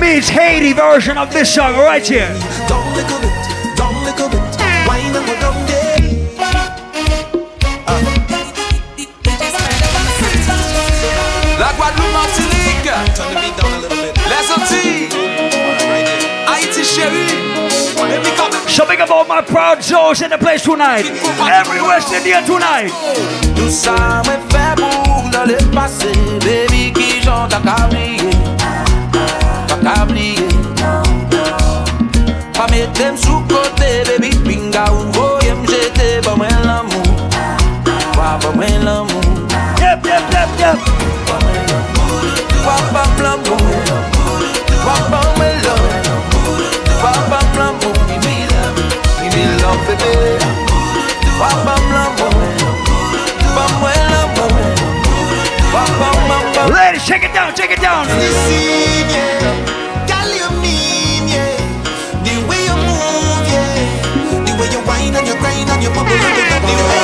meets 0.00 0.26
Haiti 0.26 0.72
version 0.72 1.18
of 1.18 1.30
this 1.30 1.54
song 1.54 1.74
right 1.74 2.06
here. 2.06 2.32
Down 2.66 2.88
little 2.96 3.20
bit. 3.20 3.76
Down 3.76 3.92
little 4.08 4.30
bit. 4.30 4.40
Whine 4.88 5.12
and 5.12 5.26
down 5.42 5.66
there. 5.68 6.00
La 11.60 11.72
Guadeloupe, 11.76 12.12
Martinique. 12.16 12.88
Turn 13.12 13.28
the 13.28 13.40
beat 13.42 13.56
down 13.60 13.72
a 13.74 13.78
little 13.84 13.98
bit. 14.00 14.16
Les 14.32 14.46
Antilles. 14.56 15.08
Haïti 16.48 16.84
chérie. 16.84 17.52
So 18.68 18.86
big 18.86 19.00
about 19.00 19.28
my 19.28 19.42
proud 19.42 19.82
Joes 19.82 20.22
in 20.22 20.30
the 20.30 20.38
place 20.38 20.62
tonight. 20.62 21.04
Every 21.60 21.82
West 21.82 22.10
India 22.10 22.40
tonight. 22.46 22.90
Tout 23.54 23.68
ça 23.68 24.22
me 24.24 24.36
fait 24.50 24.80
pour 24.80 25.44
le 25.44 25.56
passé, 25.74 26.10
baby 26.40 27.01
qui 27.22 27.26
chante 27.26 27.52
à 27.54 27.60
cabrier, 27.60 28.30
à 29.70 29.76
cabrier. 29.84 30.48
Pas 32.52 32.66
mettre 32.70 33.18
sous 33.18 33.40
côté, 33.40 34.02
baby 34.06 34.30
pinga 34.38 34.84
ou 34.92 35.12
voyez 35.12 35.54
me 35.54 35.66
jeter, 35.66 36.20
pas 36.22 36.34
moi 36.36 36.46
l'amour, 36.64 37.28
pas 38.14 38.38
moi 38.54 38.64
l'amour. 38.82 39.22
Yep, 39.80 40.06
yep, 40.06 40.22
yep, 40.32 40.48
yep. 40.58 40.78
L'amour, 43.18 43.58
papa 44.84 45.20
me 45.38 45.48
love, 45.64 45.90
papa 47.02 47.38
l'amour, 47.56 47.94
give 48.08 48.22
me 48.24 48.34
love, 48.50 48.80
give 49.20 49.34
me 49.34 49.42
love, 49.62 49.82
baby. 49.86 50.12
L'amour, 51.38 52.11
check 57.04 57.24
it 57.24 57.32
down, 57.34 57.54
check 57.54 57.70
it 57.70 57.80
down. 57.80 58.06
Yeah. 58.06 59.42
Girl, 60.06 60.30
you 60.30 60.48
mean, 60.62 61.28
yeah. 61.28 61.56
The 62.22 62.34
way 62.48 62.62
you 62.64 62.76
move, 62.86 63.46
yeah. 63.50 64.46
The 64.46 64.52
way 64.58 64.68
you 64.70 64.80
whine 64.86 65.14
and 65.14 65.26
you 65.26 65.34
grind 65.34 65.68
and 65.68 65.82
you 65.82 65.90
bubble 65.90 67.01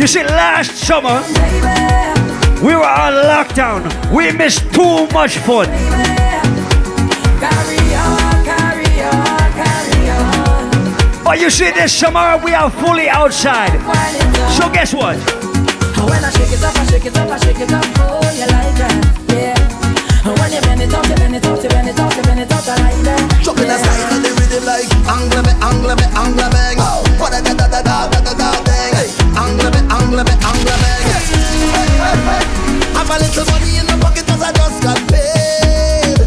You 0.00 0.06
see, 0.06 0.24
last 0.24 0.76
summer, 0.76 1.20
we 2.64 2.74
were 2.74 2.88
on 2.88 3.12
lockdown. 3.28 3.84
We 4.10 4.32
missed 4.32 4.72
too 4.72 5.06
much 5.12 5.36
fun. 5.36 5.68
But 11.22 11.38
you 11.38 11.50
see, 11.50 11.70
this 11.72 11.92
summer 11.92 12.40
we 12.42 12.54
are 12.54 12.70
fully 12.70 13.10
outside. 13.10 13.76
So 14.56 14.72
guess 14.72 14.94
what? 14.94 15.18
When 16.08 16.24
I 16.24 16.30
shake 16.30 16.56
it 16.56 16.64
up, 16.64 16.74
I 16.74 16.86
shake 16.86 17.04
it 17.04 17.16
up, 17.18 17.28
I 17.28 17.36
shake 17.36 17.60
it 17.60 17.70
up, 17.70 17.84
oh, 17.98 18.24
you 18.32 18.48
like 18.48 18.74
that, 18.80 18.96
yeah. 19.28 20.24
And 20.24 20.38
when 20.40 20.50
you 20.50 20.62
bend 20.62 20.80
it 20.80 20.94
up, 20.94 21.06
you 21.10 21.14
bend 21.16 21.36
it 21.36 21.44
up, 21.44 21.62
you 21.62 21.68
bend 21.68 21.88
it 21.90 22.00
up, 22.00 22.16
you 22.16 22.22
bend 22.22 22.40
it 22.40 22.50
up, 22.50 22.66
I 22.66 22.76
like 22.80 23.04
that. 23.04 23.40
The 24.50 24.60
like 24.66 24.90
Angle 25.06 25.42
me, 25.44 25.52
angle 25.62 25.94
me, 25.94 26.04
angle 26.16 26.50
bang 26.50 26.78
What 27.20 27.38
a 27.38 27.40
da 27.44 27.54
da 27.54 27.68
da 27.68 27.82
da 27.82 28.20
da 28.20 28.34
da 28.34 28.69
da 29.34 29.40
bang 29.42 29.50
Angle 29.50 29.70
me, 29.70 29.80
angle 29.90 30.24
me, 30.24 30.34
angle 30.42 30.76
bang 30.82 31.20
Have 32.94 33.10
a 33.10 33.18
little 33.18 33.44
money 33.52 33.78
in 33.78 33.86
the 33.86 33.96
pocket 34.00 34.26
cause 34.26 34.42
I 34.42 34.52
just 34.52 34.82
got 34.82 34.98
paid. 35.08 36.18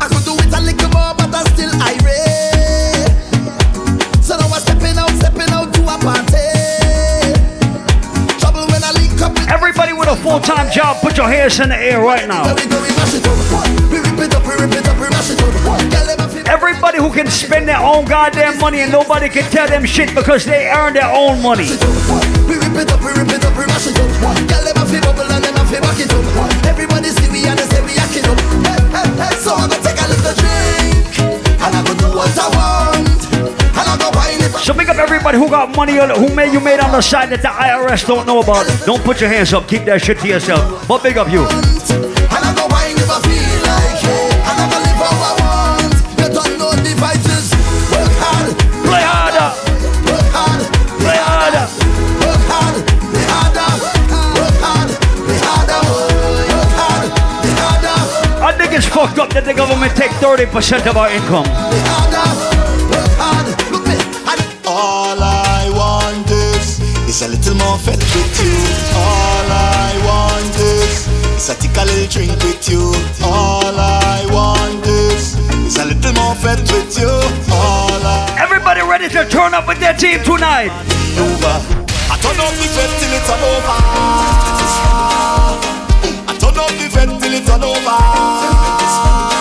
I 0.00 0.08
could 0.08 0.24
do 0.24 0.34
it 0.36 0.52
a 0.52 0.60
little 0.60 0.90
more 0.90 1.14
but 1.14 1.34
I 1.34 1.42
still 1.52 1.72
irate. 1.80 3.08
So 4.22 4.36
now 4.36 4.48
I'm 4.48 4.60
stepping 4.60 4.98
out, 4.98 5.10
stepping 5.20 5.50
out 5.52 5.72
to 5.74 5.82
a 5.82 5.96
party. 5.98 6.50
Trouble 8.38 8.66
when 8.72 8.82
I 8.84 8.92
link 8.92 9.20
up 9.22 9.32
Everybody 9.48 9.92
with 9.92 10.08
a 10.08 10.16
full-time 10.16 10.70
job, 10.70 11.00
put 11.00 11.16
your 11.16 11.28
hands 11.28 11.60
in 11.60 11.68
the 11.68 11.76
air 11.76 12.00
right 12.00 12.26
now. 12.26 12.42
Everybody 16.52 16.98
who 16.98 17.10
can 17.10 17.28
spend 17.28 17.66
their 17.66 17.80
own 17.80 18.04
goddamn 18.04 18.58
money 18.60 18.80
and 18.80 18.92
nobody 18.92 19.30
can 19.30 19.50
tell 19.50 19.66
them 19.66 19.86
shit 19.86 20.14
because 20.14 20.44
they 20.44 20.68
earn 20.68 20.92
their 20.92 21.08
own 21.08 21.40
money. 21.40 21.64
We 22.44 22.60
rip 22.60 22.76
it 22.76 22.92
up, 22.92 23.00
we 23.00 23.08
rip 23.16 23.32
it 23.32 23.40
up, 23.40 23.56
we 23.56 23.64
mash 23.64 23.88
it 23.88 23.96
up. 23.96 24.04
Girl, 24.20 24.60
them 24.60 24.76
a 24.76 24.84
fi 24.84 25.00
bubble 25.00 25.32
and 25.32 25.42
them 25.42 25.56
a 25.56 25.64
fi 25.64 25.80
back 25.80 25.96
it 25.96 26.12
up. 26.12 26.66
Everybody 26.68 27.08
see 27.08 27.32
we 27.32 27.48
and 27.48 27.58
they 27.58 27.64
say 27.72 27.80
we 27.80 27.96
act 27.96 28.12
it 28.20 28.28
up. 28.28 28.36
Hey, 28.68 28.76
hey, 28.84 29.08
hey. 29.16 29.34
So 29.40 29.56
I 29.56 29.64
go 29.64 29.80
take 29.80 29.96
a 29.96 30.04
little 30.12 30.36
drink 30.36 31.56
and 31.56 31.72
I 31.72 31.80
go 31.88 31.94
do 31.96 32.08
what 32.12 32.36
I 32.36 32.46
want. 32.52 33.24
And 33.72 33.88
I 33.88 33.96
go 33.96 34.12
wine 34.12 34.44
it. 34.44 34.52
So 34.52 34.74
big 34.74 34.90
up 34.90 34.98
everybody 34.98 35.38
who 35.38 35.48
got 35.48 35.74
money 35.74 35.98
on, 36.00 36.10
who 36.10 36.28
made 36.34 36.52
you 36.52 36.60
made 36.60 36.80
on 36.80 36.92
the 36.92 37.00
side 37.00 37.30
that 37.30 37.40
the 37.40 37.48
IRS 37.48 38.06
don't 38.06 38.26
know 38.26 38.42
about. 38.42 38.68
Don't 38.84 39.02
put 39.02 39.22
your 39.22 39.30
hands 39.30 39.54
up. 39.54 39.66
Keep 39.68 39.86
that 39.86 40.02
shit 40.02 40.18
to 40.18 40.28
yourself. 40.28 40.86
But 40.86 41.02
big 41.02 41.16
up 41.16 41.32
you. 41.32 41.48
30% 60.22 60.86
of 60.86 60.96
our 60.96 61.10
income. 61.10 61.44
All 64.64 65.18
I 65.18 65.66
want 65.74 66.30
is 66.30 66.78
is 67.10 67.22
a 67.22 67.28
little 67.28 67.56
more 67.56 67.76
fed 67.78 67.98
with 67.98 68.38
you. 68.38 68.54
All 68.94 69.50
I 69.50 69.90
want 70.06 70.54
is 70.54 71.10
is 71.34 71.50
a 71.50 71.54
tick 71.58 71.74
a 71.74 71.84
little 71.84 72.06
drink 72.06 72.38
with 72.44 72.68
you. 72.70 72.94
All 73.26 73.74
I 73.74 74.22
want 74.30 74.86
is 74.86 75.34
is 75.66 75.76
a 75.78 75.86
little 75.86 76.14
more 76.14 76.36
fed 76.36 76.60
with 76.70 76.96
you. 76.96 77.10
Everybody 78.38 78.82
ready 78.82 79.08
to 79.08 79.28
turn 79.28 79.54
up 79.54 79.66
with 79.66 79.80
their 79.80 79.94
team 79.94 80.22
tonight? 80.22 80.70
over. 81.18 81.58
I 82.06 82.16
turn 82.22 82.38
up 82.38 82.54
the 82.62 82.70
fed 82.70 82.90
till 83.02 83.10
it's 83.10 83.28
all 83.28 83.42
over. 83.42 83.76
I 86.30 86.32
turn 86.38 86.56
up 86.62 86.70
the 86.78 86.86
fed 86.94 87.10
till 87.20 87.34
it's 87.34 87.50
all 87.50 87.64
over. 87.64 89.31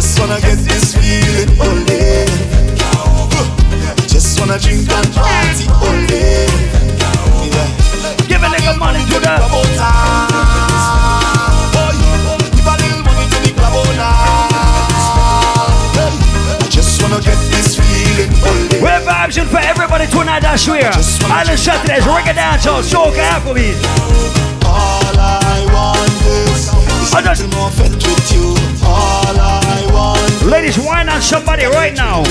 I 0.00 0.02
just 0.02 0.18
wanna 0.18 0.40
get 0.40 0.56
this 0.56 0.96
feeling 0.96 1.60
all 1.60 1.76
day. 1.84 2.24
Just 4.08 4.40
wanna 4.40 4.58
drink 4.58 4.88
and 4.88 5.12
party 5.12 5.68
all 5.68 6.06
day. 6.08 6.48
Yeah. 7.44 7.68
Give 8.24 8.40
a 8.40 8.48
nigga 8.48 8.78
money 8.78 9.04
to 9.04 9.20
the 9.20 9.36
Boy, 9.44 9.68
give 12.48 12.64
a 12.64 12.74
little 12.80 13.04
money 13.04 13.28
to 13.28 13.38
the 13.44 13.52
I 16.56 16.66
just 16.70 17.02
wanna 17.02 17.20
get 17.20 17.36
this 17.52 17.76
feeling 17.76 18.32
all 18.40 18.56
day. 18.68 18.80
We're 18.80 19.04
vibes 19.04 19.36
in 19.36 19.48
for 19.48 19.60
everybody 19.60 20.06
tonight, 20.06 20.44
I 20.46 20.56
swear. 20.56 20.90
Island 21.28 21.58
Saturdays, 21.60 22.04
reggae 22.04 22.32
dancehall, 22.32 22.80
soca, 22.80 23.20
Afrobeat. 23.36 23.76
All 24.64 25.18
I 25.20 25.68
want 25.68 26.08
is 26.24 26.72
a 27.12 27.20
little 27.20 27.48
more 27.52 27.70
fed 27.72 27.92
with 27.92 28.32
you. 28.32 28.56
All 28.82 29.38
I 29.38 29.59
Ladies, 30.44 30.78
wine 30.78 31.08
on 31.08 31.20
somebody 31.20 31.64
right 31.64 31.94
now. 31.94 32.22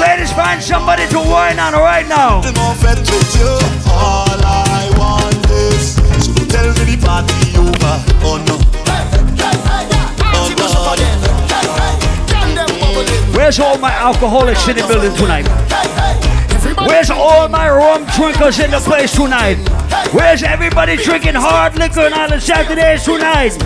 Ladies, 0.00 0.32
find 0.32 0.62
somebody 0.62 1.06
to 1.08 1.18
wine 1.18 1.58
on 1.58 1.72
right 1.74 2.06
now. 2.08 2.40
is 2.40 2.54
more 2.56 2.74
fed 2.74 2.98
with 2.98 3.36
you. 3.36 3.52
All 3.90 4.38
I 4.40 4.90
want 4.96 5.50
is 5.50 5.96
so 6.24 6.32
tell 6.46 6.72
the 6.72 6.96
party 7.00 7.56
over. 7.58 7.94
Oh, 8.22 8.38
oh, 8.38 8.44
no. 8.46 8.58
Where's 13.36 13.58
all 13.58 13.76
my 13.78 13.90
alcoholics 13.90 14.68
in 14.68 14.76
the 14.76 14.86
building 14.86 15.14
tonight? 15.16 15.48
Where's 16.86 17.10
all 17.10 17.48
my 17.48 17.68
rum 17.68 18.06
drinkers 18.16 18.60
in 18.60 18.70
the 18.70 18.78
place 18.78 19.14
tonight? 19.14 19.56
Where's 20.12 20.42
everybody 20.42 20.96
drinking 20.96 21.34
hard 21.34 21.76
liquor 21.76 22.08
on 22.14 22.30
the 22.30 22.40
Saturdays 22.40 23.04
tonight? 23.04 23.58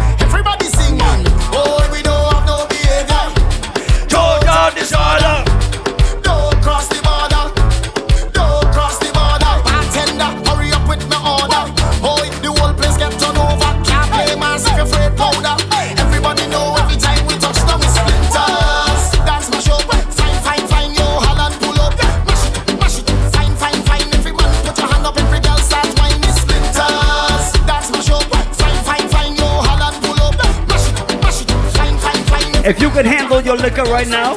If 32.66 32.82
you 32.82 32.90
can 32.90 33.06
handle 33.06 33.40
your 33.40 33.56
liquor 33.56 33.84
right 33.84 34.08
now, 34.08 34.34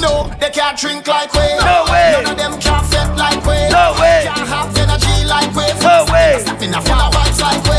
No, 0.00 0.32
they 0.40 0.48
can't 0.48 0.74
drink 0.78 1.06
like 1.06 1.30
we. 1.34 1.40
No 1.60 1.84
way. 1.92 2.12
None 2.16 2.32
of 2.32 2.38
them 2.38 2.58
can't 2.58 2.86
fit 2.86 3.14
like 3.14 3.44
we. 3.44 3.68
No 3.68 3.94
way. 4.00 4.22
Can't 4.24 4.48
have 4.48 4.78
energy 4.78 5.26
like 5.26 5.54
we. 5.54 5.66
No 5.82 6.06
way. 6.10 6.38
Stepping 6.40 6.72
up 6.72 6.82
full 6.84 6.94
of 6.94 7.12
vibes 7.12 7.40
like 7.42 7.62
we. 7.64 7.78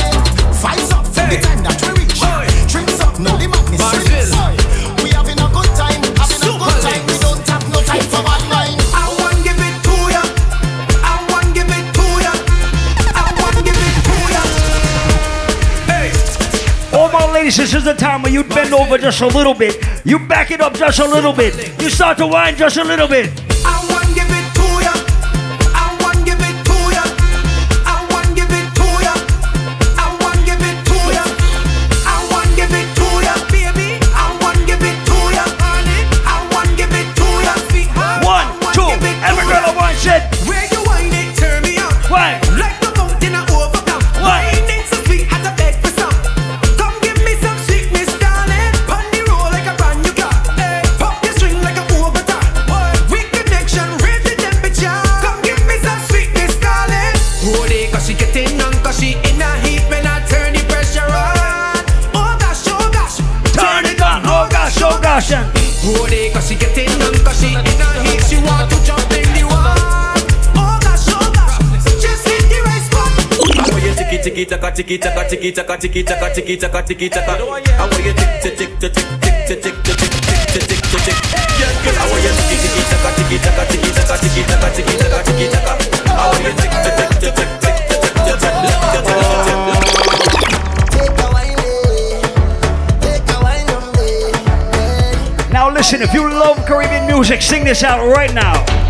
Vibes 0.61 0.91
up 0.93 1.05
from 1.07 1.27
the 1.27 1.37
time 1.41 1.63
that 1.63 1.81
we 1.81 1.92
ladies, 17.43 17.57
this 17.57 17.73
is 17.73 17.83
the 17.83 17.93
time 17.93 18.21
where 18.21 18.31
you 18.31 18.41
bend 18.41 18.73
over 18.73 18.97
just 18.97 19.19
a 19.19 19.27
little 19.27 19.53
bit. 19.53 19.75
You 20.05 20.17
back 20.17 20.51
it 20.51 20.61
up 20.61 20.75
just 20.75 20.99
a 20.99 21.05
little 21.05 21.33
bit. 21.33 21.53
You 21.81 21.89
start 21.89 22.17
to 22.19 22.27
whine 22.27 22.55
just 22.55 22.77
a 22.77 22.85
little 22.85 23.07
bit. 23.07 23.42
She 66.53 66.59
getting 66.59 67.01
on, 67.01 67.13
cause 67.25 67.39
she 67.41 67.49
in 67.49 67.65
a 67.65 67.87
heat. 68.05 68.21
She 68.29 68.37
want 68.45 68.69
to 68.69 68.77
jump 68.85 69.09
in 69.17 69.25
the 69.33 69.43
water. 69.49 70.21
Oh 70.53 70.77
gosh, 70.85 71.09
oh 71.09 71.25
gosh. 71.33 71.57
Just 71.97 72.27
hit 72.29 72.45
the 72.45 72.59
right 72.61 72.83
spot. 72.85 73.09
I 73.57 73.69
want 73.73 73.83
you 73.83 73.93
tiki 73.97 74.17
tiki 74.21 74.45
taka 74.45 74.69
tiki 74.71 74.97
taka 74.99 75.23
tiki 75.29 75.51
taka 75.51 75.77
tiki 75.77 76.03
taka 76.03 76.29
tiki 76.33 76.57
taka 76.57 76.81
tiki 76.83 77.09
taka. 77.09 77.33
I 77.33 77.43
want 77.43 78.05
you 78.05 78.13
tick 78.13 78.41
tick 78.41 78.57
tick 78.57 78.79
tick 78.79 78.93
tick 78.93 79.07
tick 79.49 79.61
tick 79.61 79.75
tick 79.81 79.97
tick 79.97 80.13
tick 80.53 80.65
tick 80.69 80.81
tick 80.93 81.05
tick. 81.05 81.17
I 81.97 82.05
want 82.05 82.21
you 82.21 82.31
tiki 82.37 82.55
tiki 82.61 82.81
taka 82.91 83.09
tiki 83.17 83.37
taka 83.41 83.63
tiki 83.71 83.89
taka 83.97 84.15
tiki 84.21 84.41
taka 84.45 84.67
tiki 84.77 84.93
taka 84.93 85.19
tick 85.25 85.37
tick 86.53 86.71
tick 86.85 87.09
tick 87.19 87.35
tick 87.35 87.62
listen, 95.83 96.01
if 96.01 96.13
you 96.13 96.29
love 96.29 96.65
Caribbean 96.65 97.05
music, 97.07 97.41
sing 97.41 97.65
this 97.65 97.83
out 97.83 98.07
right 98.07 98.33
now. 98.33 98.82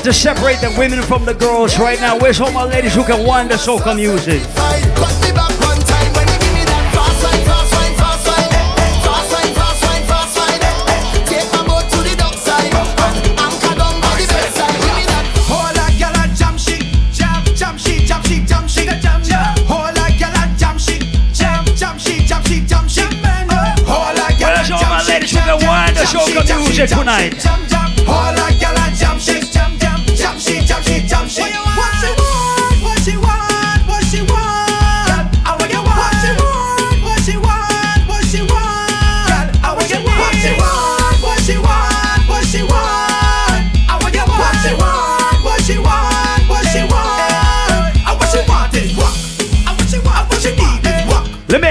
About 0.00 0.04
to 0.04 0.12
separate 0.12 0.60
the 0.60 0.74
women 0.78 1.02
from 1.02 1.24
the 1.24 1.34
girls 1.34 1.78
right 1.78 2.00
now. 2.00 2.18
Where's 2.18 2.40
all 2.40 2.52
my 2.52 2.64
ladies 2.64 2.94
who 2.94 3.04
can 3.04 3.26
wind 3.26 3.50
the 3.50 3.56
soca 3.56 3.94
music? 3.94 4.40
me 6.54 6.64
that 6.64 6.92
fast 6.94 7.20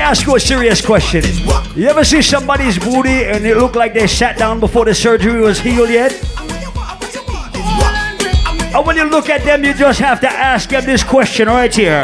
ask 0.10 0.26
you 0.26 0.36
a 0.36 0.40
serious 0.40 0.84
question. 0.84 1.22
You 1.76 1.88
ever 1.88 2.04
see 2.04 2.24
somebody's 2.24 2.80
booty 2.80 3.26
and 3.26 3.46
it 3.46 3.58
look 3.58 3.76
like 3.76 3.94
they 3.94 4.08
sat 4.08 4.40
down 4.40 4.60
before 4.60 4.86
the 4.86 4.96
surgery 4.96 5.40
was 5.40 5.60
healed 5.60 5.92
yet? 5.92 6.12
And 8.74 8.88
when 8.88 8.98
you 8.98 9.04
look 9.04 9.30
at 9.30 9.44
them, 9.44 9.64
you 9.64 9.76
just 9.76 10.00
have 10.00 10.20
to 10.22 10.28
ask 10.28 10.68
them 10.70 10.84
this 10.84 11.04
question 11.04 11.48
right 11.48 11.74
here. 11.74 12.02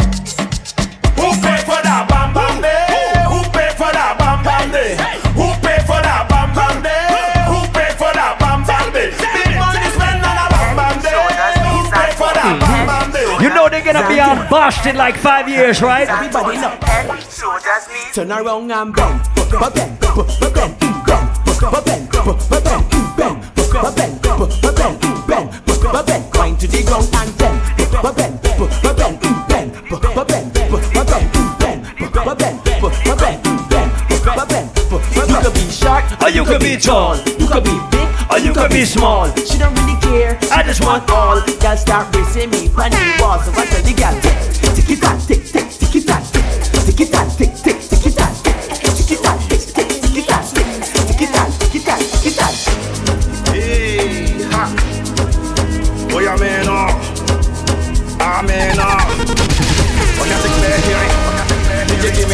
Who 1.17 1.33
pay 1.41 1.57
for 1.65 1.81
that 1.81 2.05
bam 2.05 2.29
bam 2.29 2.61
day? 2.61 2.85
Who 3.25 3.41
pay 3.49 3.73
for 3.73 3.89
that 3.89 4.13
bam 4.21 4.45
bam 4.45 4.69
day? 4.69 4.93
Who 5.33 5.49
pay 5.65 5.81
for 5.81 5.97
that 5.97 6.29
bam 6.29 6.53
bam 6.53 6.85
day? 6.85 7.09
Who 7.49 7.57
pay 7.73 7.89
for 7.97 8.13
that 8.13 8.37
bam 8.37 8.61
bam 8.69 8.93
day? 8.93 9.09
Big 9.17 9.49
money 9.57 9.81
spend 9.97 10.21
on 10.21 10.37
a 10.37 10.47
bam 10.53 10.77
bam 10.77 11.01
day. 11.01 11.25
Who 11.73 11.89
pay 11.89 12.13
for 12.13 12.29
that 12.37 12.53
bam 12.61 12.85
bam 12.85 13.09
day? 13.09 13.25
You 13.41 13.49
know 13.49 13.65
they're 13.67 13.81
gonna 13.81 14.07
be 14.07 14.19
on 14.19 14.47
Boston 14.47 14.91
in 14.91 14.95
like 14.95 15.17
five 15.17 15.49
years, 15.49 15.81
right? 15.81 16.07
Everybody 16.07 16.57
know 16.57 16.94
turn 18.15 18.31
around 18.31 18.71
and 18.71 18.95
bend, 18.95 19.21
bend, 19.35 19.51
bend, 19.51 19.75
bend, 19.75 19.99
bend, 19.99 20.39
bend, 20.39 20.79
bend 20.79 20.95
bend, 21.83 22.09
bend, 22.09 22.31
bend, 25.27 26.05
bend, 26.05 26.31
grind 26.31 26.57
to 26.57 26.65
the 26.65 26.81
ground 26.87 27.09
and 27.11 27.37
bend, 27.37 27.59
bend, 27.75 28.15
bend, 28.15 28.39
bend, 28.55 28.79
bend, 28.95 29.19
bend, 29.19 29.83
bend, 29.83 30.23
bend, 32.87 33.27
bend, 33.27 33.59
bend, 33.59 33.59
bend, 33.59 33.99
bend, 34.47 34.71
You 35.13 35.35
could 35.35 35.53
be 35.53 35.67
short, 35.69 36.23
or 36.23 36.29
you 36.29 36.45
could 36.45 36.61
be 36.61 36.77
tall. 36.77 37.17
You 37.17 37.47
could 37.51 37.65
be 37.65 37.77
big, 37.91 38.07
or 38.31 38.39
you 38.39 38.53
could 38.53 38.71
be 38.71 38.85
small. 38.85 39.27
She 39.35 39.57
don't 39.57 39.75
really 39.75 39.99
care. 39.99 40.39
I 40.53 40.63
just 40.63 40.81
want 40.85 41.09
all. 41.11 41.41
Girls 41.59 41.81
start 41.81 42.15
racing 42.15 42.49
me, 42.49 42.69
funny 42.69 42.95
walls. 43.19 43.43
So 43.43 43.51
I 43.51 43.65
tell 43.65 43.83
the 43.83 43.93
girl, 43.93 44.15
tick, 44.21 44.39
tick 44.73 44.89
it, 44.89 45.27
tick, 45.27 45.51
tick. 45.51 45.64
Ha. 54.55 54.65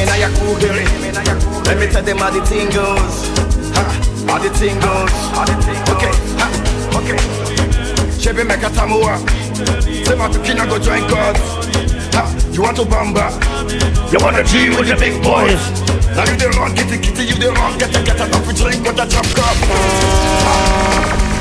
Now 0.01 0.15
your 0.17 0.29
cool? 0.37 0.55
Let 1.65 1.77
me 1.79 1.87
tell 1.87 2.03
them 2.03 2.17
how 2.17 2.29
the 2.29 2.41
thing 2.45 2.69
goes. 2.69 3.29
How 4.27 4.37
the 4.37 4.49
thing 4.49 4.79
goes. 4.79 5.13
Okay, 5.89 6.13
ha, 6.37 6.47
okay. 6.97 7.17
Chevy 8.19 8.43
make 8.43 8.63
a 8.63 8.69
tamua. 8.69 9.17
Say 10.05 10.15
my 10.15 10.27
tukina 10.29 10.65
go 10.69 10.77
join 10.79 11.07
God. 11.09 11.37
You 12.53 12.61
want 12.61 12.77
to 12.77 12.83
bamba? 12.83 13.31
You 14.11 14.19
want 14.19 14.35
to 14.35 14.43
with 14.77 14.87
the 14.89 14.95
big 14.99 15.23
boys? 15.23 15.63
Now 16.15 16.25
you 16.29 16.35
the 16.35 16.49
wrong, 16.57 16.75
kitty 16.75 16.97
kitty, 16.99 17.23
you 17.23 17.35
the 17.35 17.51
wrong, 17.55 17.77
get 17.77 17.95
a 17.95 18.03
get 18.03 18.19
a 18.19 18.27
coffee 18.29 18.53
drink 18.53 18.83
with 18.83 18.99
a 18.99 19.05
drop 19.07 19.25
cup. 19.31 19.57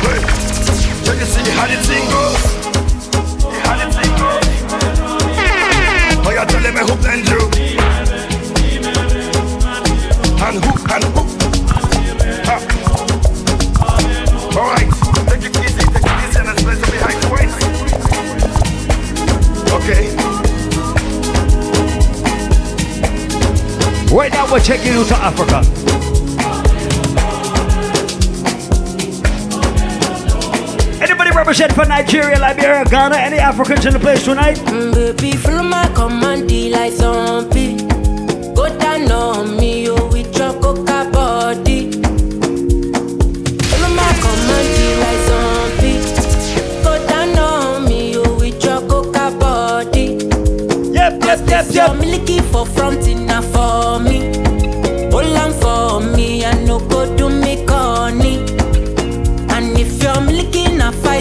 Wait, 0.07 0.40
you 1.21 1.27
see 1.27 1.51
how 1.51 1.67
the 1.67 1.77
thing 1.85 2.09
goes? 2.09 2.43
How? 3.61 3.77
Oh, 6.25 6.31
you 6.33 6.45
tell 6.47 6.65
me 6.65 6.81
hook 6.81 7.05
and 7.05 7.23
do. 7.29 7.41
And 10.41 10.59
hook 10.65 10.81
and. 10.95 11.05
Ah. 12.49 12.61
All 14.57 14.67
right, 14.73 14.91
take 15.29 15.45
it 15.45 15.55
easy, 15.61 15.85
take 15.93 16.09
it 16.09 16.17
easy, 16.25 16.41
and 16.41 16.49
behind. 16.91 17.21
Okay. 19.77 20.03
Right 24.15 24.33
now, 24.33 24.45
we're 24.51 24.61
taking 24.61 24.93
you 24.95 25.05
to 25.05 25.17
Africa. 25.17 25.80
Represent 31.51 31.73
for 31.73 31.85
Nigeria, 31.85 32.39
Liberia, 32.39 32.85
Ghana? 32.85 33.17
Any 33.17 33.39
Africans 33.39 33.85
in 33.85 33.93
the 33.93 33.99
place 33.99 34.25
tonight? 34.25 34.57
Mm, 34.71 34.95
baby, 34.95 35.37
follow 35.37 35.65
my 35.65 35.85
command, 35.97 36.49
like 36.71 36.93
zombie. 36.93 37.75
Go 38.55 38.69
down 38.79 39.11
on 39.11 39.57
me, 39.57 39.87
yo, 39.87 39.97
with 40.11 40.31
your 40.39 40.53
coca 40.61 41.11
body. 41.11 41.91
Follow 43.67 43.91
my 43.99 44.13
command, 44.23 44.71
like 45.03 45.21
zombie. 45.27 45.99
Go 46.85 47.05
down 47.09 47.37
on 47.37 47.85
me, 47.85 48.13
yo, 48.13 48.23
with 48.39 48.63
your 48.63 48.81
coca 48.89 49.37
body. 49.37 50.19
Yep, 50.95 51.25
yep, 51.25 51.49
yep, 51.49 51.67
yep. 51.73 52.40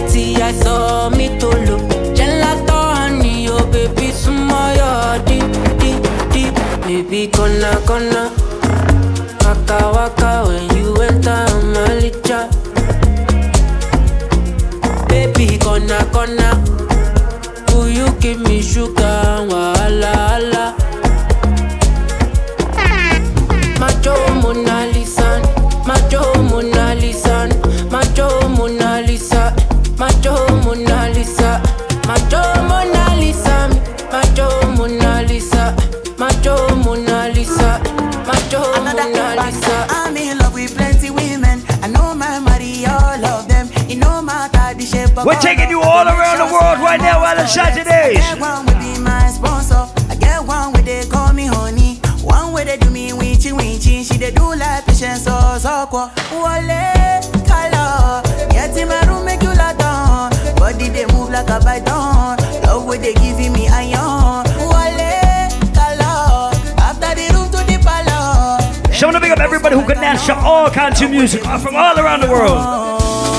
Fighty, 0.10 0.36
I 0.41 0.51
saw 0.51 1.10
me 1.10 1.28
to 1.39 1.47
look. 1.47 1.82
Gelato 2.16 2.95
honey, 2.95 3.47
oh 3.49 3.66
baby, 3.72 4.12
sumo 4.12 4.74
deep, 5.26 5.45
deep, 5.80 6.03
deep. 6.32 6.53
Baby, 6.86 7.28
gonna, 7.28 7.80
gonna. 7.86 8.32
Waka, 9.43 9.91
waka, 9.93 10.43
when 10.47 10.78
you 10.78 10.95
enter 11.01 11.45
my 11.74 11.88
licha. 12.01 12.49
Baby, 15.07 15.57
gonna, 15.57 15.99
gonna. 16.12 16.49
Will 17.74 17.89
you 17.89 18.12
give 18.20 18.39
me 18.41 18.62
sugar, 18.62 19.45
wala, 19.49 20.39
wala. 20.41 20.49
Mona 39.50 39.88
I'm 39.89 40.16
in 40.18 40.38
love 40.38 40.54
with 40.54 40.76
plenty 40.76 41.10
women. 41.10 41.64
I 41.82 41.88
know 41.88 42.14
my 42.14 42.38
money, 42.39 42.86
all 42.86 43.26
of 43.26 43.47
them. 43.47 43.68
It 43.89 43.97
no 43.97 44.22
matter 44.22 44.78
the 44.78 44.86
shape 44.86 45.18
of 45.18 45.26
We're 45.26 45.39
taking 45.39 45.70
you 45.70 45.82
all 45.82 46.08
around 46.08 46.38
the 46.38 46.54
world 46.54 46.80
right 46.80 47.00
now 47.00 47.22
while 47.22 47.39
it's 47.39 47.54
Saturdays. 47.54 48.18
I 48.18 48.36
get 48.36 48.39
one 48.39 48.66
will 48.66 48.78
be 48.78 49.00
my 49.00 49.28
sponsor. 49.32 49.89
I 50.10 50.16
get 50.16 50.45
one 50.45 50.74
where 50.74 50.84
they 50.84 51.06
call 51.08 51.34
me 51.34 51.47
honey. 51.47 51.95
One 52.22 52.54
where 52.54 52.66
they 52.66 52.78
do 52.78 52.89
me 52.91 53.10
winchy 53.12 53.52
winchy. 53.52 54.04
She 54.06 54.18
they 54.20 54.32
do 54.32 54.54
like 54.54 54.86
patience 54.86 55.24
so 55.24 55.58
so 55.58 55.88
kwa. 55.89 56.12
Wale 56.32 57.22
color. 57.50 58.22
Get 58.52 58.78
in 58.78 58.88
my 58.88 59.02
room 59.08 59.26
make 59.26 59.41
you 59.41 59.54
down. 59.56 60.30
Body 60.58 60.89
they 60.89 61.06
move 61.08 61.32
like 61.32 61.50
a 61.50 61.60
python. 61.60 62.38
Love 62.64 62.86
where 62.86 63.00
they 63.00 63.14
giving 63.16 63.54
me 63.54 63.68
iron. 63.68 64.09
Everybody 69.42 69.76
who 69.76 69.86
can 69.86 69.98
dance 69.98 70.26
to 70.26 70.36
all 70.36 70.70
kinds 70.70 71.02
of 71.02 71.12
music 71.12 71.42
from 71.42 71.76
all 71.76 71.98
around 72.00 72.22
the 72.22 72.30
world. 72.30 73.39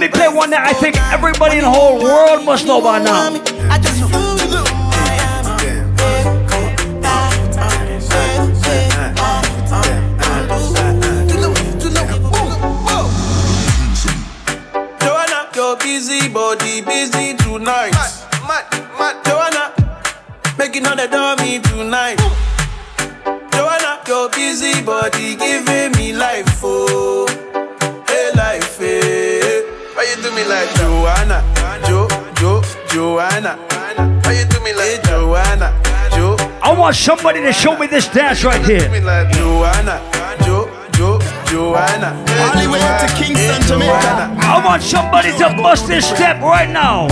Me 0.00 0.08
play 0.08 0.28
one 0.28 0.48
that 0.48 0.66
I 0.66 0.72
think 0.72 0.96
everybody 1.12 1.58
in 1.58 1.64
the 1.64 1.70
whole 1.70 2.00
world 2.02 2.46
must 2.46 2.66
know 2.66 2.80
by 2.80 2.98
now. 2.98 3.36
I 3.68 3.78
just 3.78 4.00
Joanna, 15.00 15.50
your 15.54 15.76
busy 15.76 16.28
body 16.30 16.80
busy 16.80 17.36
tonight. 17.36 17.92
Mad, 18.48 18.64
mad, 18.96 19.20
Joanna, 19.26 19.74
making 20.56 20.86
all 20.86 20.96
the 20.96 21.08
dummy 21.08 21.60
tonight. 21.60 22.16
Joanna, 23.52 24.00
your 24.08 24.30
busy 24.30 24.80
body 24.82 25.36
giving 25.36 25.92
me 25.92 26.14
life, 26.14 26.60
oh, 26.64 27.26
you 30.20 30.28
do 30.28 30.36
me 30.36 30.44
like 30.44 30.68
Joanna, 30.74 31.42
Jo, 31.86 32.08
Jo, 32.36 32.62
Joanna? 32.88 33.56
Why 34.24 34.32
you 34.32 34.44
do 34.46 34.60
me 34.60 34.74
like 34.74 35.02
Joanna, 35.04 35.72
Jo? 36.10 36.36
I 36.62 36.74
want 36.76 36.96
somebody 36.96 37.40
to 37.40 37.52
show 37.52 37.76
me 37.78 37.86
this 37.86 38.08
dance 38.08 38.44
right 38.44 38.62
here. 38.64 38.80
Do 38.80 38.90
me 38.90 39.00
like 39.00 39.30
Joanna, 39.30 40.00
Jo, 40.44 40.68
Jo, 40.92 41.18
Joanna. 41.46 42.12
All 42.28 42.62
the 42.62 42.70
way 42.70 42.80
up 42.82 43.00
to 43.00 43.14
Kingston, 43.16 43.62
Jamaica. 43.62 44.36
I 44.40 44.62
want 44.64 44.82
somebody 44.82 45.32
to 45.38 45.48
bust 45.56 45.86
this 45.86 46.06
step 46.06 46.40
right 46.42 46.68
now. 46.68 47.08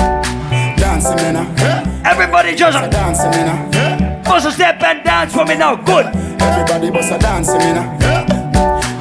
Dancing, 0.76 1.16
man. 1.16 2.04
Everybody 2.04 2.54
just 2.54 2.90
dancing, 2.90 3.30
man. 3.30 4.22
bust 4.24 4.46
a 4.46 4.52
step 4.52 4.82
and 4.82 5.02
dance 5.04 5.32
for 5.32 5.46
me 5.46 5.56
now. 5.56 5.76
Good. 5.76 6.06
Everybody 6.40 6.90
bust 6.90 7.12
a 7.12 7.18
dancing, 7.18 7.58
man. 7.58 7.98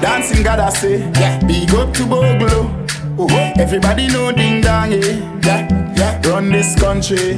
Dancing, 0.02 0.44
gotta 0.44 0.72
say, 0.72 1.00
yeah. 1.20 1.46
Big 1.46 1.74
up 1.74 1.94
to 1.96 2.06
Bogle. 2.06 2.77
Uh-huh. 3.20 3.54
Everybody 3.58 4.08
know 4.10 4.32
ding 4.32 4.62
dong, 4.62 4.92
yeah. 4.92 5.00
yeah, 5.44 5.94
yeah. 5.98 6.30
Run 6.30 6.52
this 6.52 6.76
country. 6.80 7.34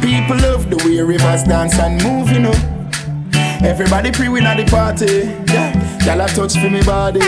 People 0.00 0.36
love 0.40 0.70
the 0.70 0.80
way 0.84 1.00
Ravers 1.02 1.44
dance 1.44 1.78
and 1.78 2.02
move, 2.02 2.30
you 2.30 2.40
know. 2.40 2.54
Everybody 3.62 4.10
pre-win 4.10 4.46
at 4.46 4.56
the 4.56 4.64
party. 4.64 5.28
Yeah, 5.52 6.16
y'all 6.16 6.26
touch 6.28 6.54
for 6.54 6.70
me 6.70 6.82
body. 6.82 7.20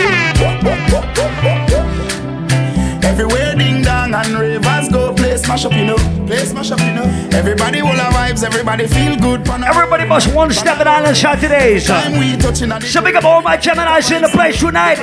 Everywhere 3.03 3.55
ding 3.55 3.83
dong 3.83 4.15
and 4.15 4.33
Ravers 4.33 4.89
go 4.89 5.16
play 5.37 5.45
smash 5.45 5.65
up, 5.65 5.73
you 5.73 5.85
know. 5.85 5.97
Play 6.25 6.45
smash 6.45 6.71
up, 6.71 6.79
you 6.79 6.93
know. 6.93 7.03
Everybody 7.31 7.81
will 7.81 7.89
have 7.89 8.13
vibes, 8.13 8.43
everybody 8.43 8.87
feel 8.87 9.15
good. 9.17 9.47
Everybody 9.47 10.05
must 10.05 10.33
one 10.33 10.51
step 10.51 10.79
in 10.81 10.87
Island 10.87 11.17
Saturdays. 11.17 11.85
So 11.85 13.01
big 13.01 13.15
up 13.15 13.23
all 13.23 13.41
my 13.41 13.57
Geminis 13.57 14.11
in 14.15 14.23
the 14.23 14.29
place 14.29 14.59
tonight. 14.59 14.97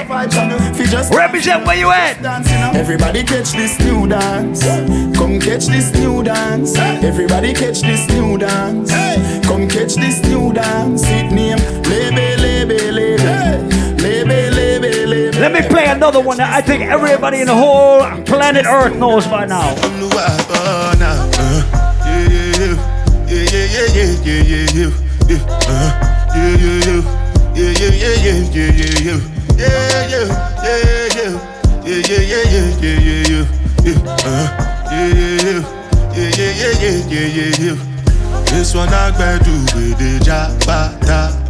Represent 1.15 1.67
where 1.67 1.77
you 1.77 1.91
at. 1.91 2.25
Everybody 2.75 3.23
catch 3.23 3.53
this 3.53 3.79
new 3.81 4.09
dance. 4.09 4.65
Come 5.17 5.39
catch 5.41 5.67
this 5.67 5.93
new 5.95 6.23
dance. 6.23 6.77
Everybody 6.77 7.53
catch 7.53 7.81
this 7.83 8.09
new 8.09 8.39
dance. 8.39 8.91
Come 9.47 9.69
catch 9.69 9.95
this 9.95 10.21
new 10.23 10.53
dance. 10.53 11.03
It 11.05 11.31
name 11.33 11.59
Lebe 11.85 12.39
Lebe 12.41 12.93
Lebe. 12.93 13.04
Let 15.45 15.53
me 15.53 15.69
play 15.69 15.85
another 15.89 16.23
one 16.23 16.39
that 16.39 16.55
I 16.55 16.63
think 16.63 16.85
everybody 16.85 17.43
in 17.43 17.47
the 17.47 17.55
whole 17.55 18.01
planet 18.25 18.65
Earth 18.65 18.97
knows 18.97 19.27
by 19.27 19.45
now. 19.45 19.75
This 38.47 38.75
one 38.75 38.89
I 38.89 39.11
do 39.45 39.53
with 39.75 39.99
the 39.99 40.21
jabata. 40.25 41.44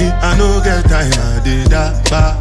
Me, 0.00 0.08
I 0.08 0.34
no 0.38 0.62
get 0.64 0.82
time, 0.88 1.12
I 1.12 1.40
did 1.44 1.66
that, 1.66 2.06
da. 2.08 2.40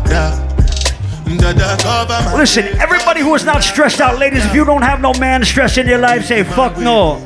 Listen, 2.37 2.65
everybody 2.79 3.19
who 3.19 3.35
is 3.35 3.43
not 3.43 3.63
stressed 3.63 3.99
out, 3.99 4.17
ladies, 4.17 4.45
if 4.45 4.53
you 4.55 4.63
don't 4.63 4.81
have 4.81 5.01
no 5.01 5.11
man 5.19 5.43
stress 5.43 5.77
in 5.77 5.85
your 5.85 5.97
life, 5.97 6.23
say 6.25 6.45
fuck 6.45 6.77
no. 6.77 7.25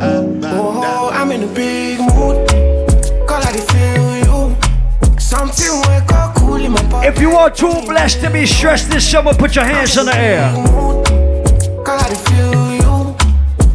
Oh, 0.00 1.10
I'm 1.12 1.32
in 1.32 1.42
a 1.42 1.46
big 1.52 1.98
mood. 1.98 2.48
Call 3.26 3.42
I 3.42 3.52
feel 3.72 4.16
you. 4.22 5.18
Something 5.18 5.80
wake 5.88 6.12
up 6.12 6.36
cool 6.36 6.64
in 6.64 6.70
my. 6.70 7.04
If 7.04 7.20
you 7.20 7.32
are 7.32 7.50
too 7.50 7.74
blessed 7.84 8.20
to 8.20 8.30
be 8.30 8.46
stressed 8.46 8.90
this 8.90 9.10
summer, 9.10 9.34
put 9.34 9.56
your 9.56 9.64
hands 9.64 9.96
in 9.96 10.06
the 10.06 10.16
air. 10.16 10.52
Call 11.84 11.98
I 11.98 12.14
feel 12.28 12.74
you. 12.78 13.16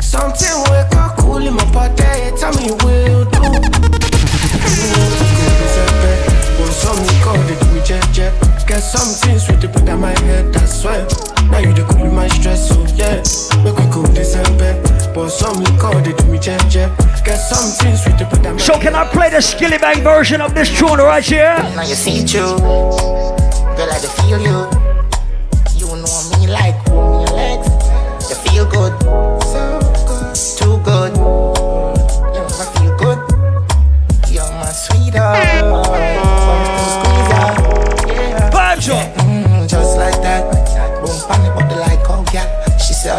Something 0.02 0.56
wake 0.72 0.96
up 0.96 1.18
cool 1.18 1.46
in 1.46 1.54
my 1.54 1.66
body. 1.74 2.32
Tell 2.38 2.54
me 2.54 2.68
you 2.68 2.76
will 2.86 2.99
jet 7.90 8.06
jet. 8.14 8.34
Get 8.68 8.82
something 8.82 9.40
sweet 9.40 9.62
to 9.62 9.68
put 9.68 9.90
on 9.90 10.02
my 10.02 10.14
head, 10.22 10.56
I 10.56 10.66
swear. 10.66 11.08
Now 11.50 11.58
you 11.58 11.74
the 11.74 11.84
cool 11.90 12.12
my 12.12 12.28
stress, 12.28 12.70
so 12.70 12.78
yeah. 12.94 13.18
Make 13.64 13.78
we 13.78 13.92
cool 13.92 14.06
December. 14.14 14.78
But 15.16 15.30
some 15.30 15.66
call 15.82 15.98
it 15.98 16.24
me 16.28 16.38
jet 16.38 16.62
jet. 16.70 16.92
Get 17.26 17.38
something 17.38 17.96
sweet 17.98 18.20
to 18.20 18.26
put 18.26 18.46
on 18.46 18.54
my 18.54 18.62
So 18.62 18.78
can 18.80 18.94
I 18.94 19.08
play 19.08 19.32
the 19.32 19.38
Skillibeng 19.42 20.04
version 20.04 20.40
of 20.40 20.54
this 20.54 20.70
tune 20.78 21.00
right 21.00 21.24
here? 21.26 21.58
Now 21.76 21.82
you 21.82 21.96
see 21.96 22.22
you, 22.22 22.46
girl, 22.62 23.90
I 23.90 23.98
dey 23.98 24.14
feel 24.22 24.38
you. 24.38 24.60
You 25.82 25.88
know 25.98 26.18
me 26.30 26.46
like 26.46 26.76
hold 26.90 27.28
your 27.28 27.38
legs. 27.38 27.70
You 28.30 28.36
feel 28.46 28.66
good, 28.70 28.94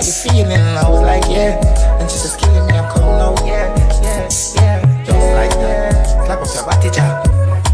Are 0.00 0.02
you 0.02 0.12
feeling? 0.12 0.52
I 0.52 0.88
was 0.88 1.02
like, 1.02 1.24
Yeah. 1.28 1.60
And 2.00 2.10
she 2.10 2.16
says, 2.16 2.34
Killing 2.34 2.66
me, 2.68 2.72
I'm 2.72 2.86
out. 3.20 3.38
Yeah, 3.44 3.68
yeah, 4.00 4.24
yeah. 4.56 5.04
Just 5.04 5.28
like 5.36 5.50
that. 5.60 6.24
Slap 6.24 6.40
up 6.40 6.48
your 6.54 6.64
body, 6.64 6.88
jack. 6.88 7.26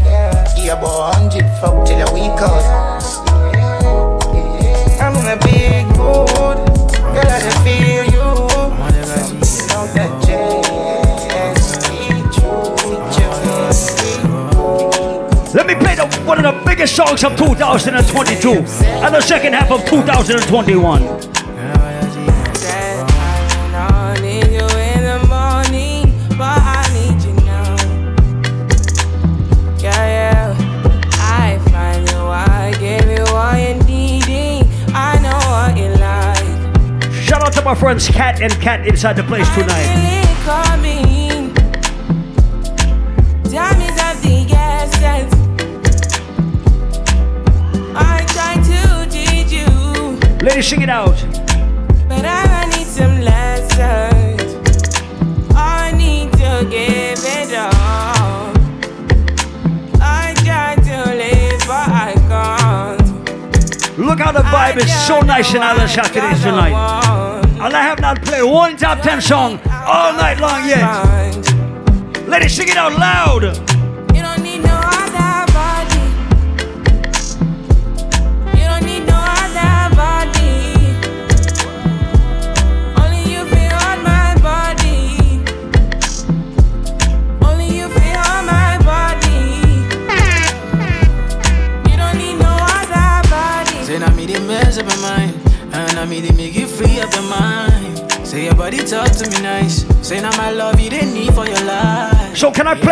Yeah. 0.03 0.43
Yeah, 0.57 0.75
boy, 0.75 1.07
100 1.07 1.47
fuck 1.61 1.87
till. 1.87 2.03
I'm 4.99 5.15
in 5.15 5.27
a 5.31 5.37
big 5.39 5.87
mood. 5.95 6.59
Girl, 7.15 7.31
I 7.31 7.39
just 7.39 7.63
feel 7.63 8.03
you. 8.11 8.27
Know 9.71 9.87
that. 9.95 10.17
Let 15.55 15.65
me 15.65 15.75
play 15.75 15.95
the, 15.95 16.05
one 16.25 16.43
of 16.43 16.53
the 16.53 16.61
biggest 16.65 16.93
songs 16.93 17.23
of 17.23 17.37
2022 17.37 18.51
and 18.51 19.15
the 19.15 19.21
second 19.21 19.53
half 19.53 19.71
of 19.71 19.85
2021. 19.85 21.36
My 37.67 37.75
friends 37.75 38.07
Cat 38.07 38.41
and 38.41 38.53
Cat 38.61 38.87
inside 38.87 39.17
the 39.17 39.23
place 39.23 39.45
tonight. 39.53 40.23
Sing 50.61 50.81
it 50.81 50.89
out. 50.89 51.15
but 52.07 52.25
I 52.25 52.65
need 52.73 52.87
some 52.87 53.19
lessons. 53.21 54.55
I 55.53 55.91
need 55.91 56.31
to 56.33 56.65
give 56.69 57.19
it 57.19 57.53
up. 57.53 57.73
I 60.01 60.33
to 60.35 61.15
live, 61.15 61.69
I 61.69 62.13
can't. 62.29 63.99
Look 63.99 64.19
how 64.19 64.31
the 64.31 64.39
vibe 64.39 64.77
is 64.77 65.05
so 65.05 65.19
nice 65.19 65.53
in 65.53 65.61
Island 65.61 65.89
Saturdays 65.89 66.41
tonight. 66.41 67.36
And 67.59 67.73
I 67.73 67.81
have 67.81 67.99
not 67.99 68.21
played 68.21 68.43
one 68.43 68.77
top 68.77 69.01
10 69.01 69.19
song 69.19 69.59
all 69.71 70.13
night 70.13 70.39
long 70.39 70.67
yet. 70.67 70.81
Let 72.27 72.27
Ladies, 72.27 72.55
sing 72.55 72.69
it 72.69 72.77
out 72.77 72.93
loud. 72.93 73.76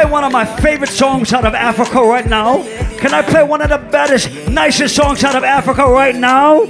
Play 0.05 0.11
one 0.11 0.23
of 0.23 0.31
my 0.31 0.45
favorite 0.61 0.89
songs 0.89 1.33
out 1.33 1.45
of 1.45 1.55
Africa 1.55 1.99
right 1.99 2.27
now? 2.27 2.61
Can 2.97 3.13
I 3.13 3.21
play 3.23 3.43
one 3.43 3.61
of 3.61 3.69
the 3.69 3.77
baddest, 3.77 4.29
nicest 4.47 4.95
songs 4.95 5.23
out 5.23 5.35
of 5.35 5.43
Africa 5.43 5.83
right 5.83 6.15
now? 6.15 6.63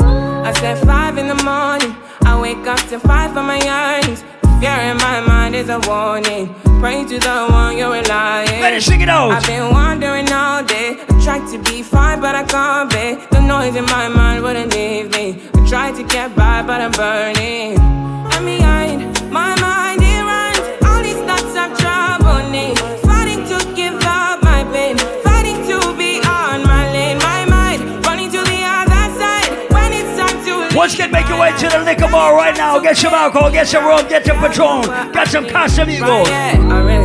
I 0.00 0.52
said 0.54 0.78
five 0.86 1.18
in 1.18 1.28
the 1.28 1.40
morning. 1.44 1.94
I 2.22 2.40
wake 2.40 2.66
up 2.66 2.80
to 2.88 2.98
five 2.98 3.32
for 3.32 3.42
my 3.42 3.60
eyes. 3.68 4.22
Fear 4.60 4.80
in 4.90 4.96
my 4.96 5.20
mind 5.20 5.54
is 5.54 5.68
a 5.68 5.78
warning. 5.80 6.54
Pray 6.80 7.04
to 7.04 7.18
the 7.18 7.46
one 7.50 7.76
you're 7.76 7.92
relying. 7.92 8.60
Let 8.62 8.72
it 8.72 8.82
sing 8.82 9.02
it 9.02 9.10
out. 9.10 9.32
I've 9.32 9.46
been 9.46 9.70
wandering 9.70 10.32
all 10.32 10.64
day. 10.64 10.96
I 11.08 11.24
tried 11.24 11.46
to 11.52 11.58
be 11.70 11.82
fine, 11.82 12.20
but 12.20 12.34
I 12.34 12.44
can't 12.44 12.88
be. 12.90 13.06
The 13.30 13.42
noise 13.42 13.76
in 13.76 13.84
my 13.86 14.08
mind 14.08 14.42
wouldn't 14.42 14.72
leave 14.74 15.10
me. 15.12 15.42
I 15.52 15.68
tried 15.68 15.94
to 15.96 16.02
get 16.04 16.34
by, 16.34 16.62
but 16.62 16.80
I'm 16.80 16.92
burning. 16.92 17.78
I'm 17.78 18.44
behind 18.44 19.30
my 19.30 19.54
mind, 19.60 19.89
Fighting 22.50 23.44
to 23.46 23.58
give 23.76 23.94
up 24.02 24.42
my 24.42 24.64
pain. 24.72 24.98
Fighting 25.22 25.62
to 25.68 25.94
be 25.96 26.18
on 26.26 26.64
my 26.66 26.90
lane. 26.92 27.18
My 27.18 27.44
mind 27.44 28.04
running 28.04 28.28
to 28.32 28.38
the 28.38 28.60
other 28.66 29.04
side. 29.20 29.70
When 29.70 29.92
it's 29.92 30.18
time 30.18 30.44
to 30.46 30.76
Once 30.76 30.94
again, 30.94 31.12
make 31.12 31.28
your 31.28 31.38
way 31.38 31.52
to 31.56 31.68
the 31.68 31.78
liquor 31.84 32.08
bar 32.10 32.34
right 32.34 32.56
now. 32.56 32.80
Get 32.80 32.96
some 32.96 33.14
alcohol, 33.14 33.52
get 33.52 33.68
some 33.68 33.84
rum, 33.84 34.08
get 34.08 34.26
some 34.26 34.38
Patron, 34.38 34.82
get 35.12 35.28
some 35.28 35.44
Casamigos. 35.46 36.99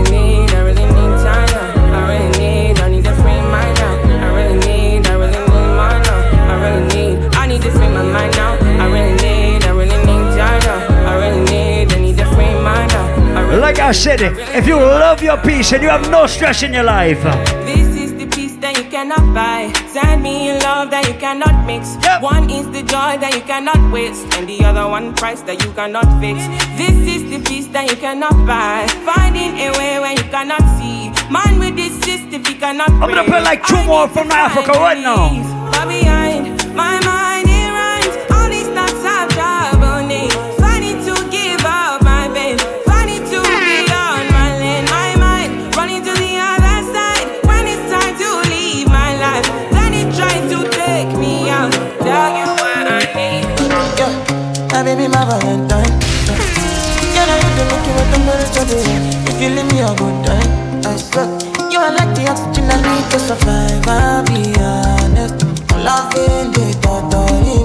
Like 13.76 13.90
I 13.90 13.92
said, 13.92 14.22
if 14.56 14.66
you 14.68 14.78
love 14.78 15.22
your 15.22 15.36
peace 15.36 15.74
and 15.74 15.84
you 15.84 15.90
have 15.90 16.10
no 16.10 16.28
stress 16.28 16.64
in 16.64 16.72
your 16.72 16.86
life, 16.86 17.22
This 17.68 17.92
is 18.00 18.16
the 18.16 18.26
peace 18.26 18.56
that 18.64 18.78
you 18.78 18.86
cannot 18.86 19.36
buy. 19.36 19.68
Send 19.92 20.24
me 20.24 20.52
a 20.52 20.60
love 20.64 20.92
that 20.92 21.06
you 21.10 21.14
cannot 21.20 21.68
mix. 21.68 22.00
One 22.24 22.50
is 22.50 22.72
the 22.72 22.84
joy 22.88 23.20
that 23.20 23.36
you 23.36 23.42
cannot 23.42 23.76
waste, 23.92 24.32
and 24.40 24.48
the 24.48 24.64
other 24.64 24.88
one 24.88 25.14
price 25.14 25.42
that 25.42 25.62
you 25.62 25.74
cannot 25.74 26.08
fix. 26.24 26.40
This 26.80 26.96
is 27.20 27.28
the 27.28 27.44
peace 27.44 27.68
that 27.76 27.92
you 27.92 27.98
cannot 27.98 28.48
buy. 28.48 28.88
Finding 29.04 29.60
a 29.60 29.76
way 29.76 30.00
where 30.00 30.16
you 30.16 30.28
cannot 30.32 30.64
see. 30.80 31.12
Man 31.28 31.60
with 31.60 31.76
this 31.76 32.00
system, 32.00 32.48
you 32.48 32.56
cannot. 32.56 32.88
I'm 33.04 33.12
gonna 33.12 33.28
play 33.28 33.44
like 33.44 33.68
two 33.68 33.84
more 33.84 34.08
from 34.08 34.32
Africa 34.32 34.72
right 34.72 35.04
now. 35.04 35.36
Giving 59.40 59.68
me 59.68 59.80
a 59.82 59.94
good 59.96 60.26
time. 60.26 60.86
I 60.86 60.98
swear, 60.98 61.28
you 61.72 61.80
are 61.80 61.94
like 61.94 62.16
the 62.16 62.28
oxygen 62.30 62.70
I 62.70 62.78
need 62.82 63.12
to 63.12 63.20
survive. 63.20 63.88
I'll 63.88 64.24
be 64.26 64.54
honest. 64.60 65.46
Loving 65.86 66.52
the 66.52 66.78
thought 66.82 67.14
of 67.14 67.65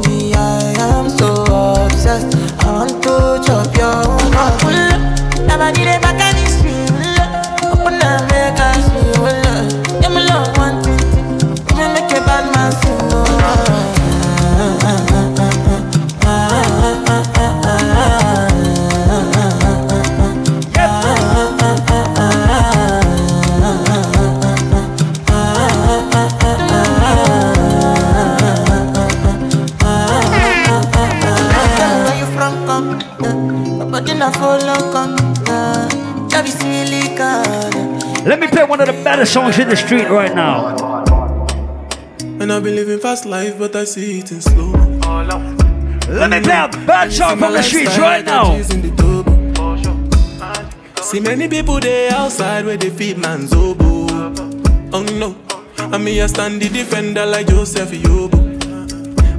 one 38.80 38.88
of 38.88 38.96
the 38.96 39.04
baddest 39.04 39.34
songs 39.34 39.58
in 39.58 39.68
the 39.68 39.76
street 39.76 40.08
right 40.08 40.34
now. 40.34 40.74
And 42.40 42.50
I've 42.50 42.62
been 42.62 42.74
living 42.76 42.98
fast 42.98 43.26
life, 43.26 43.58
but 43.58 43.76
I 43.76 43.84
see 43.84 44.20
it 44.20 44.32
in 44.32 44.40
slow. 44.40 44.72
Let 46.08 46.30
me 46.30 46.40
play 46.40 46.54
a 46.54 46.68
bad 46.86 47.12
song 47.12 47.38
from 47.38 47.52
the 47.52 47.62
streets 47.62 47.98
right 47.98 48.24
now. 48.24 48.58
See 51.02 51.20
many 51.20 51.46
people 51.46 51.78
there 51.78 52.12
outside 52.12 52.64
where 52.64 52.78
they 52.78 52.88
feed 52.88 53.18
man's 53.18 53.52
oboe. 53.52 54.06
Oh 54.94 55.02
no, 55.18 55.36
and 55.94 56.02
me 56.02 56.18
a 56.20 56.28
stand 56.28 56.62
the 56.62 56.70
defender 56.70 57.26
like 57.26 57.48
Joseph 57.48 57.90
Yobo. 57.90 58.40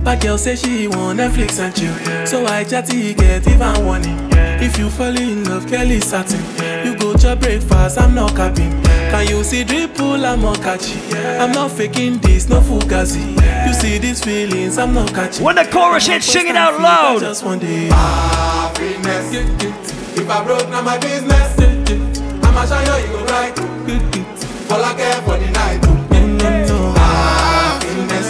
But 0.04 0.22
girl 0.22 0.38
say 0.38 0.56
she 0.56 0.88
want 0.88 1.20
Netflix 1.20 1.60
and 1.60 1.76
chill, 1.76 2.28
so 2.28 2.46
I 2.46 2.64
chatty 2.64 3.16
get 3.16 3.48
even 3.48 3.86
warning. 3.86 4.20
If 4.62 4.78
you 4.78 4.90
fall 4.92 5.18
in 5.18 5.46
love, 5.46 5.68
Kelly 5.68 6.00
satin. 6.00 6.42
You 6.86 6.96
go 6.96 7.16
to 7.16 7.36
breakfast, 7.36 8.00
I'm 8.00 8.14
not 8.14 8.36
capping. 8.36 8.91
Can 9.12 9.28
you 9.28 9.44
see 9.44 9.66
dripple, 9.66 10.24
I'm 10.26 10.42
not 10.42 10.58
catchy. 10.62 10.98
I'm 11.18 11.52
not 11.52 11.72
faking 11.72 12.20
this, 12.20 12.48
no 12.48 12.62
fugazi. 12.62 13.36
You 13.68 13.74
see 13.74 13.98
these 13.98 14.24
feelings, 14.24 14.78
I'm 14.78 14.94
not 14.94 15.14
catching. 15.14 15.44
When 15.44 15.58
the 15.58 15.66
chorus 15.66 16.08
hits, 16.08 16.26
sing 16.26 16.48
it 16.48 16.56
out 16.56 16.80
loud. 16.80 17.20
Just 17.20 17.44
one 17.44 17.60
day. 17.60 17.88
Happiness. 17.88 19.34
If 20.18 20.30
I 20.30 20.44
broke, 20.46 20.70
now 20.70 20.82
my 20.82 20.98
business. 20.98 21.60
I'ma 22.42 22.66
show 22.66 22.80
you, 22.80 22.96
you 23.04 23.12
go 23.12 23.26
right. 23.26 23.60
All 24.72 24.82
I 24.82 24.94
care 24.96 25.22
for 25.24 25.38
the 25.38 25.52
night. 25.52 25.84
Happiness. 26.98 28.30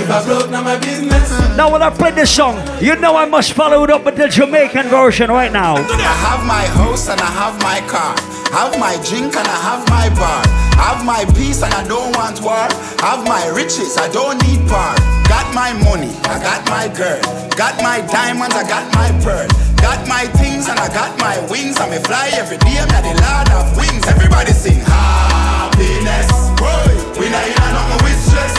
If 0.00 0.10
I 0.10 0.24
broke, 0.24 0.50
now 0.50 0.62
my 0.62 0.78
business. 0.78 1.30
Now 1.56 1.70
when 1.72 1.82
I 1.82 1.90
play 1.90 2.10
this 2.10 2.34
song, 2.34 2.60
you 2.80 2.96
know 2.96 3.16
I 3.16 3.24
must 3.24 3.52
follow 3.52 3.84
it 3.84 3.90
up 3.90 4.04
with 4.04 4.16
the 4.16 4.28
Jamaican 4.28 4.88
version 4.88 5.30
right 5.30 5.52
now. 5.52 5.76
I 5.76 5.80
have 6.26 6.44
my 6.44 6.66
house 6.66 7.08
and 7.08 7.20
I 7.20 7.26
have 7.26 7.56
my 7.62 7.80
car. 7.88 8.16
Have 8.56 8.80
my 8.80 8.96
drink 9.04 9.36
and 9.36 9.44
I 9.44 9.58
have 9.68 9.84
my 9.92 10.08
bar. 10.16 10.40
Have 10.80 11.04
my 11.04 11.28
peace 11.36 11.60
and 11.60 11.68
I 11.76 11.84
don't 11.84 12.08
want 12.16 12.40
war. 12.40 12.64
Have 13.04 13.20
my 13.28 13.44
riches, 13.52 14.00
I 14.00 14.08
don't 14.08 14.40
need 14.48 14.64
power. 14.64 14.96
Got 15.28 15.52
my 15.52 15.76
money, 15.84 16.08
I 16.24 16.40
got 16.40 16.64
my 16.72 16.88
girl. 16.88 17.20
Got 17.52 17.76
my 17.84 18.00
diamonds, 18.08 18.56
I 18.56 18.64
got 18.64 18.88
my 18.96 19.12
pearl. 19.20 19.44
Got 19.76 20.08
my 20.08 20.24
things 20.40 20.72
and 20.72 20.80
I 20.80 20.88
got 20.88 21.12
my 21.20 21.36
wings. 21.52 21.76
I 21.76 21.84
may 21.92 22.00
fly 22.00 22.32
every 22.32 22.56
day, 22.64 22.80
I'm 22.80 22.88
the 22.88 23.12
lord 23.20 23.48
of 23.60 23.76
wings. 23.76 24.08
Everybody 24.08 24.56
sing 24.56 24.80
happiness. 24.88 26.32
Boy, 26.56 26.96
we 27.20 27.28
not 27.28 27.44
in 27.44 27.60
a 27.60 27.68
nothing 27.76 28.08
with 28.08 28.20
stress. 28.24 28.56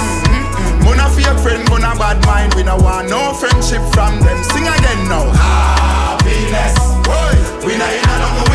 Mona 0.86 1.10
fake 1.10 1.41
friend, 1.41 1.66
mona 1.74 1.98
bad 1.98 2.22
mind. 2.22 2.54
We 2.54 2.62
no 2.62 2.78
want 2.78 3.10
no 3.10 3.34
friendship 3.34 3.82
from 3.98 4.22
them. 4.22 4.38
Sing 4.45 4.70
again 4.70 5.10
now. 5.10 5.26
Happiness. 5.34 6.78
Boy, 7.02 7.34
we 7.66 7.74
not 7.82 7.89
in 7.89 8.06
a 8.06 8.14
nothing 8.22 8.47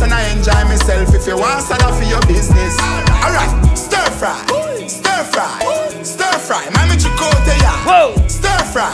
dance 0.00 0.02
and 0.02 0.12
I 0.12 0.22
enjoy 0.32 0.68
myself. 0.68 1.14
If 1.14 1.26
you 1.26 1.36
want 1.36 1.62
start 1.62 1.82
off 1.84 1.98
for 1.98 2.04
your 2.04 2.20
business. 2.26 2.76
Alright, 3.22 3.76
stir 3.76 4.10
fry, 4.16 4.36
stir 4.86 5.24
fry, 5.24 6.02
stir 6.02 6.38
fry. 6.38 6.64
Mami 6.72 6.96
chicote 6.96 7.54
ya. 7.60 7.72
Whoa. 7.84 8.28
Stir 8.28 8.64
fry, 8.72 8.90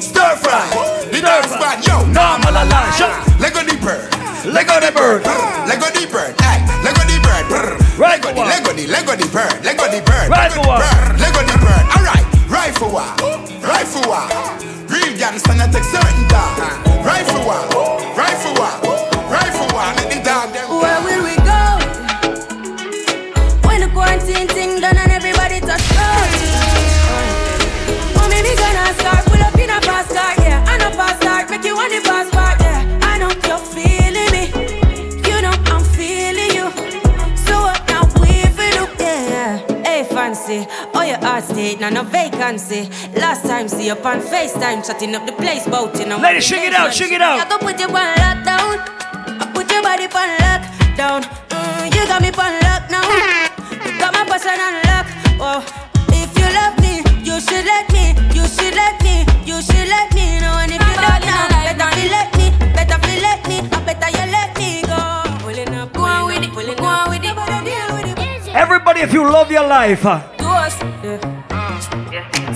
stir 0.00 0.36
fry. 0.36 0.66
The 1.10 1.20
dance 1.20 1.54
bad, 1.58 1.84
yo. 1.86 2.04
Normal 2.10 2.54
alarm. 2.54 2.90
Lego 3.38 3.62
the 3.62 3.76
bird, 3.78 4.10
Lego 4.44 4.74
the 4.80 4.90
bird, 4.92 5.22
Lego 5.66 5.88
the 5.94 6.06
bird. 6.10 6.34
Hey, 6.40 6.58
Lego 6.82 7.02
the 7.06 7.18
bird. 7.22 7.78
Right 7.98 8.22
Lego 8.22 8.34
the, 8.34 8.46
Lego 8.46 8.72
the, 8.72 8.86
Lego 8.86 9.14
the 9.16 9.28
bird, 9.30 9.64
Lego 9.64 9.84
the 9.86 10.02
bird. 10.02 10.28
Lego 10.30 10.54
the 10.54 10.66
bird, 10.66 11.20
Lego 11.20 11.40
the 11.46 11.56
bird. 11.58 11.84
Alright, 11.96 12.26
right 12.48 12.74
for 12.74 12.90
what? 12.90 13.20
Right 13.62 13.86
for 13.86 14.02
what? 14.06 14.28
Real 14.90 15.16
gangster 15.18 15.54
not 15.54 15.72
take 15.72 15.84
certain 15.84 16.28
time. 16.28 16.87
Heart 41.78 41.88
state, 41.88 41.92
now 41.92 42.02
no 42.02 42.08
vacancy. 42.08 42.88
Last 43.14 43.46
time, 43.46 43.68
see 43.68 43.90
up 43.90 44.04
on 44.04 44.20
FaceTime, 44.20 44.86
chatting 44.86 45.14
up 45.14 45.26
the 45.26 45.32
place, 45.32 45.66
bout 45.66 45.98
you 45.98 46.06
know. 46.06 46.18
Ladies, 46.18 46.46
shake 46.46 46.64
it 46.64 46.72
out, 46.72 46.92
shake 46.94 47.12
it 47.12 47.22
out. 47.22 47.40
I 47.40 47.48
go 47.48 47.58
put 47.58 47.78
you 47.78 47.86
on 47.86 48.16
lockdown. 48.16 48.78
I 49.40 49.50
put 49.54 49.70
your 49.70 49.82
body 49.82 50.04
on 50.04 50.30
lockdown. 50.38 51.22
Mm, 51.48 51.94
you 51.94 52.06
got 52.06 52.22
me 52.22 52.28
on 52.28 52.54
lock 52.62 52.90
now. 52.90 53.02
You 53.84 53.98
got 53.98 54.12
my 54.14 54.24
person 54.26 54.58
on 54.60 54.74
lock. 54.86 55.06
Oh, 55.40 55.60
if 56.10 56.30
you 56.38 56.48
love 56.54 56.78
me, 56.80 57.02
you 57.24 57.40
should 57.40 57.64
let 57.64 57.90
me. 57.92 58.14
You 58.34 58.46
should 58.46 58.74
let 58.74 59.00
me. 59.02 59.24
You 59.44 59.60
should 59.62 59.88
let 59.88 60.12
me 60.14 60.40
know. 60.40 60.58
And 60.58 60.72
if 60.72 60.80
you 60.80 60.96
don't 60.96 61.22
now, 61.24 61.48
better 61.48 61.90
feel 61.94 62.10
let 62.10 62.28
me. 62.36 62.50
Better 62.74 62.98
feel 63.06 63.22
let 63.22 63.48
me. 63.48 63.58
I 63.60 63.80
better 63.84 64.10
you 64.10 64.26
let 64.30 64.56
me 64.58 64.82
go. 64.82 64.98
Pulling 65.44 65.74
up, 65.74 65.92
go 65.92 66.02
on 66.02 66.26
with 66.26 66.42
it. 66.42 66.76
Go 66.76 66.84
on 66.84 67.10
with 67.10 67.24
it. 67.24 67.38
Everybody, 68.54 69.02
if 69.02 69.12
you 69.12 69.22
love 69.22 69.52
your 69.52 69.66
life, 69.66 70.04
uh, 70.04 70.20
yeah. 71.04 71.37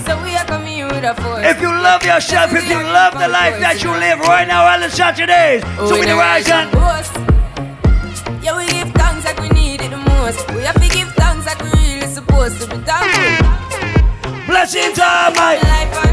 So 0.05 0.21
we 0.23 0.35
are 0.35 0.45
coming 0.45 0.85
with 0.87 1.03
a 1.03 1.15
force. 1.21 1.45
if 1.45 1.61
you 1.61 1.67
love 1.69 2.03
yourself, 2.03 2.51
if 2.53 2.67
you 2.69 2.77
love 2.83 3.13
the 3.13 3.27
life 3.27 3.59
that 3.59 3.83
you 3.83 3.91
live 3.91 4.19
right 4.19 4.47
now, 4.47 4.65
all 4.65 4.79
the 4.79 4.89
Saturdays, 4.89 5.63
oh, 5.79 5.87
so 5.89 5.99
we 5.99 6.05
the 6.05 6.15
rise 6.15 6.49
and 6.49 6.69
Yeah, 8.43 8.57
we 8.57 8.67
give 8.67 8.91
thanks 8.93 9.25
like 9.25 9.39
we 9.39 9.49
need 9.49 9.81
it 9.81 9.91
the 9.91 9.97
most. 9.97 10.47
We 10.51 10.61
have 10.63 10.75
to 10.81 10.89
give 10.89 11.09
thanks 11.13 11.45
like 11.45 11.61
we 11.63 11.69
really 11.79 12.07
supposed 12.07 12.59
to 12.61 12.67
be 12.67 12.77
thankful. 12.83 14.45
blessings 14.47 14.99
are 14.99 15.31
my 15.31 15.55
life 15.61 16.12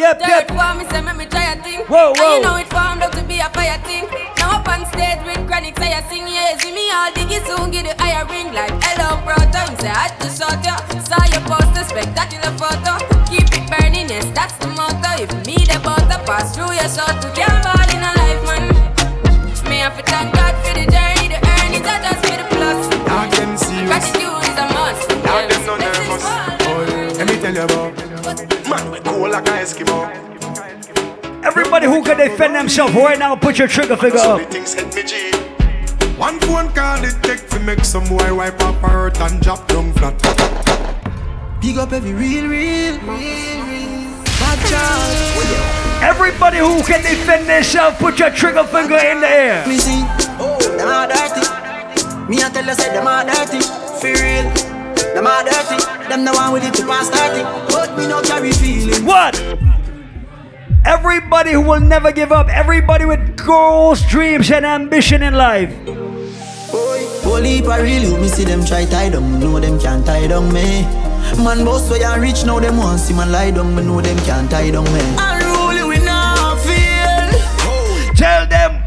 Yep, 0.00 0.16
Third 0.18 0.28
yep. 0.28 0.48
form, 0.56 0.78
me 0.80 0.84
say 0.88 1.02
me 1.04 1.26
try 1.28 1.52
a 1.52 1.62
thing. 1.62 1.84
Whoa, 1.84 2.16
And 2.16 2.32
you 2.32 2.40
know 2.40 2.56
it 2.56 2.72
formed 2.72 3.04
out 3.04 3.12
to 3.12 3.22
be 3.28 3.36
a 3.36 3.52
fire 3.52 3.76
thing. 3.84 4.08
Now 4.40 4.56
up 4.56 4.64
on 4.64 4.88
stage 4.88 5.20
with 5.28 5.44
chronic, 5.44 5.76
say 5.76 5.92
I 5.92 6.00
sing, 6.08 6.24
yeah, 6.24 6.56
see 6.56 6.72
me 6.72 6.88
all 6.88 7.12
diggy 7.12 7.36
soon, 7.44 7.68
get 7.70 7.84
the 7.84 7.92
higher 8.00 8.24
ring 8.32 8.48
like 8.56 8.72
hello, 8.80 9.20
brother. 9.28 9.60
Me 9.68 9.76
say 9.76 9.92
I 9.92 10.08
had 10.08 10.16
to 10.24 10.28
shut 10.32 10.56
ya. 10.64 10.80
Saw 11.04 11.20
your 11.28 11.44
poster, 11.44 11.84
spectacular 11.84 12.48
photo. 12.56 12.96
Keep 13.28 13.52
it 13.52 13.68
burning, 13.68 14.08
yes, 14.08 14.24
that's 14.32 14.56
the 14.56 14.72
motto. 14.72 15.20
If 15.20 15.28
me 15.44 15.60
the 15.68 15.76
butter 15.84 16.16
pass 16.24 16.56
through 16.56 16.72
your 16.72 16.88
shot 16.88 17.20
to 17.20 17.28
can't 17.36 17.60
ball 17.60 17.84
in 17.92 18.00
a 18.00 18.10
life, 18.16 18.40
man. 18.48 18.64
Me 19.68 19.84
have 19.84 20.00
to 20.00 20.02
thank 20.08 20.32
God 20.32 20.49
Man, 29.20 29.30
cool 29.30 29.30
like 29.30 29.46
a 29.46 29.52
Eskimo. 29.62 31.44
Everybody 31.44 31.86
who 31.86 32.02
can 32.02 32.16
defend 32.16 32.54
themselves 32.54 32.94
right 32.94 33.18
now, 33.18 33.36
put 33.36 33.58
your 33.58 33.68
trigger 33.68 33.96
finger 33.96 34.18
up. 34.18 34.40
the 34.40 34.46
things 34.46 34.74
hit 34.74 34.94
me 34.94 35.02
G. 35.02 35.32
One 36.16 36.38
phone 36.40 36.68
call 36.72 37.02
it 37.04 37.16
take 37.22 37.48
to 37.50 37.60
make 37.60 37.84
some 37.84 38.04
boy 38.04 38.34
wipe 38.34 38.60
up 38.60 38.74
her 38.76 38.88
hurt 38.88 39.20
and 39.20 39.40
drop 39.40 39.66
down 39.68 39.92
flat. 39.94 40.16
Big 41.60 41.78
up 41.78 41.92
every 41.92 42.12
real, 42.12 42.46
real, 42.48 42.98
real, 43.00 43.64
real 43.64 44.24
bad 44.40 44.58
child. 44.68 46.02
Everybody 46.02 46.58
who 46.58 46.82
can 46.82 47.02
defend 47.02 47.46
themselves, 47.48 47.96
put 47.98 48.18
your 48.18 48.30
trigger 48.30 48.64
finger 48.64 48.96
in 48.96 49.20
the 49.20 49.28
air. 49.28 49.66
Me 49.66 49.76
see, 49.76 50.02
oh, 50.38 50.58
them 50.76 50.88
are 50.88 51.06
dirty. 51.06 52.28
Me 52.28 52.42
I 52.42 52.48
tell 52.50 52.64
you, 52.64 52.74
say 52.74 52.92
them 52.92 53.06
are 53.06 53.24
dirty. 53.24 53.60
For 54.00 54.12
real, 54.12 54.69
them 55.14 55.26
are 55.26 55.44
dirty. 55.44 55.78
Them 56.08 56.24
the 56.24 56.32
one 56.32 56.52
with 56.52 56.64
it 56.64 56.74
to 56.74 56.86
pass 56.86 57.08
30. 57.10 57.42
But 57.72 57.96
me 57.96 58.06
no 58.06 58.22
carry 58.22 58.52
feeling. 58.52 59.04
What? 59.04 59.36
Everybody 60.86 61.52
who 61.52 61.60
will 61.60 61.80
never 61.80 62.10
give 62.10 62.32
up, 62.32 62.48
everybody 62.48 63.04
with 63.04 63.36
goals, 63.36 64.02
dreams, 64.08 64.50
and 64.50 64.64
ambition 64.64 65.22
in 65.22 65.34
life. 65.34 65.70
Whole 67.22 67.42
heap 67.42 67.66
of 67.66 67.82
real 67.82 68.02
you, 68.02 68.16
me 68.18 68.28
see 68.28 68.44
them 68.44 68.64
try 68.64 68.86
tie 68.86 69.10
down, 69.10 69.30
me 69.32 69.38
know 69.38 69.60
them 69.60 69.78
can't 69.78 70.06
tie 70.06 70.26
down 70.26 70.50
me. 70.52 70.82
Man 71.44 71.64
boss 71.64 71.90
way 71.90 72.02
and 72.02 72.20
rich 72.22 72.44
now 72.46 72.58
them 72.58 72.78
want 72.78 72.98
see 72.98 73.14
man 73.14 73.30
lie 73.30 73.50
down, 73.50 73.74
me 73.76 73.82
know 73.82 74.00
them 74.00 74.16
can't 74.24 74.50
tie 74.50 74.70
down 74.70 74.84
me. 74.84 75.00
Unruly 75.18 75.84
we 75.86 76.04
not 76.04 76.58
feel. 76.60 78.14
Tell 78.14 78.46
them, 78.46 78.79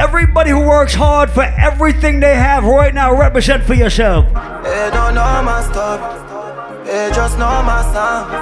everybody 0.00 0.50
who 0.50 0.60
works 0.60 0.94
hard 0.94 1.30
for 1.30 1.44
everything 1.44 2.20
they 2.20 2.34
have 2.34 2.64
right 2.64 2.94
now, 2.94 3.14
represent 3.14 3.62
for 3.64 3.74
yourself. 3.74 4.24
They 4.64 4.88
don't 4.96 5.14
know 5.14 5.42
my 5.44 5.60
stuff. 5.60 6.00
They 6.86 7.12
just 7.12 7.36
know 7.38 7.62
my 7.62 7.84
song. 7.92 8.32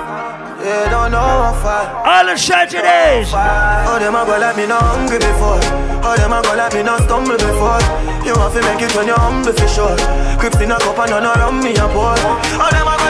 They 0.62 0.86
don't 0.90 1.10
know 1.10 1.18
how 1.18 1.54
far. 1.58 1.82
All 2.06 2.26
the 2.26 2.36
Saturdays. 2.38 3.30
Oh, 3.34 3.98
them 3.98 4.14
a 4.14 4.22
go 4.24 4.38
let 4.38 4.56
me 4.56 4.66
know 4.66 4.78
hungry 4.78 5.18
before. 5.18 5.58
Oh, 6.06 6.14
them 6.16 6.32
a 6.32 6.42
go 6.42 6.54
let 6.54 6.72
me 6.74 6.82
know 6.82 6.98
stumble 7.06 7.34
before. 7.34 7.82
You 8.22 8.38
want 8.38 8.54
to 8.54 8.62
make 8.62 8.82
it 8.82 8.94
when 8.94 9.06
you're 9.10 9.18
humble 9.18 9.52
for 9.52 9.68
sure. 9.68 9.98
Crips 10.38 10.60
in 10.62 10.70
a 10.70 10.78
cup 10.78 10.98
and 10.98 11.10
none 11.10 11.26
around 11.26 11.58
me 11.62 11.74
a 11.74 11.86
pour. 11.90 12.14
Oh, 12.14 12.70
them 12.70 12.86
a 12.86 12.94
go 13.02 13.08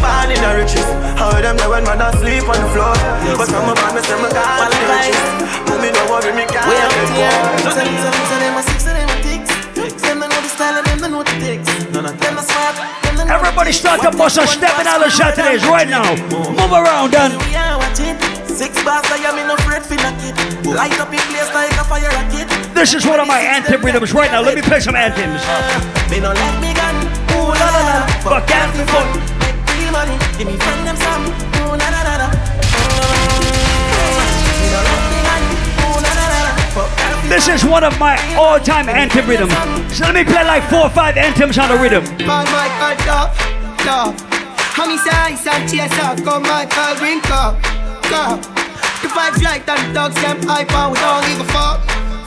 born 0.00 0.32
in 0.32 0.40
the 0.40 0.50
riches. 0.56 0.88
How 1.20 1.30
them 1.36 1.56
there 1.56 1.68
when 1.68 1.84
man 1.84 2.00
asleep 2.00 2.48
on 2.48 2.56
the 2.56 2.68
floor. 2.72 2.96
But 3.36 3.48
from 3.52 3.68
a 3.70 3.74
band 3.76 3.94
me 3.94 4.00
say 4.02 4.16
me 4.16 4.28
gone 4.32 4.72
to 4.72 4.76
the 4.76 4.86
riches. 4.88 5.20
Do 5.68 5.74
me 5.78 5.88
no 5.92 6.02
worry, 6.10 6.32
me 6.32 6.44
can't 6.48 6.66
Way 6.66 6.80
up 6.80 6.90
let 6.90 7.10
here. 7.14 7.30
go. 7.60 7.70
Some, 7.70 7.86
some, 7.86 8.16
some 8.26 8.40
them 8.40 8.56
a 8.58 8.62
six, 8.64 8.78
some 8.84 8.96
them 8.96 9.08
a 9.12 9.16
ticks. 9.22 9.52
Them 10.02 10.18
they 10.20 10.28
know 10.28 10.40
the 10.40 10.50
style 10.50 10.76
and 10.76 10.86
them 10.88 10.98
they 10.98 11.10
know 11.12 11.22
the 11.22 11.36
ticks. 11.38 11.68
Them 11.92 12.04
a 12.08 12.42
swap. 12.42 12.74
them 13.04 13.14
they 13.16 13.24
know 13.24 13.36
Everybody 13.36 13.72
start 13.72 14.00
to 14.02 14.10
bust 14.16 14.40
a 14.40 14.46
step 14.48 14.74
in 14.80 14.88
all 14.88 15.00
the 15.00 15.10
Saturdays 15.10 15.64
right 15.68 15.88
now. 15.88 16.08
Move 16.32 16.72
around 16.72 17.14
and 17.14 17.36
We 17.44 17.54
are 17.54 17.78
watching. 17.78 18.16
Six 18.50 18.76
bars, 18.84 19.06
I 19.08 19.24
am 19.24 19.38
in 19.38 19.46
no 19.48 19.54
afraid 19.54 19.80
for 19.86 19.94
knock 19.96 20.20
it. 20.20 20.36
Light 20.66 20.92
up 21.00 21.12
in 21.12 21.22
place 21.32 21.48
like 21.54 21.72
a 21.80 21.84
fire 21.84 22.10
rocket. 22.12 22.48
this 22.74 22.92
is 22.92 23.06
one 23.06 23.18
of 23.20 23.26
my 23.26 23.38
anthem 23.38 23.80
rhythms 23.80 24.12
right 24.12 24.30
now. 24.30 24.42
Let 24.42 24.54
me 24.54 24.62
play 24.62 24.80
some 24.80 24.96
anthems. 24.96 25.40
Me 26.10 26.20
no 26.20 26.32
let 26.32 26.54
me 26.60 26.74
gun. 26.74 26.94
Ooh 27.38 27.54
la 27.56 27.68
la 27.72 27.82
la. 27.88 28.20
But 28.24 28.46
can't 28.46 28.70
be 29.90 29.96
fun. 29.96 30.06
Make 30.06 30.14
real 30.14 30.16
money. 30.16 30.16
Give 30.38 30.46
me 30.46 30.56
friend 30.56 30.86
them 30.86 30.96
some. 30.96 31.24
Ooh 31.62 31.76
la. 31.76 32.28
But 36.74 36.88
can't 36.96 37.22
be 37.22 37.28
This 37.28 37.48
is 37.48 37.64
one 37.64 37.84
of 37.84 37.98
my 37.98 38.16
all-time 38.36 38.88
anthem 38.88 39.26
rhythms. 39.26 39.52
So 39.94 40.04
let 40.04 40.14
me 40.14 40.24
play 40.24 40.44
like 40.44 40.62
four 40.70 40.86
or 40.86 40.90
five 40.90 41.16
anthems 41.16 41.58
on 41.58 41.68
the 41.68 41.76
rhythm. 41.76 42.04
My 42.26 42.44
Michael 42.44 42.96
Duff, 43.04 43.36
Duff. 43.84 44.14
Honey 44.72 44.98
size 44.98 45.46
and 45.46 45.68
chase 45.68 45.98
up, 45.98 46.22
come 46.24 46.42
Michael 46.42 46.96
Green 46.98 47.20
Cup, 47.20 47.60
Cup. 48.06 48.40
The 49.02 49.08
vibes 49.08 49.42
right 49.44 49.68
and 49.68 49.94
dogs 49.94 50.14
them 50.22 50.42
hype 50.42 50.72
and 50.72 50.92
we 50.92 50.98
don't 50.98 51.26
give 51.26 51.40
a 51.40 51.44
fuck, 51.52 51.80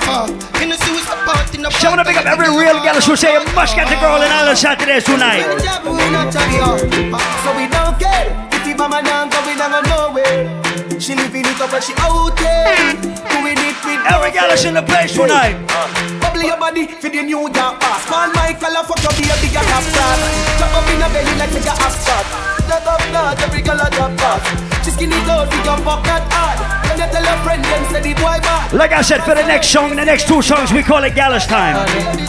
fuck. 0.05 0.30
In 0.61 0.69
the 0.69 0.77
suicide 0.77 1.21
part 1.25 1.47
in 1.55 1.61
the 1.61 1.69
wanna 1.84 2.05
pick 2.05 2.17
up 2.17 2.25
every 2.25 2.49
real 2.49 2.80
gal 2.84 2.95
who 2.99 3.15
say 3.15 3.34
you 3.34 3.43
must 3.53 3.75
get 3.75 3.88
the 3.88 3.97
girl 3.99 4.21
in 4.21 4.31
all 4.31 4.45
the 4.45 4.55
Saturdays 4.55 5.03
tonight. 5.03 5.43
So 7.43 7.49
we 7.55 7.67
don't 7.67 7.95
care. 7.99 8.31
If 8.53 8.67
you 8.67 8.75
mama 8.75 9.03
down, 9.03 9.30
go 9.30 9.39
we 9.45 9.53
nowhere. 9.55 10.63
She 10.99 11.15
living 11.15 11.45
it 11.45 11.59
up 11.59 11.73
and 11.73 11.84
she 11.84 11.93
out 11.99 12.35
there. 12.38 12.95
Doing 13.31 13.59
it 13.59 13.77
with 13.84 14.01
Every 14.07 14.31
gal 14.31 14.51
is 14.51 14.63
in 14.65 14.75
the 14.75 14.84
place 14.84 15.13
tonight. 15.13 15.59
Bubble 16.21 16.43
your 16.43 16.57
body 16.57 16.88
for 16.88 17.09
the 17.09 17.21
new 17.23 17.51
York 17.51 17.53
pass. 17.53 18.05
Call 18.07 18.31
Michael 18.31 18.75
fuck 18.88 19.03
your 19.03 19.13
baby, 19.19 19.51
got 19.51 19.65
half 19.67 19.84
flat. 19.84 20.19
Drop 20.57 20.73
up 20.80 20.88
in 20.88 21.01
a 21.03 21.07
belly 21.11 21.34
like 21.39 21.53
you 21.53 21.63
got 21.63 21.77
half 21.80 21.95
shot. 22.05 22.25
That 22.67 22.88
up 22.88 23.03
not 23.11 23.41
every 23.43 23.61
girl 23.61 23.80
a 23.80 23.88
drop. 23.91 24.41
She 24.84 24.91
skinny 24.91 25.19
goes, 25.27 25.47
we 25.51 25.59
jump 25.63 25.85
up 25.88 26.03
that 26.05 26.23
hard. 26.31 26.82
When 26.94 27.02
you 27.02 27.10
tell 27.10 27.26
your 27.26 27.41
friend, 27.41 27.64
them 27.65 27.84
say 27.90 28.02
the 28.06 28.14
boy 28.22 28.38
bad. 28.45 28.72
Like 28.72 28.91
I 28.91 29.02
said, 29.02 29.26
for 29.26 29.34
the 29.34 29.41
next 29.41 29.70
song, 29.74 29.95
the 29.95 30.06
next 30.06 30.28
two 30.28 30.44
songs, 30.44 30.72
we 30.72 30.84
call 30.84 31.03
it 31.03 31.15
Gallus 31.15 31.48
time. 31.48 31.74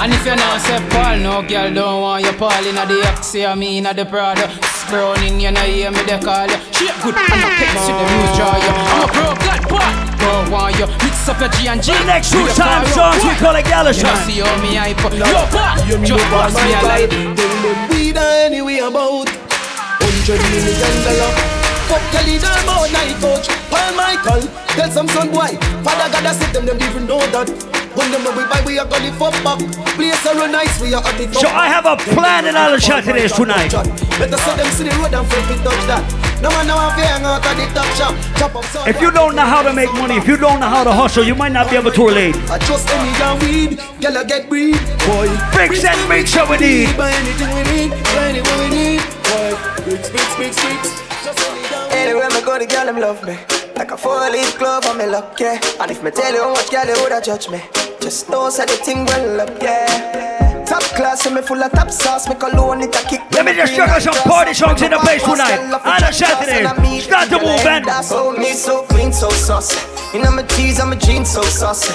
And 0.00 0.08
if 0.08 0.24
you 0.24 0.32
know 0.36 0.56
say 0.56 0.80
Paul, 0.88 1.18
no 1.20 1.42
girl 1.44 1.68
don't 1.68 2.00
want 2.00 2.24
you 2.24 2.32
Paul 2.32 2.64
in 2.64 2.74
the 2.74 3.04
Oxy, 3.12 3.44
I 3.44 3.54
mean 3.54 3.84
at 3.84 3.96
the 3.96 4.06
Prada. 4.06 4.48
Browning, 4.88 5.38
you 5.40 5.50
know 5.50 5.60
hear 5.60 5.90
me 5.90 6.00
they 6.08 6.16
call 6.18 6.48
you. 6.48 6.56
She 6.72 6.88
good 7.04 7.12
and 7.12 7.28
no 7.28 7.48
pics 7.60 7.84
in 7.88 7.92
the 7.92 8.04
news 8.08 8.32
draw 8.40 8.56
you. 8.56 8.72
I'm 8.72 9.04
a 9.04 9.08
pro 9.12 9.28
god 9.44 9.62
part. 9.68 10.20
Don't 10.20 10.50
want 10.50 10.78
you 10.80 10.86
mix 11.04 11.28
up 11.28 11.40
your 11.40 11.48
G 11.52 11.68
and 11.68 11.82
G. 11.82 11.92
The 11.92 12.04
next 12.04 12.32
two 12.32 12.40
with 12.40 12.56
the 12.56 12.62
time 12.62 12.86
songs, 12.88 13.20
we 13.20 13.36
call 13.36 13.56
it 13.56 13.64
Gallus 13.68 13.98
You 13.98 14.04
know 14.04 14.16
time. 14.16 14.28
see 14.28 14.40
how 14.40 14.62
me 14.64 14.76
hype 14.80 15.04
up. 15.04 15.12
Yo, 15.12 15.24
pa, 15.52 15.76
just 15.84 16.24
pass 16.32 16.56
me 16.56 16.72
a 16.72 16.80
light. 16.88 17.10
Tell 17.36 17.52
them 17.60 17.88
we 17.90 18.12
done 18.12 18.48
anyway 18.48 18.78
about 18.80 19.28
hundred 19.28 20.40
million 20.48 21.04
dollar. 21.04 21.63
Fuck 21.88 22.02
tell 22.10 22.28
it 22.28 22.42
about 22.42 22.90
night 22.92 23.16
coach, 23.20 23.46
Paul 23.70 23.90
Michael. 23.94 24.42
Tell 24.74 24.90
some 24.90 25.08
son 25.08 25.30
boy, 25.30 25.54
father 25.84 26.08
God 26.10 26.26
I 26.26 26.32
said 26.32 26.52
them 26.52 26.66
them 26.66 26.78
even 26.82 27.06
know 27.06 27.20
that. 27.30 27.48
When 27.94 28.10
them 28.10 28.26
we 28.34 28.42
buy 28.50 28.58
we 28.66 28.78
are 28.78 28.88
gonna 28.88 29.12
fuck 29.14 29.36
back. 29.46 29.62
Place 29.94 30.26
are 30.26 30.48
nice 30.48 30.80
we 30.80 30.94
are 30.94 31.04
at 31.04 31.20
it. 31.20 31.32
So 31.34 31.46
I 31.46 31.68
have 31.68 31.86
a 31.86 31.96
plan 31.96 32.46
in 32.46 32.56
all 32.56 32.72
the 32.72 32.80
Saturdays 32.80 33.32
tonight. 33.32 33.70
Better 34.18 34.38
so 34.38 34.50
them 34.56 34.66
see 34.74 34.84
the 34.84 34.94
road 34.98 35.14
and 35.14 35.26
flip 35.30 35.46
it 35.54 35.62
touch 35.62 35.84
that. 35.86 36.02
No 36.42 36.50
man 36.50 36.66
now 36.66 36.90
have 36.90 36.98
hang 36.98 37.24
out 37.24 37.46
at 37.46 37.54
the 37.54 37.66
top 37.72 37.86
shop. 37.94 38.12
Chop 38.36 38.56
up. 38.56 38.88
If 38.88 39.00
you 39.00 39.10
don't 39.12 39.36
know 39.36 39.46
how 39.46 39.62
to 39.62 39.72
make 39.72 39.92
money, 39.94 40.16
if 40.16 40.26
you 40.26 40.36
don't 40.36 40.58
know 40.58 40.66
how 40.68 40.82
to 40.82 40.92
hustle, 40.92 41.24
you 41.24 41.34
might 41.36 41.52
not 41.52 41.70
be 41.70 41.76
able 41.76 41.92
to 41.92 42.06
relate. 42.06 42.34
I 42.50 42.58
trust 42.58 42.90
any 42.90 43.16
young 43.16 43.38
weed, 43.40 43.78
girl 44.02 44.18
I 44.18 44.24
get 44.24 44.48
breed. 44.48 44.74
Boy, 45.06 45.30
Bricks 45.54 45.84
and 45.84 46.00
bricks 46.08 46.32
so 46.34 46.50
we 46.50 46.58
need. 46.58 46.96
Buy 46.96 47.12
anything 47.12 47.48
we 47.54 47.62
need, 47.70 47.90
buy 48.10 48.26
anything 48.34 48.58
we 48.58 48.68
need. 48.74 49.00
Boy, 49.30 49.54
bricks, 49.86 50.10
bricks, 50.10 50.34
bricks, 50.34 50.58
bricks. 50.58 50.90
Just 51.22 51.38
any 51.48 51.73
Anywhere 51.94 52.28
me 52.30 52.42
go, 52.42 52.58
the 52.58 52.66
girl 52.66 52.86
them 52.86 52.98
love 53.00 53.22
me. 53.24 53.38
Like 53.76 53.90
a 53.90 53.96
four-leaf 53.96 54.58
glove 54.58 54.86
on 54.86 54.98
me 54.98 55.06
luck, 55.06 55.38
yeah. 55.38 55.58
And 55.80 55.90
if 55.90 56.02
me 56.02 56.10
tell 56.10 56.32
you 56.32 56.52
much 56.52 56.70
girl 56.70 56.86
you 56.86 56.96
woulda 57.00 57.20
judge 57.22 57.48
me, 57.48 57.60
just 58.00 58.28
know 58.28 58.50
say 58.50 58.66
the 58.66 58.72
thing 58.72 59.04
well 59.06 59.40
up, 59.40 59.62
yeah. 59.62 60.64
Top 60.64 60.82
class, 60.96 61.26
and 61.26 61.34
me 61.34 61.42
full 61.42 61.62
of 61.62 61.70
top 61.72 61.90
sauce, 61.90 62.28
me 62.28 62.34
cologne 62.36 62.82
it 62.82 62.96
a 62.96 63.08
kick. 63.08 63.20
Let 63.32 63.44
me 63.44 63.54
just 63.54 63.74
check 63.74 63.88
out 63.88 64.00
some 64.00 64.14
party 64.24 64.54
songs 64.54 64.80
in 64.82 64.90
the 64.92 64.98
place 64.98 65.22
tonight. 65.22 65.60
On 65.60 66.02
a 66.02 66.12
Saturday. 66.12 66.64
Start 67.00 67.28
the 67.30 67.38
movement. 67.38 67.86
Oh, 68.10 68.32
me 68.36 68.52
so 68.52 68.82
clean, 68.84 69.12
so 69.12 69.28
saucy. 69.30 69.78
You 70.16 70.22
know 70.22 70.30
my 70.30 70.42
tees, 70.42 70.80
I'm 70.80 70.92
a 70.92 70.96
jeans, 70.96 71.30
so 71.30 71.42
saucy. 71.42 71.92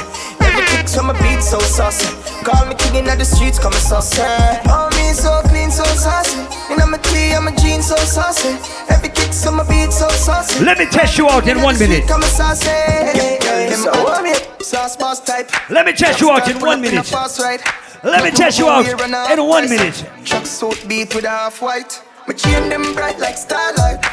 Every 0.60 0.78
kick, 0.78 0.88
so 0.90 1.04
my 1.04 1.14
beat, 1.14 1.42
so 1.42 1.58
saucy. 1.60 2.08
Call 2.44 2.66
me 2.66 2.76
king 2.76 2.96
in 2.96 3.06
the 3.06 3.24
streets, 3.24 3.58
come 3.58 3.72
saucy. 3.72 4.22
Oh, 4.68 4.90
me 4.92 5.14
so 5.14 5.42
clean, 5.48 5.72
so 5.72 5.86
saucy. 5.86 6.38
You 6.70 6.78
know 6.78 6.86
my 6.86 6.98
tee, 6.98 7.32
I'm 7.32 7.48
a 7.48 7.56
jeans, 7.56 7.88
so 7.88 7.96
saucy. 7.96 8.58
Every 8.90 9.08
kick, 9.08 9.32
so 9.32 9.52
my 9.52 9.64
beat, 9.64 9.94
so 9.94 10.10
saucy. 10.10 10.64
Let 10.66 10.78
me 10.78 10.86
test 10.86 11.18
you 11.18 11.30
out 11.30 11.48
in 11.48 11.62
one 11.62 11.80
minute. 11.80 12.08
Come 12.08 12.24
saucy. 12.24 12.72
So, 13.74 14.22
me 14.22 14.34
sauce 14.60 14.98
boss 14.98 15.22
type. 15.22 15.50
Let 15.70 15.86
me 15.86 15.94
test 15.94 16.20
you 16.20 16.30
out 16.30 16.50
in 16.50 16.60
one 16.60 16.82
minute. 16.82 17.10
Let 18.04 18.24
me 18.24 18.32
test 18.32 18.60
you 18.60 18.68
out 18.68 18.86
in 18.86 19.46
one 19.46 19.70
minute. 19.70 20.04
Truck 20.26 20.46
suit 20.46 20.84
beat 20.90 21.16
with 21.16 21.24
half 21.24 21.62
white. 21.62 22.02
My 22.28 22.34
chain 22.34 22.68
them 22.68 22.94
bright 22.94 23.18
like 23.20 23.38
starlight. 23.38 24.04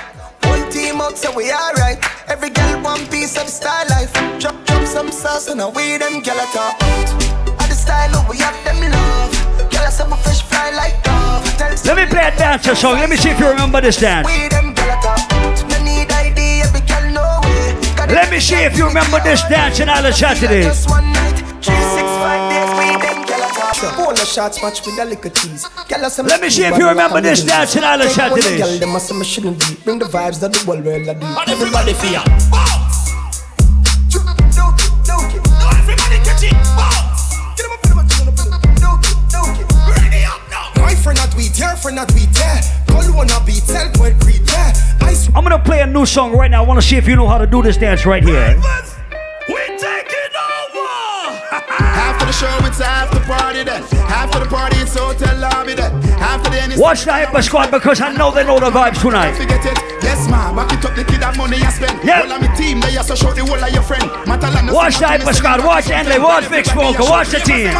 One 0.44 0.70
team 0.70 1.00
out, 1.00 1.18
so 1.18 1.34
we 1.34 1.50
alright. 1.50 1.98
Every 2.28 2.50
girl 2.50 2.82
one 2.82 3.04
piece 3.08 3.36
of 3.36 3.46
the 3.46 3.50
style 3.50 3.86
life. 3.88 4.12
Drop, 4.38 4.54
drop 4.86 5.04
some 5.04 5.12
sauce 5.12 5.48
and 5.48 5.60
away 5.60 5.98
them 5.98 6.22
girl 6.22 6.38
at 6.38 6.52
top. 6.52 6.82
At 7.60 7.68
the 7.68 7.74
style 7.74 8.14
of 8.16 8.28
we 8.28 8.38
have 8.38 8.56
them 8.64 8.80
love. 8.90 9.32
Girl, 9.70 9.86
I 9.86 9.90
said 9.90 10.08
fish 10.24 10.42
fry 10.42 10.70
like 10.70 11.02
dove. 11.02 11.44
Let 11.84 11.96
me 11.96 12.06
play 12.06 12.28
a 12.28 12.36
dancer 12.36 12.74
song. 12.74 12.94
Let 12.94 13.10
me 13.10 13.16
see 13.16 13.30
if 13.30 13.40
you 13.40 13.48
remember 13.48 13.80
this 13.80 13.98
dance. 13.98 14.26
we 14.26 14.48
them 14.48 14.74
girl 14.74 14.90
at 14.90 15.02
top. 15.02 15.70
No 15.70 15.76
need 15.82 16.10
ID, 16.10 16.62
every 16.62 16.80
girl 16.80 17.06
know 17.12 17.40
way. 17.44 17.74
Got 17.96 18.10
Let 18.10 18.30
me 18.30 18.40
see 18.40 18.62
if 18.62 18.76
you 18.76 18.86
remember 18.86 19.20
this 19.20 19.42
dance 19.48 19.80
in 19.80 19.88
all 19.88 20.02
the 20.02 20.12
Saturdays. 20.12 20.66
Just 20.66 20.90
one 20.90 21.12
night, 21.12 21.38
three, 21.62 21.82
six, 21.96 22.06
five 22.22 22.42
days, 22.50 22.70
we 22.78 22.86
them 23.02 23.18
girl 23.26 23.42
at 23.42 23.54
top. 23.54 23.94
Polo 23.94 24.14
shots 24.14 24.62
match 24.62 24.84
with 24.86 24.98
a 24.98 25.04
little 25.04 25.30
tease. 25.30 25.66
Girl, 25.88 26.04
I 26.04 26.08
say 26.08 26.22
me 26.22 26.28
Let 26.28 26.40
me 26.40 26.50
see 26.50 26.64
if 26.64 26.78
you 26.78 26.88
remember 26.88 27.20
this 27.20 27.42
dance 27.44 27.76
in 27.76 27.84
all 27.84 27.98
the 27.98 28.04
Take 28.06 28.30
one 28.30 28.40
Saturdays. 28.40 28.60
Girl, 28.60 28.78
them 28.78 28.96
a 28.96 29.00
say 29.00 29.14
me 29.18 29.24
shouldn't 29.24 29.58
be. 29.58 29.74
Bring 29.84 29.98
the 29.98 30.06
vibes 30.06 30.40
that 30.40 30.52
the 30.52 30.62
world 30.66 30.86
a 30.86 31.14
do. 31.14 31.26
Everybody 31.52 31.94
fear. 31.94 32.22
Tweet, 41.36 41.58
your 41.58 41.76
friend 41.76 41.96
not 41.96 42.08
tweet, 42.08 42.28
yeah. 42.32 42.60
Call 42.88 43.04
one 43.12 43.30
a 43.30 43.38
beat, 43.44 43.62
point 43.94 44.18
creep, 44.20 44.42
yeah. 44.48 44.72
I 45.00 45.12
swear. 45.12 45.36
I'm 45.36 45.44
gonna 45.44 45.62
play 45.62 45.80
a 45.82 45.86
new 45.86 46.06
song 46.06 46.32
right 46.32 46.50
now. 46.50 46.64
I 46.64 46.66
wanna 46.66 46.82
see 46.82 46.96
if 46.96 47.06
you 47.06 47.14
know 47.14 47.28
how 47.28 47.38
to 47.38 47.46
do 47.46 47.62
this 47.62 47.76
dance 47.76 48.06
right 48.06 48.24
here. 48.24 48.56
We 49.48 49.60
taking 49.76 50.34
over. 50.48 51.52
After 51.78 52.26
the 52.26 52.32
show, 52.32 52.66
it's 52.66 52.80
after 52.80 53.20
party 53.20 53.64
then. 53.64 53.82
After 54.08 54.40
the 54.40 54.46
party, 54.46 54.78
it's 54.78 54.96
hotel 54.96 55.36
lobby 55.38 55.74
then. 55.74 55.92
After 56.18 56.50
the 56.50 56.62
Any 56.62 56.78
Watch 56.78 57.04
the 57.04 57.12
Hyper 57.12 57.42
Squad 57.42 57.70
because 57.70 58.00
I 58.00 58.12
know 58.14 58.32
they 58.32 58.44
know 58.44 58.58
the 58.58 58.70
vibes 58.70 59.00
tonight. 59.00 59.34
Forget 59.34 59.64
it. 59.66 59.78
Yes, 60.02 60.28
ma. 60.30 60.54
Back 60.54 60.72
it 60.72 60.84
up 60.84 60.96
the 60.96 61.04
kid 61.04 61.20
that 61.20 61.36
money 61.36 61.58
you 61.58 61.70
spend. 61.70 62.02
Yep. 62.02 62.24
All 62.24 62.32
of 62.32 62.40
me 62.40 62.48
team, 62.56 62.80
they 62.80 62.96
also 62.96 63.14
show 63.14 63.32
the 63.32 63.44
whole 63.44 63.62
of 63.62 63.70
your 63.70 63.82
friend. 63.82 64.02
Matalan, 64.24 64.72
Watch 64.72 64.98
the 64.98 65.06
Hyper 65.06 65.34
Squad, 65.34 65.64
watch 65.64 65.90
Enley, 65.90 66.18
watch 66.18 66.48
Big 66.50 66.64
Smoker, 66.64 67.02
watch 67.02 67.28
the 67.28 67.40
team. 67.40 67.70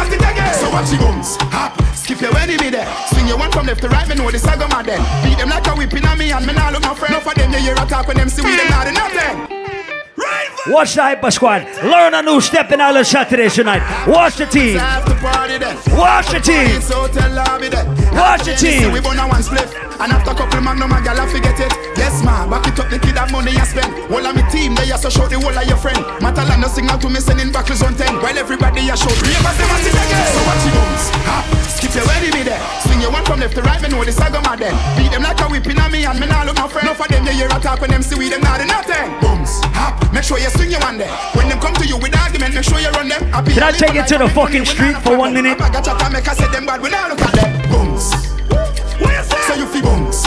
So 0.53 0.69
watch 0.69 0.89
the 0.89 0.97
guns. 0.97 1.37
Hop. 1.51 1.96
Skip 2.07 2.21
your 2.21 2.37
enemy 2.37 2.69
there. 2.69 2.87
Swing 3.11 3.27
your 3.27 3.37
one 3.37 3.51
from 3.51 3.65
left 3.65 3.81
to 3.81 3.89
right, 3.89 4.07
me 4.07 4.15
know 4.15 4.31
the 4.31 4.39
saga 4.39 4.65
man 4.69 4.85
then. 4.85 5.03
Beat 5.25 5.37
them 5.39 5.49
like 5.49 5.67
a 5.67 5.75
whipping 5.75 6.05
on 6.05 6.17
me 6.17 6.31
and 6.31 6.47
me 6.47 6.53
nah 6.53 6.69
look 6.69 6.81
my 6.81 6.95
friend. 6.95 7.13
Enough 7.13 7.23
for 7.23 7.35
them, 7.35 7.51
you 7.51 7.59
hear 7.59 7.73
a 7.73 7.85
talk 7.85 8.07
when 8.07 8.15
them 8.15 8.29
see 8.29 8.41
we 8.41 8.55
them 8.55 8.69
not 8.69 8.87
nothing. 8.93 9.96
Watch 10.67 10.95
the 10.95 11.01
Hyper 11.01 11.31
Squad. 11.31 11.63
Learn 11.83 12.13
a 12.13 12.21
new 12.21 12.41
step 12.41 12.71
in 12.71 12.81
Island 12.81 13.07
Saturday 13.07 13.47
tonight. 13.49 13.81
Watch 14.07 14.35
the 14.35 14.45
team. 14.45 14.75
Watch 15.95 16.27
the 16.27 16.41
team. 16.43 16.81
So. 16.81 17.07
Watch 18.11 18.43
the 18.43 18.55
team. 18.57 18.91
We 18.91 18.99
burn 18.99 19.15
a 19.15 19.27
one 19.27 19.43
split. 19.43 19.69
And 19.97 20.11
after 20.11 20.33
couple 20.35 20.59
magnum, 20.61 20.91
a 20.91 20.99
gal 21.01 21.23
forget 21.27 21.57
it. 21.59 21.71
Yes, 21.95 22.21
ma. 22.23 22.49
Back 22.49 22.67
it 22.67 22.79
up 22.79 22.89
the 22.89 22.99
kid 22.99 23.15
that 23.15 23.31
money 23.31 23.55
you 23.55 23.65
spend. 23.65 23.89
All 24.11 24.25
of 24.25 24.35
me 24.35 24.43
team, 24.51 24.75
they 24.75 24.91
also 24.91 25.09
show 25.09 25.27
the 25.27 25.39
whole 25.39 25.55
of 25.55 25.65
your 25.65 25.77
friend. 25.77 25.97
Matalan 26.19 26.59
no 26.61 26.67
signal 26.67 26.99
to 26.99 27.09
me 27.09 27.23
sending 27.23 27.51
back 27.51 27.65
to 27.71 27.75
on 27.85 27.95
10. 27.95 28.19
While 28.19 28.37
everybody 28.37 28.83
you 28.83 28.97
show. 28.97 29.13
Ravers 29.23 29.57
them 29.57 29.71
it 29.71 29.95
again. 29.95 30.27
So 30.35 30.41
watch 30.43 30.63
the 30.67 30.71
guns. 30.75 31.03
Hop. 31.31 31.45
Skip 31.79 31.95
your 31.95 32.05
ready 32.11 32.29
me 32.35 32.43
there. 32.43 32.59
Swing 32.83 32.99
your 32.99 33.11
one 33.13 33.23
from 33.23 33.39
left 33.39 33.55
to 33.55 33.61
right, 33.61 33.79
me 33.81 33.87
know 33.87 34.03
the 34.03 34.11
saga 34.11 34.41
man 34.43 34.59
then. 34.59 34.75
Beat 34.99 35.15
them 35.15 35.23
like 35.23 35.39
a 35.39 35.47
whipping 35.47 35.79
on 35.79 35.89
me 35.93 36.03
and 36.03 36.19
me 36.19 36.27
nah 36.27 36.43
look 36.43 36.57
my 36.57 36.67
friend. 36.67 36.89
Enough 36.89 37.01
of 37.01 37.07
them, 37.07 37.23
you 37.23 37.31
hear 37.31 37.47
a 37.47 37.59
talk 37.61 37.79
when 37.79 37.89
them 37.89 38.01
see 38.01 38.17
we 38.19 38.27
them 38.27 38.41
not 38.41 38.59
nothing. 38.65 39.07
Booms. 39.21 39.61
Hop. 39.77 40.06
Make 40.13 40.23
sure 40.23 40.39
you 40.39 40.49
swing 40.49 40.71
your 40.71 40.79
one 40.81 40.97
there. 40.97 41.11
When 41.33 41.49
them 41.49 41.59
come 41.59 41.73
to 41.75 41.85
you 41.85 41.97
with 41.97 42.15
argument, 42.17 42.55
make 42.55 42.63
sure 42.63 42.79
you 42.79 42.89
run 42.91 43.07
them. 43.09 43.23
Happy 43.31 43.53
Can 43.53 43.63
I 43.63 43.71
take 43.71 43.93
you 43.93 44.03
to 44.05 44.17
the 44.17 44.29
fucking 44.29 44.65
street 44.65 44.95
for 45.03 45.17
one 45.17 45.33
minute? 45.33 45.59
I 45.61 45.69
got 45.69 45.83
to 45.83 46.09
make 46.11 46.27
I 46.27 46.33
say 46.33 46.47
them 46.51 46.65
bad, 46.65 46.81
we 46.81 46.89
now 46.89 47.09
look 47.09 47.21
at 47.21 47.33
them. 47.33 47.71
Booms. 47.71 48.11
So 49.47 49.53
you 49.55 49.65
feel 49.67 49.83
booms. 49.83 50.23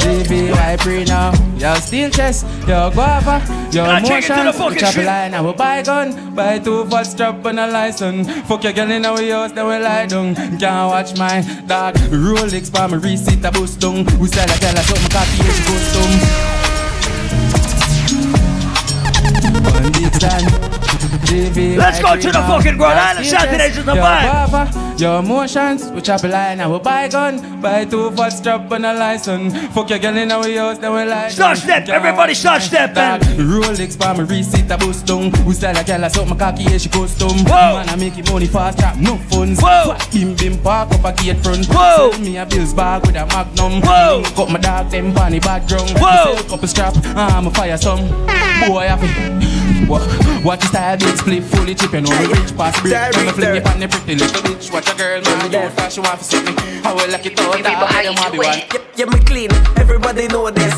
GBY 0.00 0.78
pre 0.78 1.04
now, 1.04 1.32
yo 1.56 1.74
steel 1.74 2.10
chest, 2.10 2.44
yo 2.66 2.90
guava, 2.90 3.40
yo 3.70 3.84
Can 3.84 4.04
I 4.04 4.18
it 4.18 4.22
to 4.22 4.28
the 4.28 4.34
motion, 4.44 4.52
fucking 4.52 4.78
chop 4.78 4.88
a 4.88 4.92
street? 4.92 5.04
line, 5.06 5.34
I 5.34 5.40
will 5.40 5.52
buy 5.52 5.82
gun, 5.82 6.34
buy 6.34 6.58
two 6.58 6.84
fat 6.86 7.02
strap 7.04 7.44
and 7.46 7.60
a 7.60 7.66
license. 7.66 8.28
Fuck 8.48 8.64
your 8.64 8.72
girl 8.72 8.90
in 8.90 9.04
our 9.04 9.22
house, 9.22 9.52
then 9.52 9.66
we 9.66 9.78
lie 9.78 10.06
down. 10.06 10.34
Can't 10.34 10.90
watch 10.90 11.16
my 11.16 11.42
dog, 11.66 11.94
Rolex 12.10 12.70
for 12.74 12.88
my 12.88 12.96
receipt, 12.96 13.44
a 13.44 13.52
boost 13.52 13.80
down. 13.80 14.04
We 14.18 14.28
sell 14.28 14.44
a 14.50 14.58
girl, 14.58 14.78
I 14.78 14.82
saw 14.82 15.00
my 15.00 15.08
coffee, 15.08 15.42
she 15.52 15.62
goes 15.68 15.92
down. 15.94 16.69
On 20.22 20.28
this 20.28 20.40
stand. 20.40 20.60
GBY 20.60 20.79
Let's 21.00 22.00
go 22.00 22.16
to 22.16 22.26
the 22.26 22.42
fucking 22.42 22.76
ground. 22.76 22.96
yo 22.96 23.02
Island 23.02 23.26
Saturdays 23.26 23.78
is 23.78 23.84
the 23.84 23.94
vibe. 23.94 25.00
Your 25.00 25.20
emotions, 25.20 25.90
we 25.92 26.02
chop 26.02 26.24
a 26.24 26.26
line, 26.28 26.60
I 26.60 26.66
will 26.66 26.78
buy 26.78 27.08
gun, 27.08 27.62
buy 27.62 27.86
two 27.86 28.10
fat 28.10 28.28
strap 28.30 28.70
and 28.72 28.84
a 28.84 28.92
license. 28.92 29.56
Fuck 29.72 29.88
your 29.88 29.98
girl 29.98 30.16
in 30.16 30.30
our 30.30 30.42
house, 30.42 30.76
then 30.76 30.92
we 30.92 31.04
lie. 31.04 31.28
Start 31.30 31.56
step, 31.56 31.88
everybody 31.88 32.34
start 32.34 32.60
step, 32.60 32.94
man. 32.94 33.20
Rolex 33.20 33.96
for 33.96 34.12
my 34.14 34.28
receipt, 34.28 34.70
a 34.70 34.76
boost 34.76 35.06
down. 35.06 35.30
We 35.46 35.54
style 35.54 35.78
a 35.78 35.84
girl, 35.84 36.04
I 36.04 36.08
suck 36.08 36.28
my 36.28 36.36
cocky, 36.36 36.64
yeah, 36.64 36.76
she 36.76 36.90
custom. 36.90 37.44
Man, 37.44 37.88
I 37.88 37.96
make 37.96 38.18
it 38.18 38.30
money 38.30 38.46
fast, 38.46 38.78
trap, 38.78 38.98
no 38.98 39.16
funds. 39.30 39.60
Whoa. 39.62 39.96
Bim 40.12 40.34
bim 40.34 40.58
park 40.58 40.90
up 40.92 41.04
a 41.04 41.22
gate 41.22 41.42
front. 41.42 41.66
Whoa. 41.66 42.10
Sell 42.10 42.20
me 42.20 42.36
a 42.36 42.44
bills 42.44 42.74
bag 42.74 43.06
with 43.06 43.16
a 43.16 43.24
magnum. 43.26 43.80
Whoa. 43.80 44.22
Cut 44.36 44.50
my 44.50 44.58
dog, 44.58 44.90
them 44.90 45.14
bunny 45.14 45.40
background. 45.40 45.90
Whoa. 45.96 46.36
Sell 46.36 46.44
couple 46.44 46.68
strap, 46.68 46.94
I'm 47.16 47.46
a 47.46 47.50
fire 47.52 47.78
some. 47.78 48.06
Boy, 48.66 48.88
I 48.90 48.98
feel. 48.98 49.60
What? 49.88 50.02
Watch 50.44 50.60
the 50.60 50.66
style, 50.66 50.89
big 50.96 51.16
split, 51.16 51.44
fully 51.44 51.74
chip, 51.74 51.92
you 51.92 52.00
know 52.00 52.10
me 52.18 52.26
rich 52.26 52.56
past 52.56 52.80
break. 52.82 52.94
Direct, 52.94 53.16
I'ma 53.16 53.32
fling 53.32 53.46
direct. 53.46 53.66
you 53.66 53.72
on 53.72 53.80
the 53.80 53.88
pretty 53.88 54.14
little 54.16 54.42
bitch. 54.42 54.72
Watch 54.72 54.90
a 54.90 54.96
girl, 54.96 55.22
man, 55.22 55.52
you 55.52 55.68
fast, 55.70 55.94
she 55.94 56.00
want 56.00 56.18
to 56.18 56.24
see 56.24 56.42
me. 56.42 56.52
I 56.84 56.92
will 56.92 57.10
like 57.10 57.26
it 57.26 57.38
all, 57.40 57.52
dog, 57.52 57.66
I 57.66 58.02
don't 58.02 58.18
want 58.18 58.32
to 58.34 58.40
be 58.40 58.46
one. 58.46 58.58
Yeah, 58.58 59.04
yeah, 59.04 59.04
me 59.06 59.18
clean, 59.20 59.50
everybody 59.76 60.28
know 60.28 60.50
this. 60.50 60.74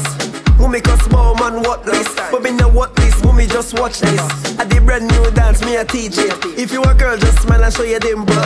Who 0.58 0.68
make 0.68 0.86
us 0.88 1.00
small 1.06 1.34
man 1.34 1.62
what 1.62 1.84
this? 1.84 2.08
But 2.30 2.42
me 2.42 2.52
know 2.52 2.68
what 2.68 2.94
this, 2.94 3.20
who 3.20 3.32
me 3.32 3.46
just 3.46 3.78
watch 3.78 4.00
this. 4.00 4.20
I 4.58 4.64
did 4.64 4.86
brand 4.86 5.08
new 5.08 5.30
dance, 5.32 5.64
me 5.64 5.76
a 5.76 5.84
teach 5.84 6.18
it. 6.18 6.32
If 6.56 6.72
you 6.72 6.82
a 6.82 6.94
girl, 6.94 7.16
just 7.16 7.42
smile 7.42 7.64
and 7.64 7.74
show 7.74 7.82
you 7.82 7.98
dimple. 7.98 8.36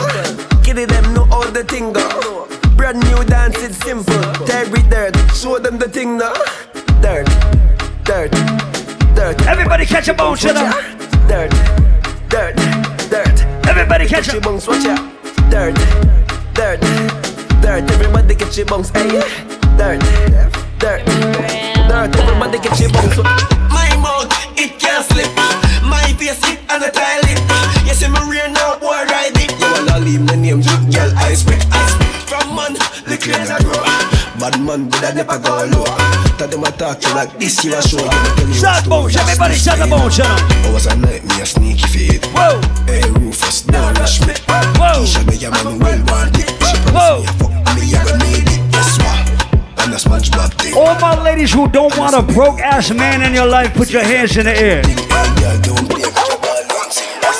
Kitty 0.63 0.85
them 0.85 1.13
know 1.13 1.27
all 1.31 1.45
the 1.51 1.63
thing 1.63 1.93
go. 1.93 2.47
Brand 2.75 2.99
new 3.05 3.23
dance, 3.25 3.57
it's 3.61 3.77
simple. 3.77 4.21
Terry 4.45 4.81
dirt, 4.89 5.15
show 5.35 5.59
them 5.59 5.77
the 5.77 5.89
thing 5.89 6.17
now. 6.17 6.33
Dirt, 7.01 7.27
dirt, 8.03 8.31
dirt. 9.33 9.47
Everybody 9.47 9.85
catch 9.85 10.07
a 10.07 10.13
bone, 10.13 10.37
shut 10.37 10.55
up. 10.55 10.73
Dirt, 11.27 11.51
dirt, 12.29 12.55
dirt. 13.09 13.67
Everybody 13.67 14.07
catch 14.07 14.31
your 14.31 14.41
bunks, 14.41 14.67
watch 14.67 14.83
ya. 14.83 14.95
Dirt, 15.49 15.75
dirt, 16.53 16.79
dirt. 17.61 17.91
Everybody 17.91 18.35
get 18.35 18.55
your 18.55 18.65
bunks, 18.65 18.89
hey. 18.89 19.09
Dirt, 19.77 19.99
dirt, 20.79 21.05
dirt. 21.89 22.15
Everybody 22.15 22.59
get 22.59 22.79
your 22.79 22.89
bunks. 22.91 23.17
My 23.17 23.89
mouth, 24.01 24.31
it 24.57 24.79
can't 24.79 25.05
slip. 25.05 25.27
My 25.83 26.03
face, 26.17 26.41
it 26.47 26.59
and 26.69 26.83
the 26.83 26.89
tile 26.91 27.23
it. 27.23 27.39
Yes, 27.85 28.03
I'm 28.03 28.15
a 28.15 28.21
real 28.29 28.49
now, 28.51 28.79
boy, 28.79 29.03
ride 29.11 29.35
it. 29.35 29.51
You 29.59 29.67
wanna 29.71 29.99
leave 30.05 30.25
the 30.27 30.37
name, 30.37 30.61
girl, 30.61 31.11
I 31.17 31.33
spit, 31.33 31.65
I 31.71 31.83
spit. 31.91 32.07
From 32.29 32.55
man, 32.55 32.73
the 33.05 33.17
clears 33.19 33.49
are 33.49 33.61
grow. 33.63 34.16
Bad 34.39 34.61
man, 34.61 34.87
but 34.87 35.03
I 35.03 35.11
never 35.13 35.39
go 35.39 35.65
low. 35.73 35.85
Tell 36.37 36.47
them 36.47 36.63
I 36.63 36.69
talk 36.69 36.99
to 36.99 37.09
like 37.15 37.33
this, 37.39 37.63
you 37.65 37.73
a 37.73 37.81
show. 37.81 37.97
Shot 38.53 38.87
motion, 38.87 39.21
everybody 39.21 39.55
shut 39.55 39.79
the 39.79 39.87
motion. 39.87 40.25
I 40.29 40.69
was 40.71 40.85
a 40.85 40.95
night, 40.95 41.25
me 41.25 41.41
a 41.41 41.45
sneaky 41.45 41.87
feed. 41.87 42.25
Whoa. 42.37 42.61
Hey, 42.85 43.01
Rufus, 43.17 43.63
don't 43.63 43.97
rush 43.97 44.21
me. 44.21 44.33
Whoa. 44.77 45.01
Keisha, 45.01 45.25
me 45.25 45.41
a 45.41 45.49
man 45.49 45.79
well 45.79 46.03
want 46.05 46.37
it. 46.37 46.53
She 46.53 46.77
promise 46.85 47.17
me 47.17 47.25
a 47.25 47.33
fuck 47.33 47.49
me, 47.73 47.81
I 47.89 48.05
gonna 48.05 48.23
need 48.29 48.45
it. 48.45 48.61
Guess 48.71 48.97
what? 49.01 49.25
And 49.81 49.93
a 49.93 49.97
SpongeBob 49.97 50.53
thing. 50.61 50.73
All 50.77 50.93
my 50.99 51.19
ladies 51.23 51.51
who 51.51 51.67
don't 51.67 51.97
want 51.97 52.15
a 52.15 52.21
broke 52.21 52.59
ass 52.59 52.91
man 52.91 53.23
in 53.23 53.33
your 53.33 53.47
life, 53.47 53.73
put 53.73 53.89
your 53.89 54.03
hands 54.03 54.37
in 54.37 54.45
the 54.45 54.53
air. 54.55 54.83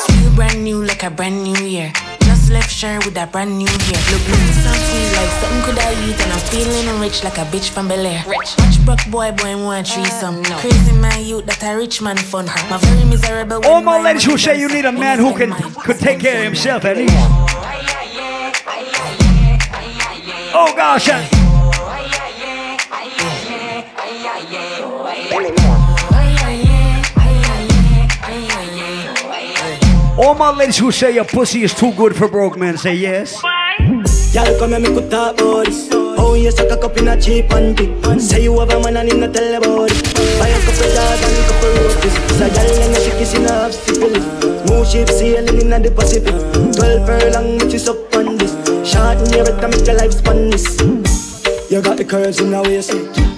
Feel 0.07 0.31
brand 0.35 0.63
new 0.63 0.83
like 0.83 1.03
a 1.03 1.11
brand 1.11 1.43
new 1.43 1.61
year. 1.63 1.93
Just 2.47 2.55
left 2.55 2.71
share 2.71 2.99
with 2.99 3.17
a 3.17 3.27
brand 3.27 3.57
new 3.57 3.65
gear. 3.65 3.99
Look 4.07 4.23
nice 4.31 4.63
and 4.63 4.79
sweet 4.87 5.11
like 5.19 5.31
something 5.41 5.63
could 5.63 5.79
I 5.79 5.91
eat, 6.07 6.17
and 6.17 6.31
I'm 6.31 6.39
feeling 6.47 7.01
rich 7.01 7.21
like 7.21 7.37
a 7.37 7.43
bitch 7.43 7.67
from 7.71 7.89
Bel 7.89 8.05
Air. 8.05 8.23
Rich, 8.25 8.55
watch 8.57 8.85
broke 8.85 9.05
boy, 9.11 9.33
boy, 9.33 9.61
want 9.61 9.85
threesome. 9.85 10.41
Crazy 10.45 10.93
man, 10.93 11.25
youth 11.25 11.45
that 11.45 11.61
a 11.61 11.75
rich 11.75 12.01
man 12.01 12.15
fun. 12.15 12.47
Her 12.47 12.69
my 12.69 12.77
very 12.77 13.03
miserable. 13.03 13.65
All 13.65 13.81
my 13.81 14.01
ladies 14.01 14.23
who 14.23 14.37
say 14.37 14.57
you 14.57 14.69
need 14.69 14.85
a 14.85 14.93
man 14.93 15.19
who 15.19 15.35
can 15.35 15.51
could 15.83 15.99
take 15.99 16.21
care 16.21 16.37
of 16.37 16.45
himself 16.45 16.85
at 16.85 16.95
least. 16.95 17.13
Oh 20.53 20.73
gosh. 20.73 21.09
uh, 21.09 21.46
All 30.17 30.33
my 30.33 30.49
ladies 30.49 30.79
who 30.79 30.91
say 30.91 31.13
your 31.13 31.25
pussy 31.25 31.61
is 31.61 31.75
too 31.75 31.93
good 31.93 32.15
for 32.15 32.27
broke 32.27 32.57
men 32.57 32.75
say 32.75 32.95
yes. 32.95 33.39
Y'all 34.33 34.57
come 34.57 34.71
talk 34.71 34.97
about. 34.97 35.39
Oh, 35.39 36.33
in 36.97 37.21
cheap 37.21 37.51
and. 37.53 37.77
Say 38.19 38.43
you 38.43 38.59
have 38.59 38.71
a 38.71 38.79
man 38.81 38.97
and 38.97 39.31
tell 39.31 39.55
about 39.55 39.91
it. 39.91 40.13
Buy 40.39 40.49
a 40.49 40.59
couple 40.65 40.89
and 41.21 41.37
a 41.37 41.43
couple 41.45 41.69
and 43.35 43.73
syphilis. 43.73 44.25
Smooth 44.65 44.87
ship 44.89 45.09
sailing 45.09 45.61
in 45.61 45.81
the 45.83 45.91
Pacific. 45.91 46.33
Twelve 46.75 47.05
furlong, 47.05 47.59
which 47.59 47.75
is 47.75 47.87
up 47.87 48.15
on 48.15 48.37
this. 48.37 48.53
In 49.21 49.29
better 49.43 49.67
make 49.67 49.85
your 49.85 49.97
life 49.97 50.13
span 50.13 50.49
this. 50.49 50.65
You 51.69 51.81
got 51.81 51.97
the 51.97 52.05
curves 52.05 52.39
in 52.39 52.51
the 52.51 52.61
waist. 52.61 52.91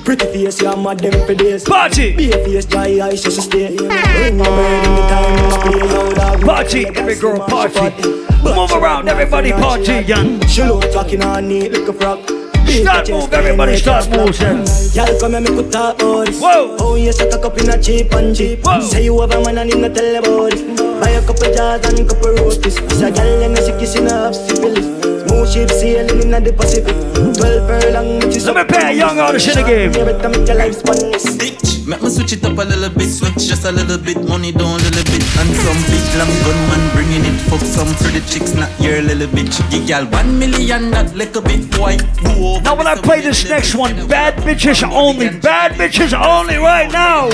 Pretty 0.06 0.26
face, 0.26 0.62
you're 0.62 0.78
mad 0.78 1.00
them 1.00 1.26
for 1.26 1.34
days. 1.34 1.64
Party! 1.64 2.16
Be 2.16 2.32
a 2.32 2.38
face, 2.44 2.66
dry 2.66 3.00
eyes, 3.02 3.24
just 3.24 3.38
to 3.38 3.42
stay. 3.42 3.76
Ring 3.76 4.38
my 4.38 4.46
bird 4.46 4.86
in 4.86 4.96
the 4.96 5.02
time, 5.10 5.74
you 5.74 5.80
play 5.80 5.88
loud 5.90 6.16
dog. 6.16 6.42
Party, 6.46 6.86
every 6.86 7.16
girl 7.16 7.40
party. 7.40 8.08
Move 8.44 8.72
around, 8.72 9.10
everybody 9.10 9.52
party, 9.52 10.06
young. 10.06 10.40
She 10.46 10.62
look 10.64 10.92
talking 10.92 11.24
on 11.24 11.48
neat 11.48 11.74
like 11.74 11.88
a 11.88 11.94
frog. 11.94 12.49
Start 12.70 13.10
move, 13.10 13.34
everybody 13.34 13.78
start 13.78 14.10
motion. 14.12 14.64
Y'all 14.94 15.20
come 15.20 15.32
here, 15.32 15.42
me 15.42 15.48
could 15.48 15.72
talk 15.72 16.00
about 16.02 16.28
this. 16.28 16.40
Whoa. 16.40 16.78
Oh, 16.80 16.96
you 16.96 17.12
suck 17.12 17.34
a 17.34 17.40
cup 17.42 17.58
in 17.58 17.70
a 17.70 17.82
cheap 17.82 18.14
and 18.14 18.36
cheap. 18.36 18.64
Say 18.82 19.06
you 19.06 19.20
have 19.22 19.32
a 19.32 19.44
man 19.44 19.58
and 19.58 19.74
him 19.74 19.82
not 19.82 19.96
tell 19.96 20.16
about 20.16 20.54
it. 20.54 20.78
Buy 21.02 21.10
a 21.10 21.22
couple 21.26 21.52
jars 21.54 21.84
and 21.88 22.00
a 22.00 22.06
couple 22.06 22.30
roasties. 22.38 22.78
It's 22.78 23.02
a 23.02 23.10
gal 23.12 23.44
and 23.44 23.58
she 23.58 23.72
kissing 23.80 24.06
half 24.06 24.36
syphilis. 24.36 24.86
Smooth 25.26 25.50
ship 25.52 25.70
sailing 25.72 26.22
in 26.22 26.44
the 26.44 26.54
Pacific. 26.54 26.96
Twelve 27.36 27.66
furlong, 27.68 28.20
which 28.20 28.38
is 28.38 28.46
Let 28.46 28.56
me 28.56 28.64
pay 28.66 28.90
a 28.90 28.94
young 28.94 29.20
artist 29.20 29.50
in 29.50 29.56
the 29.56 29.64
game. 29.64 29.92
You 29.94 30.06
better 30.06 30.30
make 30.30 30.48
your 30.48 30.58
life 30.58 30.76
span. 30.78 31.12
Bitch, 31.42 31.88
make 31.88 32.02
me 32.02 32.10
switch 32.10 32.34
it 32.34 32.46
up 32.46 32.58
a 32.58 32.64
little 32.64 32.90
bit, 32.90 33.10
switch 33.10 33.50
just 33.50 33.66
a 33.66 33.72
little 33.72 33.98
bit, 33.98 34.22
money 34.28 34.52
down 34.52 34.80
a 34.80 34.84
little 34.84 35.04
bit, 35.10 35.26
and 35.42 35.50
some 35.58 35.82
big 35.90 36.06
long 36.22 36.32
gunman 36.46 36.84
bringing 36.94 37.26
it. 37.26 37.38
Fuck 37.50 37.62
some 37.62 37.92
pretty 37.98 38.22
chicks, 38.30 38.54
not 38.54 38.70
your 38.80 39.02
little 39.02 39.28
bitch. 39.28 39.58
Give 39.72 39.88
y'all 39.90 40.06
one 40.06 40.38
million, 40.38 40.92
that 40.92 41.16
little 41.16 41.42
bit, 41.42 41.70
boy. 41.72 41.98
Go 42.24 42.56
over. 42.56 42.59
Now 42.64 42.76
when 42.76 42.88
I 42.88 42.96
play 42.96 43.22
this 43.22 43.48
next 43.50 43.76
one, 43.76 44.08
bad 44.08 44.36
bitches 44.44 44.84
only, 44.84 45.30
bad 45.30 45.74
bitches 45.74 46.14
only 46.14 46.58
right 46.58 46.92
now. 46.92 47.30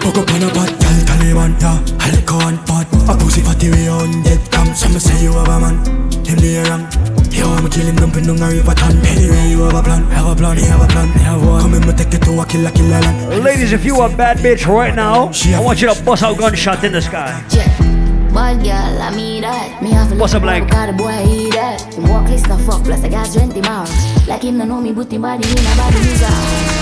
Fuck 0.00 0.18
up 0.18 0.30
on 0.30 0.42
a 0.42 0.48
pot, 0.54 0.70
girl, 0.70 0.98
Taliban, 1.08 1.60
yeah. 1.60 1.96
I 2.00 2.10
lick 2.14 2.30
one 2.30 2.58
pot. 2.66 2.86
A 3.08 3.16
pussy 3.16 3.40
fatty 3.40 3.70
way 3.70 3.88
on 3.88 4.22
dead 4.22 4.40
cam. 4.50 4.74
Some 4.74 4.92
say 4.98 5.22
you 5.22 5.32
have 5.32 5.48
a 5.48 5.60
man, 5.60 5.76
him 6.24 6.38
the 6.38 6.64
wrong. 6.68 6.86
You 7.32 7.44
want 7.44 7.64
I'm 7.64 7.70
killing 7.70 7.96
dumping 7.96 8.30
on 8.30 8.42
a 8.42 8.48
river 8.48 8.74
ton. 8.74 8.96
Anyway, 9.04 9.50
you 9.50 9.62
have 9.62 9.74
a 9.74 9.82
plan, 9.82 10.04
have 10.10 10.26
a 10.26 10.34
plan, 10.34 10.56
you 10.56 10.64
have 10.64 10.82
a 10.82 10.86
plan, 10.86 11.08
have 11.08 11.46
one. 11.46 11.60
Come 11.60 11.74
in, 11.74 11.86
me 11.86 11.92
take 11.92 12.14
it 12.14 12.22
to 12.22 12.40
a 12.40 12.46
killer, 12.46 12.70
killer 12.70 13.00
land. 13.00 13.44
Ladies, 13.44 13.72
if 13.72 13.84
you 13.84 14.00
a 14.00 14.08
bad 14.08 14.38
bitch 14.38 14.66
right 14.66 14.94
now, 14.94 15.30
I 15.54 15.60
want 15.60 15.82
you 15.82 15.92
to 15.92 16.02
bust 16.04 16.22
out 16.22 16.38
gunshot 16.38 16.82
in 16.84 16.92
the 16.92 17.02
sky. 17.02 17.95
Bad 18.36 18.60
girl, 18.60 19.00
I 19.00 19.16
mean 19.16 19.48
that. 19.48 19.80
Me 19.80 19.96
have 19.96 20.12
to 20.12 20.16
What's 20.20 20.36
up, 20.36 20.44
like? 20.44 20.68
Got 20.68 20.90
a 20.90 20.92
boy 20.92 21.08
eat 21.24 21.56
that. 21.56 21.80
Him 21.96 22.04
walk 22.04 22.28
list 22.28 22.44
the 22.44 22.60
fuck, 22.68 22.84
plus 22.84 23.00
I 23.00 23.08
got 23.08 23.32
20 23.32 23.64
miles. 23.64 23.88
Like 24.28 24.44
him 24.44 24.60
no 24.60 24.68
know 24.68 24.76
me, 24.76 24.92
but 24.92 25.08
him 25.08 25.24
body 25.24 25.40
in 25.48 25.56
a 25.56 25.72
body 25.72 26.04
nigga. 26.04 26.28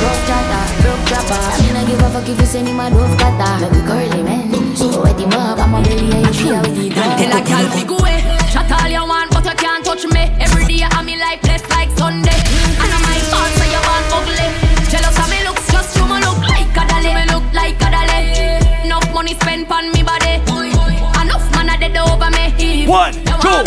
Rough 0.02 0.18
chatter, 0.26 0.64
rough 0.82 1.02
trapper. 1.06 1.38
I 1.38 1.54
mean 1.62 1.78
I 1.78 1.86
give 1.86 2.02
a 2.02 2.10
fuck 2.10 2.26
if 2.26 2.42
you 2.42 2.46
send 2.50 2.66
him 2.66 2.82
a 2.82 2.90
rough 2.90 3.14
cutter. 3.22 3.54
Make 3.62 3.70
we 3.70 3.80
curly 3.86 4.22
man. 4.26 4.50
So 4.74 4.98
wet 4.98 5.14
him 5.14 5.30
up, 5.30 5.62
I'm 5.62 5.78
a 5.78 5.80
belly 5.86 6.10
and 6.10 6.26
you 6.26 6.34
feel 6.34 6.58
with 6.58 6.74
it. 6.74 6.98
Tell 6.98 7.30
a 7.30 7.40
girl 7.46 7.66
fi 7.70 7.82
go 7.86 7.96
away. 8.02 8.18
Chat 8.50 8.66
all 8.74 8.90
you 8.90 9.06
want, 9.06 9.30
but 9.30 9.46
you 9.46 9.54
can't 9.54 9.86
touch 9.86 10.02
me. 10.10 10.34
Every 10.42 10.66
day 10.66 10.82
I'm 10.90 11.06
in 11.06 11.22
life 11.22 11.38
blessed 11.46 11.70
like 11.70 11.94
Sunday. 11.94 12.34
And 12.82 12.90
I'm 12.90 12.98
my 12.98 13.22
fault, 13.30 13.46
oh, 13.46 13.54
so 13.54 13.64
you 13.70 13.78
want 13.78 14.10
ugly. 14.10 14.48
Jealous 14.90 15.14
of 15.22 15.30
me 15.30 15.38
looks, 15.46 15.70
just 15.70 15.94
you 15.94 16.02
me 16.02 16.18
look 16.18 16.42
like 16.50 16.74
a 16.74 16.82
dolly. 16.82 17.14
Me 17.14 17.24
look 17.30 17.46
like 17.54 17.78
a 17.78 17.88
dolly. 17.94 18.90
Enough 18.90 19.06
money 19.14 19.38
spent 19.38 19.70
on 19.70 19.94
me 19.94 20.02
body. 20.02 20.33
One, 22.86 23.14
two, 23.14 23.64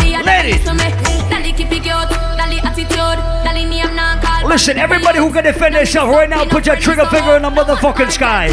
keep 1.57 1.71
it 1.71 2.26
Listen, 4.47 4.77
everybody 4.77 5.19
who 5.19 5.29
can 5.31 5.43
defend 5.43 5.75
themselves 5.75 6.09
right 6.09 6.29
now, 6.29 6.45
put 6.45 6.65
your 6.65 6.77
trigger 6.77 7.05
finger 7.07 7.35
in 7.35 7.41
the 7.43 7.51
motherfucking 7.51 8.09
sky. 8.09 8.47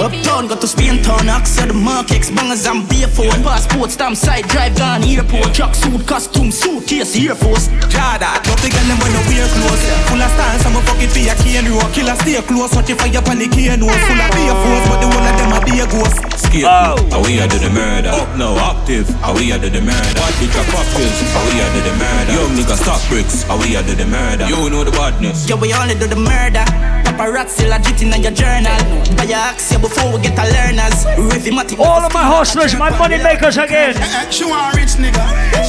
Uptown, 0.00 0.48
got 0.48 0.60
to 0.62 0.66
Spain 0.66 1.02
town, 1.02 1.28
Axel, 1.28 1.68
the 1.68 1.74
markets, 1.74 2.30
bangers 2.32 2.64
and 2.64 2.82
B4. 2.88 3.28
Passport, 3.44 3.90
stamp, 3.90 4.16
side 4.16 4.48
drive, 4.48 4.74
gone, 4.74 5.04
airport. 5.04 5.52
Truck 5.52 5.74
suit, 5.74 6.00
costume, 6.08 6.50
suitcase, 6.50 7.12
Air 7.20 7.36
Force. 7.36 7.68
Jada, 7.92 8.40
love 8.48 8.60
the 8.64 8.72
girl, 8.72 8.88
them 8.88 8.96
when 9.04 9.12
you 9.12 9.22
wear 9.28 9.44
clothes. 9.52 9.84
Full 10.08 10.22
of 10.24 10.32
style, 10.32 10.58
some 10.64 10.80
fuck 10.80 11.00
it 11.04 11.12
for 11.12 11.20
your 11.20 11.36
cane 11.44 11.68
road. 11.68 11.92
Killer 11.92 12.16
stay 12.24 12.40
close, 12.40 12.72
watch 12.72 12.88
it 12.88 12.96
fire 12.96 13.20
pan 13.20 13.36
the 13.36 13.46
cane 13.52 13.84
road. 13.84 14.00
Full 14.08 14.20
of 14.24 14.30
beer 14.32 14.56
force, 14.64 14.86
but 14.88 14.98
the 15.04 15.06
one 15.12 15.28
of 15.28 15.34
them 15.36 15.52
a 15.52 15.58
be 15.60 15.74
a 15.76 15.86
ghost. 15.92 16.18
Skip, 16.40 16.64
oh. 16.64 16.96
are 17.12 17.20
we 17.20 17.36
under 17.38 17.60
the 17.60 17.68
murder? 17.68 18.16
Up 18.16 18.32
no 18.40 18.56
active, 18.64 19.06
are 19.20 19.36
we 19.36 19.52
under 19.52 19.68
the 19.68 19.84
murder? 19.84 20.16
Bad 20.16 20.34
bitch 20.40 20.56
a 20.56 20.64
pop 20.72 20.88
pills, 20.96 21.20
are 21.36 21.46
we 21.52 21.60
under 21.60 21.82
the 21.84 21.94
murder? 22.00 22.32
Young 22.32 22.52
nigga 22.56 22.76
stop 22.80 23.00
bricks, 23.12 23.44
are 23.52 23.60
we 23.60 23.76
under 23.76 23.94
the 23.94 24.08
murder? 24.08 24.48
You 24.48 24.72
know 24.72 24.82
the 24.82 24.90
badness. 24.90 25.33
Yeah, 25.42 25.56
we 25.56 25.74
only 25.74 25.94
do 25.94 26.06
the 26.06 26.16
murder. 26.16 27.03
Paparazzi 27.14 27.68
legit 27.68 28.02
in 28.02 28.22
your 28.22 28.32
journal. 28.32 28.74
Buy 29.16 29.24
your 29.24 29.38
axe 29.38 29.76
before 29.76 30.12
we 30.12 30.20
get 30.20 30.38
a 30.38 30.44
learners. 30.50 31.06
Rhythmatic. 31.30 31.78
All 31.78 32.02
of 32.02 32.12
my 32.12 32.24
hustlers, 32.24 32.74
my 32.74 32.90
money 32.98 33.18
makers 33.22 33.56
again. 33.56 33.94
She 34.30 34.44
want 34.44 34.74
rich 34.74 34.98
nigga, 34.98 35.22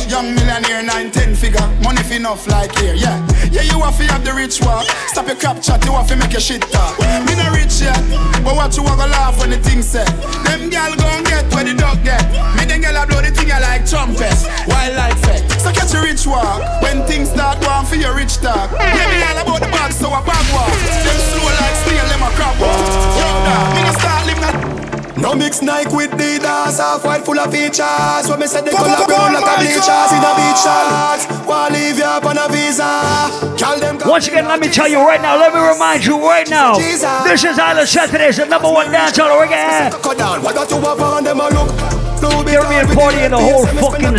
young 0.10 0.34
millionaire, 0.34 0.82
nine 0.82 1.12
ten 1.12 1.36
figure, 1.36 1.62
money 1.84 2.02
fi 2.02 2.16
enough 2.16 2.48
like 2.48 2.76
here, 2.80 2.96
yeah. 2.96 3.22
Yeah, 3.52 3.62
you 3.62 3.80
have 3.82 3.98
to 3.98 4.04
have 4.10 4.26
the 4.26 4.34
rich 4.34 4.60
walk. 4.62 4.86
Stop 5.14 5.28
your 5.28 5.36
crap 5.36 5.62
chat, 5.62 5.86
you 5.86 5.92
have 5.92 6.08
to 6.08 6.16
make 6.16 6.32
your 6.32 6.42
shit 6.42 6.62
talk. 6.62 6.98
Me 7.30 7.36
no 7.38 7.46
rich 7.54 7.82
yet, 7.82 8.02
but 8.44 8.56
what 8.56 8.76
you 8.76 8.84
want 8.84 9.00
to 9.02 9.08
laugh 9.08 9.40
when 9.40 9.52
the 9.52 9.58
thing 9.58 9.82
said. 9.84 10.08
Them 10.46 10.70
gal 10.70 10.96
gon' 10.96 11.24
get 11.26 11.46
where 11.54 11.64
the 11.64 11.76
dog 11.76 12.04
get. 12.04 12.26
Me 12.58 12.66
them 12.66 12.82
gal 12.82 12.98
a 12.98 13.06
blow 13.06 13.22
the 13.22 13.30
thing 13.30 13.52
I 13.52 13.60
like 13.60 13.86
trumpets, 13.86 14.50
wildlife 14.66 15.14
effect. 15.22 15.62
So 15.62 15.72
catch 15.72 15.94
your 15.94 16.04
rich 16.04 16.26
walk 16.26 16.82
when 16.82 17.06
things 17.06 17.30
start 17.30 17.62
going 17.62 17.86
for 17.86 17.96
your 17.96 18.16
rich 18.16 18.38
talk. 18.42 18.72
Yeah, 18.74 19.06
me 19.14 19.22
all 19.22 19.38
about 19.46 19.62
the 19.62 19.70
bag, 19.70 19.94
so 19.94 20.10
I 20.10 20.26
bag 20.26 20.46
walk. 20.50 20.74
Them 21.06 21.20
slow 21.36 21.52
like 21.60 21.76
snail, 21.84 22.06
them 22.08 22.24
a 22.24 22.30
crab. 22.36 22.56
Yo, 22.60 23.28
dog, 23.46 23.76
me 23.76 23.82
no 23.84 23.92
start 23.92 24.26
live 24.28 24.40
that. 24.42 24.55
No 25.18 25.34
mix 25.34 25.62
Nike 25.62 25.96
with 25.96 26.12
Adidas, 26.12 26.78
half 26.78 27.06
white 27.06 27.24
full 27.24 27.40
of 27.40 27.52
features. 27.52 28.28
When 28.28 28.40
me 28.40 28.48
say 28.48 28.62
the 28.62 28.72
color 28.72 29.08
brown 29.08 29.34
like 29.34 29.48
a 29.48 29.56
bleachers 29.64 30.12
in 30.12 30.20
a 30.20 30.32
beach 30.36 30.60
shorts. 30.60 31.24
Wanna 31.48 31.74
leave 31.74 31.98
you 31.98 32.04
up 32.04 32.26
on 32.26 32.38
a 32.38 32.48
visa? 32.52 32.84
Call 33.56 33.80
them. 33.80 33.98
Once 34.06 34.28
again, 34.28 34.46
let 34.46 34.60
me 34.60 34.68
tell 34.68 34.88
you 34.88 35.00
right 35.00 35.22
now, 35.22 35.38
let 35.38 35.54
me 35.54 35.60
remind 35.60 36.06
you 36.06 36.20
right 36.20 36.50
now. 36.50 36.76
This 36.78 37.44
is 37.44 37.58
Island 37.58 37.88
Saturdays, 37.88 38.38
the 38.38 38.46
number 38.46 38.70
one 38.70 38.92
dance 38.92 39.18
on 39.18 39.30
the 39.30 39.36
reggae. 39.36 39.92
Cut 40.04 40.18
down. 40.18 40.44
What 40.44 40.56
got 40.56 40.70
you 40.70 40.78
up 40.78 41.00
on 41.00 41.24
them 41.24 41.40
a 41.40 41.50
look? 41.50 42.06
Caribbean 42.56 42.88
party 42.96 43.20
in 43.20 43.32
the 43.32 43.38
whole 43.38 43.68
fucking 43.68 44.16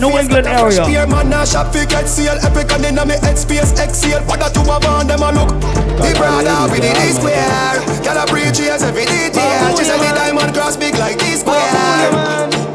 New 0.00 0.14
England 0.14 0.46
area. 0.46 0.84
Spear 0.84 1.06
man 1.06 1.28
now 1.28 1.44
shop 1.44 1.74
fi 1.74 1.84
get 1.84 2.06
seal 2.06 2.38
Epic 2.46 2.70
and 2.70 2.86
inna 2.86 3.04
me 3.04 3.18
head 3.18 3.36
space 3.36 3.74
exhale 3.82 4.22
What 4.30 4.38
that 4.38 4.54
you 4.54 4.62
have 4.70 4.86
on 4.86 5.10
them 5.10 5.22
a 5.26 5.34
look 5.34 5.50
The 5.98 6.14
brother 6.14 6.70
with 6.70 6.86
the 6.86 6.94
D 6.94 7.10
square 7.10 7.82
Girl 8.06 8.22
a 8.22 8.24
preach 8.30 8.62
every 8.62 9.04
detail 9.10 9.74
She 9.74 9.82
said 9.82 9.98
the 9.98 10.10
diamond 10.40 10.56
cross 10.56 10.76
big 10.76 10.94
like 10.96 11.18
D 11.18 11.36
square 11.36 11.54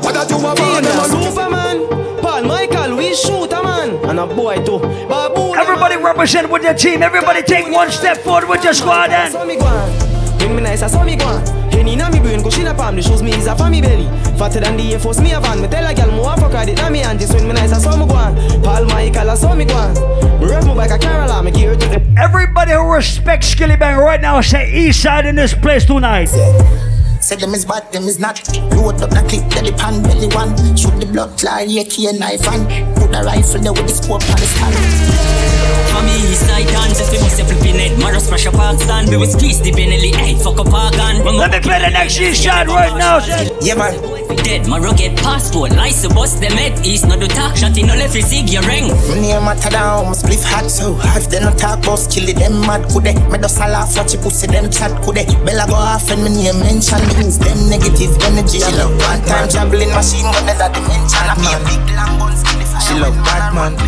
What 0.01 0.13
that 0.13 0.29
you 0.29 0.39
have 0.39 0.59
on 0.59 0.85
a 0.85 1.05
Superman, 1.09 2.21
Paul 2.21 2.43
Michael, 2.43 2.95
we 2.97 3.15
shoot 3.15 3.51
a 3.51 3.63
man, 3.63 3.89
and 4.09 4.19
a 4.19 4.27
boy 4.27 4.57
too. 4.63 4.79
Babu, 5.09 5.55
Everybody 5.55 5.97
represent 5.97 6.49
with 6.49 6.63
your 6.63 6.73
team. 6.73 7.01
Everybody 7.01 7.41
take 7.41 7.71
one 7.71 7.91
step 7.91 8.17
forward 8.17 8.49
with 8.49 8.63
your 8.63 8.73
squad 8.73 9.09
and. 9.09 9.31
saw 9.31 9.45
me 9.45 9.55
go 9.57 9.65
on. 9.65 9.89
When 10.39 10.55
me 10.55 10.61
nice, 10.61 10.83
I 10.83 10.87
saw 10.87 11.03
me 11.03 11.15
go. 11.15 11.39
Henny 11.71 11.95
na 11.95 12.09
me 12.09 12.19
brain, 12.19 12.43
go 12.43 12.49
in 12.49 12.67
a 12.67 12.73
palm. 12.73 12.95
The 12.95 13.01
shoes 13.01 13.23
me 13.23 13.31
is 13.33 13.47
a 13.47 13.55
for 13.55 13.69
me 13.69 13.81
belly. 13.81 14.05
Fatter 14.37 14.59
than 14.59 14.77
the 14.77 14.93
Air 14.93 14.99
Force, 14.99 15.19
me 15.19 15.33
a 15.33 15.39
van. 15.39 15.61
Me 15.61 15.67
tell 15.67 15.85
a 15.85 15.93
girl, 15.93 16.11
more 16.11 16.37
fuck 16.37 16.51
credit 16.51 16.77
na 16.77 16.89
me 16.89 17.01
auntie. 17.01 17.25
So 17.25 17.35
when 17.35 17.47
me 17.47 17.53
nice, 17.53 17.73
I 17.73 17.79
saw 17.79 17.97
me 17.97 18.05
go 18.05 18.15
on. 18.15 18.35
Paul 18.61 18.85
Michael, 18.85 19.31
I 19.31 19.35
saw 19.35 19.55
me 19.55 19.65
go 19.65 19.75
on. 19.75 19.93
Me 20.39 20.47
rev 20.47 20.65
my 20.67 20.75
bike 20.75 20.91
a 20.91 20.99
Carola, 20.99 21.41
me 21.41 21.51
gear 21.51 21.73
to 21.73 21.87
the. 21.87 22.15
Everybody 22.17 22.73
who 22.73 22.93
respects 22.93 23.53
Skillibeng 23.55 23.97
right 23.97 24.21
now 24.21 24.41
say 24.41 24.71
East 24.71 25.01
Side 25.01 25.25
in 25.25 25.35
this 25.35 25.53
place 25.53 25.85
tonight. 25.85 26.29
Say 27.25 27.37
them 27.37 27.55
is 27.55 27.65
bad, 27.65 27.91
them 27.91 28.03
is 28.03 28.19
not. 28.19 28.37
Load 28.77 29.01
up 29.01 29.09
the 29.09 29.25
clip, 29.25 29.49
belly 29.49 29.71
pan, 29.71 30.03
belly 30.03 30.27
one. 30.27 30.53
Shoot 30.77 30.93
the 31.01 31.07
blood 31.07 31.35
clot, 31.39 31.65
AK 31.65 31.97
and 32.05 32.19
knife 32.19 32.45
and 32.45 32.69
put 32.95 33.11
the 33.11 33.23
rifle 33.25 33.59
there 33.65 33.73
with 33.73 33.89
the 33.89 33.95
scope 33.97 34.21
on 34.29 34.37
the 34.37 34.45
stand. 34.45 34.77
For 35.89 36.05
me, 36.05 36.13
east 36.29 36.45
side 36.45 36.67
dance, 36.67 37.01
if 37.01 37.11
you 37.11 37.21
must 37.21 37.39
have 37.39 37.49
flipping 37.49 37.81
it, 37.81 37.97
Maros 37.97 38.29
fresh 38.29 38.45
up 38.45 38.53
stand, 38.77 39.09
we 39.09 39.17
will 39.17 39.25
squeeze 39.25 39.59
the 39.59 39.71
Benelli, 39.71 40.13
hey, 40.13 40.37
fuck 40.37 40.59
up 40.59 40.71
our 40.71 40.91
gun. 40.91 41.25
Let 41.25 41.49
me 41.49 41.59
play 41.61 41.79
the 41.81 41.89
next 41.89 42.19
East 42.19 42.43
Side 42.43 42.67
right 42.67 42.95
now, 42.95 43.17
Yeah, 43.59 43.73
man. 43.73 44.15
Dead, 44.45 44.67
my 44.67 44.77
rugged 44.77 45.17
passport, 45.17 45.71
license 45.71 46.13
bust 46.13 46.39
them 46.39 46.51
head, 46.51 46.85
east, 46.85 47.07
no 47.07 47.17
do 47.17 47.25
talk, 47.25 47.55
shot 47.55 47.75
in 47.79 47.87
no 47.87 47.95
left, 47.95 48.13
sig 48.13 48.47
your 48.49 48.61
ring. 48.69 48.89
My 49.09 49.17
name 49.17 49.41
matter 49.41 49.71
down, 49.71 50.05
my 50.05 50.11
spliff 50.11 50.43
hot 50.45 50.69
so 50.69 50.99
If 51.17 51.31
they 51.31 51.39
not 51.39 51.57
talk 51.57 51.79
about 51.79 52.05
kill 52.11 52.29
it, 52.29 52.37
them 52.37 52.61
mad 52.61 52.85
could 52.91 53.05
they 53.05 53.15
Me 53.31 53.39
just 53.39 53.57
a 53.57 53.65
laugh 53.65 53.97
watch 53.97 54.13
you 54.13 54.19
pussy, 54.19 54.45
them 54.45 54.69
chat 54.69 54.93
could 55.01 55.15
they 55.15 55.25
Bella 55.45 55.65
go 55.65 55.73
off 55.73 56.11
and 56.11 56.21
my 56.21 56.29
name 56.29 56.59
mention 56.59 57.01
Things 57.15 57.39
them 57.39 57.69
negative 57.69 58.11
energy. 58.27 58.59
She 58.59 58.71
love 58.75 58.91
one 58.99 59.21
time 59.23 59.47
traveling 59.47 59.89
machine 59.95 60.27
gun 60.27 60.49
in 60.51 60.57
that 60.59 60.75
dimension 60.75 61.23
I 61.23 61.35
be 61.39 61.47
a 61.47 61.59
big 61.63 61.79
long 61.95 62.19
gun 62.19 62.35
skill 62.35 62.59
if 62.59 62.75
She 62.83 62.93
love 62.99 63.15
Batman 63.23 63.79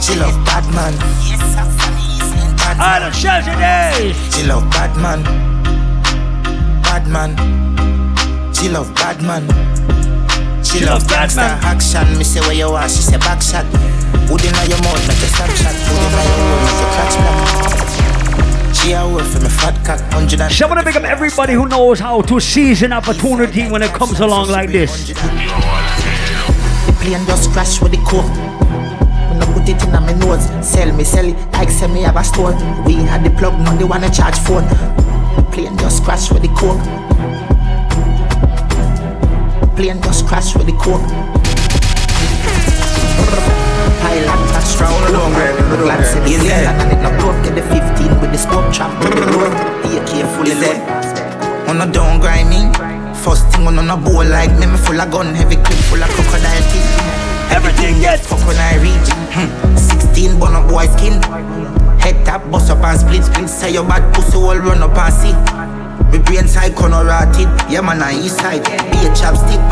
She 0.00 0.16
love 0.16 0.32
Batman 0.48 0.96
Island 2.80 3.14
Saturdays 3.14 4.16
She 4.34 4.42
love 4.48 4.64
Batman 4.72 5.20
Batman 6.80 7.36
She 8.56 8.68
love 8.72 8.88
Batman 8.96 9.44
She, 10.64 10.78
She 10.80 10.84
love 10.86 11.04
love 11.04 11.08
gangster 11.08 11.44
Batman. 11.44 11.76
action. 11.76 12.18
Me 12.18 12.24
say 12.24 12.40
where 12.40 12.56
you 12.56 12.68
are, 12.72 12.88
she 12.88 13.02
say 13.04 13.18
back 13.18 13.42
shot. 13.42 13.68
Put 14.26 14.40
in 14.48 14.56
your 14.64 14.80
mouth 14.80 15.04
like 15.04 15.20
a 15.20 15.28
snapshot. 15.28 15.76
Put 15.76 16.00
in 16.00 16.08
your 16.08 16.24
mouth 16.40 16.64
like 16.64 16.80
a 16.80 16.88
clutch 16.88 17.16
black 17.20 17.73
She 18.84 20.64
me 20.64 20.68
want 20.68 20.80
to 20.80 20.84
pick 20.84 20.96
up 20.96 21.04
everybody 21.04 21.54
who 21.54 21.66
knows 21.68 21.98
how 22.00 22.20
to 22.22 22.38
seize 22.38 22.82
an 22.82 22.92
opportunity 22.92 23.66
when 23.68 23.82
it 23.82 23.90
comes 23.92 24.20
along 24.20 24.48
like 24.48 24.70
this. 24.70 25.08
The 25.08 25.14
plane 27.00 27.24
just 27.26 27.50
crash 27.52 27.80
with 27.80 27.92
the 27.92 27.98
coke 28.06 28.30
put 29.64 29.68
it 29.68 29.82
in 29.82 29.92
my 29.92 30.12
nose 30.12 30.44
Sell 30.66 30.92
me, 30.94 31.04
sell 31.04 31.26
it. 31.26 31.36
Like 31.52 31.70
sell 31.70 31.88
me 31.88 32.02
have 32.02 32.16
a 32.16 32.24
store. 32.24 32.52
We 32.84 32.94
had 32.94 33.24
the 33.24 33.30
plug, 33.30 33.58
now 33.60 33.76
they 33.76 33.84
wanna 33.84 34.10
charge 34.10 34.38
phone 34.38 34.64
The 35.36 35.42
plane 35.50 35.78
just 35.78 36.04
crash 36.04 36.30
with 36.30 36.42
the 36.42 36.48
coke 36.48 36.82
Plane 39.76 40.02
just 40.02 40.26
crash 40.26 40.54
with 40.54 40.66
the 40.66 40.72
coke 40.72 41.02
Pilot. 44.04 44.36
Touch 44.52 44.76
round 44.84 45.04
Glad 45.80 46.04
say 46.04 46.20
the 46.20 46.36
same 46.36 46.68
And 46.76 46.92
it 46.92 47.00
no 47.00 47.10
broke 47.18 47.40
Get 47.40 47.56
the 47.56 47.64
15 47.72 48.20
with 48.20 48.30
the 48.30 48.38
scope 48.38 48.68
trap 48.68 48.92
Be 49.00 49.96
careful 50.04 50.44
On 51.72 51.80
a 51.80 51.86
down 51.90 52.20
grind 52.20 52.52
me? 52.52 52.68
First 53.24 53.48
thing 53.48 53.66
on 53.66 53.80
a 53.80 53.96
bowl 53.96 54.24
like 54.24 54.52
me 54.60 54.66
Me 54.68 54.76
full 54.76 55.00
of 55.00 55.10
gun 55.10 55.34
Heavy 55.34 55.56
clip 55.56 55.80
full 55.88 56.02
of 56.02 56.10
crocodile 56.12 56.64
teeth. 56.68 57.24
Everything 57.50 58.00
get 58.00 58.20
fuck 58.20 58.44
when 58.46 58.56
I 58.56 58.76
reach 58.84 59.08
hmm. 59.32 59.76
16 59.76 60.38
bun 60.38 60.54
up 60.54 60.68
boy 60.68 60.86
skin. 60.86 61.20
Head 61.98 62.24
tap 62.24 62.44
bust 62.50 62.70
up 62.70 62.84
and 62.84 63.00
split 63.00 63.24
split 63.24 63.48
Say 63.48 63.72
your 63.72 63.84
bad 63.84 64.14
pussy 64.14 64.36
all 64.36 64.58
run 64.58 64.82
up 64.82 64.96
and 64.96 65.14
see. 65.14 65.34
Me 66.12 66.22
brain 66.22 66.46
side 66.46 66.76
corner 66.76 67.04
rotted. 67.04 67.48
Yeah 67.70 67.80
man 67.80 68.02
I 68.02 68.12
east 68.20 68.36
side. 68.36 68.64
Be 68.64 68.98
a 69.06 69.10
chapstick 69.16 69.62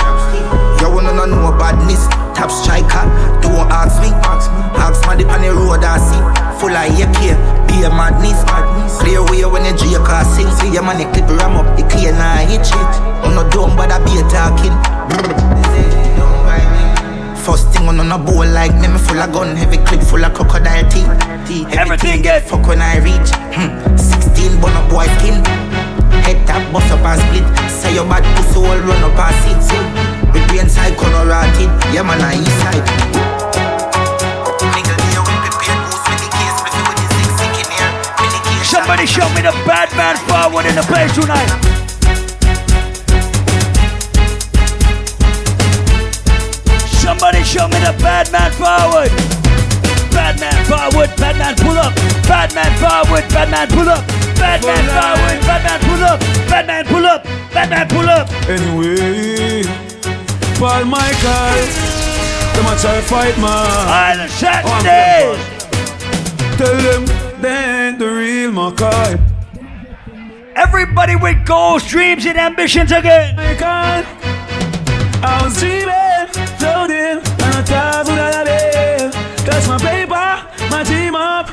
You 0.82 0.90
wanna 0.90 1.14
know 1.14 1.26
no 1.30 1.54
badness 1.54 2.10
Top 2.34 2.50
striker 2.50 3.06
Don't 3.38 3.70
ask 3.70 4.02
me 4.02 4.10
Ask 4.26 4.98
me 5.06 5.14
dip 5.14 5.30
on 5.30 5.46
the 5.46 5.54
road 5.54 5.86
I 5.86 5.94
see 5.94 6.18
Full 6.59 6.74
of 6.74 6.90
AK 6.98 7.38
Be 7.70 7.86
a 7.86 7.88
madness 7.88 8.42
Clear 8.98 9.22
way 9.30 9.46
when 9.46 9.62
you 9.62 9.78
drink 9.78 10.02
or 10.02 10.24
sing 10.26 10.50
See 10.59 10.74
your 10.74 10.82
man 10.82 10.98
the 10.98 11.06
clip 11.14 11.30
ram 11.38 11.54
up 11.54 11.78
The 11.78 11.86
clear 11.86 12.10
now 12.10 12.34
hit 12.42 12.66
shit 12.66 12.92
On 13.22 13.30
no 13.30 13.46
dumb 13.54 13.78
but 13.78 13.94
I 13.94 14.02
be 14.02 14.18
a 14.18 14.26
talking 14.26 14.74
First 17.46 17.70
thing 17.70 17.86
on 17.86 18.02
a 18.02 18.18
bowl 18.18 18.42
like 18.42 18.74
me, 18.74 18.88
me 18.88 18.98
full 18.98 19.22
of 19.22 19.32
gun, 19.32 19.54
heavy 19.54 19.78
clip 19.78 20.02
full 20.02 20.24
of 20.24 20.34
crocodile 20.34 20.88
teeth. 20.90 21.10
teeth. 21.46 21.66
Everything 21.74 22.22
get 22.22 22.48
fuck 22.48 22.66
when 22.68 22.80
I 22.80 22.98
reach. 22.98 23.30
Hmm. 23.54 23.96
16 23.96 24.60
bun 24.60 24.70
up 24.74 24.88
boy 24.88 25.06
skin. 25.18 25.42
Head 26.22 26.46
tap 26.46 26.72
bust 26.72 26.90
up 26.92 27.02
and 27.02 27.18
split. 27.18 27.70
Say 27.70 27.94
your 27.94 28.04
bad 28.04 28.22
pussy 28.36 28.59
all 28.59 28.78
run 28.78 29.02
up 29.02 29.18
and 29.18 29.62
sit. 29.64 30.11
Sit. 30.32 30.48
Brain 30.48 30.68
side 30.68 30.96
corner 30.96 31.26
rotted. 31.26 31.70
Yeah 31.92 32.02
man, 32.02 32.20
I 32.20 32.34
east 32.34 32.59
side. 32.60 32.82
Somebody 38.64 39.06
show 39.06 39.28
me 39.34 39.42
the 39.42 39.52
bad 39.66 39.94
man 39.96 40.16
forward 40.28 40.66
in 40.66 40.74
the 40.74 40.82
place 40.82 41.14
tonight. 41.14 41.48
Somebody 47.02 47.42
show 47.42 47.68
me 47.68 47.78
the 47.80 47.94
bad 48.00 48.30
man 48.32 48.50
forward. 48.52 49.10
Bad 50.12 50.40
man 50.40 50.64
forward, 50.64 51.10
bad 51.16 51.36
man 51.36 51.54
pull 51.56 51.78
up. 51.78 51.94
Bad 52.28 52.54
man 52.54 52.72
forward, 52.78 53.28
bad 53.30 53.50
man 53.50 53.68
pull 53.68 53.88
up. 53.88 54.06
Bad 54.36 54.62
man 54.64 54.84
forward, 54.88 55.40
bad 55.46 55.62
man 55.64 55.80
pull 55.80 56.04
up. 56.04 56.20
Bad 56.48 56.66
man 56.66 56.84
pull 56.86 57.06
up, 57.06 57.24
bad 57.52 57.70
man 57.70 57.88
pull 57.88 58.09
up. 58.09 58.28
Anyway, 58.48 59.91
Paul 60.62 60.84
Michael, 60.84 61.66
them 62.55 62.66
a 62.66 62.78
try 62.78 63.01
fight 63.01 63.36
man. 63.39 63.89
Island 63.89 64.30
Saturday. 64.30 65.36
Tell 66.56 66.76
them 66.76 67.05
they 67.43 67.89
ain't 67.89 67.98
the 67.98 68.09
real 68.09 68.52
Mackay. 68.52 69.18
Everybody 70.55 71.16
with 71.16 71.44
goals, 71.44 71.84
dreams, 71.89 72.26
and 72.26 72.39
ambitions 72.39 72.93
again. 72.93 73.34
Michael, 73.34 74.06
I 75.24 75.40
was 75.43 75.59
dreaming, 75.59 76.28
floating, 76.60 77.18
and 77.18 77.55
I 77.59 77.62
thought 77.64 78.06
that 78.06 78.32
I 78.32 78.44
live. 78.44 79.12
That's 79.44 79.66
my 79.66 79.78
paper, 79.78 80.47
my 80.70 80.84
team 80.84 81.16
up, 81.16 81.51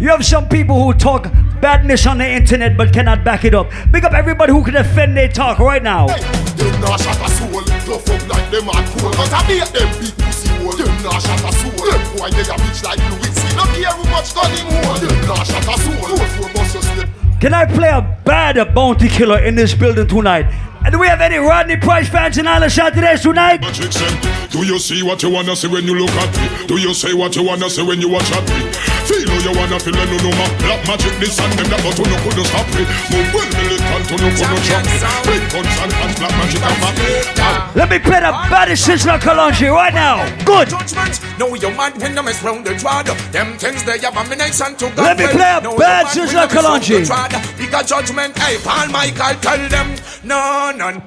You 0.00 0.08
have 0.08 0.24
some 0.24 0.48
people 0.48 0.82
who 0.82 0.94
talk 0.94 1.30
badness 1.60 2.06
on 2.06 2.16
the 2.16 2.26
internet 2.26 2.74
but 2.74 2.90
cannot 2.90 3.22
back 3.22 3.44
it 3.44 3.54
up. 3.54 3.70
Pick 3.92 4.02
up 4.02 4.14
everybody 4.14 4.50
who 4.50 4.64
can 4.64 4.72
defend 4.72 5.14
their 5.14 5.28
talk 5.28 5.58
right 5.58 5.82
now. 5.82 6.06
Them 6.06 6.80
nah 6.80 6.96
shot 6.96 7.20
a 7.20 7.28
soul, 7.28 7.60
tough 7.60 8.08
up 8.08 8.28
like 8.28 8.50
them 8.50 8.70
are 8.70 8.82
cool. 8.96 9.10
But 9.10 9.30
I 9.30 9.46
beat 9.46 9.68
them 9.68 10.00
big 10.00 10.16
pussy 10.16 10.48
hole. 10.56 10.72
Them 10.72 10.88
nah 11.04 11.18
shot 11.18 11.44
a 11.44 11.52
soul. 11.52 11.84
Them 11.84 12.16
boy 12.16 12.30
they 12.30 12.48
a 12.48 12.56
bitch 12.56 12.82
like 12.82 12.98
Lewinsky. 12.98 13.54
No 13.54 13.64
care 13.76 13.92
who 13.92 14.08
much 14.08 14.34
gun 14.34 14.50
him 14.50 14.72
hold. 14.72 15.00
Them 15.02 15.28
nah 15.28 15.44
shot 15.44 15.68
a 15.68 15.78
soul. 15.78 16.16
Two 16.16 16.24
four 16.32 16.52
bust 16.54 16.74
your 16.74 16.82
slip. 16.82 17.08
Can 17.38 17.52
I 17.52 17.66
play 17.66 17.90
a 17.90 18.00
bad 18.24 18.74
bounty 18.74 19.08
killer 19.08 19.44
in 19.44 19.54
this 19.54 19.74
building 19.74 20.06
tonight? 20.06 20.46
And 20.82 20.92
do 20.92 20.98
we 20.98 21.08
have 21.08 21.20
any 21.20 21.36
Rodney 21.36 21.76
Price 21.76 22.08
fans 22.08 22.38
in 22.38 22.46
Island 22.46 22.72
Saturdays 22.72 23.20
tonight? 23.20 23.62
Sen, 23.74 23.84
eh? 23.86 24.48
do 24.48 24.64
you 24.64 24.78
see 24.78 25.02
what 25.02 25.22
you 25.22 25.28
wanna 25.28 25.54
see 25.54 25.68
when 25.68 25.84
you 25.84 25.94
look 25.94 26.10
at 26.10 26.60
me? 26.60 26.66
Do 26.66 26.78
you 26.78 26.94
say 26.94 27.12
what 27.12 27.36
you 27.36 27.44
wanna 27.44 27.68
say 27.68 27.82
when 27.82 28.00
you 28.00 28.08
watch 28.08 28.32
at 28.32 28.48
me? 28.48 28.89
Feel 29.10 29.26
how 29.26 29.42
you 29.42 29.52
wanna 29.58 29.78
feel 29.82 29.98
and 29.98 30.10
no 30.10 30.16
no 30.22 30.30
ma 30.38 30.46
Black 30.62 30.80
magic 30.86 31.14
this 31.18 31.34
and 31.42 31.52
them 31.58 31.66
that 31.66 31.82
but 31.82 31.98
you 31.98 32.06
no 32.06 32.16
couldn't 32.22 32.46
stop 32.46 32.66
me 32.78 32.82
Move 33.10 33.28
well 33.34 33.50
militant 33.58 34.06
you 34.06 34.18
no 34.22 34.28
couldn't 34.30 34.62
chop 34.62 34.82
me 34.86 34.96
Big 35.26 35.42
guns 35.50 35.76
and 35.82 35.92
hands 35.98 36.16
black 36.22 36.34
magic 36.38 36.62
and 36.62 36.78
back 36.78 37.74
Let 37.74 37.88
me 37.90 37.98
play 37.98 38.20
the 38.22 38.30
baddest 38.50 38.86
Sizzla 38.86 39.18
Kalonji 39.18 39.70
right 39.70 39.94
now. 39.94 40.22
Good. 40.44 40.70
Judgment. 40.70 41.20
No, 41.38 41.54
you 41.54 41.70
mad 41.70 41.96
when 42.00 42.16
you 42.16 42.22
mess 42.22 42.42
round 42.42 42.66
the 42.66 42.70
trad. 42.74 43.06
Them 43.32 43.58
things 43.58 43.82
they 43.84 43.98
have 43.98 44.12
abomination 44.14 44.74
to 44.76 44.86
God. 44.94 44.98
Let 44.98 45.18
me 45.18 45.26
play 45.26 45.50
a 45.54 45.60
bad 45.60 45.64
mad 45.64 45.78
when 45.78 46.06
Sizzla 46.06 46.16
you 46.16 46.34
mess 46.34 46.34
round 46.34 46.50
the 46.50 46.56
Kalonji. 46.56 47.06
trad. 47.06 47.58
Bigger 47.58 47.82
judgment. 47.82 48.38
Hey, 48.38 48.58
Paul 48.62 48.88
Michael, 48.88 49.34
tell 49.40 49.68
them. 49.68 49.96
No, 50.24 50.72
none. 50.76 51.02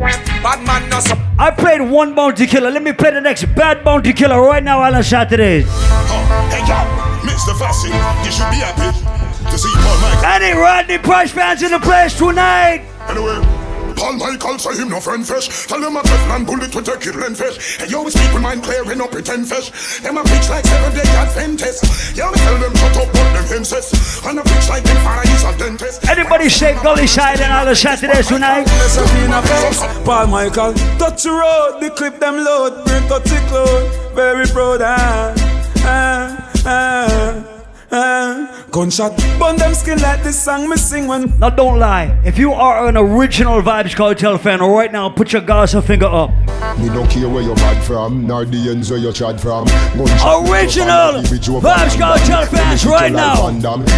I 0.00 1.52
played 1.56 1.80
one 1.80 2.14
bounty 2.14 2.46
killer. 2.46 2.70
Let 2.70 2.82
me 2.82 2.92
play 2.92 3.10
the 3.10 3.20
next 3.20 3.44
bad 3.54 3.84
bounty 3.84 4.12
killer 4.12 4.40
right 4.40 4.62
now, 4.62 4.80
Island 4.80 5.04
Saturdays. 5.04 5.66
Hey 5.66 6.60
yo, 6.66 6.78
Mr. 7.26 7.54
Fassi, 7.58 7.90
you 8.24 8.30
should 8.30 8.50
be 8.50 8.58
happy 8.62 8.96
to 9.50 9.58
see 9.58 9.68
Paul 9.74 10.00
Michael 10.00 10.24
Any 10.24 10.58
Rodney 10.58 10.98
Price 10.98 11.32
fans 11.32 11.62
in 11.62 11.72
the 11.72 11.80
place 11.80 12.16
tonight? 12.16 12.84
Anyway, 13.08 13.67
Paul 13.98 14.14
Michael 14.14 14.58
say 14.58 14.78
him 14.78 14.90
no 14.90 15.00
friend 15.00 15.26
fish. 15.26 15.66
Tell 15.66 15.82
him 15.82 15.96
a 15.96 16.02
Teflon 16.02 16.46
bullet 16.46 16.72
with 16.72 16.86
a 16.86 16.96
killing 16.98 17.34
fish. 17.34 17.78
Hey, 17.78 17.88
yo, 17.88 18.04
his 18.04 18.14
people 18.14 18.38
mind 18.38 18.62
clearing 18.62 19.00
up 19.00 19.10
pretend 19.10 19.48
fish. 19.48 19.98
Them 19.98 20.16
a 20.18 20.22
bitch 20.22 20.48
like 20.48 20.64
seven 20.64 20.94
day 20.94 21.08
Adventist. 21.18 22.16
Yo, 22.16 22.30
me 22.30 22.38
tell 22.38 22.58
them 22.58 22.74
shut 22.76 22.96
up, 22.96 23.12
but 23.12 23.32
them 23.34 23.58
incest. 23.58 24.24
And 24.24 24.38
a 24.38 24.42
bitch 24.42 24.68
like 24.68 24.84
them 24.84 24.96
father 25.02 25.28
is 25.28 25.42
a 25.42 25.58
dentist. 25.58 26.08
Anybody 26.08 26.48
say 26.48 26.80
Gully 26.80 27.08
Side 27.08 27.40
in 27.40 27.50
Island 27.50 27.76
Saturdays 27.76 28.28
tonight? 28.28 28.66
Let's 28.78 28.94
have 28.94 29.24
in 29.24 29.32
a 29.32 29.42
face. 29.42 30.04
Paul 30.04 30.28
Michael, 30.28 30.74
touch 30.98 31.24
the 31.24 31.32
road, 31.32 31.80
the 31.80 31.90
clip 31.90 32.20
them 32.20 32.36
load, 32.36 32.84
bring 32.84 33.02
touch 33.08 33.26
it 33.26 33.48
close. 33.48 34.14
Very 34.14 34.46
proud, 34.46 34.80
ah, 34.80 35.34
ah, 35.78 36.52
ah, 36.64 37.57
ah. 37.92 38.64
Gunshot, 38.70 39.16
burn 39.38 39.56
them 39.56 39.74
skin 39.74 39.98
like 40.00 40.22
this 40.22 40.40
song 40.40 40.68
me 40.68 40.76
sing 40.76 41.06
when. 41.06 41.32
Now 41.38 41.50
don't 41.50 41.78
lie. 41.78 42.20
If 42.24 42.38
you 42.38 42.52
are 42.52 42.86
an 42.88 42.96
original 42.96 43.62
Vybz 43.62 43.94
Kartel 43.94 44.38
fan 44.38 44.60
right 44.60 44.92
now, 44.92 45.08
put 45.08 45.32
your 45.32 45.42
Gaza 45.42 45.80
finger 45.80 46.06
up. 46.06 46.30
Me 46.78 46.88
don't 46.88 47.08
care 47.08 47.28
where 47.28 47.42
you're 47.42 47.56
bad 47.56 47.82
from, 47.84 48.26
nor 48.26 48.44
the 48.44 48.70
ends 48.70 48.90
where 48.90 48.98
you're 48.98 49.12
chad 49.12 49.40
from. 49.40 49.66
Original 49.96 51.22
Vybz 51.22 51.96
Kartel 51.98 52.46
fans 52.46 52.84
right 52.86 53.12
now. 53.12 53.50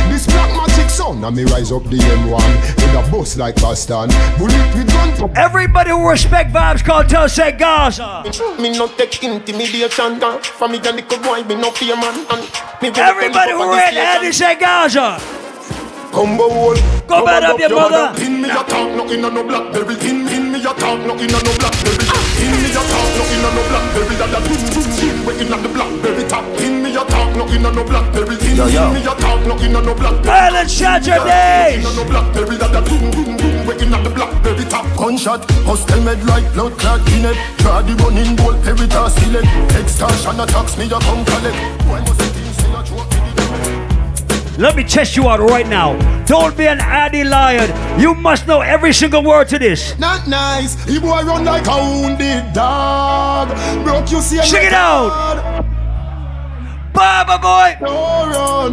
This 0.09 0.27
black 0.27 0.51
magic 0.57 0.91
sound, 1.21 1.25
and 1.25 1.37
me 1.37 1.51
rise 1.53 1.73
up 1.73 1.83
the 1.85 1.97
M1 1.97 2.77
with 2.77 3.09
a 3.09 3.11
bus 3.11 3.37
like 3.37 3.57
Boston. 3.57 4.09
Bullet 4.39 4.75
with 4.75 4.89
gun 4.89 5.17
for 5.17 5.31
Everybody 5.37 5.91
who 5.91 6.09
respect 6.09 6.53
Vybz 6.53 6.83
Kartel 6.83 7.29
say 7.29 7.53
Gaza. 7.53 8.23
Me 8.61 8.77
no 8.77 8.89
take 8.89 9.23
intimidation 9.23 10.21
From 10.43 10.73
me 10.73 10.79
a 10.79 10.93
little 10.93 11.19
boy, 11.23 11.43
me 11.45 11.55
no 11.57 11.71
fear 11.71 11.97
man. 11.97 12.27
And 12.31 12.43
me 12.83 12.91
will 12.91 12.99
Everybody 12.99 13.53
who 13.53 13.63
up 13.63 13.69
on 13.69 13.77
read 13.77 13.95
Andy 13.95 14.33
say 14.33 14.59
Gaza. 14.59 15.19
Combo 16.13 16.49
wall. 16.49 16.75
Go 17.07 17.25
bad 17.25 17.45
up 17.45 17.59
your 17.59 17.71
mother. 17.71 18.19
Pin 18.19 18.43
me 18.43 18.51
a 18.51 18.55
talk, 18.55 18.91
no 18.97 19.09
in 19.11 19.21
no 19.21 19.31
blackberry 19.31 19.95
Pin, 19.97 20.27
pin 20.27 20.51
me 20.51 20.59
a 20.59 20.75
talk, 20.75 20.99
no 21.07 21.15
in 21.15 21.31
a 21.31 21.39
no 21.39 21.53
blackberry 21.55 22.03
Pin 22.35 22.51
me 22.51 22.71
a 22.71 22.83
talk, 22.83 23.11
no 23.15 23.25
in 23.31 23.43
no 23.43 23.63
blackberry 23.71 24.15
That 24.19 24.35
a 24.35 24.41
boom 24.43 24.63
boom 24.75 24.87
boom, 24.91 25.20
we 25.27 25.33
in 25.41 25.53
a 25.53 25.57
the 25.57 25.69
blackberry 25.69 26.25
top 26.29 26.45
Pin 26.57 26.83
me 26.83 26.91
a 26.97 27.05
talk, 27.05 27.37
no 27.37 27.47
in 27.49 27.65
a 27.67 27.71
no 27.73 27.85
blackberry 27.85 28.37
Pin, 28.37 28.57
Yo, 28.57 28.67
yo. 28.67 28.93
pin 28.93 28.95
me 28.95 29.01
a 29.03 29.15
talk, 29.17 29.41
no 29.47 29.55
in 29.59 29.77
a 29.77 29.81
no 29.83 29.95
blackberry 29.95 30.29
Island 30.31 30.71
Saturdays. 30.71 31.81
In 31.81 31.87
a 31.87 31.95
no 31.97 32.05
blackberry, 32.05 32.57
that 32.57 32.75
a 32.75 32.81
boom 32.83 33.11
boom 33.11 33.37
boom, 33.37 33.67
we 33.67 33.75
in 33.83 33.93
a 33.95 33.99
the 34.03 34.11
blackberry 34.11 34.65
top 34.65 34.87
Gunshot, 34.97 35.45
hostel 35.65 36.01
med 36.03 36.23
like 36.25 36.47
blood 36.53 36.77
clot 36.79 37.01
in 37.13 37.25
it. 37.25 37.37
Try 37.59 37.83
the 37.83 37.95
running 38.03 38.37
ball, 38.37 38.55
peritas 38.65 39.17
select 39.19 39.49
Extortion 39.77 40.41
attacks 40.41 40.77
me, 40.77 40.85
you 40.85 40.99
come 41.01 41.25
collect 41.25 42.20
Let 44.59 44.77
me 44.77 44.85
test 44.85 45.17
you 45.17 45.29
out 45.29 45.41
right 45.41 45.67
now. 45.67 45.97
Don't 46.27 46.57
be 46.57 46.67
an 46.67 46.81
addy 46.81 47.25
lion. 47.25 47.69
You 48.01 48.15
must 48.15 48.47
know 48.47 48.61
every 48.61 48.93
single 48.93 49.23
word 49.23 49.49
to 49.49 49.59
this. 49.59 49.99
Not 49.99 50.29
nice, 50.29 50.83
he 50.85 50.99
boy 50.99 51.23
run 51.23 51.45
like 51.45 51.67
a 51.67 51.77
wounded 51.77 52.53
dog 52.53 53.49
Broke 53.85 54.11
you 54.11 54.21
see 54.21 54.41
Check 54.43 54.65
it 54.65 54.73
out. 54.73 55.65
Baba 56.93 57.39
boy. 57.39 57.79
No 57.81 58.29
run. 58.29 58.73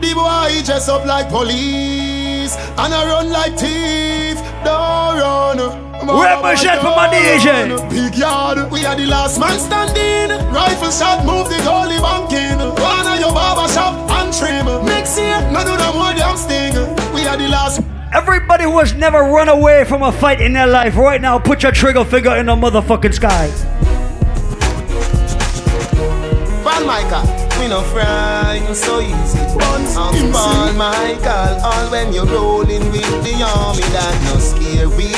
The 0.00 0.14
boy 0.14 0.62
dress 0.64 0.88
up 0.88 1.04
like 1.04 1.28
police 1.28 2.56
and 2.56 2.94
I 2.94 3.04
run 3.06 3.30
like 3.30 3.58
thief. 3.58 4.38
Don't 4.64 5.18
run. 5.18 5.90
Represent 6.00 6.80
for 6.80 6.96
my 6.96 7.08
DJ. 7.12 7.90
Big 7.90 8.18
yard, 8.18 8.70
we 8.72 8.84
are 8.84 8.96
the 8.96 9.06
last 9.06 9.38
man 9.38 9.58
standing. 9.58 10.36
Rifle 10.52 10.90
shot, 10.90 11.24
move 11.26 11.48
the 11.48 11.56
goalie 11.56 12.00
banking. 12.00 12.58
One 12.82 13.06
of 13.06 13.20
your 13.20 13.32
barber 13.32 13.70
shop 13.72 14.10
and 14.10 14.32
trim. 14.32 14.89
Next 15.10 15.52
no 15.52 15.64
do 15.64 15.76
no 15.76 15.92
more 15.92 16.12
damn 16.14 16.36
sting. 16.36 16.72
We 17.12 17.26
are 17.26 17.36
the 17.36 17.48
last. 17.48 17.82
Everybody 18.12 18.62
who 18.64 18.78
has 18.78 18.94
never 18.94 19.18
run 19.18 19.48
away 19.48 19.84
from 19.84 20.02
a 20.02 20.12
fight 20.12 20.40
in 20.40 20.52
their 20.52 20.68
life, 20.68 20.96
right 20.96 21.20
now, 21.20 21.36
put 21.36 21.64
your 21.64 21.72
trigger 21.72 22.04
finger 22.04 22.36
in 22.36 22.46
the 22.46 22.54
motherfucking 22.54 23.14
sky. 23.14 23.50
Paul 26.62 26.84
Michael, 26.86 27.26
we 27.58 27.66
no 27.66 27.82
fry 27.82 28.62
you 28.68 28.74
so 28.74 29.00
easy. 29.00 29.38
Once 29.56 29.96
I'm 29.96 30.32
Paul 30.32 30.72
Michael, 30.74 31.58
all 31.64 31.90
when 31.90 32.12
you're 32.12 32.26
rolling 32.26 32.84
with 32.92 33.24
the 33.24 33.42
army 33.42 33.82
that 33.90 34.14
no 34.26 34.38
scary. 34.38 35.10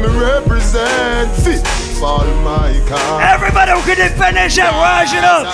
Me 0.00 0.08
represent 0.18 1.30
fit 1.44 1.91
Paul 2.02 2.26
Michael. 2.42 3.20
Everybody 3.20 3.70
who 3.70 3.80
can 3.86 3.96
defend 3.96 4.36
this 4.36 4.54
shit, 4.54 4.64
rise 4.64 5.12
it 5.12 5.22
up. 5.22 5.46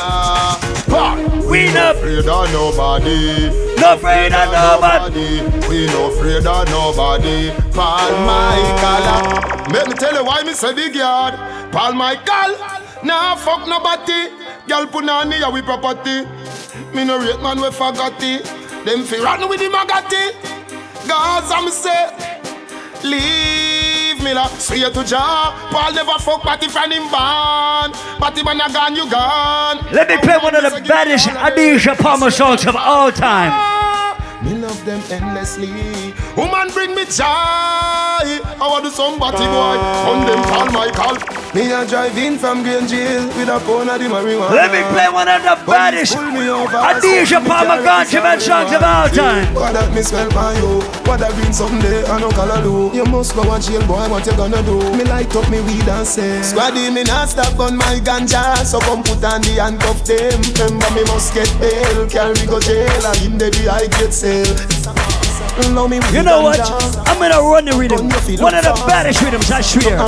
We 1.45 1.71
no 1.75 1.91
afraid 1.91 2.27
of 2.27 2.53
nobody. 2.53 3.51
No 3.77 3.93
afraid 3.93 4.33
of 4.33 4.51
nobody. 4.57 5.43
We 5.69 5.85
no 5.89 6.11
afraid 6.11 6.47
of 6.47 6.69
nobody. 6.71 7.51
Paul 7.77 8.13
Michael. 8.25 9.75
Let 9.75 9.89
me 9.89 9.95
tell 9.95 10.15
you 10.15 10.25
why 10.25 10.43
me 10.43 10.55
say 10.55 10.73
big 10.73 10.95
yard. 10.95 11.35
Paul 11.71 11.93
Michael. 11.93 12.57
Nah 13.05 13.37
fuck 13.37 13.69
nobody. 13.69 14.31
Girl 14.67 14.87
put 14.87 15.07
on 15.07 15.31
here 15.31 15.51
we 15.51 15.61
property. 15.61 16.25
Me 16.95 17.05
no 17.05 17.19
rate 17.19 17.43
man 17.43 17.61
we 17.61 17.71
forgot 17.71 18.15
it. 18.23 18.45
Them 18.87 19.05
fi 19.05 19.19
run 19.19 19.47
with 19.51 19.61
the 19.61 19.69
magati. 19.69 20.33
Gaza 21.07 21.61
me 21.61 21.71
say. 21.71 22.09
Leave 23.05 23.68
Steve 24.19 24.35
Miller, 24.35 24.49
swear 24.59 24.91
to 24.91 25.05
Jah. 25.05 25.55
Paul 25.71 25.93
never 25.93 26.19
fuck 26.19 26.43
Patty 26.43 26.67
from 26.67 26.91
him 26.91 27.03
born. 27.05 27.93
Patty 28.19 28.43
man 28.43 28.61
a 28.61 28.73
gone, 28.73 28.97
you 28.97 29.09
gone. 29.09 29.79
Let 29.93 30.09
me 30.09 30.19
play 30.19 30.39
one 30.39 30.57
of 30.57 30.63
the 30.63 30.81
baddest 30.81 31.29
Adidja 31.29 31.97
Palmer 31.97 32.31
songs 32.31 32.67
of 32.67 32.75
all 32.75 33.13
time. 33.13 33.98
Me 34.45 34.55
love 34.55 34.85
them 34.85 35.03
endlessly. 35.11 36.15
Woman 36.37 36.71
bring 36.73 36.95
me 36.95 37.05
joy. 37.07 37.27
I 37.27 38.67
want 38.71 38.85
to 38.85 38.91
somebody 38.91 39.39
boy. 39.39 39.77
On 40.07 40.27
them 40.27 40.43
call 40.45 40.71
my 40.71 40.91
call. 40.95 41.19
Me 41.55 41.73
a 41.73 41.85
drive 41.87 42.17
in 42.19 42.39
from 42.39 42.63
Green 42.63 42.87
Jail 42.87 43.27
with 43.35 43.49
a 43.49 43.59
pound 43.65 43.89
of 43.89 43.99
the 43.99 44.05
marijuana. 44.05 44.53
Let 44.53 44.71
me 44.71 44.85
play 44.93 45.09
one 45.09 45.27
of 45.27 45.43
the 45.43 45.57
baddest 45.67 46.15
Adidja 46.15 47.41
Palmer 47.41 47.83
countryman 47.83 48.39
songs 48.39 48.71
of 48.71 48.83
all 48.83 49.09
time. 49.09 49.55
What 49.55 49.73
that 49.73 49.91
me 49.95 50.03
smell 50.03 50.29
by 50.31 50.55
you? 50.61 50.85
What 51.09 51.19
that 51.25 51.33
green 51.35 51.53
someday 51.53 52.05
I 52.05 52.21
no 52.21 52.29
color 52.31 52.63
do. 52.63 52.95
You 52.95 53.07
must 53.07 53.35
go 53.35 53.43
and 53.51 53.65
jail 53.65 53.81
boy. 53.89 54.07
What 54.13 54.27
you 54.27 54.37
gonna 54.37 54.63
do? 54.63 54.79
Me 54.95 55.03
light 55.09 55.35
up 55.35 55.49
me 55.51 55.65
weed 55.65 55.89
and 55.89 56.07
say. 56.07 56.45
Squaddy 56.45 56.93
me 56.93 57.03
not 57.03 57.33
stop 57.33 57.59
on 57.59 57.77
my 57.77 57.99
ganja. 58.05 58.63
So 58.63 58.79
come 58.85 59.03
put 59.03 59.25
on 59.25 59.41
the 59.41 59.57
handcuff 59.57 60.05
them. 60.05 60.39
Remember 60.53 60.91
me 60.95 61.03
must 61.09 61.33
get 61.33 61.49
bail. 61.59 62.07
Carry 62.13 62.45
go 62.45 62.61
jail. 62.61 63.03
And 63.09 63.25
in 63.25 63.39
the 63.39 63.49
I 63.73 63.89
get 63.99 64.13
You 66.13 66.23
know 66.23 66.43
what? 66.43 66.61
I'm 67.09 67.19
gonna 67.19 67.41
run 67.41 67.65
the 67.65 67.73
rhythm. 67.73 68.09
One 68.43 68.55
of 68.55 68.63
the 68.65 68.73
baddest 68.87 69.23
rhythms, 69.23 69.51
I 69.51 69.61
swear. 69.63 69.99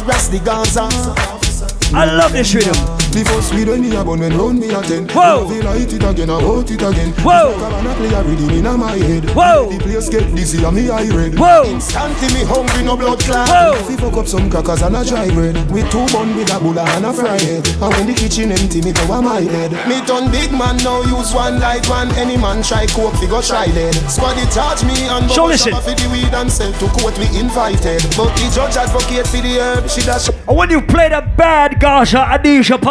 I 1.94 2.04
love 2.04 2.32
this 2.32 2.54
rhythm. 2.54 2.99
Before 3.12 3.42
sweet 3.42 3.66
when 3.66 3.80
me 3.82 3.96
a 3.96 4.04
bun 4.04 4.20
when 4.20 4.36
round 4.38 4.60
me 4.60 4.70
a 4.70 4.80
ten 4.82 5.08
Whoa. 5.08 5.48
Feel 5.48 5.64
light 5.64 5.92
it 5.92 6.04
again, 6.04 6.30
I 6.30 6.38
want 6.38 6.70
it 6.70 6.80
again 6.80 7.10
Whoa. 7.26 7.58
Come 7.58 7.86
and 7.86 7.96
play 7.98 8.14
a 8.14 8.22
rhythm 8.22 8.50
in 8.50 8.78
my 8.78 8.96
head 8.96 9.24
Whoa. 9.34 9.68
The 9.68 9.78
place 9.82 10.08
get 10.08 10.32
dizzy 10.34 10.62
and 10.62 10.76
me 10.76 10.90
eye 10.90 11.10
red 11.10 11.34
Whoa. 11.38 11.64
Instantly 11.66 12.28
me 12.34 12.44
hungry, 12.46 12.84
no 12.84 12.96
blood 12.96 13.18
clot 13.18 13.48
Whoa. 13.48 13.74
Fi 13.82 13.96
fuck 13.96 14.14
up 14.14 14.26
some 14.28 14.48
crackers 14.48 14.82
and 14.82 14.94
a 14.94 15.04
dry 15.04 15.28
bread 15.34 15.58
With 15.70 15.90
two 15.90 16.06
bun 16.14 16.36
with 16.36 16.54
a 16.54 16.60
bulla 16.60 16.86
and 16.94 17.06
a 17.06 17.12
fried 17.12 17.42
egg 17.42 17.66
And 17.82 17.90
when 17.98 18.06
the 18.06 18.14
kitchen 18.14 18.52
empty, 18.52 18.80
me 18.80 18.92
cover 18.92 19.20
my 19.20 19.42
head 19.42 19.74
Me 19.90 19.98
turn 20.06 20.30
big 20.30 20.52
man 20.54 20.78
now, 20.86 21.02
use 21.02 21.34
one 21.34 21.58
one 21.90 22.10
Any 22.14 22.36
man 22.36 22.62
try 22.62 22.86
coke, 22.86 23.14
fi 23.18 23.26
go 23.26 23.42
try 23.42 23.66
Squaddy 24.06 24.46
charge 24.54 24.84
me 24.86 24.94
and 25.10 25.26
So 25.30 25.42
bubble 25.42 25.48
listen. 25.50 25.72
shop 25.72 25.82
for 25.82 25.94
the 25.98 26.06
weed 26.14 26.30
and 26.30 26.50
sell 26.50 26.72
To 26.78 26.86
court 26.94 27.18
we 27.18 27.26
invited 27.34 28.06
But 28.14 28.30
the 28.38 28.46
judge 28.54 28.78
advocate 28.78 29.26
for 29.26 29.42
the 29.42 29.58
herb 29.58 29.90
She 29.90 30.02
dash 30.02 30.28
And 30.28 30.56
when 30.56 30.70
you 30.70 30.80
play 30.80 31.08
the 31.08 31.22
bad 31.36 31.80
Gaza 31.80 32.22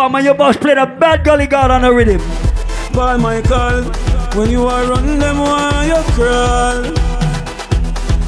Adidja 0.10 0.12
Palmer, 0.12 0.20
you 0.22 0.34
must 0.34 0.60
play 0.60 0.74
the 0.76 0.86
bad 0.86 1.24
Gully 1.24 1.48
God 1.48 1.72
on 1.72 1.82
the 1.82 1.94
rhythm. 1.94 2.22
Paul 2.94 3.18
Michael, 3.20 3.84
when 4.38 4.50
you 4.50 4.66
are 4.66 4.86
run 4.90 5.20
them 5.20 5.38
while 5.38 5.88
you 5.88 6.02
crawl. 6.14 6.84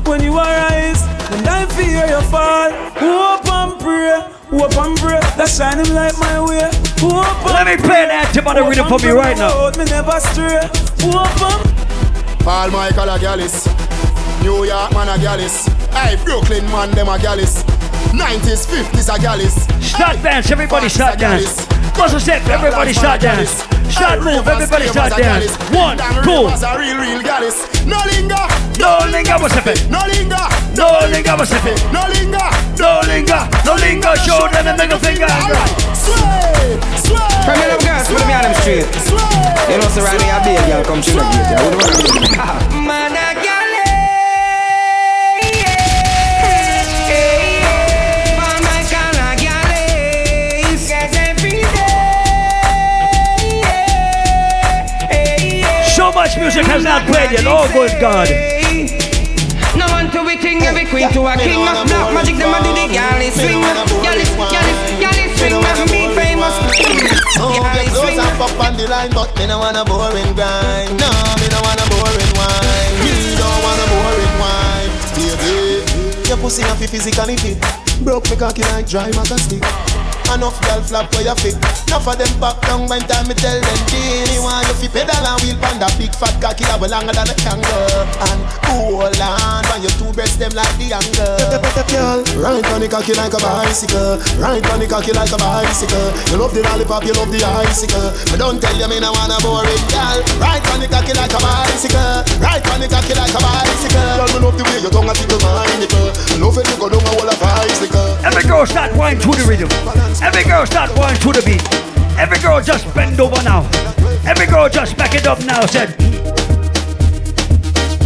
When 0.05 0.21
you 0.23 0.37
are 0.37 0.69
rise, 0.69 1.01
and 1.31 1.47
I 1.47 1.65
fear 1.65 2.05
you 2.07 2.21
fall. 2.29 2.71
Hope 2.99 3.47
and 3.47 3.79
pray, 3.79 4.19
hope 4.49 4.77
and 4.77 4.97
pray. 4.97 5.19
That 5.37 5.49
shine 5.49 5.79
him 5.83 5.95
like 5.95 6.17
my 6.19 6.41
way. 6.43 6.69
Hope 6.99 7.45
Let 7.45 7.67
me 7.67 7.77
play 7.77 8.05
that 8.05 8.31
tip 8.33 8.45
on 8.45 8.55
the 8.55 8.63
rhythm 8.63 8.87
for 8.87 8.99
me 8.99 9.11
right 9.11 9.37
now. 9.37 9.71
Me 9.77 9.85
never 9.85 10.19
stray. 10.19 10.61
Hope 11.01 11.41
and 11.41 12.41
Paul 12.41 12.71
Michael 12.71 13.09
a 13.09 13.19
gallus. 13.19 13.67
New 14.43 14.65
York 14.65 14.91
man 14.93 15.09
a 15.09 15.21
gallus. 15.21 15.67
Hey, 15.93 16.17
Brooklyn 16.23 16.65
man 16.65 16.91
them 16.91 17.09
a 17.09 17.17
gallus. 17.17 17.63
90s, 18.11 18.67
50s 18.67 19.13
a 19.13 19.21
gallus. 19.21 19.80
Start 19.91 20.23
dance, 20.23 20.49
everybody 20.49 20.88
start 20.88 21.19
dance. 21.19 21.68
Bust 21.99 22.15
a 22.15 22.19
step, 22.19 22.47
everybody 22.47 22.93
start 22.93 23.19
dance. 23.19 23.68
Start 23.91 24.23
move, 24.23 24.47
everybody 24.47 24.88
start 24.88 25.11
dance. 25.19 25.51
One, 25.76 25.97
two. 26.23 26.47
Real, 26.80 26.95
real 26.95 27.22
gallus. 27.22 27.68
No 27.85 27.99
linger. 28.07 28.39
No 28.80 29.03
linger, 29.11 29.35
what's 29.35 29.57
up? 29.59 29.68
No 29.91 29.99
linger. 30.07 30.47
No 30.80 30.88
linger, 31.11 31.35
what's 31.35 31.51
up? 31.51 31.68
No 31.91 32.07
linger. 32.07 32.47
No 32.80 33.03
linger, 33.03 33.41
no 33.68 33.76
linger, 33.76 34.15
show 34.23 34.47
them 34.47 34.63
the 34.63 34.73
middle 34.80 34.97
finger. 34.97 35.27
Sway, 35.91 36.80
sway. 36.95 37.43
From 37.43 37.59
me 37.59 37.68
love 37.68 37.84
girls, 37.84 38.07
put 38.07 38.23
me 38.26 38.34
on 38.34 38.47
them 38.47 38.55
straight. 38.63 38.88
You 39.68 39.77
know, 39.77 39.91
so 39.91 40.01
right 40.07 40.19
me 40.23 40.31
a 40.31 40.39
big 40.39 40.59
girl 40.72 40.84
come 40.88 41.01
through 41.03 41.19
the 41.19 41.27
gate. 41.35 41.51
I 41.51 41.63
wouldn't 41.68 41.84
want 41.84 43.11
to 43.15 43.27
music 56.53 56.71
has 56.71 56.83
not 56.83 57.07
played 57.07 57.31
yet. 57.31 57.47
Oh, 57.47 57.63
good 57.71 57.95
God. 58.03 58.27
No 59.79 59.87
one 59.87 60.11
to 60.11 60.19
a 60.27 60.35
king, 60.35 60.59
every 60.67 60.83
queen 60.83 61.07
to 61.15 61.23
a 61.23 61.37
king. 61.39 61.63
Black 61.63 61.87
magic, 62.11 62.35
them 62.35 62.51
a 62.51 62.59
do 62.59 62.75
the 62.75 62.91
galley 62.91 63.31
swing. 63.31 63.63
Galley, 64.03 64.27
galley, 64.51 64.75
galley 64.99 65.27
swing. 65.39 65.55
Me 65.87 66.11
famous. 66.11 66.51
Oh, 67.39 67.55
Galley 67.55 67.87
get 67.87 67.95
close 67.95 68.03
swing. 68.03 68.19
and 68.19 68.35
on 68.59 68.75
the 68.75 68.85
line, 68.91 69.11
but 69.15 69.31
me 69.39 69.47
no 69.47 69.59
want 69.59 69.79
a 69.79 69.85
boring 69.87 70.35
grind. 70.35 70.91
No, 70.99 71.07
me 71.39 71.47
no 71.47 71.59
want 71.63 71.79
a 71.79 71.87
boring 71.87 72.31
wine. 72.35 72.99
Me 72.99 73.11
don't 73.39 73.59
want 73.63 73.79
a 73.79 73.87
boring 73.87 74.35
wine. 74.43 74.91
Baby, 75.15 76.27
your 76.27 76.37
pussy 76.37 76.63
not 76.67 76.75
fi 76.75 76.87
physically. 76.87 77.39
Broke 78.03 78.29
me 78.29 78.35
cocky 78.35 78.63
like 78.75 78.87
dry 78.87 79.09
maca 79.11 79.39
stick. 79.39 79.63
Enough 80.31 80.63
girl 80.63 80.79
flap 80.79 81.11
where 81.11 81.27
you 81.27 81.35
fit. 81.43 81.59
Enough 81.91 82.07
of 82.07 82.15
them 82.15 82.31
back 82.39 82.55
down 82.63 82.87
by 82.87 83.03
time 83.03 83.27
me 83.27 83.35
tell 83.35 83.51
them 83.51 83.79
Genie 83.91 84.39
want 84.39 84.63
you 84.71 84.79
fi 84.79 84.87
pedal 84.87 85.27
and 85.27 85.37
wheel 85.43 85.59
pan 85.59 85.75
that 85.83 85.91
big 85.99 86.15
fat 86.15 86.31
cocky 86.39 86.63
that 86.63 86.79
way 86.79 86.87
longer 86.87 87.11
than 87.11 87.27
a 87.27 87.35
kangaroo 87.35 88.07
And 88.31 88.39
hold 88.71 89.19
on 89.19 89.61
when 89.67 89.83
your 89.83 89.91
two 89.99 90.07
breasts 90.15 90.39
them 90.39 90.55
like 90.55 90.71
the 90.79 90.95
angle. 90.95 91.35
Girl, 91.91 92.23
ride 92.39 92.63
on 92.71 92.79
the 92.79 92.87
cocky 92.87 93.11
like 93.11 93.35
a 93.35 93.39
bicycle. 93.43 94.23
Ride 94.39 94.63
on 94.71 94.79
the 94.79 94.87
cocky 94.87 95.11
like 95.11 95.35
a 95.35 95.39
bicycle. 95.39 96.07
You 96.31 96.39
love 96.39 96.55
the 96.55 96.63
lollipop, 96.63 97.03
you 97.03 97.11
love 97.11 97.27
the 97.27 97.43
icicle. 97.43 98.15
But 98.31 98.39
don't 98.39 98.63
tell 98.63 98.75
you 98.79 98.87
me 98.87 99.03
no 99.03 99.11
wanna 99.11 99.35
boring 99.43 99.83
girl. 99.91 100.23
Ride 100.39 100.63
on 100.71 100.79
the 100.79 100.87
cocky 100.87 101.11
like 101.11 101.35
a 101.35 101.39
bicycle. 101.43 102.23
Ride 102.39 102.63
on 102.71 102.79
the 102.79 102.87
cocky 102.87 103.19
like 103.19 103.35
a 103.35 103.41
bicycle. 103.43 103.99
Girl, 104.15 104.31
me 104.31 104.39
love 104.47 104.55
the 104.55 104.63
way 104.63 104.79
your 104.79 104.95
tongue 104.95 105.11
a 105.11 105.13
tickle 105.13 105.43
my 105.43 105.67
nipple. 105.75 106.07
Love 106.39 106.55
it 106.55 106.71
you 106.71 106.77
go 106.79 106.87
down 106.87 107.03
a 107.03 107.11
whole 107.11 107.27
of 107.27 107.35
bicycle 107.35 108.11
Every 108.23 108.43
girl 108.43 108.65
start 108.65 108.95
wine 108.95 109.19
to 109.19 109.29
the 109.33 109.43
rhythm. 109.43 109.69
Every 110.22 110.43
girl 110.43 110.65
start 110.68 110.95
wine 110.95 111.15
to 111.15 111.31
the 111.31 111.41
beat. 111.43 111.65
Every 112.18 112.38
girl 112.38 112.61
just 112.61 112.93
bend 112.93 113.19
over 113.19 113.41
now. 113.43 113.68
Every 114.26 114.45
girl 114.45 114.69
just 114.69 114.95
back 114.95 115.15
it 115.15 115.26
up 115.26 115.43
now. 115.45 115.65
Said, 115.65 115.89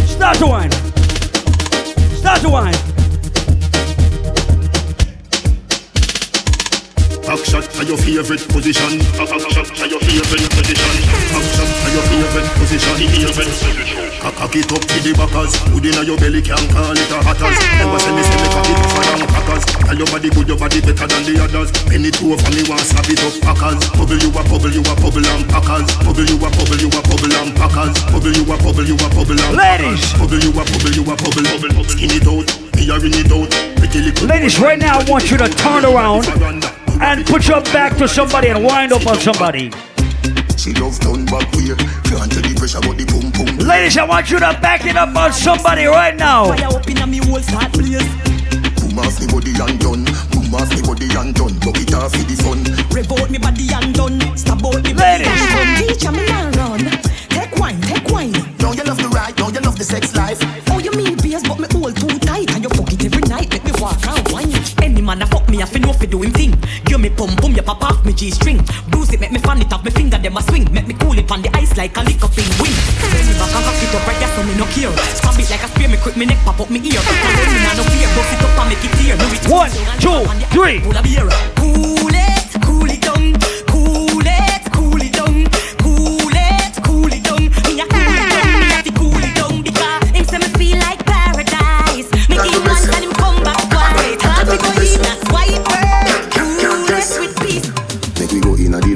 start 0.08 0.38
to 0.38 0.46
wine. 0.46 0.72
Start 2.16 2.40
to 2.40 2.48
wine. 2.48 2.95
Back 7.36 7.44
shot 7.44 7.68
to 7.68 7.84
your 7.84 8.00
favorite 8.00 8.48
position. 8.48 8.96
Back 9.12 9.28
shot 9.28 9.68
to 9.68 9.84
your 9.84 10.00
favorite 10.00 10.48
position. 10.56 10.92
Back 11.28 11.44
shot 11.52 11.68
to 11.68 11.88
your 11.92 12.04
favorite 12.08 12.48
position. 12.56 12.96
Favorite 12.96 13.52
position. 13.60 14.08
Cock 14.24 14.56
it 14.56 14.72
up 14.72 14.80
to 14.80 14.96
the 15.04 15.12
backers. 15.12 15.52
Good 15.68 15.84
inna 15.84 16.00
your 16.00 16.16
belly 16.16 16.40
can 16.40 16.64
call 16.72 16.96
it 16.96 17.12
a 17.12 17.20
hatters. 17.20 17.60
Never 17.76 18.00
say 18.00 18.12
me 18.16 18.24
say 18.24 18.40
me 18.40 18.48
cock 18.56 18.68
it 18.72 18.78
tougher 18.80 19.04
than 19.04 19.28
crackers. 19.28 19.64
Tell 19.68 19.98
your 20.00 20.08
body 20.08 20.28
good, 20.32 20.48
your 20.48 20.56
body 20.56 20.80
better 20.80 21.04
than 21.04 21.22
the 21.28 21.34
others. 21.44 21.68
Penny 21.84 22.08
two 22.08 22.32
over 22.32 22.50
me 22.56 22.64
want 22.72 22.88
slap 22.88 23.04
it 23.04 23.20
up 23.20 23.36
packers. 23.44 23.84
Bubble 24.00 24.16
you 24.16 24.32
a 24.32 24.40
bubble, 24.48 24.72
you 24.72 24.80
a 24.80 24.94
bubble 24.96 25.28
and 25.28 25.44
packers. 25.44 25.88
Bubble 26.08 26.24
you 26.24 26.40
a 26.40 26.48
bubble, 26.56 26.80
you 26.80 26.88
a 26.88 27.00
bubble 27.04 27.36
and 27.36 27.52
packers. 27.52 27.96
Bubble 28.08 28.32
you 28.32 28.48
a 28.48 28.56
bubble, 28.64 28.88
you 28.88 28.96
a 28.96 29.08
bubble 29.12 29.36
and 29.44 29.52
Ladies. 29.60 30.08
Bubble 30.16 30.40
you 30.40 30.56
a 30.56 30.62
bubble, 30.64 30.94
you 30.96 31.04
a 31.04 31.14
bubble. 31.20 31.84
Skin 31.84 32.16
it 32.16 32.24
out. 32.24 32.48
Me 32.80 32.88
a 32.88 32.96
ring 32.96 33.12
it 33.12 33.28
out. 33.28 33.52
Ladies, 34.24 34.56
right 34.56 34.80
now 34.80 34.96
I 34.96 35.04
want 35.04 35.28
you 35.28 35.36
to 35.36 35.52
turn 35.52 35.84
around 35.84 36.24
and 37.00 37.26
put 37.26 37.46
your 37.48 37.62
back 37.72 37.96
to 37.98 38.08
somebody 38.08 38.48
and 38.48 38.64
wind 38.64 38.92
up 38.92 39.06
on 39.06 39.16
somebody. 39.16 39.70
She 40.56 40.72
love 40.74 40.98
turn 41.00 41.24
back 41.26 41.50
way. 41.52 41.76
Can't 42.08 42.30
tell 42.32 42.42
the 42.42 42.54
pressure 42.56 42.80
but 42.80 42.96
the 42.96 43.04
boom 43.06 43.30
boom. 43.30 43.66
Ladies, 43.66 43.96
I 43.98 44.04
want 44.04 44.30
you 44.30 44.38
to 44.40 44.58
back 44.60 44.84
it 44.84 44.96
up 44.96 45.14
on 45.14 45.32
somebody 45.32 45.84
right 45.84 46.16
now. 46.16 46.46
Boom 46.48 46.56
off 48.98 49.20
me 49.20 49.26
body 49.28 49.52
and 49.60 49.78
done. 49.78 50.04
Boom 50.32 50.54
off 50.54 50.70
me 50.72 50.82
body 50.82 51.06
and 51.14 51.34
done. 51.34 51.54
Buck 51.60 51.76
it 51.76 51.94
off 51.94 52.12
for 52.12 52.24
the 52.24 52.36
fun. 52.40 52.64
Rev 52.90 53.12
out 53.12 53.30
me 53.30 53.38
body 53.38 53.68
and 53.70 53.94
done. 53.94 54.18
Stab 54.36 54.64
out 54.64 54.82
me 54.82 54.92
Ladies. 54.94 55.28
body 55.28 55.28
and 55.28 55.52
done. 55.52 55.86
Teacher 55.86 56.12
me 56.12 56.26
now 56.26 56.50
run. 56.56 56.80
Take 57.28 57.54
wine, 57.60 57.80
take 57.82 58.08
wine. 58.08 58.32
Now 58.58 58.72
you 58.72 58.82
love 58.84 58.96
the 58.98 59.08
ride. 59.12 59.36
Now 59.38 59.48
you 59.50 59.60
love 59.60 59.76
the 59.76 59.84
sex 59.84 60.16
life. 60.16 60.40
Oh, 60.70 60.78
you 60.78 60.90
mean 60.92 61.16
beers, 61.18 61.42
but 61.44 61.60
me 61.60 61.68
hold 61.70 61.94
too 61.96 62.18
tight. 62.24 62.50
And 62.56 62.64
you 62.64 62.70
fuck 62.70 62.90
it 62.92 63.04
every 63.04 63.22
night. 63.28 63.50
Make 63.52 63.64
me 63.64 63.72
walk 63.78 64.00
and 64.08 64.28
wine. 64.32 64.55
Man 65.06 65.22
a 65.22 65.26
fuck 65.26 65.48
me, 65.48 65.62
I 65.62 65.66
fi 65.66 65.78
know 65.78 65.92
fi 65.92 66.06
do 66.06 66.20
him 66.20 66.32
thing. 66.32 66.50
Give 66.84 66.98
me 66.98 67.10
pum 67.10 67.30
pum, 67.36 67.54
you 67.54 67.62
pop 67.62 67.80
off 67.84 68.04
me 68.04 68.12
G 68.12 68.28
string. 68.28 68.58
Bruise 68.90 69.12
it, 69.12 69.20
make 69.20 69.30
me 69.30 69.38
fan 69.38 69.62
it 69.62 69.72
off 69.72 69.84
me 69.84 69.92
finger, 69.92 70.18
them 70.18 70.36
a 70.36 70.42
swing. 70.42 70.66
Make 70.72 70.88
me 70.88 70.94
cool 70.94 71.16
it 71.16 71.30
on 71.30 71.42
the 71.42 71.50
ice 71.54 71.76
like 71.76 71.96
a 71.96 72.02
lick 72.02 72.18
up 72.26 72.34
in 72.34 72.42
wing. 72.58 72.74
Bend 73.14 73.28
me 73.30 73.34
back 73.38 73.54
and 73.54 73.62
cock 73.62 73.78
it 73.86 73.94
up 73.94 74.02
right 74.02 74.18
there, 74.18 74.34
so 74.34 74.42
me 74.42 74.58
no 74.58 74.66
care. 74.74 74.90
Stab 75.14 75.38
it 75.38 75.48
like 75.48 75.62
a 75.62 75.68
spear, 75.70 75.88
me 75.88 75.96
quick, 76.02 76.16
me 76.16 76.26
neck 76.26 76.42
pop 76.42 76.58
up 76.58 76.70
me 76.70 76.82
ear. 76.82 76.98
And 76.98 77.52
me 77.54 77.60
nah 77.62 77.78
no 77.78 77.86
fear, 77.86 78.10
bust 78.18 78.34
it 78.34 78.42
up 78.42 78.58
and 78.58 78.66
make 78.66 78.82
it 78.82 78.90
clear. 78.98 79.14
One, 79.46 79.70
two, 80.02 80.26
three. 80.50 80.80
Pull 80.82 80.98
a 80.98 81.02
beer. 81.06 81.30
Cool 81.54 82.10
it, 82.10 82.35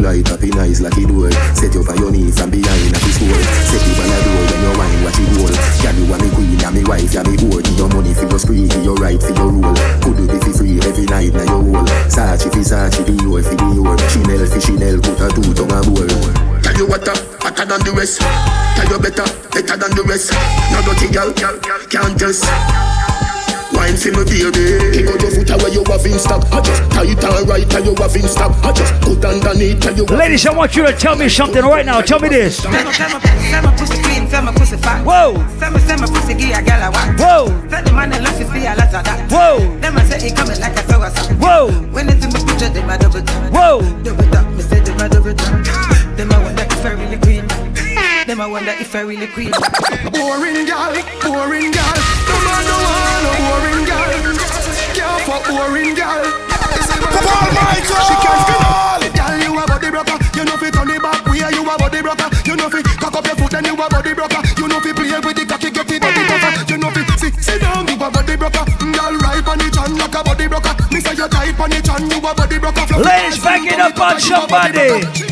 light 0.02 0.30
up 0.32 0.42
in 0.42 0.56
eyes 0.58 0.80
like 0.80 0.96
it 0.96 1.10
would. 1.10 1.32
Set 1.54 1.74
you 1.74 1.80
up 1.80 1.90
on 1.90 1.98
your 1.98 2.10
knees 2.10 2.38
from 2.38 2.50
behind 2.50 2.92
at 2.94 3.00
the 3.00 3.10
school. 3.12 3.36
Set 3.68 3.82
you 3.84 3.94
on 4.00 4.08
a 4.08 4.18
door 4.24 4.42
when 4.48 4.60
your 4.64 4.76
mind 4.76 4.98
watch 5.04 5.20
it 5.20 5.30
roll. 5.36 5.52
Girl, 5.80 5.96
you 5.96 6.04
are 6.12 6.20
me 6.20 6.28
queen, 6.34 6.60
I'm 6.64 6.74
me 6.74 6.82
wife, 6.84 7.14
I'm 7.16 7.24
me 7.28 7.36
whore. 7.36 7.62
Give 7.62 7.78
your 7.78 7.88
money 7.92 8.12
for 8.14 8.26
your 8.26 8.38
spree, 8.40 8.68
give 8.68 8.84
your 8.84 8.96
right 8.96 9.20
for 9.20 9.34
your 9.36 9.48
rule. 9.52 9.76
Could 10.00 10.16
do 10.16 10.24
it 10.26 10.42
for 10.44 10.52
free 10.56 10.80
every 10.80 11.06
night 11.06 11.32
na 11.36 11.44
your 11.44 11.62
whole. 11.62 11.86
Sachi 12.08 12.48
fi 12.50 12.62
Sachi, 12.64 13.02
Dior 13.04 13.42
fi 13.44 13.54
Dior. 13.56 13.96
Chanel 14.10 14.42
fi 14.48 14.58
Chanel, 14.60 14.96
put 15.00 15.20
a 15.20 15.28
two 15.30 15.52
tongue 15.54 15.72
a 15.72 15.80
bowl. 15.84 16.08
Tell 16.64 16.76
you 16.76 16.86
what 16.88 17.06
up, 17.08 17.20
hotter 17.44 17.66
than 17.68 17.80
the 17.84 17.92
rest. 17.92 18.20
Tell 18.20 18.88
you 18.88 18.98
better, 18.98 19.26
better 19.52 19.76
than 19.76 19.92
the 19.96 20.04
rest. 20.08 20.32
No 20.72 20.80
dirty 20.82 21.08
girl, 21.12 21.30
girl, 21.36 21.56
can't 21.88 22.16
test. 22.18 22.48
Wine 23.80 23.96
for 23.96 24.12
me 24.12 24.28
baby 24.28 24.76
Kick 24.92 25.08
out 25.08 25.22
your 25.24 25.32
foot 25.32 25.50
away 25.56 25.72
you 25.72 25.82
have 25.88 26.04
in 26.04 26.18
stock 26.20 26.44
I 26.52 26.60
just 26.60 26.84
tight 26.92 27.16
and 27.16 27.48
right 27.48 27.64
and 27.64 27.86
you 27.86 27.94
have 27.96 28.14
in 28.14 28.28
stock 28.28 28.52
I 28.60 28.72
just 28.76 28.92
put 29.00 29.24
underneath 29.24 29.86
and 29.86 29.96
you 29.96 30.04
have 30.04 30.18
Ladies, 30.18 30.44
I 30.44 30.52
want 30.52 30.76
you 30.76 30.84
to 30.84 30.92
tell 30.92 31.16
me 31.16 31.30
something 31.30 31.64
right 31.64 31.86
now. 31.86 32.02
Tell 32.02 32.20
me 32.20 32.28
this. 32.28 32.60
Fais 32.60 33.62
ma 33.62 33.72
pussy 33.72 34.02
clean, 34.02 34.28
fais 34.28 34.42
ma 34.42 34.52
pussy 34.52 34.76
fat. 34.76 35.02
Whoa. 35.02 35.34
Fais 35.58 35.70
ma, 35.70 35.78
fais 35.78 35.98
ma 35.98 36.06
pussy 36.06 36.34
give 36.34 36.50
a 36.50 36.60
girl 36.62 36.82
a 36.82 36.90
whack. 36.90 37.18
Whoa. 37.18 37.46
Fais 37.70 37.82
the 37.82 37.92
man 37.92 38.10
that 38.10 38.22
loves 38.22 38.38
you, 38.38 38.46
see 38.52 38.66
a 38.66 38.76
lot 38.76 38.92
of 38.92 39.02
that. 39.02 39.30
Whoa. 39.32 39.78
Them 39.80 39.96
a 39.96 40.04
say 40.04 40.28
he 40.28 40.34
coming 40.34 40.60
like 40.60 40.76
a 40.76 40.82
flower 40.82 41.08
song. 41.08 41.38
Whoa. 41.38 41.70
When 41.90 42.10
it's 42.10 42.22
in 42.22 42.32
my 42.32 42.40
picture, 42.44 42.68
they 42.68 42.84
my 42.84 42.98
double 42.98 43.22
tap. 43.22 43.50
Whoa. 43.50 43.80
Them 48.30 48.38
a 48.38 48.48
wonder 48.48 48.70
if 48.78 48.94
I 48.94 49.02
really 49.02 49.26
queen. 49.26 49.50
Them 49.50 49.58
a 49.58 49.66
wonder 49.74 49.90
if 49.90 50.14
I 50.14 50.14
really 50.14 50.14
queen. 50.14 50.14
Boring 50.14 50.62
girl, 50.62 50.94
boring 51.18 51.74
girl. 51.74 51.98
No 52.30 52.36
man 52.46 52.62
no 52.62 52.76
want 52.78 53.26
no 53.26 53.32
boring 53.42 53.82
girl. 53.90 54.06
Can't 54.94 55.18
fuck 55.26 55.42
boring 55.50 55.98
girl. 55.98 56.22
Paul 57.10 57.50
Michael. 57.58 58.02
She 58.06 58.14
can't 58.22 58.38
spin 58.46 58.62
up. 58.70 59.02
Girl, 59.02 59.34
you 59.34 59.50
a 59.58 59.62
body 59.66 59.90
broker. 59.90 60.14
You 60.38 60.46
know 60.46 60.54
fi 60.62 60.70
turn 60.70 60.94
it 60.94 61.02
back 61.02 61.26
way. 61.26 61.42
You 61.42 61.66
a 61.66 61.74
body 61.74 62.00
broker. 62.06 62.30
You 62.46 62.54
know 62.54 62.70
fi 62.70 62.78
cock 63.02 63.18
up 63.18 63.26
your 63.26 63.34
foot 63.34 63.50
then 63.50 63.66
you 63.66 63.74
a 63.74 63.86
body 63.90 64.14
broker. 64.14 64.40
You 64.62 64.66
know 64.70 64.78
fi 64.78 64.94
play 64.94 65.10
with 65.10 65.34
the 65.34 65.42
cocky, 65.50 65.74
get 65.74 65.90
it 65.90 65.98
body 65.98 66.22
tougher. 66.22 66.70
You 66.70 66.78
know 66.78 66.90
fi 66.94 67.02
sit 67.18 67.34
sit 67.34 67.58
down, 67.58 67.82
you 67.90 67.98
a 67.98 68.06
body 68.14 68.38
broker. 68.38 68.62
Mm, 68.78 68.94
girl, 68.94 69.14
right 69.26 69.42
on 69.42 69.58
the 69.58 69.66
chan 69.74 69.90
like 69.98 70.14
a 70.14 70.22
body 70.22 70.46
broker. 70.46 70.74
Me 70.94 71.02
say 71.02 71.18
you 71.18 71.26
tight 71.26 71.58
on 71.58 71.66
the 71.66 71.82
chan, 71.82 72.06
you 72.06 72.22
a 72.22 72.30
body 72.30 72.62
broker. 72.62 72.86
Ladies, 72.94 73.42
back 73.42 73.66
it 73.66 73.82
up 73.82 73.98
on 73.98 74.22
somebody. 74.22 75.29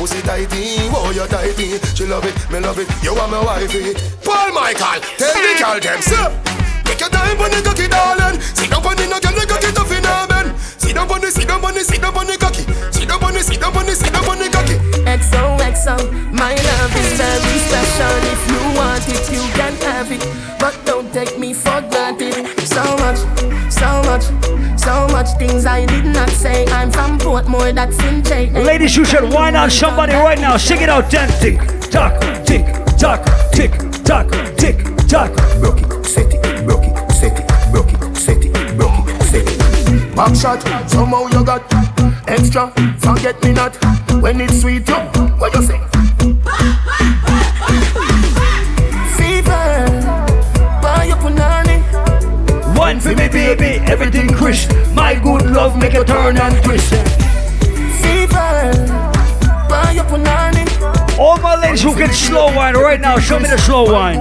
Pussy 0.00 0.22
tighty, 0.22 0.88
oh 0.96 1.12
you 1.14 1.26
tighty. 1.26 1.76
She 1.94 2.06
love 2.06 2.24
it, 2.24 2.34
me 2.50 2.58
love 2.58 2.78
it, 2.78 2.88
you 3.04 3.12
are 3.12 3.28
my 3.28 3.44
wifey. 3.44 3.92
Paul 4.24 4.50
Michael, 4.54 5.00
tell 5.20 5.34
the 5.34 5.52
girl 5.60 5.78
them 5.78 6.00
sir 6.00 6.32
Take 6.86 7.00
your 7.00 7.10
time 7.10 7.38
on 7.38 7.50
the 7.50 7.60
cocky, 7.62 7.86
darling. 7.86 8.40
Sit 8.40 8.70
down 8.70 8.86
on 8.86 8.96
the 8.96 9.06
no 9.06 9.20
girl, 9.20 9.36
the 9.36 9.46
cocky 9.46 9.70
tough 9.72 9.90
bed. 9.90 10.29
Sit 10.90 10.96
down 10.96 11.08
on 11.12 11.20
the, 11.20 11.30
sit 11.30 11.46
down 11.46 11.64
on 11.64 11.72
the, 11.72 11.84
sit 11.84 12.02
down 12.02 12.16
on 12.16 12.26
the 12.26 12.36
cocky. 12.36 12.66
Sit 12.90 13.08
down 13.08 13.22
on 13.22 13.32
the, 13.32 13.38
sit 13.38 13.60
down 13.60 13.76
on 13.76 13.86
the, 13.86 13.94
sit 13.94 14.12
down 14.12 14.24
on 14.24 14.38
the 14.40 14.50
cocky. 14.50 14.74
XOXO, 15.06 16.32
my 16.32 16.50
love 16.50 16.96
is 16.98 17.12
very 17.14 17.58
special. 17.62 18.10
If 18.26 18.42
you 18.50 18.58
want 18.74 19.06
it, 19.06 19.22
you 19.30 19.38
can 19.54 19.72
have 19.86 20.10
it. 20.10 20.18
But 20.58 20.74
don't 20.84 21.06
take 21.12 21.38
me 21.38 21.54
for 21.54 21.80
granted. 21.94 22.34
So 22.66 22.82
much, 22.98 23.18
so 23.70 24.02
much, 24.02 24.24
so 24.76 25.06
much 25.14 25.28
things 25.38 25.64
I 25.64 25.86
did 25.86 26.06
not 26.06 26.28
say. 26.30 26.66
I'm 26.66 26.90
from 26.90 27.20
Portmore, 27.20 27.72
that's 27.72 27.96
in 28.02 28.24
J. 28.24 28.50
Ladies, 28.50 28.96
you 28.96 29.04
should 29.04 29.32
whine 29.32 29.54
on 29.54 29.70
somebody 29.70 30.14
right 30.14 30.40
now. 30.40 30.56
Sing 30.56 30.82
it 30.82 30.88
out, 30.88 31.08
then. 31.08 31.28
Tick 31.38 31.60
tock, 31.88 32.20
tick 32.44 32.66
tock, 32.98 33.22
tick 33.52 33.70
tock, 34.02 34.26
tick 34.58 34.82
tock. 35.06 35.30
Broke 35.60 35.82
it, 35.82 36.04
set 36.04 36.34
it, 36.34 36.49
Back 40.20 40.36
shot, 40.36 40.60
somehow 40.86 41.28
you 41.28 41.42
got 41.42 41.62
extra. 42.28 42.70
Forget 42.98 43.42
me 43.42 43.52
not 43.52 43.74
when 44.20 44.38
it's 44.42 44.60
sweet. 44.60 44.86
You, 44.86 44.96
what 45.40 45.54
you 45.54 45.62
say? 45.62 45.78
Fever, 49.16 49.88
buy 50.82 51.04
your 51.08 51.16
punani. 51.16 51.80
One 52.76 53.00
for 53.00 53.14
me, 53.14 53.28
baby, 53.30 53.80
everything 53.90 54.28
crisp. 54.34 54.70
My 54.92 55.14
good 55.14 55.46
love 55.46 55.78
make 55.78 55.94
you 55.94 56.04
turn 56.04 56.36
and 56.36 56.64
twist. 56.64 56.90
Fever, 58.02 58.76
buy 59.70 59.92
your 59.94 60.04
punani. 60.04 60.68
All 61.18 61.38
my 61.38 61.56
ladies 61.62 61.82
who 61.82 61.94
can 61.94 62.12
slow 62.12 62.54
wine 62.54 62.74
right 62.74 63.00
now, 63.00 63.18
show 63.18 63.38
me 63.40 63.48
the 63.48 63.56
slow 63.56 63.90
wine. 63.90 64.18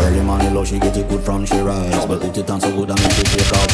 Early 0.00 0.20
morning 0.20 0.52
love, 0.52 0.68
she 0.68 0.78
get 0.78 0.96
it 0.96 1.08
good 1.08 1.22
from 1.22 1.44
she 1.46 1.58
rise 1.60 2.06
But 2.06 2.20
put 2.20 2.36
it 2.36 2.50
on 2.50 2.60
so 2.60 2.70
good 2.74 2.90
and 2.90 3.00
make 3.00 3.12
she 3.12 3.22
take 3.22 3.52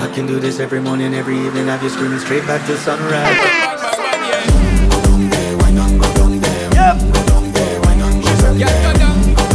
I 0.00 0.10
can 0.14 0.26
do 0.26 0.40
this 0.40 0.60
every 0.60 0.80
morning, 0.80 1.12
every 1.12 1.38
evening 1.38 1.66
Have 1.66 1.82
you 1.82 1.90
screaming 1.90 2.18
straight 2.20 2.46
back 2.46 2.66
to 2.66 2.76
sunrise 2.78 3.60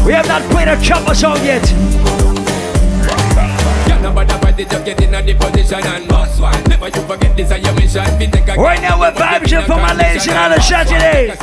We 0.05 0.13
have 0.13 0.27
not 0.27 0.43
played 0.51 0.67
a 0.67 0.79
chopper 0.79 1.15
song 1.15 1.37
yet. 1.43 1.63
Right 8.55 8.81
now 8.81 8.99
we're 8.99 9.11
vibing 9.13 9.65
for 9.65 9.77
my 9.77 9.93
ladies 9.93 10.27
and 10.27 10.37
on 10.37 10.53
a 10.53 10.61
Saturday. 10.61 11.33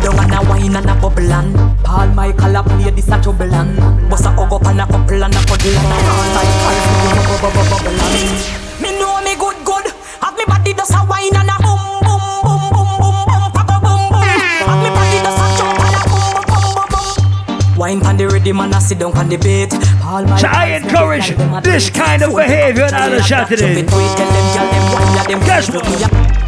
Down 0.00 0.18
and 0.18 0.32
a 0.32 0.40
wine 0.48 0.76
and 0.76 0.88
a 0.88 0.94
bubble 0.94 1.32
and 1.32 1.54
Paul 1.84 2.08
Michael 2.14 2.56
a 2.56 2.62
play 2.62 2.90
this 2.90 3.08
a 3.08 3.20
trouble 3.20 3.52
and 3.52 3.76
Bust 4.08 4.24
a 4.24 4.30
hug 4.30 4.52
up 4.52 4.66
and 4.66 4.80
a 4.80 4.86
couple 4.86 5.22
and 5.22 5.34
a 5.34 5.40
cuddle 5.44 5.76
and 5.76 5.88
Paul 6.08 6.28
Michael 6.34 6.78
play 6.88 7.12
bubble 7.20 7.40
bubble 7.44 7.66
bubble 7.68 8.00
and 8.00 8.80
Me 8.80 8.90
know 8.98 9.20
me 9.20 9.36
good 9.36 9.58
good 9.64 9.86
Have 10.22 10.36
me 10.36 10.44
body 10.46 10.72
does 10.72 10.90
a 10.90 11.04
wine 11.04 11.36
and 11.36 11.50
a 11.52 11.56
boom 11.60 12.00
boom 12.00 12.24
boom 12.48 12.64
boom 12.72 12.96
boom 12.96 13.18
boom 13.28 13.44
papa 13.52 13.76
boom 13.84 14.08
boom 14.08 14.24
Have 14.64 14.80
me 14.80 14.88
body 14.88 15.18
does 15.20 15.36
a 15.36 15.46
jump 15.60 15.84
and 15.84 15.96
a 15.96 16.02
boom 16.08 16.32
boom 16.48 16.64
boom 16.72 16.88
boom 16.88 17.76
Wine 17.76 18.00
pan 18.00 18.16
the 18.16 18.24
rhythm 18.28 18.60
and 18.60 18.74
a 18.74 18.80
sit 18.80 18.98
down 18.98 19.12
on 19.18 19.28
the 19.28 19.36
beat 19.36 19.72
Paul 20.00 20.24
Michael 20.24 20.38
So 20.38 20.48
I 20.48 20.80
encourage 20.80 21.28
this 21.62 21.90
kind 21.90 22.22
of 22.22 22.34
behavior 22.34 22.88
on 22.88 23.12
a 23.12 23.22
Saturday. 23.22 23.84
What? 23.84 24.00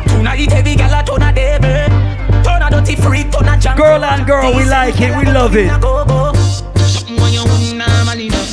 Tonight 0.08 0.52
every 0.52 0.74
girl 0.76 0.94
a 0.94 1.02
turn 1.04 1.22
a 1.22 1.32
devil. 1.34 1.81
Turn 2.82 2.96
dirty 2.96 3.02
freak, 3.02 3.30
turn 3.30 3.48
a 3.48 3.58
junk. 3.58 3.78
Girl 3.78 4.04
and 4.04 4.26
girl, 4.26 4.56
we 4.56 4.64
like 4.64 5.00
it, 5.00 5.16
we 5.16 5.30
love 5.30 5.54
it. 5.54 5.68
Something 5.68 7.16
when 7.16 7.32
you 7.32 7.42
wouldn't 7.42 7.76
normally 7.76 8.28
know. 8.28 8.46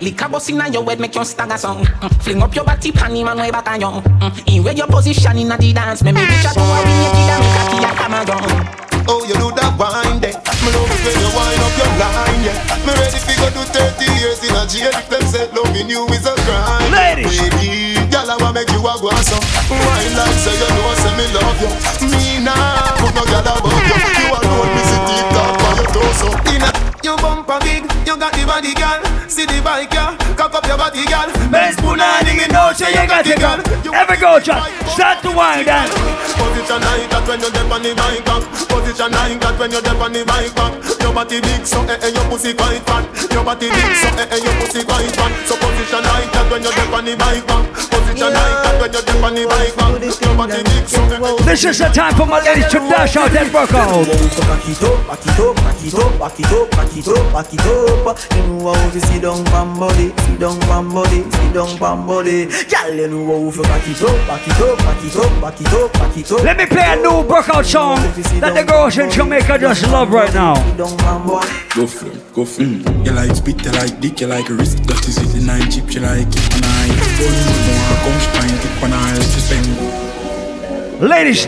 Liquor 0.00 0.28
bust 0.28 0.50
inna 0.50 0.70
your 0.70 0.84
head 0.84 1.00
make 1.00 1.14
you 1.14 1.24
stagger 1.24 1.58
song. 1.58 1.84
Mm. 1.84 2.22
Fling 2.22 2.42
up 2.42 2.54
your 2.54 2.64
body, 2.64 2.92
panty 2.92 3.24
man 3.24 3.38
way 3.38 3.50
back 3.50 3.68
on 3.68 3.80
you. 3.80 3.86
Mm. 3.86 4.56
In 4.56 4.64
where 4.64 4.74
your 4.74 4.86
position 4.86 5.36
inna 5.36 5.58
the 5.58 5.72
dance, 5.72 6.02
make 6.02 6.14
me 6.14 6.22
reach 6.22 6.46
out 6.46 6.54
to 6.54 6.60
a 6.60 6.84
ring, 6.84 7.02
you 7.02 7.10
kid 7.10 7.30
and 7.30 7.42
make 7.44 7.60
a 7.60 7.70
key 7.70 7.84
a 7.84 7.88
hammer 7.88 8.24
down. 8.24 8.83
Oh, 9.06 9.20
you 9.28 9.36
do 9.36 9.52
that 9.60 9.76
wine 9.76 10.20
there. 10.20 10.32
Me 10.64 10.68
love 10.72 10.88
it 10.88 11.00
when 11.04 11.16
you 11.20 11.30
wind 11.36 11.60
up 11.60 11.74
your 11.76 11.92
line, 12.00 12.40
yeah. 12.40 12.56
Me 12.88 12.92
ready 12.96 13.20
fi 13.20 13.36
go 13.36 13.48
do 13.52 13.62
30 13.68 14.08
years 14.16 14.40
in 14.40 14.56
a 14.56 14.64
jail 14.64 14.92
if 14.96 15.06
them 15.12 15.24
say 15.28 15.44
loving 15.52 15.88
you 15.92 16.08
is 16.12 16.24
a 16.24 16.32
crime. 16.48 16.88
Ladies. 16.88 17.36
Baby, 17.36 18.00
girl, 18.08 18.24
I 18.30 18.36
wanna 18.40 18.64
make 18.64 18.70
you 18.72 18.80
a 18.80 18.92
some. 19.20 19.44
Wine 19.68 20.14
like 20.16 20.36
say 20.40 20.56
you 20.56 20.68
know 20.72 20.92
say 21.04 21.12
me 21.20 21.26
love 21.36 21.60
you. 21.60 21.70
Me 22.08 22.40
nah 22.40 22.96
put 22.96 23.12
no 23.12 23.24
girl 23.28 23.44
above 23.44 23.76
you. 23.76 23.96
You 24.24 24.32
alone 24.32 24.70
me 24.72 24.82
see 24.88 25.00
deep 25.04 25.26
down 25.36 25.52
for 25.60 25.72
your 25.76 25.88
torso. 25.92 26.28
Inna 26.48 26.70
your 27.04 27.16
bumper 27.20 27.60
big, 27.60 27.84
you 28.08 28.16
got 28.16 28.32
the 28.32 28.44
body, 28.48 28.72
girl. 28.72 29.23
See 29.34 29.46
the 29.46 29.58
bike, 29.66 29.90
yeah. 29.90 30.14
Cock 30.38 30.54
up 30.54 30.62
your 30.62 30.78
body, 30.78 31.02
girl. 31.10 31.26
Benz 31.50 31.74
Punani, 31.82 32.38
me 32.38 32.46
know 32.54 32.70
say 32.70 32.94
you 32.94 33.02
got 33.02 33.26
it, 33.26 33.34
girl. 33.42 33.58
Every 33.90 34.16
go, 34.16 34.38
John. 34.38 34.62
Start 34.86 35.26
to 35.26 35.34
wind 35.34 35.66
down. 35.66 35.90
Position 36.38 36.78
like 36.78 37.10
that 37.10 37.26
when 37.26 37.42
you're 37.42 37.50
deep 37.50 37.66
on 37.66 37.82
the 37.82 37.90
bike 37.98 38.22
back. 38.22 38.46
Position 38.70 39.10
like 39.10 39.42
that 39.42 39.58
when 39.58 39.74
you're 39.74 39.82
deep 39.82 39.98
on 39.98 40.12
the 40.14 40.22
bike 40.22 40.54
back. 40.54 40.70
Your 41.02 41.10
body 41.10 41.42
big, 41.42 41.66
so 41.66 41.82
eh 41.82 41.98
eh, 41.98 42.14
your 42.14 42.22
pussy 42.30 42.54
quite 42.54 42.78
fat. 42.86 43.02
Your 43.34 43.42
body 43.42 43.74
big, 43.74 43.90
so 43.98 44.08
eh 44.22 44.22
eh, 44.22 44.38
your 44.38 44.54
pussy 44.62 44.86
quite 44.86 45.10
fat. 45.18 45.32
So 45.50 45.58
position 45.58 46.02
like 46.06 46.30
that 46.30 46.46
when 46.54 46.62
you're 46.62 46.70
deep 46.78 46.94
on 46.94 47.02
the 47.02 47.18
bike 47.18 47.42
back. 47.42 47.64
Position 47.90 48.30
like 48.30 48.58
that 48.62 48.78
when 48.78 48.90
you're 48.94 49.02
deep 49.02 49.18
on 49.18 49.34
the 49.34 49.42
bike 49.50 49.74
back. 49.74 49.98
Your 49.98 50.34
body 50.38 50.62
big, 50.62 50.86
so 50.86 51.02
eh 51.10 51.18
eh. 51.18 51.42
This 51.42 51.64
is 51.66 51.82
the 51.82 51.90
time 51.90 52.14
for 52.14 52.26
my 52.26 52.38
ladies 52.38 52.70
to 52.70 52.78
dash 52.86 53.16
out 53.18 53.34
and 53.34 53.50
work 53.50 53.74
out. 53.74 54.06
Back 54.06 54.62
it 54.70 54.78
up, 54.78 55.02
back 55.10 55.26
it 55.26 55.38
up, 55.42 55.56
back 55.58 55.82
it 55.82 55.94
up, 55.98 56.18
back 56.22 56.38
it 56.38 56.46
up, 56.54 56.70
back 56.70 56.94
it 56.94 57.08
up, 57.10 57.32
back 57.34 57.50
it 57.50 57.66
up. 57.66 58.18
You 58.34 58.42
know 58.46 58.74
how 58.74 58.90
to 58.90 59.00
sit 59.00 59.23
down 59.24 59.44
from 59.46 59.78
body. 59.78 60.12
sit 60.18 60.38
down 60.38 60.60
pam 60.60 60.92
body, 60.92 61.22
sit 61.22 61.54
down 61.54 61.78
pam 61.78 62.06
body. 62.06 62.44
Girl, 62.44 62.92
you 62.92 63.08
know 63.08 63.48
how 63.48 63.50
to 63.50 63.62
back 63.62 63.88
it 63.88 64.02
up, 64.02 64.28
back 64.28 64.46
it 64.46 64.60
up, 64.60 64.78
back 64.78 65.02
it 65.02 65.16
up, 65.16 65.40
back 65.40 65.60
it 65.60 65.72
up, 65.72 65.92
back 65.94 66.16
it 66.18 66.32
up. 66.32 66.42
Let 66.44 66.56
me 66.58 66.66
play 66.66 66.84
a 66.92 66.96
new 66.96 67.26
workout 67.26 67.64
song 67.64 67.96
that 67.96 68.52
the 68.54 68.64
girls 68.70 68.98
in 68.98 69.10
Jamaica 69.10 69.58
just 69.58 69.82
love 69.84 70.10
right 70.10 70.32
now. 70.34 70.54
Go 70.76 71.86
for 71.86 72.06
it, 72.06 72.34
go 72.34 72.44
for 72.44 72.62
it. 72.62 73.06
You 73.06 73.12
like 73.12 73.34
spit, 73.34 73.64
you 73.64 73.72
like 73.72 73.98
dick, 73.98 74.20
you 74.20 74.26
like 74.26 74.48
wrist. 74.50 74.84
That 74.84 75.08
is 75.08 75.16
it, 75.16 75.28
the 75.32 75.40
nine 75.46 75.70
chip, 75.70 75.90
you 75.94 76.00
like 76.00 76.28
it, 76.28 76.60
nine. 76.60 76.92
Don't 77.16 78.00
come 78.04 78.20
spine, 78.28 78.58
tip 78.60 78.82
on 78.84 78.92
eye, 78.92 79.16
let 79.16 79.24
you 79.24 79.40
spend. 79.40 81.00
Ladies, 81.00 81.46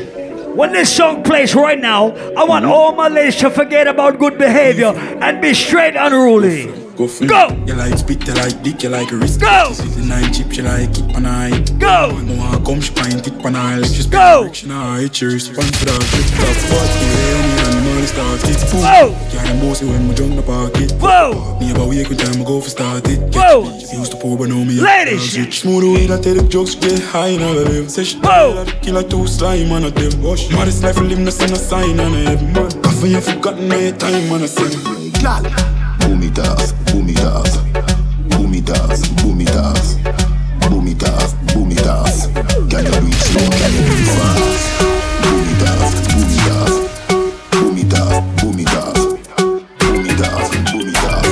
when 0.57 0.73
this 0.73 0.97
song 0.97 1.23
plays 1.23 1.55
right 1.55 1.78
now, 1.78 2.16
I 2.39 2.44
want 2.44 2.65
mm-hmm. 2.65 2.73
all 2.73 2.93
my 2.93 3.09
ladies 3.09 3.36
to 3.36 3.51
forget 3.51 3.86
about 3.86 4.19
good 4.19 4.39
behavior 4.39 4.94
and 4.97 5.43
be 5.43 5.53
straight 5.53 5.94
unruly. 5.94 6.85
Go 6.97 7.06
for 7.06 7.27
Go. 7.27 7.48
You 7.66 7.74
like 7.74 7.98
spit, 7.98 8.27
you 8.27 8.32
like 8.32 8.62
dick, 8.62 8.82
you 8.82 8.89
like 8.89 9.12
wrist. 9.12 9.39
Go. 9.39 9.68
This 9.68 9.81
is 9.81 9.97
the 9.97 10.02
nine 10.02 10.32
chip, 10.32 10.56
you 10.56 10.62
like 10.62 10.89
it 10.97 11.14
on 11.14 11.27
eye. 11.27 11.60
Go. 11.77 12.18
No 12.23 12.36
one 12.40 12.64
come 12.64 12.81
spine, 12.81 13.20
tip 13.20 13.44
on 13.44 13.55
eye, 13.55 13.77
let 13.77 13.90
you 13.90 14.01
spend. 14.01 14.12
Go. 14.12 14.43
Direction, 14.44 14.70
eye, 14.70 15.02
it's 15.02 15.20
your 15.20 15.32
response 15.32 15.78
to 15.81 15.85
that. 15.85 16.02
Flip 16.02 16.24
top, 16.40 16.56
what 16.73 16.89
the 16.97 17.06
way 17.12 17.36
me 17.44 17.52
and 17.60 17.73
the 17.77 17.81
money 17.85 18.06
start 18.06 18.40
it. 18.48 18.56
Whoa. 18.73 19.12
Can't 19.28 19.51
emboss 19.51 19.82
it 19.82 19.86
when 19.93 20.09
we 20.09 20.14
jump 20.14 20.36
the 20.36 20.43
pocket. 20.43 20.93
Whoa. 20.97 21.60
Me 21.60 21.70
about 21.70 21.89
wake 21.90 22.09
when 22.09 22.16
time 22.16 22.40
I 22.40 22.44
go 22.44 22.62
for 22.62 22.70
start 22.70 23.06
it. 23.09 23.20
Whoa. 23.35 23.68
Used 23.93 24.12
to 24.12 24.16
pour, 24.16 24.39
but 24.39 24.48
now 24.48 24.64
me. 24.64 24.81
Ladies. 24.81 25.39
Rich 25.39 25.60
smooth 25.60 25.85
way 25.85 26.06
that 26.06 26.23
tell 26.23 26.35
the 26.35 26.48
jokes 26.48 26.74
get 26.77 26.98
high 27.12 27.36
now 27.36 27.52
I 27.52 27.68
live. 27.77 27.90
Say 27.90 28.05
she 28.05 28.16
Whoa. 28.20 28.64
Killer 28.81 29.02
two 29.02 29.27
slime 29.27 29.70
on 29.70 29.85
a 29.85 29.90
them. 29.90 30.23
Wash. 30.23 30.51
Modest 30.51 30.82
life 30.82 30.98
live 30.98 31.18
no 31.18 31.28
send 31.28 31.52
a 31.52 31.56
sign 31.56 32.01
on 32.01 32.14
a 32.14 32.24
heaven. 32.24 32.52
Man, 32.55 32.70
coffee 32.81 33.10
you 33.10 33.20
forgotten 33.20 33.68
my 33.68 33.90
time 33.93 34.32
on 34.32 34.40
a 34.40 34.48
sin. 34.48 34.73
Boom 34.82 35.76
it 36.27 36.39
off, 36.39 36.73
boom 36.87 37.09
it 37.09 37.20
off, 37.23 37.51
boom 38.28 38.55
it 38.55 38.70
off, 38.70 39.01
boom 39.19 39.41
it 39.41 39.57
off, 39.57 39.87
boom 40.61 40.87
it 40.87 41.03
off, 41.03 41.35
boom 41.53 41.70
it 41.73 41.87
off. 41.87 42.28
Can 42.70 42.85
you 42.85 42.93
it 43.09 43.15
slow? 43.15 43.49
Can 43.51 43.73
you 43.73 43.83
do 43.87 43.93
it 43.93 44.07
fast? 44.15 44.65
Boom 45.23 45.49
it 45.51 45.62
off, 45.66 45.95
boom 46.11 46.31
it 46.31 46.51
off, 46.53 46.74
boom 47.51 47.78
it 47.78 47.95
off, 47.95 48.24
boom 48.37 48.59
it 48.61 48.74
off, 48.77 48.97
boom 49.78 50.07
it 50.07 50.23
off, 50.23 50.51
boom 50.73 50.89
it 50.89 51.05
off. 51.05 51.27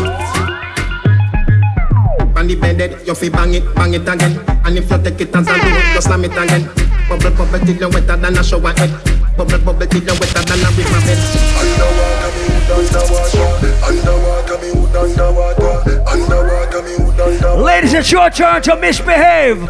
On 2.37 2.45
the 2.47 2.55
bed, 2.57 2.81
you 3.07 3.15
fi 3.15 3.29
bang 3.29 3.55
it, 3.55 3.65
bang 3.75 3.95
it 3.95 4.09
again. 4.09 4.35
And 4.65 4.79
if 4.79 4.91
you 4.91 4.99
take 4.99 5.21
it 5.21 5.35
as 5.37 5.47
a 5.47 5.51
it, 5.55 5.95
you 5.95 6.01
slam 6.01 6.25
it 6.25 6.33
again. 6.33 6.65
Bubble, 7.09 7.31
bubble 7.37 7.61
till 7.61 7.77
you 7.77 7.89
wetter 7.91 8.17
than 8.17 8.37
a 8.37 8.43
shower 8.43 8.73
head. 8.73 8.91
Bubble, 9.37 9.59
bubble 9.59 9.87
till 9.87 10.03
you 10.03 10.15
wetter 10.19 10.43
than 10.43 10.65
a 10.65 10.69
river 10.73 11.01
bed. 11.05 11.19
Underwater. 11.61 12.31
Underwater, 12.75 13.24
Ladies, 17.55 17.94
it's 17.94 18.10
your 18.10 18.28
turn 18.31 18.60
to 18.62 18.74
misbehave. 18.74 19.60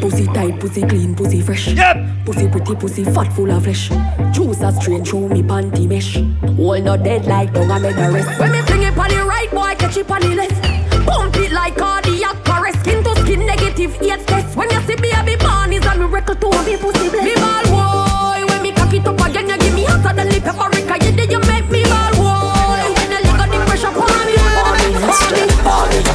Pussy 0.00 0.24
tight, 0.26 0.58
pussy 0.58 0.80
clean, 0.80 1.14
pussy 1.14 1.42
fresh. 1.42 1.68
Yep. 1.68 2.24
Pussy 2.24 2.48
pretty, 2.48 2.74
pussy 2.76 3.04
fat, 3.04 3.30
full 3.34 3.50
of 3.50 3.62
flesh. 3.64 3.90
Juice 4.32 4.62
a 4.62 4.72
strain 4.72 5.04
through 5.04 5.28
me 5.28 5.42
panty 5.42 5.86
mesh. 5.86 6.16
All 6.58 6.80
not 6.80 7.04
dead 7.04 7.26
like 7.26 7.52
dung 7.52 7.70
I 7.70 7.78
made 7.78 7.94
the 7.94 8.10
rest. 8.10 8.40
When 8.40 8.52
me 8.52 8.62
fling 8.62 8.84
it 8.84 8.96
on 8.96 9.10
the 9.10 9.22
right, 9.22 9.50
boy, 9.50 9.74
catch 9.78 9.98
it 9.98 10.10
on 10.10 10.20
the 10.22 10.34
left. 10.34 11.06
Pump 11.06 11.36
it 11.36 11.52
like 11.52 11.76
cardiac 11.76 12.48
arrest. 12.48 12.80
Skin 12.80 13.04
to 13.04 13.14
skin, 13.20 13.46
negative 13.46 13.94
eight 14.00 14.26
test. 14.26 14.56
When 14.56 14.70
you 14.70 14.80
see 14.80 14.96
baby 14.96 15.36
born, 15.36 15.72
is 15.74 15.84
a 15.84 15.94
miracle 15.94 16.36
to 16.36 16.48
me 16.64 16.78
pussy 16.78 17.10
blessed. 17.10 17.24
Me 17.24 17.34
ball 17.34 17.64
boy, 17.68 18.46
when 18.48 18.62
me 18.62 18.72
cock 18.72 18.94
it 18.94 19.06
up 19.06 19.20
again, 19.28 19.46
you 19.46 19.58
give 19.58 19.74
me 19.74 19.84
hotter 19.84 20.16
than 20.16 20.28
the 20.28 20.40
paprika. 20.40 21.04
You 21.04 21.12
did 21.12 21.30
you 21.32 21.40
make 21.40 21.68
me 21.68 21.84
ball 21.84 22.12
boy. 22.16 22.80
When 22.96 23.12
you 23.12 23.20
lick 23.28 23.40
on 23.44 23.50
the 23.52 23.58
pressure, 23.68 23.92
me, 23.92 24.00
me, 24.00 24.40
pour 24.56 24.72
me, 24.72 24.88
pour 25.04 25.28
me, 25.36 25.44
pour 25.62 25.86
me. 25.88 26.07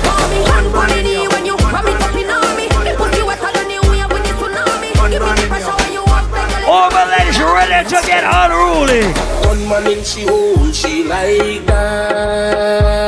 Ready 7.84 7.96
to 7.96 8.02
get 8.08 8.24
unruly. 8.24 9.04
One 9.48 9.68
man 9.68 9.88
in 9.92 10.04
she 10.04 10.24
hole, 10.26 10.72
she 10.72 11.04
like 11.04 11.66
that. 11.66 13.04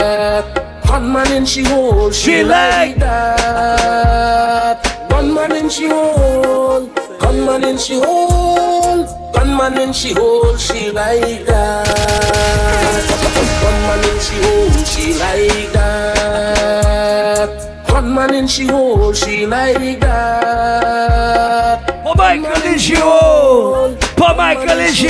One 0.90 1.12
man 1.12 1.32
in 1.32 1.46
she 1.46 1.64
hole, 1.64 2.12
she, 2.12 2.32
She 2.32 2.44
like 2.44 2.98
like 2.98 3.00
that. 3.00 4.86
One 5.12 5.34
man 5.34 5.52
in 5.54 5.70
she 5.70 5.88
hole, 5.90 6.88
gunman 7.20 7.64
in 7.64 7.78
she 7.78 7.96
hole, 8.00 9.06
gunman 9.34 9.78
in 9.78 9.94
she 9.94 10.14
hole, 10.14 10.58
she 10.58 10.92
like 10.92 11.46
that. 11.46 11.88
One 13.64 13.82
man 13.88 14.04
in 14.10 14.20
she 14.20 14.36
hole, 14.42 14.84
she 14.86 15.14
like 15.20 15.72
that. 15.74 17.50
One 17.92 18.14
man 18.14 18.34
in 18.34 18.48
she 18.48 18.68
hole, 18.68 19.14
she 19.14 19.46
like 19.46 20.00
that. 20.02 21.36
Oh, 22.08 22.14
she 22.16 22.40
hole. 22.44 22.74
Is 22.74 22.82
she 22.82 22.96
hole. 22.96 24.05
One 24.18 24.38
man 24.38 24.58
in 24.80 24.94
she 24.94 25.10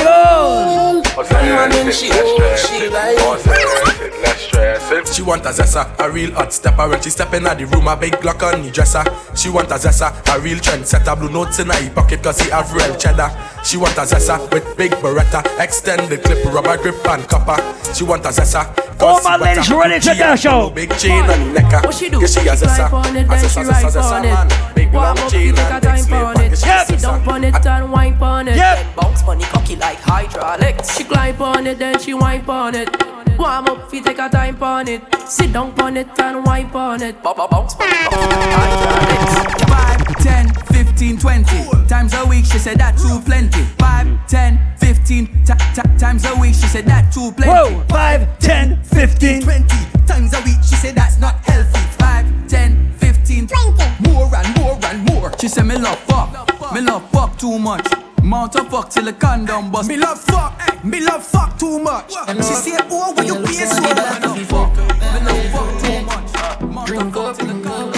she 4.55 5.13
She 5.13 5.21
want 5.21 5.45
a 5.45 5.49
zessa, 5.49 5.87
a 5.99 6.09
real 6.09 6.31
hot 6.33 6.53
stepper 6.53 6.87
When 6.89 7.01
she 7.01 7.09
step 7.09 7.33
in 7.33 7.43
the 7.43 7.65
room, 7.65 7.87
a 7.87 7.95
big 7.95 8.13
Glock 8.13 8.41
on 8.43 8.63
the 8.63 8.71
dresser 8.71 9.03
She 9.35 9.49
want 9.49 9.69
a 9.71 9.75
zessa, 9.75 10.11
a 10.35 10.39
real 10.39 10.57
trendsetter 10.57 11.17
Blue 11.17 11.29
notes 11.29 11.59
in 11.59 11.69
her 11.69 11.89
pocket 11.91 12.23
cause 12.23 12.39
he 12.39 12.49
have 12.49 12.71
real 12.73 12.95
cheddar 12.95 13.29
She 13.63 13.77
want 13.77 13.97
a 13.97 14.01
zessa 14.01 14.39
with 14.51 14.65
big 14.77 14.91
beretta 14.93 15.43
Extended 15.59 16.23
clip, 16.23 16.43
rubber 16.45 16.77
grip 16.77 17.05
and 17.07 17.27
copper 17.27 17.57
She 17.93 18.03
want 18.03 18.25
a 18.25 18.29
zessa 18.29 18.73
All 19.01 19.21
my 19.23 19.37
ladies 19.37 19.69
ready 19.71 19.99
to 19.99 20.13
dash 20.15 20.45
out. 20.45 20.73
Big 20.75 20.89
chain 20.97 21.23
on 21.23 21.53
the 21.53 21.61
necker 21.61 21.85
What 21.85 21.95
she 21.95 22.09
do? 22.09 22.19
Cause 22.19 22.33
she 22.33 22.47
a 22.47 22.53
zessa 22.55 22.89
Climb 22.89 23.05
on 23.05 23.15
it, 23.15 23.25
A 23.25 23.29
then 23.29 23.39
zessa, 23.39 23.49
she 23.49 23.59
zessa, 23.59 23.71
ride 23.71 23.93
zessa, 23.93 24.11
on 24.11 24.21
man 24.23 24.47
it. 24.47 24.75
Big 24.75 24.93
Warm 24.93 25.03
long 25.03 25.19
up, 25.19 25.31
chain 25.31 25.55
take 25.55 25.65
a 25.65 25.73
and 25.73 25.81
big 25.81 25.89
time 25.89 25.97
slave 25.99 26.23
on 26.23 26.41
it. 26.41 26.59
pocket. 26.61 26.87
Sit 26.87 27.01
down 27.01 27.27
on 27.27 27.43
it 27.43 27.65
and 27.65 27.91
wine 27.91 28.13
on 28.21 28.47
it. 28.47 28.55
Yep. 28.55 28.77
Then 28.77 28.95
bounce 28.95 29.23
on 29.23 29.41
it, 29.41 29.47
cocky 29.47 29.75
like 29.75 29.97
hydraulics. 29.99 30.97
She 30.97 31.03
climb 31.03 31.41
on 31.41 31.67
it, 31.67 31.79
then 31.79 31.99
she 31.99 32.13
wine 32.13 32.45
on 32.47 32.75
it. 32.75 33.14
Warm 33.37 33.65
up, 33.67 33.89
fi 33.91 33.99
take 34.01 34.19
a 34.19 34.29
time 34.29 34.61
on 34.63 34.87
it. 34.87 35.01
Sit 35.27 35.53
down 35.53 35.79
on 35.81 35.97
it 35.97 36.07
and 36.19 36.45
wine 36.45 36.69
on 36.73 37.01
it. 37.01 37.21
Baba 37.21 37.47
bounce 37.49 37.75
on 37.75 37.81
it, 37.87 38.09
cocky 38.09 38.25
like 38.27 38.51
hydraulics. 38.51 40.05
5, 40.05 40.23
10, 40.23 40.49
15, 40.85 41.17
20 41.17 41.87
times 41.87 42.13
a 42.13 42.25
week. 42.25 42.45
She 42.45 42.59
said 42.59 42.77
that 42.79 42.97
too 42.97 43.19
plenty. 43.25 43.63
5, 43.79 44.27
10, 44.27 44.59
15 44.77 45.43
ta- 45.45 45.55
ta- 45.75 45.97
times 45.97 46.25
a 46.25 46.35
week. 46.39 46.53
She 46.53 46.67
said 46.67 46.85
that 46.85 47.11
too 47.11 47.31
plenty. 47.33 47.51
Whoa, 47.51 47.83
5, 47.89 48.39
10, 48.39 48.83
15, 48.83 49.41
20 49.41 49.67
times 50.07 50.33
a 50.33 50.41
week. 50.41 50.57
She 50.63 50.75
said 50.75 50.95
that's 50.95 51.19
not 51.19 51.35
healthy. 51.45 51.79
5, 51.99 52.47
10, 52.47 52.91
15, 52.97 53.47
20 53.47 54.09
more 54.11 54.29
and 54.35 54.57
more 54.59 54.79
and 54.85 55.03
more. 55.09 55.31
She 55.39 55.47
said 55.47 55.65
me 55.65 55.77
love 55.77 55.99
fuck, 55.99 56.73
me 56.73 56.81
love 56.81 57.09
fuck 57.11 57.37
too 57.37 57.59
much. 57.59 57.85
Mount 58.25 58.55
of 58.55 58.67
fuck 58.69 58.89
till 58.89 59.05
the 59.05 59.13
condom 59.13 59.69
bust. 59.71 59.87
Me 59.87 59.97
love 59.97 60.19
fuck, 60.19 60.83
me 60.83 60.99
love 60.99 61.23
fuck 61.23 61.59
too 61.59 61.77
much. 61.77 62.11
And 62.27 62.39
she 62.39 62.55
said, 62.55 62.81
oh, 62.89 63.13
when 63.13 63.27
you 63.27 63.35
pay 63.35 63.65
so 63.65 63.79
much. 63.79 63.95
Me 63.95 64.01
love 64.25 64.41
fuck, 64.49 64.75
me 65.13 65.19
love 65.21 65.45
fuck 65.53 65.69
too 65.79 66.01
much. 66.01 66.33
Mount 66.73 66.89
of 66.89 67.13
fuck 67.13 67.37
till 67.37 67.47
the 67.47 67.53
condom 67.63 67.93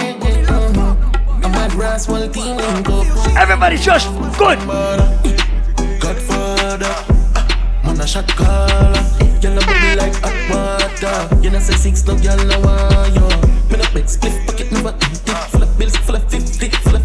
I'm 1.42 1.54
a 1.54 1.74
brass 1.74 2.08
wall 2.08 2.28
team 2.28 2.56
link 2.58 2.88
up. 2.90 3.06
Everybody 3.38 3.78
just 3.78 4.08
good. 4.36 4.58
Godfather, 5.98 6.94
man 7.82 7.98
a 7.98 8.06
shot 8.06 8.28
caller. 8.36 8.92
Girl 9.40 9.56
a 9.56 9.60
bubble 9.64 9.96
like 9.96 10.14
hot 10.20 10.36
water. 10.50 11.42
You 11.42 11.50
know 11.50 11.58
say 11.58 11.72
six 11.72 12.04
no 12.06 12.14
girl 12.18 12.36
no 12.44 12.60
want 12.60 13.14
you. 13.14 13.28
Me 13.70 13.76
no 13.82 13.84
big 13.94 14.06
split 14.06 14.46
pocket 14.46 14.70
never 14.72 14.90
empty. 14.90 15.32
Full 15.50 15.62
of 15.62 15.78
bills, 15.78 15.96
full 15.96 16.16
of 16.16 16.30
fifty, 16.30 16.68
full 16.68 16.96
of 16.96 16.97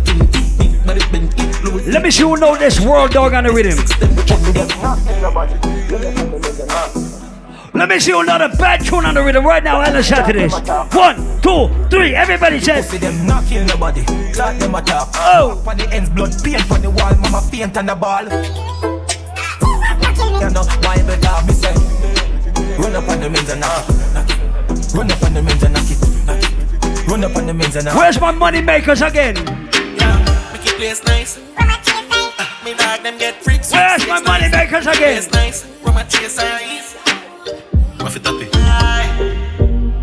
Let 1.86 2.02
me 2.02 2.12
see 2.12 2.24
who 2.24 2.38
know 2.38 2.56
this 2.58 2.80
world 2.80 3.12
dog 3.12 3.34
on 3.34 3.44
the 3.44 3.52
rhythm. 3.52 3.78
Let 7.74 7.90
me 7.90 8.00
see 8.00 8.12
who 8.12 8.24
know 8.24 8.38
the 8.38 8.56
bad 8.58 8.86
tune 8.86 9.06
on 9.06 9.16
the 9.16 9.22
rhythm 9.24 9.46
right 9.46 9.64
now 9.64 9.82
and 9.82 9.94
listen 9.94 10.24
to 10.26 10.32
this. 10.32 10.54
One, 10.94 11.42
two, 11.42 11.70
three. 11.90 12.16
Everybody 12.16 12.60
says. 12.62 12.90
See 12.90 12.98
them 12.98 13.28
not 13.28 13.46
kill 13.46 13.66
nobody, 13.66 14.06
clot 14.32 14.60
them 14.60 14.76
attack. 14.76 15.10
Oh. 15.16 15.62
On 15.68 15.76
the 15.76 15.90
ends, 15.92 16.10
blood 16.10 16.32
paint 16.42 16.72
on 16.72 16.82
the 16.82 16.90
wall, 16.90 17.16
mama 17.16 17.42
faint 17.52 17.76
on 17.76 17.86
the 17.86 17.96
ball. 17.96 18.24
You 20.40 20.50
know 20.50 20.64
why 20.84 21.02
better 21.04 21.46
me 21.46 21.54
say, 21.54 21.74
run 22.78 22.96
up 22.96 23.10
on 23.10 23.20
the 23.20 23.30
men's 23.30 23.50
and 23.50 23.60
knock 23.60 23.90
it. 23.90 24.94
Run 24.96 25.12
up 25.12 25.24
on 25.24 25.34
the 25.34 25.42
men's 25.42 25.64
and 25.64 25.74
knock 25.74 25.90
it. 25.90 27.08
Run 27.10 27.24
up 27.24 27.36
on 27.36 27.46
the 27.46 27.54
men's 27.54 27.76
and 27.76 27.86
knock 27.86 27.96
it. 27.96 27.98
Where's 27.98 28.22
my 28.22 28.32
money 28.32 28.62
makers 28.62 29.02
again? 29.02 29.36
Make 29.36 30.66
it 30.66 30.76
place 30.78 31.04
nice. 31.04 31.40
Dog 32.78 33.04
them 33.04 33.18
get 33.18 33.44
freaks. 33.44 33.72
Where's 33.72 34.08
my 34.08 34.22
money 34.22 34.50
makers 34.50 34.88
again? 34.88 35.22
Place 35.22 35.32
nice. 35.32 35.64
From 35.64 35.98
a 35.98 36.04
chase 36.06 36.40
eyes. 36.40 36.96
What 38.00 38.16
it 38.16 38.26
up 38.26 38.36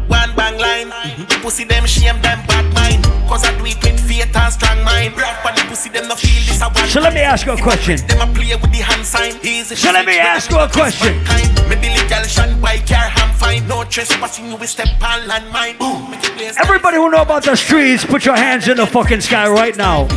One 0.09 0.37
bang 0.37 0.59
line. 0.59 0.93
Pussy 1.43 1.65
them 1.65 1.87
shame 1.87 2.21
them 2.23 2.41
bad 2.47 2.73
mind. 2.75 3.05
Cause 3.29 3.45
I 3.45 3.57
do 3.59 3.65
it 3.67 3.83
with 3.83 4.01
faith 4.01 4.37
and 4.37 4.53
strong 4.53 4.83
mind. 4.85 5.15
Grab 5.15 5.47
on 5.47 5.55
the 5.55 5.63
pussy 5.69 5.89
them 5.89 6.09
no 6.09 6.15
feel 6.17 6.43
this 6.47 6.61
a 6.61 6.69
one. 6.69 6.89
So 6.89 7.01
let 7.01 7.15
me 7.15 7.21
ask 7.21 7.47
you 7.47 7.53
a 7.53 7.57
question. 7.57 7.97
Them 8.07 8.29
a 8.29 8.35
play 8.35 8.55
with 8.57 8.73
the 8.73 8.79
hand 8.79 9.07
sign. 9.07 9.35
Easy 9.43 9.75
So 9.75 9.93
let 9.93 10.07
me 10.07 10.19
ask 10.19 10.51
you 10.51 10.59
a 10.59 10.69
question. 10.69 11.17
Me 11.69 11.77
Billy 11.77 12.09
girl 12.09 12.25
shine 12.25 12.61
by 12.61 12.79
car 12.79 13.09
ham 13.09 13.33
fine. 13.35 13.67
No 13.69 13.85
trespassing, 13.85 14.51
you 14.51 14.57
will 14.57 14.67
step 14.67 14.89
on 15.03 15.29
landmine. 15.29 15.79
Boom, 15.79 16.11
make 16.11 16.25
it 16.25 16.35
blaze. 16.37 16.57
Everybody 16.59 16.97
who 16.97 17.11
know 17.11 17.23
about 17.23 17.45
the 17.45 17.57
streets, 17.57 18.05
put 18.05 18.25
your 18.25 18.37
hands 18.37 18.69
in 18.69 18.77
the 18.77 18.87
fucking 18.87 19.21
sky 19.21 19.49
right 19.49 19.77
now. 19.77 20.09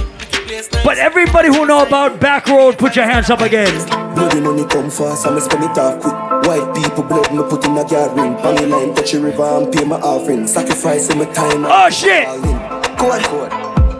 But 0.83 0.97
everybody 0.97 1.47
who 1.47 1.65
know 1.65 1.85
about 1.85 2.19
back 2.19 2.47
road, 2.47 2.77
put 2.77 2.95
your 2.97 3.05
hands 3.05 3.29
up 3.29 3.39
again. 3.39 3.71
Bloody 4.13 4.41
money 4.41 4.65
come 4.65 4.89
fast, 4.91 5.25
I'ma 5.25 5.39
spend 5.39 5.63
it 5.63 5.77
off 5.77 6.01
quick. 6.01 6.13
White 6.45 6.75
people 6.75 7.03
blood, 7.03 7.31
me 7.33 7.43
put 7.49 7.65
in 7.65 7.77
a 7.77 7.85
guard 7.87 8.11
ring. 8.17 8.35
On 8.35 8.55
the 8.55 8.67
line, 8.67 8.93
touch 8.93 9.13
a 9.13 9.21
river 9.21 9.43
and 9.43 9.71
pay 9.71 9.85
my 9.85 9.95
offering. 10.01 10.45
Sacrifice 10.45 11.07
my 11.15 11.25
time. 11.31 11.65
Oh 11.65 11.89
shit! 11.89 12.27
Code, 12.97 13.23
code, 13.23 13.51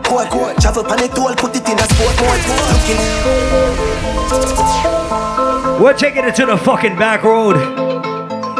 code, 0.04 0.28
code. 0.28 0.56
Travel 0.60 0.84
pan 0.84 1.04
it 1.04 1.18
all, 1.18 1.34
put 1.34 1.56
it 1.56 1.66
in 1.66 1.78
a 1.78 1.86
sport 1.88 2.14
mode. 2.20 2.40
We're 5.80 5.96
taking 5.96 6.24
it 6.24 6.34
to 6.36 6.46
the 6.46 6.58
fucking 6.58 6.96
back 6.96 7.22
road. 7.24 7.56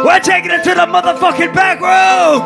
We're 0.05 0.21
taking 0.21 0.51
it 0.51 0.65
to 0.65 0.71
the 0.71 0.87
motherfucking 0.87 1.55
back 1.55 1.81
road. 1.81 2.41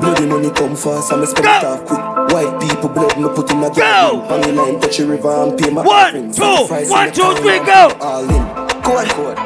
Bloody 0.00 0.26
money 0.26 0.50
come 0.50 0.76
fast, 0.76 1.12
I'ma 1.12 1.24
spend 1.26 1.46
it 1.46 1.64
off 1.64 1.84
quick. 1.86 2.09
White 2.30 2.60
people 2.60 2.88
blood, 2.88 3.18
me 3.18 3.28
put 3.34 3.50
in 3.50 3.62
a 3.62 3.70
guard. 3.70 4.30
On 4.30 4.40
the 4.40 4.52
line, 4.52 4.80
touch 4.80 5.00
a 5.00 5.06
river 5.06 5.28
and 5.28 5.58
pay 5.58 5.70
my. 5.70 5.82
One, 5.82 6.30
two, 6.30 6.42
Sacrifice 6.42 6.90
one, 6.90 7.06
my 7.06 7.10
two, 7.10 7.22
time 7.22 7.36
three, 7.42 7.56
and 7.58 7.66
go. 7.66 7.90
All 8.00 8.22
in. 8.22 8.44
Code, 8.86 9.08
code. 9.10 9.36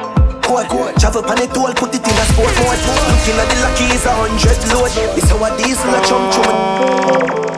Code, 0.44 0.68
code. 0.68 0.94
Travel 1.00 1.22
pan 1.22 1.40
it 1.40 1.56
all, 1.56 1.72
put 1.72 1.94
it 1.94 2.04
in 2.04 2.12
a 2.12 2.24
sport 2.28 2.52
mode. 2.60 2.76
Looking 3.08 3.40
at 3.40 3.48
the 3.48 3.56
lucky 3.64 3.88
is 3.88 4.04
a 4.04 4.12
hundred 4.12 4.60
load. 4.68 4.92
It's 5.16 5.32
our 5.32 5.50
diesel 5.56 5.94
a 5.94 6.00
chum 6.04 6.28
chum. 6.30 7.54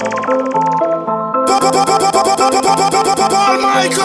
Paul 3.29 3.59
Michael! 3.61 4.05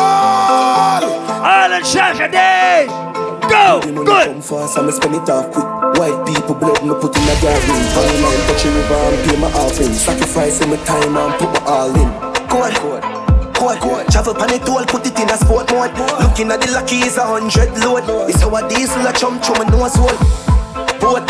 Island 1.44 1.86
Saturday! 1.86 3.11
Go! 3.52 3.82
Good! 3.84 4.28
Come 4.32 4.42
fast, 4.42 4.80
I'ma 4.80 4.92
spend 4.92 5.16
it 5.16 5.28
off 5.28 5.52
quick. 5.52 5.68
White 6.00 6.24
people 6.24 6.56
blood, 6.56 6.80
me 6.88 6.96
put 6.96 7.12
in 7.12 7.28
a 7.28 7.36
garden. 7.44 7.84
On 8.00 8.04
the 8.08 8.16
line, 8.24 8.42
touch 8.48 8.64
a 8.64 8.72
river 8.72 8.96
and 8.96 9.20
pay 9.28 9.36
my 9.36 9.52
offering. 9.60 9.92
Sacrificing 9.92 10.70
my 10.70 10.78
time 10.88 11.18
and 11.18 11.34
put 11.36 11.52
my 11.52 11.60
all 11.68 11.92
in. 11.92 12.08
Code, 12.48 12.74
code. 12.80 13.04
Code, 13.54 13.80
code. 13.84 14.08
Travel 14.08 14.36
pan 14.36 14.56
it 14.56 14.70
all, 14.70 14.86
put 14.86 15.06
it 15.06 15.20
in 15.20 15.30
a 15.30 15.36
sport 15.36 15.70
mode. 15.72 15.92
Looking 16.24 16.50
at 16.50 16.62
the 16.62 16.72
lucky 16.72 17.04
is 17.04 17.18
a 17.18 17.28
hundred 17.28 17.76
load. 17.84 18.08
It's 18.30 18.42
our 18.42 18.64
diesel 18.70 19.06
a 19.06 19.12
chum 19.12 19.42
chum 19.42 19.60
and 19.60 19.72
no 19.72 19.84
soul. 19.92 20.16
Boat, 21.04 21.28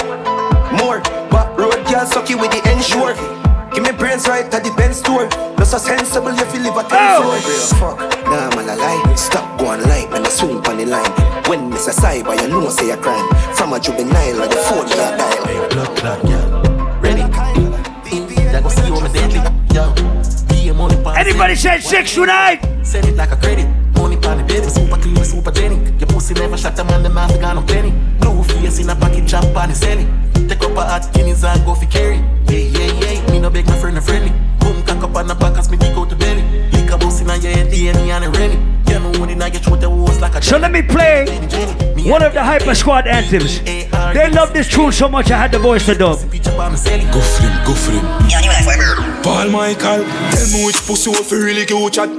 more. 0.77 1.01
But 1.33 1.57
road 1.57 1.81
girl 1.89 2.05
suck 2.05 2.29
you 2.29 2.37
with 2.37 2.51
the 2.51 2.61
ensure. 2.69 3.40
Give 3.73 3.83
me 3.83 3.91
brains 3.91 4.27
right 4.27 4.43
at 4.53 4.63
the 4.63 4.73
Benz 4.75 4.97
store. 4.97 5.29
No 5.57 5.63
so 5.63 5.77
sensible 5.77 6.35
if 6.35 6.53
you 6.53 6.59
live 6.59 6.75
a 6.75 6.83
ten 6.83 7.21
floor. 7.21 7.39
Oh! 7.39 7.75
Fuck, 7.79 7.99
nah 8.25 8.53
man 8.55 8.67
a 8.67 8.75
lie. 8.75 9.15
Stop 9.15 9.59
going 9.59 9.81
light, 9.83 10.11
man 10.11 10.25
I 10.25 10.29
swing 10.29 10.57
on 10.67 10.77
the 10.77 10.85
line. 10.85 11.11
When 11.47 11.69
Miss 11.69 11.87
a 11.87 11.91
cyber, 11.91 12.35
you 12.41 12.47
know 12.49 12.67
say 12.69 12.91
a 12.91 12.97
crime. 12.97 13.27
From 13.55 13.71
a 13.73 13.79
juvenile, 13.79 14.35
like 14.35 14.49
the 14.49 14.57
phone 14.67 14.87
that 14.87 15.17
dial. 15.17 15.69
Blood 15.69 15.97
clot, 15.97 16.19
yeah. 16.27 16.99
Ready? 16.99 17.21
That 18.51 18.63
go 18.63 18.69
see 18.69 18.87
you 18.87 18.95
on 18.95 19.03
the 19.03 19.09
deadly, 19.09 19.39
yo. 19.73 19.95
Be 20.49 20.71
money 20.75 21.01
pan 21.01 21.15
Anybody 21.25 21.55
said 21.55 21.79
six 21.81 22.13
tonight? 22.13 22.59
Send 22.83 23.07
it 23.07 23.15
like 23.15 23.31
a 23.31 23.37
credit. 23.37 23.67
Money 23.95 24.17
pan 24.17 24.39
the 24.39 24.43
baby, 24.43 24.67
super 24.67 24.97
clean, 24.97 25.23
super 25.23 25.51
genic. 25.51 25.97
Your 25.97 26.07
pussy 26.07 26.33
never 26.33 26.57
shot 26.57 26.77
a 26.77 26.83
man, 26.83 27.03
the 27.03 27.09
mouth 27.09 27.39
got 27.39 27.55
no 27.55 27.61
penny. 27.63 27.91
Blue 28.19 28.43
face 28.43 28.79
in 28.79 28.89
a 28.89 28.95
pocket, 28.95 29.25
jump 29.25 29.55
on 29.55 29.69
the 29.69 29.75
selling. 29.75 30.09
Take 30.49 30.61
up 30.63 30.75
a 30.75 30.83
hot 30.83 31.09
guineas 31.13 31.45
and 31.45 31.63
go 31.65 31.73
for 31.73 31.85
carry. 31.85 32.17
Yeah, 32.17 32.57
yeah, 32.57 32.79
yeah. 32.79 32.80
Me 33.29 33.39
no 33.39 33.49
beg 33.49 33.65
my 33.67 33.75
friend 33.77 33.97
a 33.97 34.01
friendly. 34.01 34.31
Boom, 34.59 34.81
cock 34.83 35.03
up 35.03 35.15
on 35.15 35.27
the 35.27 35.35
back 35.35 35.57
as 35.57 35.69
me 35.69 35.77
dig 35.77 35.95
out 35.97 36.09
the 36.09 36.15
belly. 36.15 36.43
Lick 36.71 36.91
a 36.91 36.97
bus 36.97 37.21
in 37.21 37.29
a 37.29 37.37
your 37.37 37.51
head, 37.51 37.67
DNA 37.67 38.09
and 38.09 38.25
a 38.25 38.29
renny. 38.29 38.57
You 38.87 38.99
know 38.99 39.11
when 39.19 39.29
in 39.29 39.41
a 39.41 39.47
your 39.47 39.61
throat, 39.61 39.79
the 39.81 39.89
was 39.89 40.19
like 40.19 40.35
a 40.35 40.41
So 40.41 40.57
let 40.57 40.71
me 40.71 40.81
play 40.81 41.25
one 42.09 42.23
of 42.23 42.33
the 42.33 42.43
Hyper 42.43 42.75
Squad 42.75 43.07
anthems. 43.07 43.61
They 43.61 44.29
love 44.31 44.53
this 44.53 44.67
tune 44.67 44.91
so 44.91 45.07
much 45.07 45.31
I 45.31 45.37
had 45.37 45.51
the 45.51 45.59
voice 45.59 45.85
to 45.85 45.95
dub. 45.95 46.19
Go 46.19 46.21
for 46.21 46.31
him, 46.31 47.53
go 47.65 47.73
for 47.73 47.91
him. 47.91 48.03
Paul 49.23 49.49
Michael, 49.49 50.03
tell 50.31 50.47
me 50.53 50.65
which 50.65 50.81
pussy 50.85 51.09
want 51.09 51.25
fi 51.25 51.35
really 51.35 51.65
go 51.65 51.89
chat. 51.89 52.09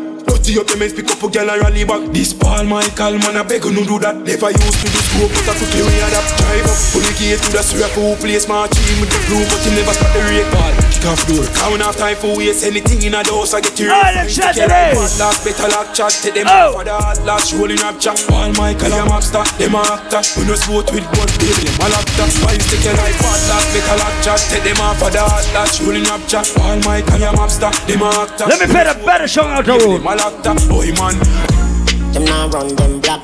Up 0.43 0.67
the 0.69 0.77
mess, 0.77 0.93
pick 0.93 1.09
up 1.09 1.23
a 1.23 1.29
girl 1.33 1.49
and 1.49 1.63
rally 1.65 1.83
back. 1.89 2.13
This 2.13 2.37
Paul 2.37 2.69
Michael, 2.69 3.17
man, 3.25 3.41
I 3.41 3.43
beg 3.43 3.65
you 3.65 3.73
no 3.73 3.89
do 3.89 3.97
that. 4.05 4.21
Never 4.21 4.53
used 4.53 4.79
to 4.85 4.87
do 4.91 5.01
scope, 5.01 5.33
but 5.33 5.49
I 5.49 5.53
quickly 5.57 5.81
we 5.81 5.97
adapt. 5.97 6.29
Drive 6.45 6.69
up, 6.69 6.79
pull 6.93 7.01
the 7.01 7.13
gate 7.17 7.41
to 7.41 7.49
the 7.57 7.63
street 7.65 7.89
for 7.97 8.05
who 8.05 8.21
place 8.21 8.45
my 8.45 8.69
team 8.69 9.01
with 9.01 9.09
the 9.09 9.17
blue, 9.33 9.41
but 9.49 9.59
you 9.65 9.73
never 9.81 9.97
start 9.97 10.13
the 10.13 10.21
rate. 10.29 10.45
Paul, 10.53 10.73
kick 10.93 11.07
off 11.09 11.23
door. 11.25 11.47
Count 11.57 11.81
off 11.81 11.97
time 11.97 12.19
for 12.21 12.37
waste 12.37 12.69
anything 12.69 13.01
in 13.01 13.17
a 13.17 13.25
house, 13.25 13.57
I 13.57 13.65
get 13.65 13.81
your 13.81 13.97
Alright, 13.97 14.13
let's 14.13 14.37
chat 14.37 14.53
today. 14.53 14.93
Last 14.93 15.41
better 15.41 15.69
lock 15.73 15.89
chat, 15.97 16.13
take 16.21 16.37
them 16.37 16.47
Oh. 16.53 16.77
for 16.77 16.85
the 16.85 17.01
last 17.25 17.49
rolling 17.57 17.81
up 17.81 17.97
chat. 17.97 18.21
Paul 18.29 18.53
Michael, 18.53 18.93
I'm 18.93 19.09
upstar, 19.09 19.49
them 19.57 19.73
a 19.73 19.81
actor. 19.89 20.21
We 20.37 20.45
no 20.45 20.55
sport 20.61 20.93
with 20.93 21.07
gun, 21.17 21.31
baby, 21.41 21.65
them 21.65 21.81
a 21.81 21.87
laptop. 21.97 22.29
Why 22.45 22.53
you 22.53 22.63
stick 22.69 22.85
your 22.85 22.99
life 23.01 23.17
hot, 23.25 23.41
last 23.49 23.67
better 23.73 23.97
lock 23.97 24.15
chat, 24.21 24.41
take 24.53 24.67
them 24.69 24.79
off 24.85 25.01
for 25.01 25.09
the 25.09 25.25
last 25.57 25.81
rolling 25.81 26.05
up 26.13 26.21
chat. 26.29 26.45
Paul 26.53 26.77
Michael, 26.85 27.25
I'm 27.25 27.41
upstar, 27.41 27.73
them 27.89 28.05
a 28.05 28.13
actor. 28.29 28.47
Let 28.53 28.61
me 28.61 28.69
play 28.69 28.85
the 28.85 28.95
better 29.01 29.25
song 29.25 29.49
out 29.57 29.65
the 29.65 29.81
road. 29.81 30.05
My 30.33 30.39
laptop, 30.39 30.69
boy 30.69 30.93
man. 30.93 32.13
Them 32.13 32.25
now 32.25 32.49
run 32.49 32.75
them 32.77 33.01
black. 33.01 33.21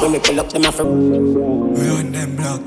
When 0.00 0.12
we 0.12 0.18
pull 0.18 0.38
up 0.38 0.50
them 0.50 0.64
off 0.64 0.78
a 0.78 0.84
Run 0.84 2.12
them 2.12 2.36
black. 2.36 2.60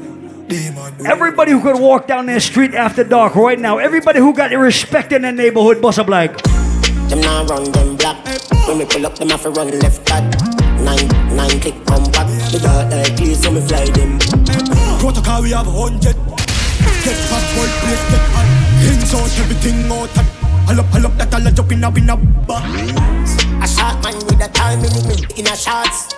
Everybody 1.05 1.51
who 1.51 1.61
could 1.61 1.79
walk 1.79 2.07
down 2.07 2.25
their 2.25 2.39
street 2.39 2.73
after 2.73 3.03
dark 3.03 3.35
right 3.35 3.59
now, 3.59 3.77
everybody 3.77 4.19
who 4.19 4.33
got 4.33 4.51
the 4.51 4.57
respect 4.57 5.11
in 5.11 5.21
the 5.21 5.31
neighborhood, 5.31 5.81
bust 5.81 5.99
up 5.99 6.07
like. 6.07 6.41
Them 7.09 7.21
now 7.21 7.45
run 7.45 7.71
them 7.71 7.95
black. 7.95 8.17
When 8.67 8.79
we 8.79 8.85
pull 8.85 9.05
up 9.05 9.15
them 9.15 9.31
off 9.31 9.45
a 9.45 9.49
run 9.51 9.79
left 9.79 10.05
cut. 10.05 10.23
Nine, 10.81 11.07
nine 11.35 11.59
click 11.61 11.75
come 11.85 12.03
back. 12.11 12.27
The 12.51 12.59
dark 12.61 12.91
like 12.91 13.15
please 13.15 13.41
so 13.41 13.51
me 13.51 13.61
fly 13.61 13.85
them. 13.85 14.19
Protocol 14.99 15.41
we 15.43 15.51
have 15.51 15.67
a 15.67 15.71
hundred. 15.71 16.15
Get 17.03 17.17
fat 17.29 17.45
boy, 17.55 17.67
plate 17.79 18.05
get 18.11 18.25
hot. 18.33 18.47
Hands 18.83 19.13
out, 19.13 19.39
everything 19.39 19.91
out. 19.91 20.09
hot. 20.09 20.69
All 20.69 20.79
up, 20.79 20.93
all 20.93 21.05
up, 21.05 21.17
that 21.17 21.33
all 21.33 21.47
a 21.47 21.51
jump 21.51 21.71
in 21.71 21.83
a 21.83 21.89
in 21.95 22.09
a 22.09 22.17
bar. 22.17 23.44
A 23.85 23.87
shot 23.87 24.03
man 24.03 24.15
with 24.15 24.41
a 24.41 24.49
time 24.51 24.79
in 24.79 25.07
me 25.07 25.15
in 25.37 25.45
a 25.45 25.55
shots. 25.55 26.15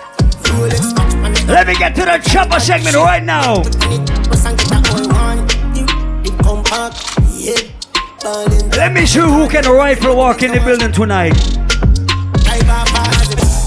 Rolex 0.48 0.96
watch 0.96 1.14
man. 1.16 1.46
Let 1.46 1.66
me 1.66 1.74
get 1.76 1.94
to 1.96 2.00
the 2.06 2.16
chopper 2.30 2.58
segment 2.60 2.96
right 2.96 3.22
now. 3.22 3.56
Bust 3.56 4.46
and 4.46 4.56
get 4.56 4.68
that 4.68 4.88
all 4.88 5.04
one. 5.12 5.44
You, 5.76 5.84
you 6.24 6.32
come 6.38 6.62
back. 6.62 6.94
Yeah. 7.36 7.60
Darling. 8.20 8.70
Let 8.70 8.94
me 8.94 9.04
show 9.04 9.26
who 9.26 9.50
can 9.50 9.66
rifle 9.66 10.16
walk 10.16 10.42
in 10.42 10.52
the 10.52 10.60
building 10.60 10.92
tonight. 10.92 11.36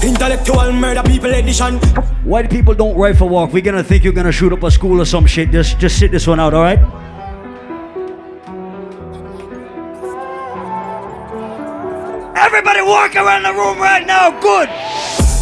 Intellectual 0.02 0.72
murder 0.72 1.04
people 1.04 1.32
edition. 1.32 1.78
White 2.24 2.50
people 2.50 2.74
don't 2.74 2.96
rifle 2.96 3.28
walk. 3.28 3.52
We're 3.52 3.62
gonna 3.62 3.84
think 3.84 4.02
you're 4.02 4.12
gonna 4.12 4.32
shoot 4.32 4.52
up 4.52 4.64
a 4.64 4.70
school 4.72 5.00
or 5.00 5.04
some 5.04 5.26
shit. 5.26 5.52
Just 5.52 5.78
just 5.78 5.96
sit 5.96 6.10
this 6.10 6.26
one 6.26 6.40
out, 6.40 6.54
alright? 6.54 6.80
Everybody 12.42 12.82
walk 12.82 13.14
around 13.14 13.44
the 13.44 13.54
room 13.54 13.78
right 13.78 14.04
now, 14.04 14.34
good. 14.42 14.66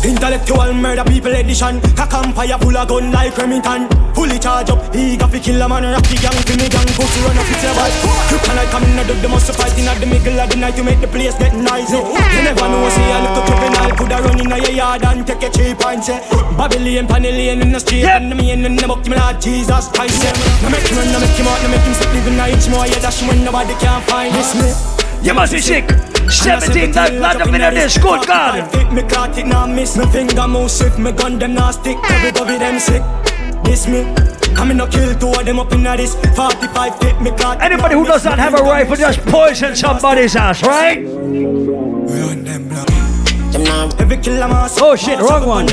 Intellectual 0.04 0.68
murder 0.76 1.00
people 1.08 1.32
edition. 1.32 1.80
A 1.96 2.04
campfire 2.04 2.60
full 2.60 2.76
of 2.76 2.88
gun 2.88 3.10
like 3.10 3.32
Remington. 3.40 3.88
Fully 4.12 4.38
charge 4.38 4.68
up, 4.68 4.84
eager 4.94 5.24
fi 5.24 5.40
kill 5.40 5.62
a 5.62 5.66
man. 5.66 5.88
Rocky 5.88 6.20
gang 6.20 6.36
fi 6.44 6.60
me 6.60 6.68
gang. 6.68 6.84
Pussy 6.92 7.24
run 7.24 7.40
up 7.40 7.48
with 7.48 7.64
your 7.64 7.72
bad. 7.72 7.92
Kryptonite 8.28 8.68
coming 8.68 8.98
out 9.00 9.08
of 9.08 9.16
the 9.16 9.28
muscle 9.32 9.56
fighting 9.56 9.88
at 9.88 9.96
the 9.96 10.04
middle 10.04 10.36
of 10.40 10.50
the 10.50 10.56
night 10.56 10.76
to 10.76 10.84
make 10.84 11.00
the 11.00 11.08
place 11.08 11.32
get 11.40 11.56
noisy. 11.56 11.96
You 11.96 12.42
never 12.44 12.68
know, 12.68 12.84
see 12.92 13.08
a 13.08 13.16
little 13.24 13.48
criminal 13.48 13.96
coulda 13.96 14.20
run 14.20 14.36
in 14.36 14.52
your 14.52 14.76
yard 14.76 15.04
and 15.04 15.26
take 15.26 15.40
a 15.40 15.48
cheap 15.48 15.80
and 15.80 16.04
say 16.04 16.20
Babylon, 16.60 17.08
Panellian 17.08 17.64
in 17.64 17.72
the 17.72 17.80
street 17.80 18.04
and 18.04 18.30
the 18.30 18.36
man 18.36 18.60
in 18.60 18.76
the 18.76 18.86
book, 18.86 19.08
me 19.08 19.16
Lord 19.16 19.40
Jesus 19.40 19.88
Christ. 19.88 20.20
yeah. 20.20 20.36
No 20.60 20.68
make 20.68 20.84
him 20.84 21.00
run, 21.00 21.08
no 21.16 21.20
make 21.20 21.32
him 21.32 21.48
out, 21.48 21.64
no 21.64 21.68
make 21.72 21.80
him 21.80 21.96
sit 21.96 22.12
living 22.12 22.36
a 22.36 22.44
inch 22.52 22.68
more. 22.68 22.84
Yeah, 22.84 23.00
dash 23.00 23.24
when 23.24 23.40
nobody 23.40 23.72
can 23.80 24.04
find 24.04 24.36
this 24.36 24.52
me. 24.52 24.68
You 25.24 25.32
must 25.32 25.56
be 25.56 25.64
sick. 25.64 26.09
17 26.30 26.92
that 26.92 27.10
blood 27.18 27.40
up 27.42 27.48
in 27.48 27.60
this, 27.74 27.98
good 27.98 28.26
God. 28.26 28.70
Fit 28.70 28.92
me 28.92 29.02
caught 29.02 29.36
it 29.36 29.46
now 29.46 29.66
miss 29.66 29.96
Me. 29.96 30.06
Finger 30.06 30.46
move 30.46 30.70
swift 30.70 30.98
Me 30.98 31.12
gun 31.12 31.38
them 31.38 31.54
now 31.54 31.70
stick. 31.70 31.98
Every 32.10 32.30
dovey 32.30 32.58
them 32.58 32.78
sick. 32.78 33.02
This 33.64 33.86
me. 33.86 34.02
I 34.56 34.64
me 34.64 34.74
no 34.74 34.86
kill 34.86 35.14
two 35.18 35.28
of 35.28 35.44
them 35.44 35.58
up 35.58 35.72
in 35.72 35.82
this. 35.82 36.14
45 36.36 36.98
fit 36.98 37.20
me 37.20 37.30
caught 37.32 37.60
Anybody 37.60 37.94
who 37.94 38.04
does 38.04 38.24
not 38.24 38.38
have 38.38 38.54
a 38.54 38.62
rifle 38.62 38.96
just 38.96 39.20
poison 39.26 39.74
somebody's 39.74 40.36
ass, 40.36 40.62
right? 40.62 40.98
Every 43.98 44.16
killer 44.18 44.48
mass 44.48 44.78
Oh 44.80 44.96
shit, 44.96 45.18
wrong 45.18 45.46
one. 45.46 45.66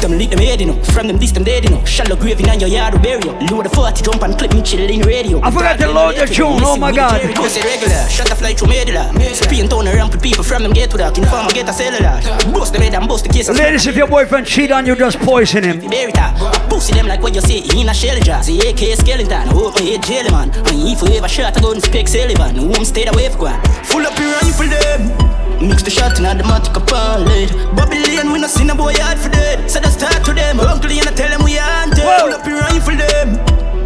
Them 0.00 0.12
ins 0.14 0.26
bout 0.26 0.30
does 0.30 0.30
the 0.30 0.30
clot 0.30 0.30
up 0.30 0.30
Them 0.30 0.38
head, 0.38 0.60
you 0.60 0.66
know. 0.66 0.84
From 0.84 1.06
them 1.08 1.18
this, 1.18 1.32
them 1.32 1.44
dead, 1.44 1.64
you 1.64 1.70
know. 1.70 1.84
Shallow 1.84 2.16
grave 2.16 2.40
in 2.40 2.60
your 2.60 2.68
yard, 2.68 3.00
bury 3.02 3.22
you. 3.24 3.32
Load 3.48 3.66
the 3.66 3.70
40, 3.70 4.02
jump 4.02 4.22
and 4.22 4.36
clip 4.38 4.54
me, 4.54 4.62
chill 4.62 4.88
in 4.88 5.02
radio. 5.02 5.40
I 5.42 5.50
forgot 5.50 5.78
to 5.78 5.90
load 5.90 6.16
the 6.16 6.26
tune, 6.26 6.60
oh 6.62 6.76
my 6.76 6.92
god. 6.92 7.20
Cause 7.34 7.56
it 7.56 7.64
regular, 7.64 8.08
shut 8.08 8.28
the 8.28 8.34
fly 8.34 8.54
through 8.54 8.68
medulla. 8.68 9.12
Spin 9.34 9.68
town 9.68 9.88
around 9.88 10.12
with 10.12 10.22
people 10.22 10.44
from 10.44 10.62
them 10.62 10.72
get 10.72 10.90
to 10.90 10.96
that. 10.98 11.16
In 11.18 11.24
farmer 11.24 11.52
get 11.52 11.68
a 11.68 11.72
cellular. 11.72 12.20
Bust 12.52 12.72
the 12.72 12.80
head 12.80 12.94
and 12.94 13.08
bust 13.08 13.24
the 13.24 13.30
case. 13.30 13.48
Ladies, 13.48 13.86
if 13.86 13.96
your 13.96 14.08
boyfriend 14.08 14.46
cheat 14.46 14.70
on 14.70 14.86
you, 14.86 14.96
just 14.96 15.18
poison 15.20 15.64
him. 15.64 15.80
Bury 15.90 16.12
that. 16.12 16.36
Pussy 16.68 16.92
them 16.92 17.06
like 17.06 17.22
what 17.22 17.34
you 17.34 17.40
say 17.40 17.58
in 17.76 17.88
a 17.88 17.94
shell 17.94 18.18
jar. 18.20 18.42
See 18.42 18.58
AK 18.60 18.96
skeleton, 18.98 19.48
hope 19.48 19.74
my 19.74 19.82
head 19.82 20.02
jelly 20.02 20.30
man. 20.30 20.50
And 20.50 20.88
if 20.88 21.02
you 21.02 21.16
ever 21.16 21.28
shot 21.28 21.56
a 21.56 21.60
gun, 21.60 21.80
speak 21.80 22.08
Sullivan. 22.08 22.56
Home 22.56 22.84
stayed 22.84 23.08
away 23.08 23.28
for 23.28 23.50
one. 23.50 23.60
Full 23.84 24.06
up 24.06 24.18
your 24.18 24.32
rifle 24.32 24.68
them. 24.68 25.39
Mix 25.60 25.82
the 25.82 25.90
shot 25.90 26.16
in 26.16 26.24
the 26.24 26.44
matic 26.44 26.72
upon 26.72 27.28
lead. 27.28 27.52
Babylon, 27.76 28.32
we 28.32 28.40
not 28.40 28.48
seen 28.48 28.70
a 28.70 28.74
boy 28.74 28.94
hard 28.96 29.18
for 29.18 29.28
dead. 29.28 29.70
Said 29.70 29.84
so 29.84 29.88
I 29.88 29.92
start 29.92 30.24
to 30.24 30.32
them. 30.32 30.58
Uncle, 30.58 30.90
you 30.90 31.04
not 31.04 31.14
tell 31.16 31.28
them 31.28 31.44
we 31.44 31.60
hunted. 31.60 32.00
Pull 32.00 32.32
up 32.32 32.46
your 32.48 32.60
rifle 32.64 32.96
them. 32.96 33.36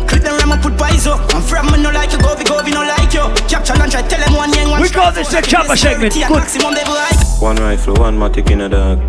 Clip 0.07 0.23
them 0.23 0.39
ram 0.39 0.53
and 0.53 0.63
put 0.63 0.79
pies 0.79 1.09
up. 1.09 1.19
I'm 1.35 1.43
from 1.43 1.67
me, 1.75 1.83
no 1.83 1.91
like 1.91 2.13
you, 2.13 2.19
govy, 2.19 2.47
govy, 2.47 2.71
no 2.71 2.87
like 2.87 3.11
you. 3.11 3.27
Capture 3.51 3.75
and 3.75 3.91
try 3.91 4.07
tell 4.07 4.23
them 4.23 4.35
one 4.39 4.55
yang, 4.55 4.71
one 4.71 4.83
We 4.83 4.89
call 4.89 5.11
this 5.11 5.35
the 5.35 5.43
chopper 5.43 5.75
segment. 5.75 6.15
Good. 6.15 6.31
One 7.43 7.57
rifle, 7.57 7.95
one 7.95 8.17
matic 8.19 8.53
in 8.53 8.61
a 8.61 8.69
dog. 8.69 9.03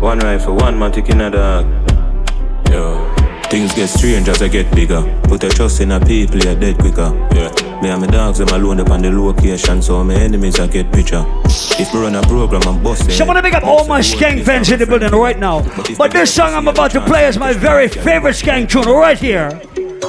One 0.00 0.20
rifle, 0.20 0.56
one 0.56 0.76
matic 0.80 1.10
in 1.10 1.20
a 1.20 1.30
dog. 1.30 1.68
Yo. 2.72 3.23
Things 3.54 3.72
get 3.72 3.86
strange 3.88 4.28
as 4.28 4.42
I 4.42 4.48
get 4.48 4.68
bigger. 4.74 5.00
Put 5.28 5.44
a 5.44 5.48
trust 5.48 5.80
in 5.80 5.92
a 5.92 6.04
people, 6.04 6.40
you're 6.40 6.56
dead 6.56 6.76
quicker. 6.76 7.14
Yeah. 7.32 7.80
Me 7.80 7.88
and 7.88 8.00
my 8.00 8.08
dogs, 8.08 8.38
them 8.38 8.48
alone 8.48 8.80
up 8.80 8.90
on 8.90 9.00
the 9.00 9.12
location, 9.12 9.80
so 9.80 10.02
my 10.02 10.14
enemies 10.14 10.58
I 10.58 10.66
get 10.66 10.90
picture. 10.92 11.24
If 11.78 11.94
we 11.94 12.00
run 12.00 12.16
a 12.16 12.22
program, 12.22 12.62
I'm 12.66 12.82
busting. 12.82 13.10
So 13.10 13.22
I 13.22 13.28
want 13.28 13.36
to 13.36 13.42
pick 13.44 13.54
up 13.54 13.62
all 13.62 13.86
my 13.86 14.00
skank 14.00 14.42
fans 14.42 14.72
in 14.72 14.80
the 14.80 14.86
building 14.86 15.12
right 15.12 15.38
now. 15.38 15.62
But 15.96 16.10
this 16.10 16.34
song 16.34 16.52
I'm 16.52 16.66
about 16.66 16.90
to 16.90 17.00
play 17.02 17.28
is 17.28 17.38
my 17.38 17.52
very 17.52 17.86
favorite 17.86 18.34
skank 18.34 18.70
tune 18.70 18.92
right 18.92 19.16
here. 19.16 19.62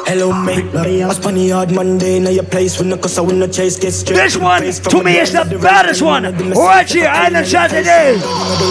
Hello, 0.04 0.34
mate. 0.34 0.68
I 0.76 1.14
spun 1.14 1.36
the 1.36 1.50
hard 1.50 1.72
Monday. 1.72 2.20
Now 2.20 2.30
your 2.30 2.44
place 2.44 2.78
when 2.78 2.90
the 2.90 2.98
cause 2.98 3.18
I 3.18 3.22
win 3.22 3.40
the 3.40 3.48
chase 3.48 3.80
get 3.80 3.94
straight. 3.94 4.18
This 4.18 4.36
one, 4.36 4.62
to 4.62 5.04
me, 5.04 5.20
is 5.20 5.32
the 5.32 5.46
baddest 5.62 6.02
one. 6.02 6.24
Right 6.52 6.90
here, 6.90 7.08
Island 7.08 7.48
Saturday. 7.48 8.20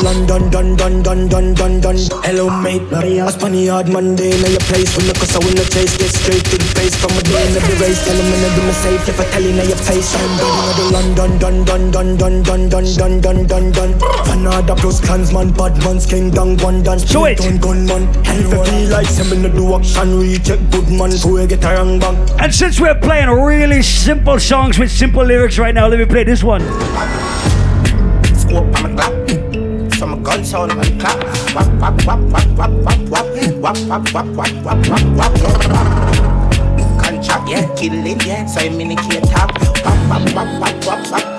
London, 0.05 0.51
dun, 0.51 0.77
dun, 0.77 1.03
dun, 1.03 1.29
dun, 1.29 1.55
dun, 1.55 1.81
dun. 1.81 1.97
Hello, 2.21 2.51
mate. 2.61 2.85
I 2.93 3.31
spun 3.33 3.53
the 3.53 3.69
hard 3.69 3.89
Monday. 3.89 4.37
Now 4.37 4.53
your 4.53 4.61
place 4.69 4.93
when 4.97 5.09
the 5.09 5.15
cause 5.17 5.33
I 5.33 5.39
win 5.41 5.57
the 5.57 5.65
chase 5.73 5.97
get 5.97 6.13
straight 6.13 6.45
to 6.45 6.59
the 6.61 6.69
face 6.77 6.95
from 7.01 7.17
a 7.17 7.23
day 7.25 7.41
in 7.49 7.55
the 7.57 7.63
race. 7.81 8.05
Tell 8.05 8.17
them 8.17 8.29
when 8.29 8.45
I 8.45 8.51
do 8.53 8.63
my 8.69 8.77
safe. 8.85 9.09
If 9.09 9.21
I 9.21 9.25
tell 9.33 9.43
you 9.43 9.57
now 9.57 9.65
your 9.65 9.81
face, 9.81 10.13
I'm 10.13 10.29
done. 10.37 10.93
London, 10.93 11.31
dun, 11.41 11.65
dun, 11.65 11.91
dun, 11.91 12.17
dun, 12.21 12.43
dun, 12.45 12.69
dun, 12.69 12.85
dun, 12.85 13.21
dun, 13.25 13.47
dun, 13.49 13.73
dun. 13.73 13.91
Fanada 14.29 14.77
plus 14.77 15.01
clansman, 15.01 15.53
bad 15.57 15.73
man's 15.89 16.05
king, 16.05 16.29
down 16.31 16.59
one 16.59 16.83
dance. 16.83 17.09
So 17.09 17.25
it. 17.25 17.39
Gun, 17.41 17.57
gunman. 17.57 18.05
And 18.29 18.45
if 18.45 18.53
I 18.53 18.61
feel 18.69 18.91
like 18.91 19.07
sending 19.07 19.41
the 19.41 19.49
do 19.49 19.75
action, 19.75 20.21
recheck 20.21 20.61
good 20.69 20.91
man. 20.91 21.14
Get 21.15 21.63
a 21.65 21.69
wrong 21.77 22.01
bang. 22.01 22.17
And 22.41 22.53
since 22.53 22.81
we're 22.81 22.99
playing 22.99 23.29
really 23.29 23.83
simple 23.83 24.41
songs 24.41 24.81
with 24.81 24.91
simple 24.91 25.25
lyrics 25.25 25.59
right 25.59 25.73
now, 25.73 25.87
let 25.87 26.01
me 26.01 26.07
play 26.07 26.25
this 26.25 26.43
one. 26.43 26.61
Scope 28.35 28.67
on 28.75 28.83
my 28.83 28.91
clap. 28.97 29.95
Some 29.95 30.15
on 30.55 30.77
my 30.77 30.85
clap. 30.99 31.23
Wap, 31.55 31.69
wap, 31.81 32.05
wap, 32.05 32.21
wap, 32.33 32.49
wap, 32.57 32.71
wap, 32.71 32.99
wap. 33.09 33.27
Wap, 33.63 33.77
wap, 33.87 34.13
wap, 34.13 34.27
wap, 34.35 34.51
wap, 34.65 34.89
wap, 34.89 35.05
wap. 35.17 35.33
Contract, 37.01 37.49
yeah, 37.49 37.75
yeah. 38.27 38.47
So 38.47 38.61
I'm 38.61 38.81
in 38.81 38.89
the 38.89 38.97
key. 38.97 39.21
Wap, 39.33 39.51
wap, 39.85 40.35
wap, 40.35 40.35
wap, 40.35 40.61
wap, 40.61 40.87
wap, 40.87 41.11
wap. 41.13 41.35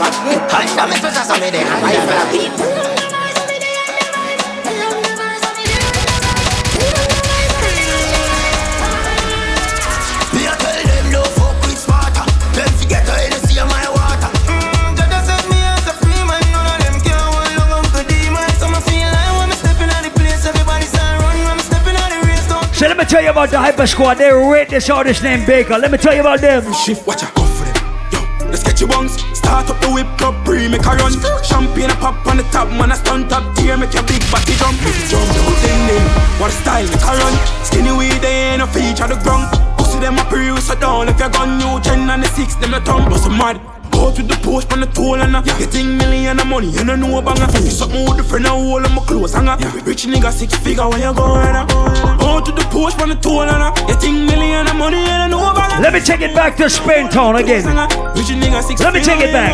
Let 22.96 23.08
me 23.08 23.12
tell 23.12 23.22
you 23.22 23.30
about 23.30 23.50
the 23.50 23.60
Hyper 23.60 23.86
Squad. 23.88 24.16
They 24.16 24.32
rate 24.32 24.70
this 24.70 24.90
artist 24.90 25.22
named 25.22 25.46
Baker. 25.46 25.78
Let 25.78 25.92
me 25.92 25.98
tell 25.98 26.14
you 26.16 26.22
about 26.22 26.40
them. 26.40 26.64
Shift, 26.72 27.06
watch 27.06 27.24
out, 27.24 27.36
go 27.36 27.44
for 27.44 27.68
them. 27.68 27.76
Yo, 28.08 28.20
the 28.48 28.56
sketchy 28.56 28.88
buns. 28.88 29.20
Start 29.36 29.70
up 29.70 29.82
the 29.84 29.92
whip 29.92 30.08
up, 30.24 30.32
pre 30.46 30.70
make 30.70 30.86
a 30.88 30.96
run. 30.96 31.12
Champagne 31.44 31.92
a 31.92 31.96
pop 32.00 32.26
on 32.26 32.38
the 32.38 32.44
top, 32.56 32.70
man 32.72 32.92
a 32.92 32.96
stunt 32.96 33.34
up 33.34 33.44
tier, 33.58 33.76
make 33.76 33.92
your 33.92 34.08
big 34.08 34.24
body 34.32 34.56
jump. 34.56 34.80
Big 34.80 34.96
jump, 35.12 35.28
put 35.28 35.60
in 35.68 35.82
them. 35.92 36.08
What 36.40 36.52
a 36.52 36.56
style, 36.56 36.88
make 36.88 37.04
a 37.04 37.14
run. 37.20 37.36
Skinny 37.68 37.92
weed, 37.92 38.16
they 38.24 38.56
ain't 38.56 38.64
no 38.64 38.68
feature 38.72 39.12
the 39.12 39.20
ground. 39.20 39.52
Pussy 39.76 40.00
them 40.00 40.16
a 40.16 40.24
pre 40.32 40.56
so 40.64 40.76
down. 40.80 41.12
If 41.12 41.20
you 41.20 41.28
gun 41.28 41.60
new 41.60 41.76
gen 41.84 42.08
and 42.08 42.24
the 42.24 42.32
six, 42.32 42.56
them 42.56 42.72
the 42.72 42.80
tongue, 42.80 43.12
bust 43.12 43.28
a 43.28 43.30
mad. 43.30 43.60
Go 43.92 44.12
to 44.12 44.24
the 44.24 44.36
post 44.40 44.72
on 44.72 44.80
the 44.80 44.88
toll 44.88 45.20
and 45.20 45.36
uh, 45.36 45.42
getting 45.60 45.98
million 45.98 46.40
of 46.40 46.48
money, 46.48 46.68
you 46.68 46.84
don't 46.84 47.00
know 47.00 47.22
banger. 47.22 47.48
You 47.60 47.72
something 47.72 48.04
with 48.08 48.18
the 48.18 48.24
friend, 48.24 48.48
I 48.48 48.50
hold 48.50 48.86
on 48.86 48.96
my 48.96 49.04
clothes 49.04 49.34
hanger. 49.34 49.56
Rich 49.84 50.08
nigga 50.08 50.32
six 50.32 50.56
figure 50.56 50.88
when 50.88 51.02
you 51.02 51.14
go 51.14 51.36
and 51.36 51.72
uh. 51.72 52.25
Go 52.36 52.42
to 52.42 52.52
the 52.52 52.68
post 52.68 53.00
on 53.02 53.08
the 53.08 53.16
toll 53.16 53.44
and 53.44 53.64
uh, 53.64 53.72
getting 53.88 54.26
million 54.26 54.68
of 54.68 54.76
money, 54.76 55.00
you 55.00 55.06
don't 55.06 55.32
know 55.32 55.54
banger. 55.56 55.82
Let 55.82 55.94
me 55.94 56.02
take 56.02 56.20
it 56.20 56.36
back 56.36 56.58
to 56.58 56.70
Spain 56.70 57.08
Town 57.08 57.38
again. 57.38 57.64
Rich 57.64 58.28
nigga 58.36 58.62
six 58.62 58.82
Let 58.82 58.94
me 58.94 59.00
take 59.02 59.22
it 59.22 59.32
back. 59.32 59.54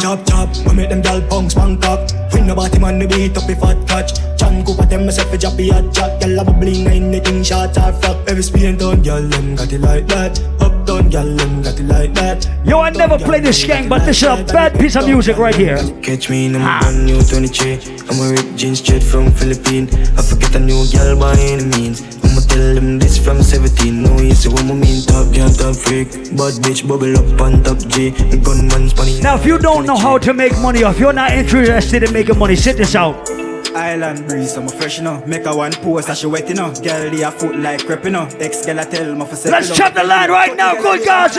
Chop 0.00 0.24
chop, 0.24 0.48
we 0.66 0.74
make 0.74 0.88
them 0.88 1.02
gal 1.02 1.20
punks 1.28 1.52
bank 1.52 1.84
up. 1.84 2.00
Win 2.32 2.46
the 2.46 2.54
body 2.54 2.78
man, 2.78 2.98
we 2.98 3.06
beat 3.06 3.36
up 3.36 3.46
the 3.46 3.54
fat 3.54 3.86
catch. 3.86 4.16
Chan 4.40 4.64
Cooper 4.64 4.86
them 4.86 5.04
myself 5.04 5.30
a 5.30 5.36
jappy 5.36 5.70
hot 5.70 5.92
jack. 5.92 6.18
Gal 6.20 6.38
have 6.38 6.48
a 6.48 6.52
bling, 6.54 6.86
anything 6.86 7.42
shot 7.42 7.76
or 7.76 7.92
fuck. 7.92 8.16
Every 8.26 8.42
spin 8.42 8.78
down, 8.78 9.02
gal 9.02 9.20
them 9.20 9.54
got 9.54 9.70
it 9.70 9.82
like 9.82 10.06
that. 10.06 10.40
Up 10.62 10.86
down, 10.86 11.10
gal 11.10 11.26
them 11.36 11.60
got 11.60 11.78
it 11.78 11.84
like 11.84 12.14
that. 12.14 12.48
Yo, 12.64 12.80
I 12.80 12.90
never 12.90 13.18
played 13.18 13.44
this 13.44 13.62
skank, 13.62 13.90
but 13.90 14.06
this 14.06 14.22
is 14.22 14.22
a 14.22 14.42
bad 14.54 14.72
piece 14.80 14.96
of 14.96 15.04
music 15.04 15.36
right 15.36 15.54
here. 15.54 15.76
Catch 16.02 16.30
me 16.30 16.46
in 16.46 16.56
a 16.56 16.58
brand 16.60 17.04
new 17.04 17.20
23. 17.20 17.74
I'm 18.08 18.20
a 18.20 18.32
rip 18.32 18.56
jeans 18.56 18.78
straight 18.78 19.02
from 19.02 19.30
Philippines. 19.32 19.92
I 20.16 20.22
forget 20.22 20.54
a 20.54 20.60
new 20.60 20.86
gal 20.90 21.18
by 21.18 21.36
any 21.38 21.64
means. 21.64 22.05
I'ma 22.24 22.40
tell 22.40 22.74
them 22.74 22.98
this 22.98 23.18
from 23.18 23.42
17. 23.42 24.02
No, 24.02 24.20
you 24.20 24.34
see 24.34 24.48
what 24.48 24.62
I 24.64 24.74
mean. 24.74 25.02
Top 25.02 25.32
girl, 25.34 25.48
top 25.48 25.76
freak. 25.76 26.10
Bad 26.36 26.54
bitch, 26.62 26.86
bubble 26.86 27.16
up 27.16 27.40
on 27.40 27.62
top 27.62 27.78
G. 27.88 28.10
Gunman 28.10 28.90
spawning. 28.90 29.22
Now, 29.22 29.36
if 29.36 29.46
you 29.46 29.58
don't 29.58 29.86
know 29.86 29.96
how 29.96 30.18
to 30.18 30.32
make 30.34 30.56
money, 30.58 30.84
or 30.84 30.90
if 30.90 30.98
you're 30.98 31.12
not 31.12 31.32
interested 31.32 32.02
in 32.02 32.12
making 32.12 32.38
money, 32.38 32.56
sit 32.56 32.76
this 32.76 32.94
out. 32.94 33.45
Island 33.76 34.26
breeze, 34.26 34.56
I'm 34.56 34.64
a 34.64 34.70
fresh, 34.70 34.96
you 34.96 35.04
know. 35.04 35.22
Make 35.26 35.44
a 35.44 35.54
one 35.54 35.72
pose, 35.72 36.06
that 36.06 36.16
she 36.16 36.26
wet, 36.26 36.48
you 36.48 36.54
know. 36.54 36.72
Girl, 36.72 37.10
they 37.10 37.22
a 37.22 37.30
foot 37.30 37.56
like 37.56 37.84
crepe, 37.84 38.04
you 38.04 38.10
know. 38.10 38.26
Ex 38.40 38.64
girl, 38.64 38.80
I 38.80 38.84
tell 38.84 39.14
me 39.14 39.26
for 39.26 39.50
Let's 39.50 39.76
chop 39.76 39.92
the 39.92 40.02
line 40.02 40.30
right 40.30 40.56
now, 40.56 40.74
good 40.74 41.04
guys. 41.04 41.36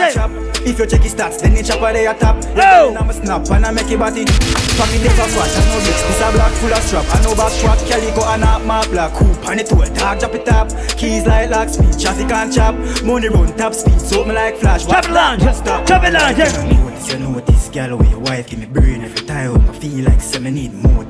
If 0.64 0.78
you 0.78 0.86
check 0.86 1.02
his 1.02 1.14
stats, 1.14 1.40
then 1.40 1.56
you 1.56 1.62
chop 1.64 1.80
where 1.80 1.92
they 1.92 2.06
a 2.06 2.14
top. 2.14 2.36
Oh! 2.56 2.94
I'm 2.96 3.10
a 3.10 3.12
snap 3.12 3.50
and 3.50 3.66
I 3.66 3.72
make 3.72 3.90
it 3.90 3.98
body. 3.98 4.24
For 4.24 4.86
me, 4.86 5.02
never 5.02 5.26
swatch, 5.28 5.50
I 5.50 5.66
know 5.66 5.82
mix. 5.82 6.02
This 6.02 6.20
a 6.20 6.30
black 6.32 6.52
full 6.52 6.72
of 6.72 6.82
strap. 6.82 7.06
I 7.10 7.22
know 7.22 7.34
back 7.34 7.52
track, 7.58 7.78
calico 7.90 8.22
and 8.30 8.44
a 8.44 8.58
my 8.64 8.86
black 8.86 9.12
hoop. 9.12 9.48
And 9.48 9.60
it 9.60 9.66
to 9.66 9.80
a 9.80 9.86
tag, 9.86 10.20
drop 10.20 10.34
it 10.34 10.48
up. 10.48 10.70
Keys 10.96 11.26
like 11.26 11.50
lock 11.50 11.68
speed, 11.68 11.98
traffic 11.98 12.30
and 12.30 12.52
chop. 12.52 12.74
Money 13.02 13.28
run 13.28 13.56
top 13.56 13.74
speed, 13.74 14.00
so 14.00 14.24
me 14.24 14.34
like 14.34 14.56
flash. 14.56 14.86
Chop 14.86 15.04
it 15.04 15.12
down, 15.12 15.40
stop. 15.54 15.86
chop 15.86 16.04
it 16.04 16.12
down, 16.12 16.36
yeah. 16.36 16.66
You 16.66 16.74
know 16.74 16.90
this, 16.90 17.12
you 17.12 17.18
know 17.18 17.40
this, 17.40 17.68
girl, 17.70 17.96
where 17.96 18.10
your 18.10 18.20
wife 18.20 18.48
give 18.48 18.60
me 18.60 18.66
brain 18.66 19.02
every 19.02 19.26
time. 19.26 19.60
I 19.68 19.72
feel 19.74 20.04
like 20.04 20.20
say 20.20 20.38
me 20.38 20.50
need 20.50 20.74
motives. 20.74 21.07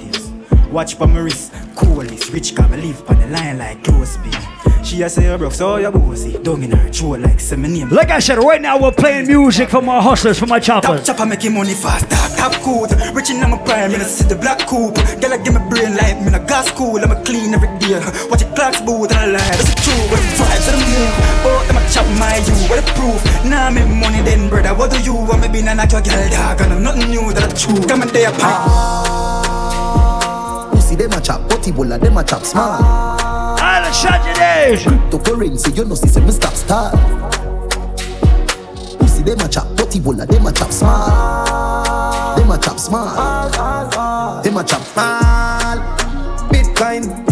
Watch 0.70 0.98
pa 0.98 1.06
my 1.06 1.20
wrist, 1.20 1.52
coolest, 1.74 2.30
rich 2.30 2.54
got 2.54 2.70
me 2.70 2.76
live 2.76 3.00
on 3.08 3.18
the 3.18 3.26
line 3.28 3.56
like 3.56 3.82
close 3.82 4.10
speed. 4.10 4.36
She 4.84 5.00
a 5.02 5.08
say 5.08 5.26
oh, 5.28 5.32
you 5.32 5.38
broke, 5.38 5.54
so 5.54 5.76
you 5.76 5.90
bossy. 5.90 6.36
Dung 6.42 6.62
in 6.62 6.72
her 6.72 6.88
throat 6.92 7.20
like 7.20 7.40
name. 7.56 7.88
Like 7.88 8.10
I 8.10 8.18
said, 8.18 8.36
right 8.36 8.60
now 8.60 8.78
we're 8.78 8.92
playing 8.92 9.26
music 9.26 9.70
for 9.70 9.80
my 9.80 10.00
hustlers, 10.00 10.38
for 10.38 10.46
my 10.46 10.60
choppers 10.60 11.06
Top 11.06 11.16
chopper 11.16 11.26
making 11.26 11.54
money 11.54 11.72
fast, 11.72 12.10
top, 12.10 12.36
top 12.36 12.52
cool. 12.62 12.86
Rich 13.14 13.30
in 13.30 13.40
my 13.40 13.56
prime, 13.64 13.92
and 13.92 14.02
I 14.02 14.06
see 14.06 14.28
the 14.28 14.36
black 14.36 14.68
coupe. 14.68 14.96
Girl, 15.20 15.32
I 15.32 15.38
give 15.38 15.54
me 15.54 15.60
brain 15.72 15.96
like 15.96 16.20
me, 16.20 16.28
a 16.36 16.40
gas 16.44 16.70
cool. 16.72 17.00
I'm 17.00 17.12
a 17.12 17.24
clean 17.24 17.54
every 17.54 17.68
day. 17.80 18.00
Watch 18.28 18.42
your 18.44 18.52
clocks 18.52 18.80
boot 18.82 19.08
and 19.08 19.18
I 19.18 19.26
lie. 19.26 19.56
That's 19.56 19.72
the 19.72 19.76
truth, 19.80 20.04
what 20.12 20.20
the 20.20 20.28
vibes, 20.36 20.64
what 20.68 20.76
the 20.76 20.84
move. 20.84 21.14
Both 21.48 21.64
them 21.64 21.76
a 21.80 21.82
chop 21.88 22.06
my 22.20 22.36
you, 22.44 22.56
what 22.68 22.76
the 22.84 22.92
proof. 22.92 23.20
Now 23.48 23.68
nah, 23.68 23.70
make 23.72 23.88
money 23.88 24.20
then, 24.20 24.48
brother. 24.52 24.76
What 24.76 24.92
do 24.92 25.00
you 25.00 25.16
want 25.16 25.40
me 25.40 25.48
be? 25.48 25.64
Nah, 25.64 25.80
knock 25.80 25.92
your 25.92 26.04
girl, 26.04 26.28
dog. 26.28 26.60
And 26.60 26.72
I'm 26.76 26.82
nothing 26.84 27.08
new, 27.08 27.32
that 27.32 27.48
I 27.48 27.52
true. 27.56 27.80
Come 27.88 28.02
and 28.02 28.12
day 28.12 28.28
a 28.28 28.32
pie. 28.32 28.64
Pussy 28.68 29.37
them 30.98 31.12
a 31.12 31.20
chop, 31.20 31.48
potty 31.48 31.70
bola 31.70 31.96
them 31.98 32.16
a 32.16 32.24
chop 32.24 32.42
small. 32.44 32.82
Island 33.60 33.94
Saturdays. 33.94 34.82
Cryptocurrency, 34.82 35.76
you 35.76 35.84
know 35.84 35.94
see 35.94 36.08
say 36.08 36.20
me 36.20 36.32
stop 36.32 36.54
start. 36.54 36.94
Pussy 38.98 39.22
them 39.22 39.38
a 39.40 39.48
chop, 39.48 39.76
potty 39.76 40.00
bola 40.00 40.26
them 40.26 40.46
a 40.46 40.52
chop 40.52 40.72
small. 40.72 42.36
Them 42.36 42.50
a 42.50 42.58
chop 42.58 42.78
small. 42.78 44.42
Them 44.42 44.56
a 44.56 44.64
chop 44.64 44.82
small. 44.82 45.78
Bitcoin, 46.50 47.27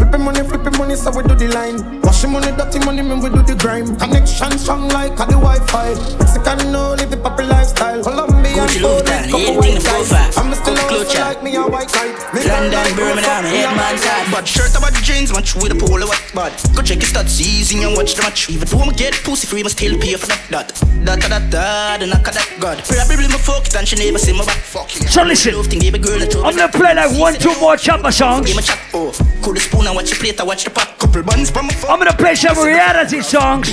flipping 0.67 0.79
money, 0.79 0.97
so 0.97 1.11
we 1.11 1.23
do 1.23 1.35
the 1.35 1.49
line. 1.55 2.01
Washing 2.03 2.33
money, 2.33 2.53
dirty 2.57 2.79
money, 2.81 3.03
man, 3.03 3.21
we 3.21 3.31
do 3.31 3.43
the 3.43 3.55
grime. 3.55 3.97
Connection 3.97 4.59
strong 4.59 4.89
like 4.89 5.13
a 5.13 5.25
the 5.27 5.39
Wi-Fi. 5.39 5.95
Mexican, 6.19 6.73
no, 6.73 6.95
live 6.95 7.11
the 7.11 7.17
proper 7.17 7.45
lifestyle. 7.45 8.03
Colombian, 8.03 8.67
Gucci, 8.67 8.83
Louis 8.83 9.03
Vuitton, 9.03 9.23
anything 9.31 9.75
the 9.75 9.81
full 9.81 10.05
fast. 10.05 10.39
I'm 10.39 10.55
still 10.55 10.75
Coca 10.75 10.95
also 10.95 11.05
Clutch, 11.05 11.19
like 11.19 11.43
me 11.43 11.57
a 11.57 11.63
white 11.63 11.91
side. 11.91 12.15
London, 12.35 12.97
Birmingham, 12.97 13.45
Headman 13.45 13.99
side. 13.99 14.27
But 14.31 14.47
shirt 14.47 14.75
about 14.77 14.93
the 14.93 15.03
jeans, 15.03 15.33
match 15.33 15.55
with 15.55 15.73
a 15.73 15.79
polo 15.79 16.07
what 16.07 16.23
bad. 16.35 16.53
Go 16.75 16.83
check 16.83 17.01
your 17.03 17.11
stats, 17.11 17.41
easy 17.41 17.83
and 17.83 17.97
watch 17.97 18.15
the 18.15 18.23
match. 18.23 18.51
Even 18.51 18.67
though 18.69 18.81
I'ma 18.81 18.93
get 18.93 19.15
pussy 19.23 19.47
free, 19.47 19.63
must 19.63 19.79
still 19.79 19.99
pay 19.99 20.15
for 20.15 20.27
that. 20.27 20.43
That, 20.51 20.73
that, 21.05 21.21
that, 21.31 21.51
that, 21.51 22.01
the 22.01 22.07
knock 22.07 22.27
of 22.27 22.35
that 22.35 22.49
god. 22.59 22.79
Probably 22.83 23.29
my 23.29 23.39
fuck 23.39 23.67
it 23.67 23.75
and 23.77 23.87
she 23.87 23.97
never 23.97 24.19
see 24.19 24.33
my 24.33 24.45
back. 24.45 24.59
Fuck 24.59 24.97
it. 24.97 25.09
So 25.09 25.23
listen, 25.23 25.55
I'm 25.55 26.57
gonna 26.57 26.73
play 26.73 26.95
like 26.95 27.19
one, 27.19 27.35
two 27.35 27.55
more 27.61 27.77
chopper 27.77 28.11
songs. 28.11 28.47
Give 28.47 28.57
me 28.57 28.63
chat, 28.63 28.81
oh. 28.95 29.13
Cool 29.43 29.57
spoon 29.57 29.87
and 29.87 29.95
watch 29.95 30.11
the 30.11 30.17
plate, 30.17 30.41
I 30.41 30.45
watch 30.45 30.56
the 30.65 30.71
pot. 30.71 30.99
Couple 30.99 31.23
buns 31.23 31.51
from 31.51 31.69
phone. 31.69 31.91
I'm 31.91 31.99
gonna 31.99 32.17
play 32.17 32.35
some 32.35 32.57
reality 32.59 33.21
songs. 33.21 33.69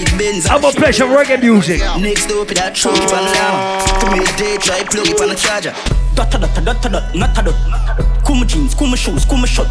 I'm 0.49 0.61
gonna 0.61 0.73
play 0.73 0.91
some 0.91 1.09
reggae 1.09 1.39
music. 1.41 1.79
Next 1.99 2.31
up, 2.31 2.47
that 2.49 2.75
truck 2.75 2.97
it 2.97 3.13
on 3.13 3.25
the 3.25 3.31
lamb. 3.31 3.79
To 3.99 4.05
me, 4.11 4.25
day 4.37 4.57
try 4.57 4.83
plug 4.83 5.07
it 5.07 5.21
on 5.21 5.29
the 5.29 5.35
charger. 5.35 5.73
Dot 6.15 6.29
dot 6.31 6.41
dot 6.41 6.81
dot 6.81 7.15
not 7.15 7.37
a 7.37 7.41
dot. 7.43 8.23
Cool 8.25 8.35
my 8.35 8.45
jeans, 8.45 8.73
cool 8.75 8.87
my 8.87 8.95
shoes, 8.95 9.25
cool 9.25 9.37
my 9.37 9.47
shirt. 9.47 9.67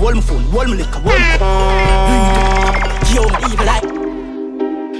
Wall 0.00 0.14
my 0.14 0.20
phone, 0.20 0.50
wall 0.52 0.66
my 0.66 0.76
liquor, 0.76 1.00
wall 1.00 1.18
my. 1.18 1.38
Yo, 3.14 3.22
my 3.28 3.38
evil 3.52 3.68
eye. 3.68 3.99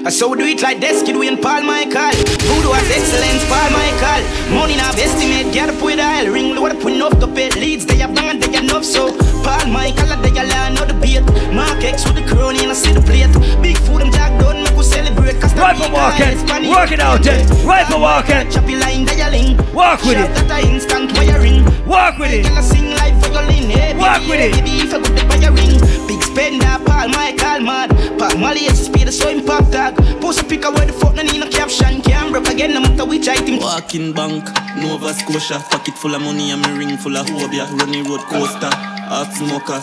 I 0.04 0.10
I 0.10 0.12
saw 0.12 0.34
do 0.34 0.42
it 0.42 0.60
like 0.60 0.78
Desky 0.78 1.12
doing 1.12 1.36
Paul 1.36 1.62
Michael. 1.62 2.10
Voodoo 2.42 2.74
has 2.74 2.88
excellence, 2.90 3.46
Paul 3.46 3.70
Michael. 3.70 4.22
Money 4.50 4.74
now 4.74 4.90
estimate, 4.96 5.54
get 5.54 5.68
up 5.68 5.80
with 5.80 6.00
aisle. 6.00 6.32
Ring 6.32 6.56
load 6.56 6.72
up 6.72 6.82
enough 6.82 7.20
to 7.20 7.28
pay 7.28 7.50
leads. 7.54 7.86
They 7.86 8.02
have 8.02 8.12
done, 8.12 8.40
they 8.40 8.58
enough. 8.58 8.84
So 8.84 9.14
Paul 9.44 9.70
Michael, 9.70 10.10
they 10.18 10.34
are 10.34 10.48
learn 10.50 10.74
how 10.74 10.86
the 10.90 10.98
beat. 10.98 11.22
Mark 11.54 11.84
X 11.84 12.02
with 12.06 12.16
the 12.16 12.26
crony 12.26 12.58
and 12.66 12.72
I 12.72 12.74
see 12.74 12.90
the 12.90 13.04
plate. 13.06 13.30
Big 13.62 13.78
food 13.86 14.02
and 14.02 14.10
jack 14.12 14.34
done, 14.40 14.64
make 14.64 14.74
we 14.74 14.82
celebrate. 14.82 15.38
Cause 15.38 15.54
right 15.54 15.76
for 15.76 15.92
walking, 15.92 16.34
work 16.66 16.90
it 16.90 16.98
out 16.98 17.22
then. 17.22 17.46
Right 17.62 17.86
for 17.86 18.00
walking. 18.00 18.50
Choppy 18.50 18.74
line, 18.74 19.06
dialing. 19.06 19.58
Walk 19.72 20.02
with 20.02 20.18
it. 20.18 20.26
That 20.48 20.64
instant 20.64 21.12
wiring. 21.14 21.62
Walk 21.86 22.18
with 22.18 22.32
it. 22.32 22.50
Sing 22.64 22.90
live 22.98 23.14
for 23.22 23.30
your 23.30 23.46
lean. 23.46 23.70
Hey, 23.70 23.94
Walk 23.94 24.26
with 24.26 24.40
it. 24.40 24.58
Baby, 24.58 24.82
if 24.82 24.94
I 24.94 24.98
good 24.98 25.14
the 25.14 25.50
ring. 25.54 25.78
Big 26.08 26.22
spender, 26.24 26.82
Paul 26.82 27.14
Michael, 27.14 27.62
mad. 27.62 27.94
Paul 28.18 28.34
Molly, 28.42 28.66
it's 28.66 28.86
speed, 28.86 29.06
so 29.12 29.28
impact 29.28 29.70
tag. 29.92 30.20
Post 30.20 30.42
a 30.42 30.44
pick 30.44 30.64
away 30.64 30.86
the 30.86 30.92
fuck, 30.92 31.14
no 31.14 31.22
need 31.22 31.40
no 31.40 31.48
caption. 31.48 32.00
Can't 32.02 32.32
broke 32.32 32.48
again, 32.48 32.74
no 32.74 32.80
matter 32.80 33.04
which 33.04 33.28
item. 33.28 33.58
Walking 33.58 34.12
bank, 34.12 34.44
Nova 34.76 35.12
Scotia. 35.14 35.58
Pocket 35.70 35.94
full 35.94 36.14
of 36.14 36.22
money 36.22 36.50
and 36.50 36.62
me 36.62 36.70
ring 36.78 36.96
full 36.96 37.16
of 37.16 37.26
hobia. 37.26 37.66
Running 37.78 38.04
road 38.04 38.20
coaster, 38.20 38.70
hot 39.08 39.32
smoker. 39.34 39.82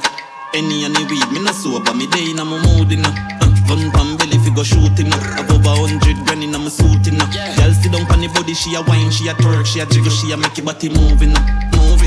Any 0.53 0.85
and 0.85 0.95
the 0.95 1.03
weed, 1.09 1.27
me 1.31 1.43
no 1.43 1.51
sober. 1.51 1.93
Me 1.93 2.07
day 2.07 2.31
in 2.31 2.39
a 2.39 2.45
my 2.45 2.57
mood 2.63 2.91
in 2.91 3.03
a. 3.03 3.09
Uh, 3.09 3.51
gun 3.67 3.91
pan 3.91 4.15
belly 4.15 4.39
fi 4.39 4.49
go 4.55 4.63
shooting 4.63 5.11
up. 5.11 5.19
Have 5.35 5.51
over 5.51 5.75
hundred 5.84 6.17
grand 6.25 6.43
in 6.43 6.55
a 6.55 6.59
my 6.59 6.69
suit 6.69 7.07
in 7.07 7.19
a. 7.19 7.25
Girl 7.59 7.73
sit 7.75 7.91
down 7.91 8.05
pon 8.07 8.21
the 8.21 8.31
body, 8.31 8.53
she 8.53 8.73
a 8.75 8.81
wine, 8.81 9.11
she 9.11 9.27
a 9.27 9.34
twerk, 9.35 9.65
she 9.65 9.79
a 9.81 9.85
jiggle, 9.85 10.09
she 10.09 10.31
a 10.31 10.38
make 10.38 10.55
your 10.57 10.65
body 10.65 10.88
moving 10.88 11.35
up. 11.35 11.43
Move 11.75 11.99
it, 11.99 11.99
move 11.99 12.01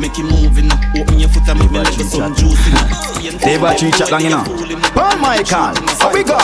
make 0.00 0.18
it 0.18 0.24
moving 0.24 0.70
up. 0.70 0.80
Open 0.96 1.18
your 1.18 1.28
foot 1.28 1.48
and 1.48 1.58
make 1.58 1.70
me 1.70 1.78
let 1.78 1.94
the 1.94 2.04
sun 2.04 2.34
juice 2.34 2.66
in 2.66 2.74
up. 2.76 3.40
They 3.40 3.58
watch 3.58 3.82
you 3.82 3.90
chat 3.90 4.10
long, 4.10 4.22
you 4.22 4.30
know. 4.30 4.44
Paul 4.94 5.16
Michael, 5.18 5.74
how 5.98 6.12
we 6.12 6.24
go? 6.24 6.38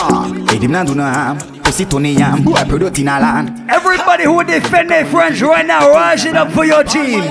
Hey, 0.47 0.57
them 0.59 0.71
not 0.71 0.87
do 0.87 0.95
no 0.95 1.03
harm. 1.03 1.37
Pussy 1.63 1.85
Tony 1.85 2.13
Yam, 2.13 2.43
boy, 2.43 2.63
product 2.67 2.99
in 2.99 3.07
a 3.07 3.19
land. 3.19 3.69
Everybody 3.69 4.23
who 4.25 4.43
defend 4.43 4.89
their 4.89 5.05
friends 5.05 5.41
right 5.41 5.65
now, 5.65 5.89
rise 5.89 6.25
it 6.25 6.35
up 6.35 6.51
for 6.51 6.65
your 6.65 6.79
oh 6.79 6.83
team. 6.83 7.23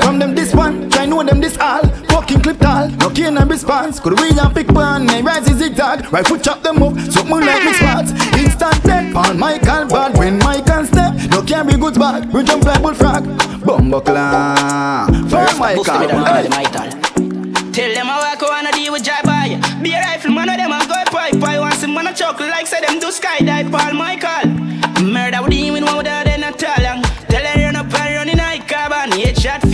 From 0.00 0.18
them 0.18 0.34
this 0.34 0.54
one, 0.54 0.88
try 0.90 1.04
know 1.04 1.22
them 1.22 1.40
this 1.40 1.58
all. 1.58 1.86
Fucking 2.08 2.40
clip 2.40 2.58
tall, 2.60 2.88
no 2.88 3.10
cane 3.10 3.36
and 3.36 3.50
response. 3.50 4.00
Could 4.00 4.18
we 4.18 4.30
and 4.30 4.54
pick 4.54 4.70
one, 4.70 5.04
name 5.04 5.26
rise 5.26 5.46
is 5.48 5.58
zigzag. 5.58 6.10
Right 6.10 6.26
foot 6.26 6.42
chop 6.42 6.62
them 6.62 6.82
up, 6.82 6.98
so 7.12 7.24
moon 7.24 7.44
like 7.44 7.64
me 7.64 7.74
spots. 7.74 8.12
Instant 8.38 8.82
death, 8.84 9.12
Paul 9.12 9.34
Michael 9.34 9.86
bad 9.86 10.16
when 10.16 10.38
Michael 10.38 10.86
step. 10.86 11.03
No 11.30 11.42
carry 11.42 11.76
goods 11.76 11.98
back, 11.98 12.32
we 12.32 12.42
jump 12.44 12.64
like 12.64 12.82
bullfrog. 12.82 13.24
Bumbuckler, 13.64 15.08
Paul 15.30 15.58
Michael, 15.58 16.24
hey. 16.24 16.48
Tell 17.72 17.92
them 17.92 18.06
I 18.08 18.18
walk 18.22 18.42
wanna 18.48 18.70
deal 18.72 18.92
with 18.92 19.02
Jai 19.02 19.20
Boy. 19.22 19.58
Be 19.82 19.92
a 19.94 20.00
rifle 20.00 20.30
man 20.30 20.48
of 20.48 20.56
them 20.56 20.70
a 20.70 20.78
go 20.86 20.94
pipe. 21.10 21.42
I 21.42 21.58
want 21.58 21.74
some 21.74 21.92
man 21.94 22.06
a 22.06 22.14
chuckle 22.14 22.46
like 22.46 22.66
say 22.66 22.80
them 22.80 23.00
do 23.00 23.08
skydive. 23.10 23.70
Paul 23.72 23.94
Michael. 23.94 24.48
Murder 25.02 25.42
with 25.42 25.52
him 25.52 25.74
in 25.76 25.84
one 25.84 25.96
without 25.96 26.26
any 26.28 26.52
talent. 26.56 26.83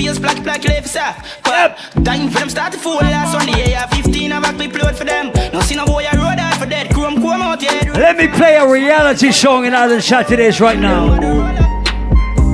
Feels 0.01 0.19
black 0.19 0.43
black 0.43 0.65
left 0.65 0.89
soft. 0.89 1.45
Pop. 1.45 1.77
Time 2.03 2.31
for 2.31 2.39
them 2.39 2.49
start 2.49 2.73
to 2.73 2.79
fool 2.79 2.95
last 2.95 3.35
on 3.35 3.45
the 3.45 3.77
AR 3.77 3.87
15 3.89 4.33
I 4.33 4.41
back 4.41 4.55
clip 4.55 4.73
load 4.83 4.97
for 4.97 5.05
them. 5.05 5.31
No 5.53 5.61
see 5.61 5.75
no 5.77 5.85
boy 5.85 6.07
I 6.11 6.17
road 6.17 6.39
out 6.39 6.57
for 6.59 6.65
dead. 6.65 6.91
Chrome 6.95 7.17
come 7.17 7.43
out 7.43 7.61
here. 7.61 7.93
Let 7.93 8.17
me 8.17 8.27
play 8.27 8.57
a 8.57 8.67
reality 8.67 9.31
song 9.31 9.67
in 9.67 9.75
Island 9.75 10.03
Saturdays 10.03 10.59
right 10.59 10.79
now. 10.79 11.70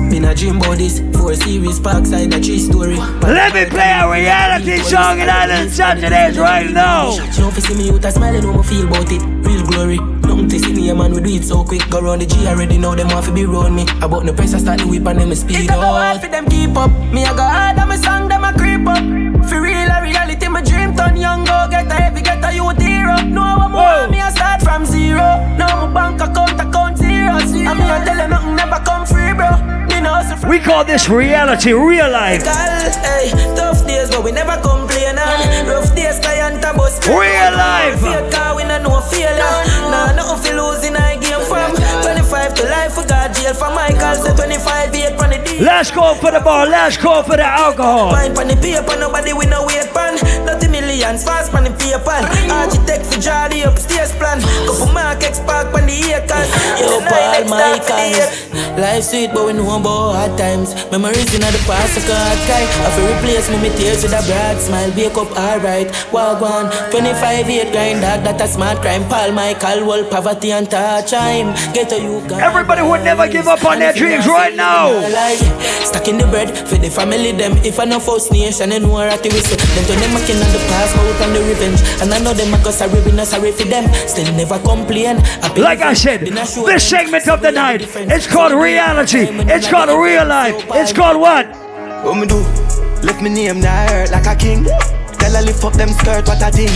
In 0.09 0.25
a 0.25 0.33
dream 0.33 0.57
about 0.57 0.77
this 0.77 0.99
four 1.13 1.35
series 1.35 1.79
parkside 1.79 2.33
a 2.33 2.39
tree 2.41 2.57
story. 2.59 2.95
Let 2.95 3.53
me 3.53 3.65
play 3.65 3.91
a 3.91 4.09
reality 4.09 4.77
song 4.77 5.19
in 5.19 5.29
Island 5.29 5.69
Saturdays 5.71 6.39
right 6.39 6.71
now. 6.71 7.11
She 7.11 7.41
don't 7.41 7.53
see 7.53 7.75
me 7.75 7.91
with 7.91 8.05
a 8.05 8.11
smile, 8.11 8.41
know 8.41 8.53
me 8.53 8.63
feel 8.63 8.87
about 8.87 9.11
it. 9.11 9.21
Real 9.45 9.65
glory. 9.67 9.97
Nothing 9.97 10.49
to 10.49 10.59
see 10.59 10.73
me, 10.73 10.89
a 10.89 10.95
man, 10.95 11.13
we 11.13 11.21
do 11.21 11.35
it 11.35 11.43
so 11.43 11.63
quick. 11.63 11.87
Go 11.89 12.01
round 12.01 12.21
the 12.21 12.25
G 12.25 12.47
already 12.47 12.77
know 12.77 12.95
them 12.95 13.09
want 13.09 13.25
to 13.25 13.31
be 13.31 13.45
round 13.45 13.75
me. 13.75 13.83
About 14.01 14.25
the 14.25 14.33
press, 14.33 14.53
I 14.53 14.59
start 14.59 14.79
the 14.79 14.87
whip 14.87 15.05
and 15.05 15.19
them 15.19 15.35
speed 15.35 15.69
up. 15.69 15.77
hard 15.77 16.21
for 16.21 16.27
them 16.27 16.47
keep 16.47 16.75
up. 16.75 16.89
Me 17.13 17.25
I 17.25 17.35
go 17.35 17.43
hard 17.43 17.77
and 17.77 17.89
my 17.89 17.97
song 17.97 18.27
them 18.27 18.43
a 18.43 18.53
creep 18.53 18.87
up. 18.87 19.03
For 19.47 19.61
real, 19.61 19.89
a 19.91 20.01
reality, 20.01 20.47
my 20.47 20.61
dream 20.61 20.95
turn 20.95 21.15
young, 21.17 21.43
go 21.43 21.67
get 21.69 21.91
a 21.91 21.93
heavy, 21.93 22.21
get 22.21 22.43
a 22.43 22.53
youth 22.55 22.81
hero. 22.81 23.21
No 23.21 23.57
one 23.57 23.71
more, 23.71 24.07
me 24.09 24.19
I 24.19 24.31
start 24.31 24.61
from 24.63 24.85
zero. 24.85 25.45
Now 25.57 25.85
my 25.85 25.93
bank 25.93 26.21
account 26.21 26.59
account 26.59 26.97
zero. 26.97 27.16
And 27.27 27.79
me 27.79 27.85
I 27.85 28.03
tell 28.05 28.15
them 28.15 28.29
nothing 28.29 28.55
never 28.55 28.79
come 28.83 29.05
free, 29.05 29.33
bro. 29.33 29.77
We 30.47 30.59
call 30.59 30.85
this 30.85 31.09
reality, 31.09 31.73
real 31.73 32.09
life. 32.09 32.43
Hey, 32.45 33.31
tough 33.55 33.85
days, 33.85 34.09
but 34.09 34.23
we 34.23 34.31
never 34.31 34.55
complain. 34.61 35.17
And 35.19 35.67
rough 35.67 35.93
days, 35.93 36.19
client 36.19 36.63
a. 36.63 36.71
Real 37.07 37.51
life. 37.51 37.99
Fake 37.99 38.31
car, 38.31 38.55
we 38.55 38.63
no 38.63 38.79
know 38.81 39.01
failure. 39.01 39.43
Ah. 39.43 39.91
Nah, 39.91 40.15
nothing 40.15 40.39
fi 40.43 40.55
losing 40.55 40.95
I 40.95 41.17
game 41.19 41.43
from 41.43 41.75
25 42.01 42.53
to 42.55 42.63
life, 42.63 42.95
we 42.95 43.03
got 43.05 43.35
jail 43.35 43.53
for 43.53 43.71
Michael. 43.75 44.15
Say 44.15 44.35
25 44.35 44.95
8 44.95 45.19
on 45.19 45.29
the 45.31 45.39
D. 45.43 45.59
Let's 45.59 45.91
go 45.91 46.15
for 46.15 46.31
the 46.31 46.39
bar, 46.39 46.65
let's 46.67 46.95
go 46.95 47.23
for 47.23 47.35
the 47.35 47.43
alcohol. 47.45 48.11
Mind 48.11 48.37
on 48.37 48.47
the 48.47 48.55
paper, 48.55 48.95
nobody 48.99 49.33
we 49.33 49.45
no 49.47 49.65
wait 49.65 49.91
pan. 49.93 50.15
Nothing 50.97 51.13
millions, 51.13 51.23
fast 51.23 51.53
on 51.53 51.63
the 51.63 51.69
paper. 51.77 52.25
Architect 52.49 53.05
for 53.05 53.21
draw 53.21 53.45
upstairs 53.69 54.11
plan. 54.17 54.41
Couple 54.65 54.93
mark 54.93 55.21
X 55.21 55.39
park 55.41 55.67
on 55.73 55.85
the 55.85 55.93
acres. 55.93 56.49
Yo, 56.81 56.97
Paul 57.05 57.45
Michael. 57.45 58.57
Life 58.77 59.05
sweet, 59.05 59.33
but 59.33 59.45
we 59.45 59.53
know 59.53 59.77
about 59.77 60.13
hard 60.13 60.37
times. 60.37 60.73
Memories 60.91 61.33
in 61.33 61.41
the 61.41 61.61
past, 61.65 61.97
I 61.97 62.01
can't 62.05 62.39
cry. 62.45 62.65
I 62.85 62.89
feel 62.93 63.09
replace 63.09 63.49
me, 63.49 63.57
me 63.57 63.69
tears 63.77 64.03
with 64.03 64.13
a 64.13 64.21
broad 64.25 64.57
smile. 64.57 64.91
Wake 64.97 65.17
up, 65.17 65.31
alright. 65.37 65.89
Walk 66.13 66.41
on 66.41 66.69
25 66.89 67.49
8 67.49 67.71
grind, 67.71 68.01
dog, 68.01 68.23
that 68.25 68.41
a 68.41 68.47
smart 68.47 68.77
crime. 68.81 69.03
Paul 69.09 69.33
Michael, 69.33 69.87
world 69.87 70.09
poverty 70.09 70.51
and 70.51 70.69
touch 70.69 71.11
time. 71.11 71.53
Get 71.73 71.89
to 71.89 71.97
you, 72.01 72.21
God. 72.29 72.41
Everybody 72.41 72.81
would 72.81 73.03
never 73.03 73.27
give 73.27 73.47
up 73.47 73.63
on 73.65 73.79
their 73.79 73.93
dreams 73.93 74.27
right 74.27 74.55
now. 74.55 74.93
Stuck 75.81 76.07
in 76.07 76.17
the 76.17 76.27
bread 76.27 76.53
for 76.67 76.77
the 76.77 76.89
family, 76.89 77.31
them. 77.31 77.57
If 77.65 77.79
I 77.79 77.85
know 77.85 77.99
first 77.99 78.31
nation, 78.31 78.71
I 78.71 78.77
know 78.77 78.89
what 78.89 79.23
we 79.23 79.41
say. 79.41 79.57
Them 79.57 79.85
turn 79.85 79.99
them 80.01 80.13
a 80.13 80.21
king 80.25 80.37
on 80.37 80.49
the 80.53 80.61
past, 80.87 81.19
but 81.19 81.27
on 81.27 81.33
the 81.33 81.41
revenge. 81.43 81.81
And 82.01 82.13
I 82.13 82.19
know 82.19 82.33
them 82.33 82.53
a 82.53 82.63
go 82.63 82.71
sorry, 82.71 83.01
we 83.01 83.11
not 83.11 83.27
sorry 83.27 83.51
for 83.51 83.65
them. 83.65 83.91
Still 84.07 84.31
never 84.35 84.59
complain. 84.59 85.17
Like 85.55 85.79
I 85.79 85.93
said, 85.93 86.21
this 86.21 86.89
segment 86.89 87.27
of 87.27 87.41
the 87.41 87.51
night, 87.51 87.81
it's 87.95 88.27
called 88.27 88.53
reality. 88.53 89.27
It's 89.51 89.67
called 89.67 89.89
real 89.89 90.25
life. 90.25 90.55
It's 90.71 90.93
called 90.93 91.19
what? 91.19 91.47
What 92.03 92.15
me 92.15 92.27
do? 92.27 92.39
Left 93.03 93.21
me 93.21 93.29
name 93.29 93.59
now 93.59 93.87
hurt 93.87 94.11
like 94.11 94.27
a 94.27 94.35
king. 94.35 94.65
Tell 95.17 95.33
her 95.33 95.41
lift 95.41 95.63
up 95.63 95.73
them 95.73 95.89
skirt, 95.89 96.27
what 96.27 96.41
a 96.41 96.51
thing. 96.51 96.71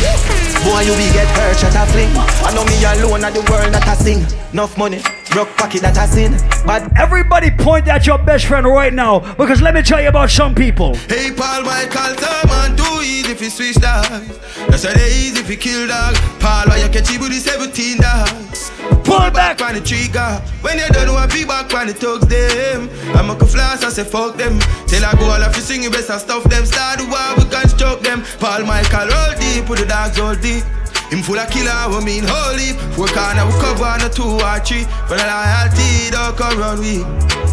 Boy, 0.66 0.82
you 0.82 0.94
be 0.98 1.08
get 1.14 1.30
hurt, 1.38 1.58
shut 1.58 1.76
a 1.76 1.86
fling. 1.92 2.10
I 2.46 2.54
know 2.54 2.66
me 2.66 2.78
alone 2.84 3.24
at 3.24 3.34
the 3.34 3.42
world 3.50 3.74
that 3.74 3.88
I 3.88 3.96
sing. 3.96 4.26
Enough 4.52 4.78
money, 4.78 5.02
broke 5.32 5.50
pocket 5.56 5.82
that 5.82 5.98
I 5.98 6.06
sin. 6.06 6.38
But 6.66 6.84
everybody 7.00 7.50
point 7.50 7.88
at 7.88 8.06
your 8.06 8.20
best 8.20 8.46
friend 8.46 8.68
right 8.68 8.94
now 8.94 9.20
because 9.36 9.62
let 9.62 9.74
me 9.74 9.82
tell 9.82 10.02
you 10.02 10.10
about 10.10 10.30
some 10.30 10.54
people. 10.54 10.96
Hey, 11.08 11.32
Paul 11.32 11.64
Michael, 11.64 12.14
man, 12.48 12.76
too 12.76 13.02
easy 13.02 13.32
if 13.32 13.42
you 13.42 13.50
switch 13.50 13.76
dogs. 13.76 14.38
That's 14.68 14.86
why 14.86 14.94
they 14.94 15.08
easy 15.08 15.40
if 15.40 15.50
you 15.50 15.58
kill 15.58 15.88
dog. 15.88 16.16
Paul, 16.40 16.68
why 16.68 16.84
you 16.84 16.90
catch 16.90 17.10
you 17.10 17.20
with 17.20 17.32
the 17.32 17.40
17 17.40 17.98
dogs? 17.98 18.72
Pull 19.04 19.32
back 19.32 19.62
on 19.62 19.74
the 19.74 19.82
trigger. 19.82 20.42
When 20.62 20.78
you 20.78 20.88
don't 20.90 21.14
want 21.14 21.34
be 21.34 21.46
back 21.46 21.74
on 21.74 21.88
the 21.88 21.94
thugs 21.94 22.28
them. 22.28 22.90
I'm 23.16 23.30
a 23.30 23.36
flash, 23.40 23.84
I 23.84 23.90
say 23.90 24.04
fuck 24.04 24.38
them. 24.38 24.60
Till 24.88 25.04
I 25.04 25.16
go 25.16 25.26
all 25.26 25.42
of 25.42 25.56
you 25.56 25.62
sing, 25.62 25.84
you 25.84 25.90
best 25.90 26.12
I 26.12 26.18
stuff 26.18 26.44
them. 26.44 26.66
Start 26.66 27.00
the 27.00 27.06
war, 27.08 27.36
we 27.38 27.50
construct 27.50 28.04
them. 28.04 28.22
Paul 28.40 28.66
Michael, 28.66 29.08
roll 29.08 29.34
deep, 29.40 29.66
put 29.66 29.80
the 29.80 29.86
dogs 29.86 30.20
all 30.20 30.36
deep. 30.36 30.64
Him 31.12 31.22
full 31.22 31.38
of 31.38 31.50
killer, 31.50 31.90
we 31.92 32.06
mean 32.06 32.24
holy. 32.26 32.72
Four 32.96 33.08
corner, 33.08 33.46
we 33.46 33.52
cover 33.60 33.84
on 33.84 34.00
two 34.12 34.24
or 34.24 34.60
three. 34.64 34.88
For 35.12 35.20
the 35.20 35.28
loyalty, 35.28 36.10
don't 36.10 36.38
come 36.38 36.58
run 36.58 36.80
we. 36.80 37.04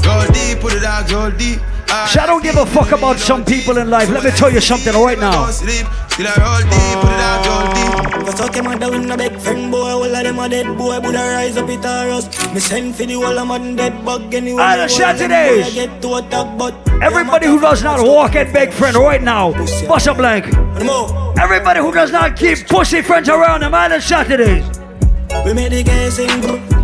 Roll 0.07 0.27
deep, 0.31 0.61
put 0.61 0.75
the 0.75 0.81
dogs 0.81 1.13
all 1.13 1.31
deep. 1.33 1.59
I 1.90 2.24
don't 2.27 2.43
give 2.43 2.56
a 2.56 2.66
fuck 2.66 2.93
about 2.93 3.19
some 3.19 3.44
people 3.44 3.78
in 3.78 3.89
life. 3.90 4.10
Let 4.10 4.24
me 4.24 4.31
tell 4.31 4.52
you 4.52 4.60
something 4.60 4.93
right 4.93 5.19
now. 5.19 5.44
Out, 5.44 5.62
roll 7.47 7.73
deep. 7.73 8.27
Cause 8.27 8.40
out 8.40 8.52
them 8.52 8.66
a 8.66 8.78
down 8.78 9.10
a 9.10 9.16
big 9.16 9.39
friend 9.39 9.70
boy, 9.70 9.78
all 9.78 10.05
of 10.05 10.12
them 10.12 10.39
a 10.39 10.48
dead 10.48 10.77
boy, 10.77 11.01
but 11.01 11.15
rise 11.15 11.56
up 11.56 11.69
it 11.69 11.85
a 11.85 12.09
rust. 12.09 12.52
Me 12.52 12.60
send 12.60 12.94
for 12.94 13.06
the 13.06 13.15
whole 13.15 13.39
of 13.39 13.48
man 13.48 13.77
dead 13.77 14.05
bug 14.05 14.35
anyway. 14.35 14.62
All 14.62 14.77
the 14.77 14.89
Saturdays. 14.89 15.74
Get 15.74 16.02
to 16.02 17.02
Everybody 17.02 17.47
who 17.47 17.60
does 17.60 17.82
not 17.82 18.05
walk 18.05 18.35
at 18.35 18.52
big 18.52 18.73
friend 18.73 18.97
right 18.97 19.23
now, 19.23 19.52
bust 19.86 20.06
a 20.06 20.15
blank. 20.15 20.47
Everybody 21.39 21.81
who 21.81 21.93
does 21.93 22.10
not 22.10 22.36
keep 22.36 22.66
pussy 22.66 23.01
friends 23.02 23.28
around 23.28 23.60
them 23.60 23.74
on 23.74 23.90
the 23.90 24.01
Saturdays. 24.01 24.66
We 25.44 25.55
made 25.55 25.73
the 25.73 25.82
guys. 25.85 26.78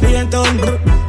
Bro. 0.00 1.03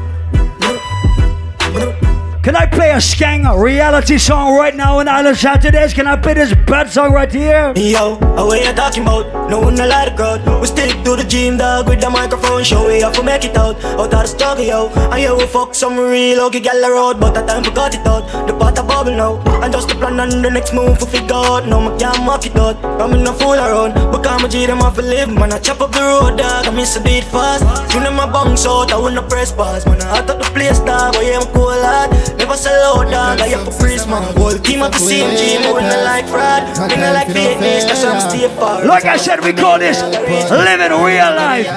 Can 2.45 2.55
I 2.55 2.67
play 2.67 2.91
a 2.91 3.01
skang 3.01 3.41
reality 3.57 4.19
song 4.19 4.55
right 4.55 4.75
now 4.75 4.99
on 4.99 5.07
Island 5.07 5.35
Saturdays? 5.35 5.95
Can 5.95 6.05
I 6.05 6.15
play 6.15 6.35
this 6.35 6.53
bad 6.67 6.91
song 6.91 7.11
right 7.11 7.31
here? 7.31 7.73
Yo, 7.75 8.17
what 8.17 8.63
you 8.63 8.71
talking 8.73 9.01
about? 9.01 9.49
No 9.49 9.61
one 9.61 9.79
a 9.79 9.87
lot 9.87 10.07
of 10.07 10.15
crowd. 10.15 10.61
We 10.61 10.67
stick 10.67 10.91
to 11.05 11.15
the 11.15 11.25
gym 11.27 11.57
dog 11.57 11.89
with 11.89 12.01
the 12.01 12.09
microphone. 12.11 12.63
Show 12.63 12.85
we 12.85 13.01
have 13.01 13.13
to 13.13 13.23
make 13.23 13.45
it 13.45 13.57
out. 13.57 13.83
Out 13.83 13.99
of 13.99 14.11
the 14.11 14.25
struggle, 14.27 14.63
yo. 14.63 14.89
And 15.09 15.23
yeah, 15.23 15.33
we 15.33 15.47
fuck 15.47 15.73
some 15.73 15.97
real 15.97 16.39
ugly 16.41 16.59
gal 16.59 16.79
road, 16.87 17.19
but 17.19 17.33
that 17.33 17.47
time 17.47 17.63
forgot 17.63 17.95
it 17.95 18.05
out. 18.05 18.29
The 18.45 18.53
pot 18.53 18.77
a 18.77 18.83
bubble 18.83 19.15
now. 19.15 19.41
And 19.63 19.73
just 19.73 19.89
the 19.89 19.95
plan 19.95 20.19
and 20.19 20.45
the 20.45 20.51
next 20.51 20.71
move 20.71 20.99
for 20.99 21.07
figure 21.07 21.33
out. 21.33 21.65
No, 21.65 21.81
I 21.81 21.97
can't 21.97 22.23
mark 22.23 22.45
it 22.45 22.55
out. 22.57 22.77
I'm 23.01 23.11
in 23.13 23.25
a 23.25 23.33
fool 23.33 23.53
around. 23.53 23.95
But 24.11 24.27
I'm 24.27 24.45
a 24.45 24.47
G, 24.47 24.67
them 24.67 24.83
off 24.83 24.97
to 24.97 25.01
live. 25.01 25.33
Man, 25.33 25.51
I 25.51 25.57
chop 25.57 25.81
up 25.81 25.91
the 25.93 26.01
road, 26.01 26.37
dog. 26.37 26.67
I 26.67 26.69
miss 26.69 26.95
a 26.95 27.01
beat 27.01 27.23
fast. 27.23 27.65
You 27.95 28.01
know 28.01 28.11
my 28.11 28.31
bounce 28.31 28.67
out, 28.67 28.91
I 28.91 28.99
wanna 28.99 29.23
press 29.23 29.51
pause. 29.51 29.87
Man, 29.87 29.99
I 30.03 30.19
out 30.19 30.29
of 30.29 30.37
the 30.37 30.45
place, 30.53 30.77
dog. 30.81 31.13
But 31.13 31.25
yeah, 31.25 31.39
I'm 31.39 31.51
cool, 31.51 31.73
lad. 31.73 32.34
Never 32.37 32.57
sell 32.57 32.99
out, 32.99 33.11
dog. 33.11 33.39
I 33.41 33.47
have 33.47 33.65
to 33.65 33.71
freeze, 33.71 34.05
man. 34.07 34.23
Whole 34.35 34.57
team 34.59 34.81
at 34.81 34.91
the 34.91 34.99
same 34.99 35.35
gym. 35.37 35.63
Moving 35.63 35.87
like 36.03 36.27
fraud. 36.27 36.75
Thing 36.89 37.01
like 37.01 37.27
fakeness, 37.27 37.87
that's 37.87 38.03
why 38.03 38.11
I'm 38.11 38.29
stay 38.29 38.47
far. 38.55 38.85
Like 38.85 39.05
I 39.05 39.17
said, 39.17 39.43
we 39.43 39.53
call 39.53 39.79
this 39.79 40.01
living 40.01 40.91
real 40.91 41.31
life. 41.35 41.67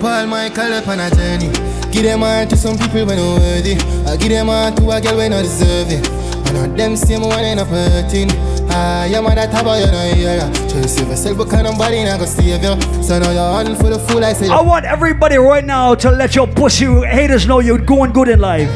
Paul 0.00 0.26
Michael 0.26 0.72
up 0.74 0.88
on 0.88 1.00
a 1.00 1.10
journey. 1.10 1.50
Give 1.90 2.04
them 2.04 2.20
heart 2.20 2.50
to 2.50 2.56
some 2.56 2.76
people 2.76 3.06
when 3.06 3.16
not 3.16 3.40
worthy. 3.40 3.74
I 4.06 4.16
give 4.16 4.28
them 4.28 4.48
heart 4.48 4.76
to 4.76 4.90
a 4.90 5.00
girl 5.00 5.16
when 5.16 5.30
not 5.30 5.42
deserve 5.42 5.90
it. 5.90 6.06
And 6.48 6.54
not 6.54 6.76
them 6.76 6.96
same 6.96 7.22
one 7.22 7.38
end 7.40 7.60
up 7.60 7.68
hurting. 7.68 8.28
Ah, 8.70 9.04
yeah, 9.06 9.20
man, 9.20 9.36
that 9.36 9.48
about 9.50 9.80
you 9.80 9.90
know 9.90 10.14
here. 10.14 10.40
Try 10.68 10.82
to 10.82 10.88
save 10.88 11.08
yourself, 11.08 11.38
but 11.38 11.50
kind 11.50 11.66
of 11.66 11.78
not 11.78 11.90
gonna 11.90 12.26
save 12.26 12.62
you. 12.62 13.02
So 13.02 13.18
now 13.18 13.30
you're 13.30 13.40
on 13.40 13.76
for 13.76 13.88
the 13.88 13.98
fool, 13.98 14.24
I 14.24 14.32
say. 14.32 14.48
I 14.48 14.60
want 14.60 14.84
everybody 14.84 15.36
right 15.36 15.64
now 15.64 15.94
to 15.96 16.10
let 16.10 16.34
your 16.34 16.46
pussy 16.46 16.86
haters 17.06 17.46
know 17.46 17.60
you're 17.60 17.78
going 17.78 18.12
good 18.12 18.28
in 18.28 18.40
life. 18.40 18.70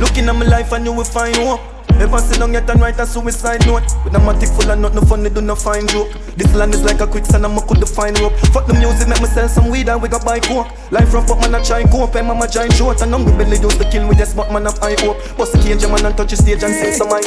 Looking 0.00 0.28
at 0.28 0.36
my 0.36 0.44
life, 0.44 0.72
I 0.72 0.78
knew 0.78 0.92
we 0.92 1.04
find 1.04 1.34
hope. 1.36 1.60
Never 1.98 2.18
sit 2.18 2.38
down 2.38 2.52
yet 2.52 2.68
and 2.68 2.80
write 2.80 3.00
a 3.00 3.06
suicide 3.06 3.64
note. 3.66 3.88
With 4.04 4.14
a 4.14 4.18
matic 4.18 4.52
full 4.54 4.70
of 4.70 4.78
nothing 4.78 5.06
funny, 5.06 5.30
do 5.30 5.40
not 5.40 5.58
find 5.58 5.88
joke. 5.88 6.12
This 6.36 6.54
land 6.54 6.74
is 6.74 6.84
like 6.84 7.00
a 7.00 7.06
quicksand, 7.06 7.46
I'ma 7.46 7.62
could 7.62 7.88
find 7.88 8.18
rope. 8.20 8.34
Fuck 8.52 8.66
the 8.66 8.74
music, 8.74 9.08
make 9.08 9.22
me 9.22 9.26
sell 9.28 9.48
some 9.48 9.70
weed 9.70 9.88
and 9.88 10.02
we 10.02 10.08
got 10.08 10.22
buy 10.22 10.38
coke. 10.38 10.68
Life 10.90 11.14
rough, 11.14 11.28
but 11.28 11.40
man, 11.40 11.54
I 11.54 11.62
try 11.62 11.84
cope. 11.84 12.14
And 12.14 12.26
mama 12.26 12.46
giant 12.46 12.74
short. 12.74 13.00
And 13.00 13.12
hungry 13.12 13.32
belly 13.38 13.58
used 13.58 13.80
to 13.80 13.90
kill 13.90 14.06
with 14.06 14.18
this, 14.18 14.34
but 14.34 14.52
man, 14.52 14.66
have 14.66 14.76
high 14.78 15.00
hope. 15.00 15.16
Bust 15.38 15.52
the 15.52 15.58
cage, 15.58 15.80
man, 15.88 16.04
and 16.04 16.16
touch 16.16 16.30
the 16.30 16.36
stage 16.36 16.62
and 16.62 16.74
sing 16.74 16.92
some 16.92 17.08
mic. 17.08 17.24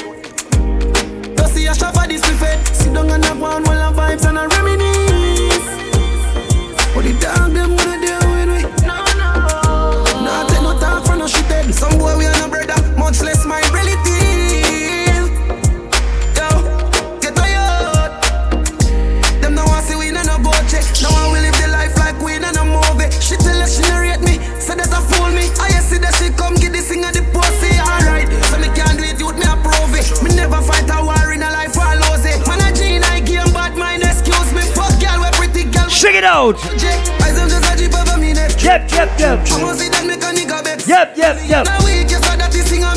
Don't 1.36 1.50
a 1.50 1.74
shop 1.74 1.96
for 1.96 2.08
this 2.08 2.22
buffet. 2.22 2.62
Sit 2.76 2.94
down 2.94 3.10
and 3.10 3.26
have 3.26 3.42
one 3.42 3.64
while 3.64 3.82
I 3.82 3.92
vibes 3.94 4.30
and 4.30 4.38
I 4.38 4.46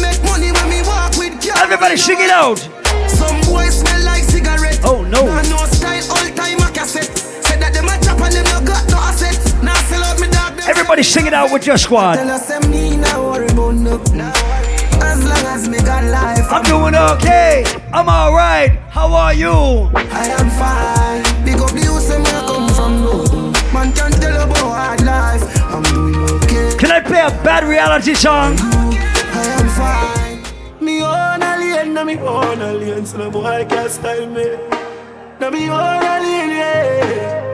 make 0.00 0.22
money 0.24 0.52
when 0.52 0.68
me 0.68 0.82
walk 0.82 1.16
with 1.16 1.34
girl. 1.42 1.56
Everybody 1.58 1.96
sing 1.96 2.18
it 2.20 2.30
out. 2.30 2.58
Some 3.08 3.40
boys 3.46 3.80
smell 3.80 4.04
like 4.04 4.24
cigarette. 4.24 4.80
Oh 4.84 5.02
no. 5.02 5.24
No 5.50 5.64
style, 5.66 6.04
all 6.10 6.28
time 6.34 6.58
a 6.58 6.68
cassette. 6.72 7.16
Say 7.46 7.56
that 7.58 7.72
them 7.72 7.86
a 7.86 7.96
chop 8.04 8.20
and 8.20 8.34
them 8.34 8.44
no 8.52 8.58
got 8.66 8.84
no 8.90 8.98
assets. 8.98 9.54
Now 9.62 9.74
sell 9.88 10.02
out 10.02 10.20
me 10.20 10.28
dog. 10.28 10.58
Everybody 10.68 11.02
sing 11.02 11.26
it 11.26 11.34
out 11.34 11.52
with 11.52 11.66
your 11.66 11.78
squad. 11.78 12.16
Tell 12.16 12.30
us 12.30 12.46
them 12.46 12.70
me 12.70 12.96
now 12.96 13.22
worry 13.22 13.48
about 13.48 13.74
no. 13.76 14.02
As 15.02 15.24
long 15.24 15.46
as 15.54 15.68
me 15.68 15.78
got 15.78 16.04
life. 16.04 16.46
I'm 16.50 16.62
doing 16.62 16.94
okay. 16.94 17.64
I'm 17.92 18.08
alright. 18.08 18.70
How 18.90 19.12
are 19.12 19.34
you? 19.34 19.90
I 19.94 20.26
am 20.38 20.50
fine. 20.50 21.31
Man 23.82 23.92
can 23.94 24.12
tell 24.12 24.44
about 24.44 24.58
hard 24.58 25.02
life. 25.02 25.42
I'm 25.74 25.82
doing 25.82 26.14
okay. 26.14 26.76
Can 26.78 26.92
I 26.92 27.00
play 27.00 27.18
a 27.18 27.30
bad 27.42 27.64
reality 27.64 28.14
song? 28.14 28.54
I 28.60 29.42
am 29.58 29.68
fine. 29.74 30.84
Me 30.84 31.02
own 31.02 31.42
alien, 31.42 31.92
na 31.92 32.04
me 32.04 32.16
own 32.18 32.62
alien. 32.62 33.04
So 33.04 33.18
no 33.18 33.28
boy 33.28 33.66
can 33.68 33.90
style 33.90 34.28
me. 34.28 34.56
Na 35.40 35.50
me 35.50 35.68
own 35.68 36.04
alien, 36.14 36.50
yeah. 36.50 37.51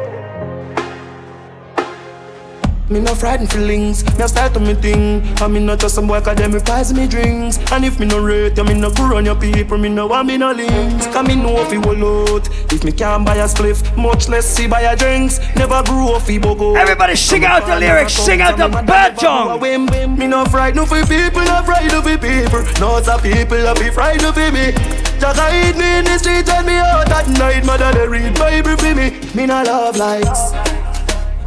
Me 2.91 3.01
no 3.01 3.15
frightened 3.15 3.53
feelings, 3.53 4.03
me 4.17 4.25
a 4.25 4.29
start 4.29 4.55
to 4.55 4.61
me 4.61 4.73
thing. 4.73 5.21
And 5.43 5.53
me 5.53 5.61
not 5.61 5.79
just 5.79 5.95
some 5.95 6.07
boy 6.07 6.23
cause 6.23 6.37
them 6.37 6.53
requires 6.53 6.93
me 6.95 7.07
drinks. 7.07 7.59
And 7.71 7.85
if 7.85 8.01
me 8.01 8.07
no 8.07 8.19
rate 8.19 8.57
you, 8.57 8.65
me 8.65 8.73
no 8.73 8.91
go 8.91 9.09
run 9.09 9.27
your 9.27 9.35
people. 9.35 9.77
Me 9.77 9.91
no 9.91 10.07
want 10.07 10.29
me 10.29 10.39
no 10.39 10.53
links, 10.53 11.07
cause 11.09 11.27
me 11.27 11.37
know 11.37 11.61
if 11.61 11.71
you 11.71 11.83
will 11.83 12.33
out 12.35 12.49
If 12.73 12.85
me 12.85 12.93
can't 12.93 13.27
buy 13.27 13.37
a 13.37 13.45
spliff, 13.45 13.85
much 13.95 14.29
less 14.29 14.47
see 14.47 14.67
buy 14.67 14.81
a 14.81 14.97
drinks. 14.97 15.39
Never 15.55 15.83
grew 15.83 16.15
up 16.15 16.23
fi 16.23 16.39
bogo. 16.39 16.77
Everybody 16.77 17.15
sing 17.15 17.45
out 17.45 17.67
the 17.67 17.79
lyrics, 17.79 18.15
sing 18.15 18.41
out 18.41 18.57
the 18.57 18.69
bad 18.69 19.19
song 19.21 19.61
Me 19.61 20.27
no 20.27 20.47
frightened 20.47 20.89
for 20.89 21.05
people, 21.05 21.45
no 21.45 21.63
frightened 21.65 22.03
for 22.03 22.17
people. 22.17 22.63
No 22.81 22.97
a 22.97 23.19
people, 23.21 23.69
I 23.69 23.75
be 23.75 23.91
frightened 23.91 24.33
for 24.33 24.51
me. 24.51 24.73
Just 25.21 25.39
hide 25.39 25.77
me 25.77 25.99
in 25.99 26.05
the 26.07 26.19
street 26.19 26.49
and 26.49 26.67
me 26.67 26.75
out 26.75 27.11
at 27.11 27.29
night 27.39 27.67
Mother 27.67 27.93
they 27.93 28.09
read 28.09 28.35
Bible 28.39 28.77
for 28.77 28.95
me. 28.95 29.11
Me 29.35 29.45
no 29.45 29.63
love 29.63 29.97
likes 29.97 30.68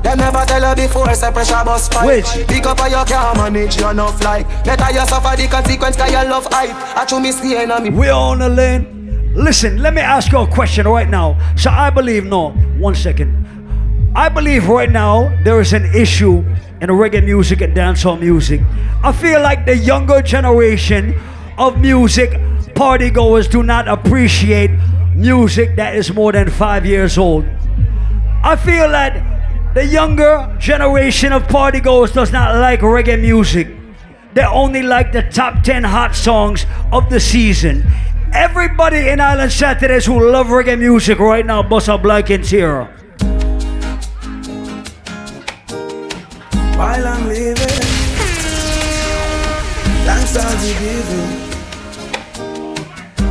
them 0.03 0.17
never 0.17 0.43
tell 0.45 0.61
her 0.61 0.75
before, 0.75 1.13
say 1.13 1.31
pressure 1.31 1.63
bus 1.63 1.87
fight. 1.87 2.05
Which? 2.05 2.47
Pick 2.47 2.65
up 2.65 2.79
how 2.79 2.87
you 2.87 3.05
can't 3.05 3.37
manage 3.37 3.79
you 3.79 3.87
enough 3.89 4.23
like. 4.23 4.47
Better 4.65 4.91
you 4.93 5.05
suffer 5.05 5.35
the 5.39 5.47
consequence 5.47 5.95
cause 5.95 6.11
you 6.11 6.29
love 6.29 6.47
hype. 6.51 6.75
I 6.97 7.05
chew 7.05 7.19
me 7.19 7.29
in 7.29 7.83
me. 7.83 7.89
We're 7.89 8.11
on 8.11 8.39
the 8.39 8.49
lane. 8.49 9.33
Listen, 9.35 9.81
let 9.81 9.93
me 9.93 10.01
ask 10.01 10.31
you 10.31 10.39
a 10.39 10.47
question 10.47 10.87
right 10.87 11.07
now. 11.07 11.37
So 11.55 11.69
I 11.69 11.89
believe, 11.89 12.25
no, 12.25 12.49
one 12.79 12.95
second. 12.95 13.47
I 14.15 14.27
believe 14.27 14.67
right 14.67 14.91
now 14.91 15.29
there 15.43 15.61
is 15.61 15.71
an 15.71 15.85
issue 15.95 16.39
in 16.81 16.89
reggae 16.89 17.23
music 17.23 17.61
and 17.61 17.73
dancehall 17.73 18.19
music. 18.19 18.59
I 19.03 19.13
feel 19.13 19.41
like 19.41 19.65
the 19.65 19.77
younger 19.77 20.21
generation 20.21 21.15
of 21.57 21.79
music 21.79 22.37
party 22.75 23.09
goers 23.09 23.47
do 23.47 23.63
not 23.63 23.87
appreciate 23.87 24.71
music 25.15 25.75
that 25.75 25.95
is 25.95 26.11
more 26.13 26.31
than 26.31 26.49
five 26.49 26.85
years 26.85 27.17
old. 27.17 27.45
I 28.43 28.55
feel 28.55 28.89
that 28.89 29.30
the 29.73 29.85
younger 29.85 30.53
generation 30.59 31.31
of 31.31 31.47
party 31.47 31.79
goers 31.79 32.11
does 32.11 32.31
not 32.31 32.55
like 32.55 32.81
reggae 32.81 33.19
music. 33.19 33.69
They 34.33 34.43
only 34.43 34.81
like 34.81 35.11
the 35.11 35.23
top 35.23 35.63
10 35.63 35.83
hot 35.83 36.15
songs 36.15 36.65
of 36.91 37.09
the 37.09 37.19
season. 37.19 37.83
Everybody 38.33 39.09
in 39.09 39.19
Island 39.19 39.51
Saturdays 39.51 40.05
who 40.05 40.31
love 40.31 40.47
reggae 40.47 40.77
music 40.77 41.19
right 41.19 41.45
now, 41.45 41.63
bust 41.63 41.89
up 41.89 42.03
like 42.03 42.29
in 42.29 42.43
here. 42.43 42.85
While 46.77 47.07
I'm 47.07 47.27
living, 47.27 47.55
thanks 50.05 50.35
I'll 50.35 50.57
be 50.61 50.73
giving. 50.79 51.51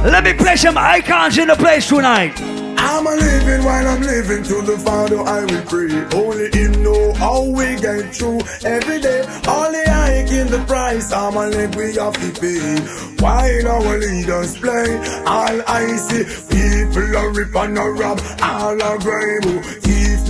Let 0.05 0.25
me 0.25 0.33
play 0.33 0.57
some 0.57 0.79
icons 0.79 1.37
in 1.37 1.49
the 1.49 1.57
place 1.57 1.89
tonight. 1.89 2.39
I'm 2.83 3.07
a 3.07 3.15
living 3.15 3.65
while 3.65 3.87
I'm 3.87 4.03
living 4.03 4.43
to 4.45 4.63
the 4.63 4.79
Father 4.79 5.21
I 5.21 5.45
will 5.45 5.65
pray. 5.67 5.93
Only 6.19 6.49
Him 6.51 6.83
know 6.83 7.13
how 7.13 7.45
we 7.45 7.77
get 7.77 8.15
through 8.15 8.41
every 8.65 9.01
day. 9.01 9.21
Only 9.47 9.85
I 9.87 10.11
in 10.31 10.47
the 10.47 10.63
price, 10.67 11.13
I'm 11.13 11.37
a 11.37 11.47
leg 11.49 11.75
we 11.75 11.95
have 11.97 12.15
to 12.15 12.41
pay. 12.41 12.81
While 13.23 13.69
our 13.69 13.99
leaders 13.99 14.57
play, 14.57 14.97
all 15.27 15.61
I 15.67 15.85
see 16.07 16.25
people 16.49 17.17
are 17.17 17.31
rip 17.33 17.55
and 17.55 17.77
a 17.77 17.83
rob, 17.83 18.21
all 18.41 18.83
are 18.83 18.99
grave. 18.99 19.81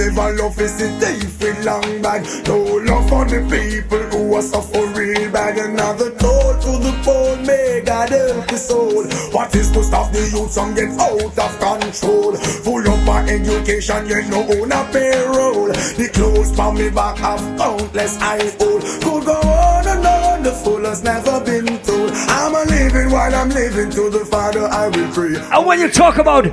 Never 0.01 0.33
love 0.33 0.59
is 0.59 0.81
thief 0.81 1.39
with 1.43 1.63
long 1.63 2.01
bag. 2.01 2.25
No 2.49 2.57
love 2.89 3.07
for 3.11 3.27
the 3.27 3.45
people 3.53 3.99
who 4.09 4.35
are 4.35 4.41
suffering 4.41 5.31
bad. 5.31 5.59
Another 5.59 6.11
toll 6.13 6.55
to 6.55 6.73
the 6.81 6.99
poor, 7.05 7.37
may 7.45 7.83
God 7.85 8.09
help 8.09 8.47
the 8.47 8.57
soul. 8.57 9.05
What 9.33 9.55
is 9.55 9.71
to 9.73 9.85
stop 9.85 10.11
the 10.11 10.21
youth 10.21 10.55
from 10.55 10.75
get 10.75 10.89
out 10.99 11.39
of 11.39 11.53
control? 11.61 12.35
Full 12.65 12.89
up 12.89 13.05
my 13.05 13.29
education, 13.29 14.07
you 14.07 14.23
know 14.31 14.49
own 14.49 14.73
a 14.73 14.89
payroll. 14.91 15.67
The 15.69 16.09
clothes 16.15 16.51
from 16.57 16.77
me 16.77 16.89
back 16.89 17.19
have 17.19 17.45
countless 17.59 18.17
I 18.23 18.39
hold. 18.59 18.81
Could 19.05 19.27
go 19.27 19.37
on 19.37 19.87
and 19.87 20.07
on, 20.07 20.20
the 20.43 20.53
fool 20.53 20.85
has 20.85 21.03
never 21.03 21.41
been 21.45 21.67
told. 21.83 22.11
I'm 22.15 22.55
a 22.55 22.65
living 22.71 23.11
while 23.11 23.35
I'm 23.35 23.49
living 23.51 23.91
to 23.91 24.11
the 24.11 24.25
Father 24.25 24.67
I 24.67 24.89
will 24.89 25.11
pray. 25.13 25.37
And 25.37 25.67
when 25.67 25.81
you 25.81 25.91
talk 25.91 26.17
about 26.19 26.45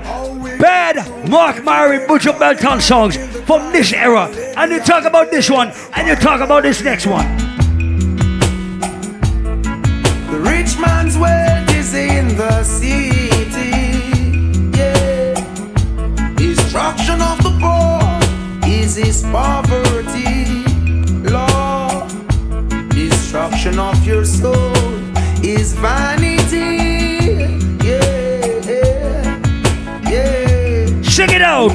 bad 0.59 0.95
Mark 1.29 1.63
Murray 1.63 1.99
Buju 1.99 2.37
Banton 2.37 2.81
songs 2.81 3.17
from 3.45 3.71
this 3.71 3.93
era, 3.93 4.25
and 4.57 4.71
you 4.71 4.79
talk 4.81 5.05
about 5.05 5.31
this 5.31 5.49
one, 5.49 5.71
and 5.95 6.07
you 6.07 6.15
talk 6.15 6.41
about 6.41 6.63
this 6.63 6.81
next 6.83 7.07
one. 7.07 7.25
The 10.31 10.39
rich 10.39 10.77
man's 10.79 11.17
wealth 11.17 11.69
is 11.75 11.93
in 11.93 12.35
the 12.35 12.63
city. 12.63 13.19
Yeah. 14.77 15.33
Destruction 16.35 17.21
of 17.21 17.37
the 17.43 17.53
poor 17.61 18.69
is 18.69 18.95
his 18.95 19.21
poverty. 19.23 20.36
of 23.75 24.07
your 24.07 24.23
soul 24.23 24.73
is 25.43 25.73
vanity. 25.73 26.47
Yeah, 27.83 28.61
yeah. 30.09 31.01
Check 31.03 31.31
it 31.33 31.41
out. 31.41 31.71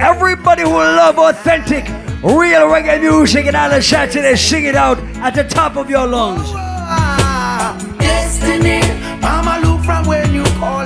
Everybody 0.00 0.62
who 0.62 0.76
love 0.76 1.18
authentic, 1.18 1.86
real 2.22 2.68
reggae 2.68 3.00
music 3.00 3.46
and 3.46 3.56
Island 3.56 3.82
Saturday, 3.82 4.36
sing 4.36 4.66
it 4.66 4.74
out 4.76 4.98
at 5.24 5.34
the 5.34 5.44
top 5.44 5.76
of 5.76 5.88
your 5.88 6.06
lungs. 6.06 6.50
Oh, 6.50 6.56
ah. 6.56 7.96
Destiny, 7.98 8.80
Mama, 9.22 9.66
look 9.66 9.82
from 9.82 10.06
when 10.06 10.34
you 10.34 10.44
call. 10.60 10.83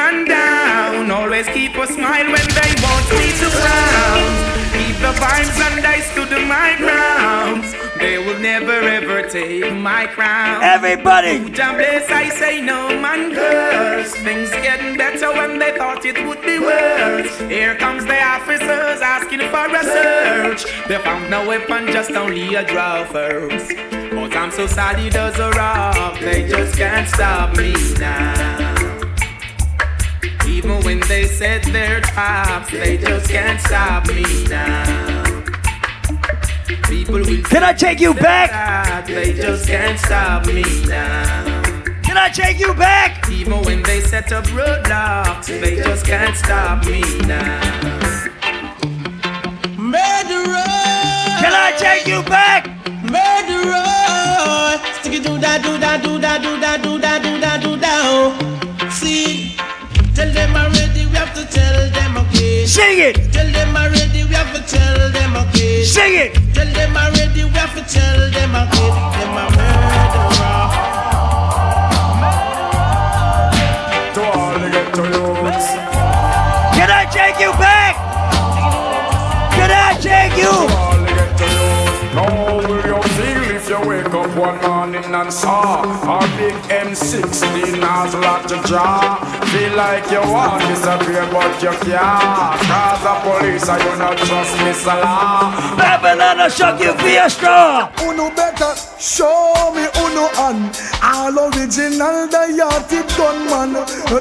Man 0.00 0.24
down. 0.24 1.10
Always 1.10 1.46
keep 1.48 1.74
a 1.76 1.86
smile 1.86 2.28
when 2.34 2.48
they 2.58 2.72
want 2.86 3.06
me 3.20 3.28
to 3.40 3.48
frown. 3.60 4.30
Keep 4.78 4.96
the 5.06 5.12
vibes 5.22 5.58
and 5.66 5.84
I 5.94 5.98
stood 6.10 6.32
my 6.56 6.70
ground. 6.82 7.62
They 8.00 8.16
will 8.24 8.40
never 8.52 8.78
ever 8.98 9.18
take 9.28 9.74
my 9.74 10.06
crown. 10.06 10.62
Everybody! 10.62 11.34
Jah 11.56 11.74
bless, 11.78 12.06
I 12.22 12.26
say 12.40 12.54
no 12.62 12.80
man 13.04 13.34
curse. 13.34 14.12
Things 14.26 14.50
getting 14.66 14.96
better 14.96 15.30
when 15.38 15.58
they 15.58 15.72
thought 15.76 16.02
it 16.10 16.18
would 16.26 16.42
be 16.50 16.58
worse. 16.58 17.34
Here 17.54 17.74
comes 17.84 18.04
the 18.06 18.20
officers 18.36 18.98
asking 19.16 19.44
for 19.52 19.66
a 19.80 19.84
search. 19.96 20.62
They 20.88 20.98
found 21.08 21.30
no 21.34 21.46
weapon, 21.46 21.82
just 21.96 22.12
only 22.12 22.54
a 22.54 22.64
draw 22.72 23.04
first. 23.04 23.68
But 24.16 24.34
I'm 24.34 24.50
so 24.50 24.66
solid 24.66 25.14
as 25.14 25.38
a 25.38 25.50
rock, 25.50 26.18
they 26.20 26.48
just 26.48 26.74
can't 26.76 27.08
stop 27.08 27.56
me 27.56 27.72
now. 27.98 28.69
Even 30.50 30.82
when 30.82 30.98
they 31.00 31.26
set 31.26 31.62
their 31.64 32.00
traps, 32.00 32.72
they 32.72 32.98
just 32.98 33.30
can't 33.30 33.60
stop 33.60 34.08
me 34.08 34.24
now. 34.48 35.44
People 36.88 37.14
will 37.14 37.42
Can 37.44 37.62
I 37.62 37.72
take 37.72 38.00
you 38.00 38.12
back? 38.14 39.06
They 39.06 39.32
just 39.32 39.68
can't 39.68 39.98
stop 39.98 40.46
me 40.46 40.64
now. 40.86 41.60
Can 42.02 42.16
I 42.16 42.28
take 42.28 42.58
you 42.58 42.74
back? 42.74 43.30
Even 43.30 43.62
when 43.62 43.82
they 43.84 44.00
set 44.00 44.32
up 44.32 44.44
roadblocks, 44.46 45.46
they 45.46 45.76
just 45.76 46.04
can't 46.04 46.36
stop 46.36 46.84
me 46.84 47.00
now. 47.28 47.60
Murderer. 49.78 50.66
Can 51.42 51.54
I 51.54 51.72
take 51.78 52.08
you 52.08 52.24
back? 52.24 52.66
Murderer. 53.04 54.94
Stick 54.98 55.12
it 55.12 55.22
do 55.22 55.38
that, 55.38 55.62
do 55.62 55.78
that, 55.78 56.02
do 56.02 56.18
that, 56.18 56.42
do 56.42 56.58
that, 56.58 56.82
do 56.82 56.98
that, 56.98 57.22
do 57.22 57.40
that, 57.40 57.62
do 57.62 57.76
that. 57.76 58.00
Oh. 58.02 58.69
Sing 62.70 63.00
it. 63.00 63.16
Tell 63.32 63.50
them 63.50 63.74
already, 63.74 64.22
we 64.22 64.32
have 64.32 64.54
to 64.54 64.62
tell 64.62 65.10
them 65.10 65.34
okay. 65.36 65.82
Sing 65.82 66.14
it. 66.14 66.34
Tell 66.54 66.72
them 66.72 66.96
already, 66.96 67.42
we 67.42 67.50
have 67.58 67.74
to 67.74 67.82
tell 67.82 68.30
them 68.30 68.54
okay. 68.54 68.90
Them 69.18 69.34
a 69.34 69.44
murderer. 69.58 70.70
To 74.14 74.22
all 74.38 74.54
the 74.60 74.70
ghetto 74.70 75.02
youths. 75.02 75.66
Can 76.78 76.90
I 76.94 77.04
take 77.10 77.40
you 77.40 77.50
back? 77.58 77.96
Can 79.56 79.70
I 79.72 79.98
take 80.00 80.36
you? 80.38 80.69
One 84.40 84.60
morning 84.62 85.04
and 85.04 85.32
saw 85.32 85.84
our 86.08 86.26
big 86.40 86.54
M16 86.72 87.76
has 87.84 88.14
a 88.14 88.18
lot 88.20 88.48
to 88.48 88.56
draw? 88.66 89.20
Feel 89.52 89.76
like 89.76 90.10
you 90.10 90.20
want 90.32 90.62
disappear 90.64 91.28
but 91.30 91.52
you 91.62 91.68
can't. 91.84 92.56
Cause 92.64 93.02
the 93.04 93.14
police 93.20 93.68
are 93.68 93.78
you 93.78 93.94
not 94.00 94.16
trust 94.16 94.56
me, 94.64 94.72
Salah. 94.72 95.52
Babylon 95.76 96.38
will 96.38 96.48
shock 96.48 96.80
you 96.80 96.94
for 96.96 97.08
your 97.08 97.28
straw. 97.28 97.92
Uno 98.00 98.30
better 98.34 98.72
show 98.98 99.72
me 99.76 99.84
uno 100.10 100.28
hand 100.34 100.78
All 101.02 101.38
original 101.38 102.28
diatic 102.28 103.08
gunman 103.16 103.72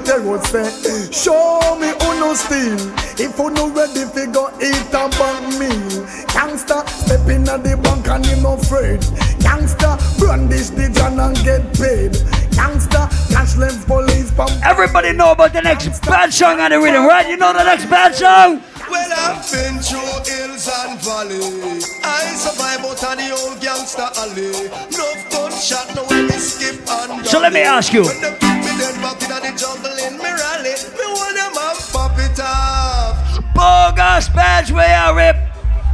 They 0.03 0.19
would 0.19 0.43
say 0.43 0.69
Show 1.11 1.77
me 1.79 1.91
uno 2.07 2.33
steel 2.33 2.77
If 3.17 3.39
uno 3.39 3.69
ready 3.69 4.05
fi 4.05 4.25
go 4.31 4.49
eat 4.61 4.93
a 4.93 5.09
bank 5.17 5.59
meal 5.59 6.05
Gangsta 6.33 6.87
step 6.87 7.27
in 7.29 7.47
at 7.49 7.63
the 7.63 7.77
bank 7.77 8.07
and 8.07 8.25
him 8.25 8.43
no 8.43 8.53
afraid 8.53 9.01
Gangsta 9.39 9.97
brandish 10.19 10.69
the 10.69 10.89
gun 10.89 11.19
and 11.19 11.35
get 11.43 11.63
paid 11.73 12.13
Gangsta 12.55 13.09
cash 13.31 13.57
left 13.57 13.87
police 13.87 14.31
pump 14.31 14.51
Everybody 14.63 15.13
know 15.13 15.31
about 15.31 15.53
the 15.53 15.61
next 15.61 15.99
bad 16.05 16.33
song 16.33 16.59
on 16.59 16.71
the 16.71 16.79
rhythm, 16.79 17.05
right? 17.05 17.27
You 17.29 17.37
know 17.37 17.53
the 17.53 17.63
next 17.63 17.85
bad 17.85 18.15
song? 18.15 18.61
Well, 18.89 19.11
I've 19.15 19.45
been 19.51 19.77
through 19.79 19.99
hills 20.25 20.67
and 20.67 20.99
valleys. 21.01 21.85
I 22.03 22.33
survive 22.33 22.79
out 22.79 23.03
of 23.03 23.17
the 23.17 23.29
old 23.37 23.61
gangster 23.61 24.09
alley. 24.17 24.49
Enough 24.49 25.29
gunshot, 25.59 25.95
no 25.95 26.05
when 26.05 26.27
me 26.27 26.33
skip 26.33 26.87
and 26.89 27.25
So 27.25 27.39
let 27.39 27.53
me 27.53 27.61
ask 27.61 27.93
you. 27.93 28.03
When 28.03 28.21
them 28.21 28.33
pick 28.33 28.57
me 28.63 28.71
dead 28.77 28.95
back 29.01 29.21
in 29.21 29.29
the 29.29 29.59
jungle 29.59 29.91
in 29.91 30.17
me 30.17 30.31
rally, 30.31 30.75
me 30.97 31.05
want 31.13 31.35
them 31.35 31.53
and 31.57 31.79
pop 31.91 32.17
it 32.17 32.39
off. 32.39 33.43
Bogus 33.53 34.29
badge 34.29 34.71
where 34.71 34.95
I 34.95 35.11
rip. 35.11 35.35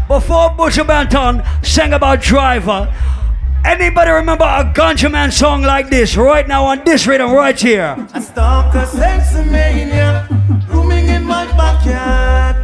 Before 0.08 0.50
Buju 0.52 0.86
Banton 0.86 1.66
sang 1.66 1.94
about 1.94 2.22
Driver, 2.22 2.94
anybody 3.66 4.12
remember 4.12 4.46
a 4.46 4.64
Ganja 4.64 5.12
Man 5.12 5.32
song 5.32 5.64
like 5.64 5.90
this 5.90 6.16
right 6.16 6.48
now 6.48 6.66
on 6.66 6.84
this 6.86 7.08
rhythm 7.08 7.32
right 7.32 7.60
here? 7.60 7.96
I 8.14 8.20
stalk 8.20 8.76
a 8.76 8.86
sexy 8.86 9.50
mania 9.50 10.28
Rooming 10.70 11.08
in 11.08 11.24
my 11.24 11.48
backyard 11.58 12.58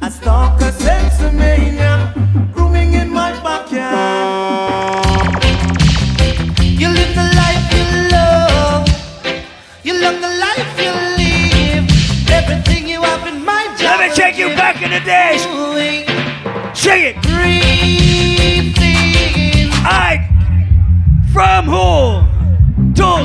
I 0.00 0.08
stalk 0.08 0.58
a 0.62 0.72
sexy 0.72 1.36
mania 1.36 2.14
You 9.88 9.96
love 10.02 10.20
the 10.20 10.28
life 10.28 10.78
you 10.78 10.92
live 11.16 11.88
Everything 12.30 12.86
you 12.86 13.00
have 13.00 13.26
in 13.26 13.42
my 13.42 13.74
job 13.78 13.98
Let 13.98 14.10
me 14.10 14.14
take 14.14 14.36
you 14.36 14.48
back 14.48 14.82
in 14.82 14.90
the 14.90 15.00
days. 15.00 15.40
Sing 16.78 17.04
it. 17.04 17.16
Breathing 17.22 18.82
I 19.82 20.28
from 21.32 21.64
who 21.64 22.20
to 22.96 23.24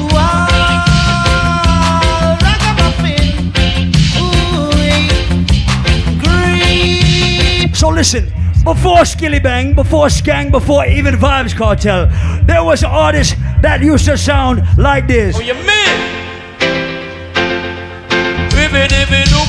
So 7.76 7.90
listen, 7.90 8.32
before 8.64 9.00
Skillibeng, 9.00 9.76
before 9.76 10.08
Skeng, 10.08 10.50
before 10.50 10.86
even 10.86 11.16
Vybz 11.16 11.56
Kartel, 11.56 12.08
there 12.48 12.64
was 12.64 12.84
an 12.84 12.90
artist 12.90 13.36
that 13.62 13.82
used 13.82 14.06
to 14.06 14.18
sound 14.18 14.64
like 14.78 15.08
this. 15.10 15.36
Oh, 15.36 15.42
you 15.42 15.56
mean? 15.56 16.13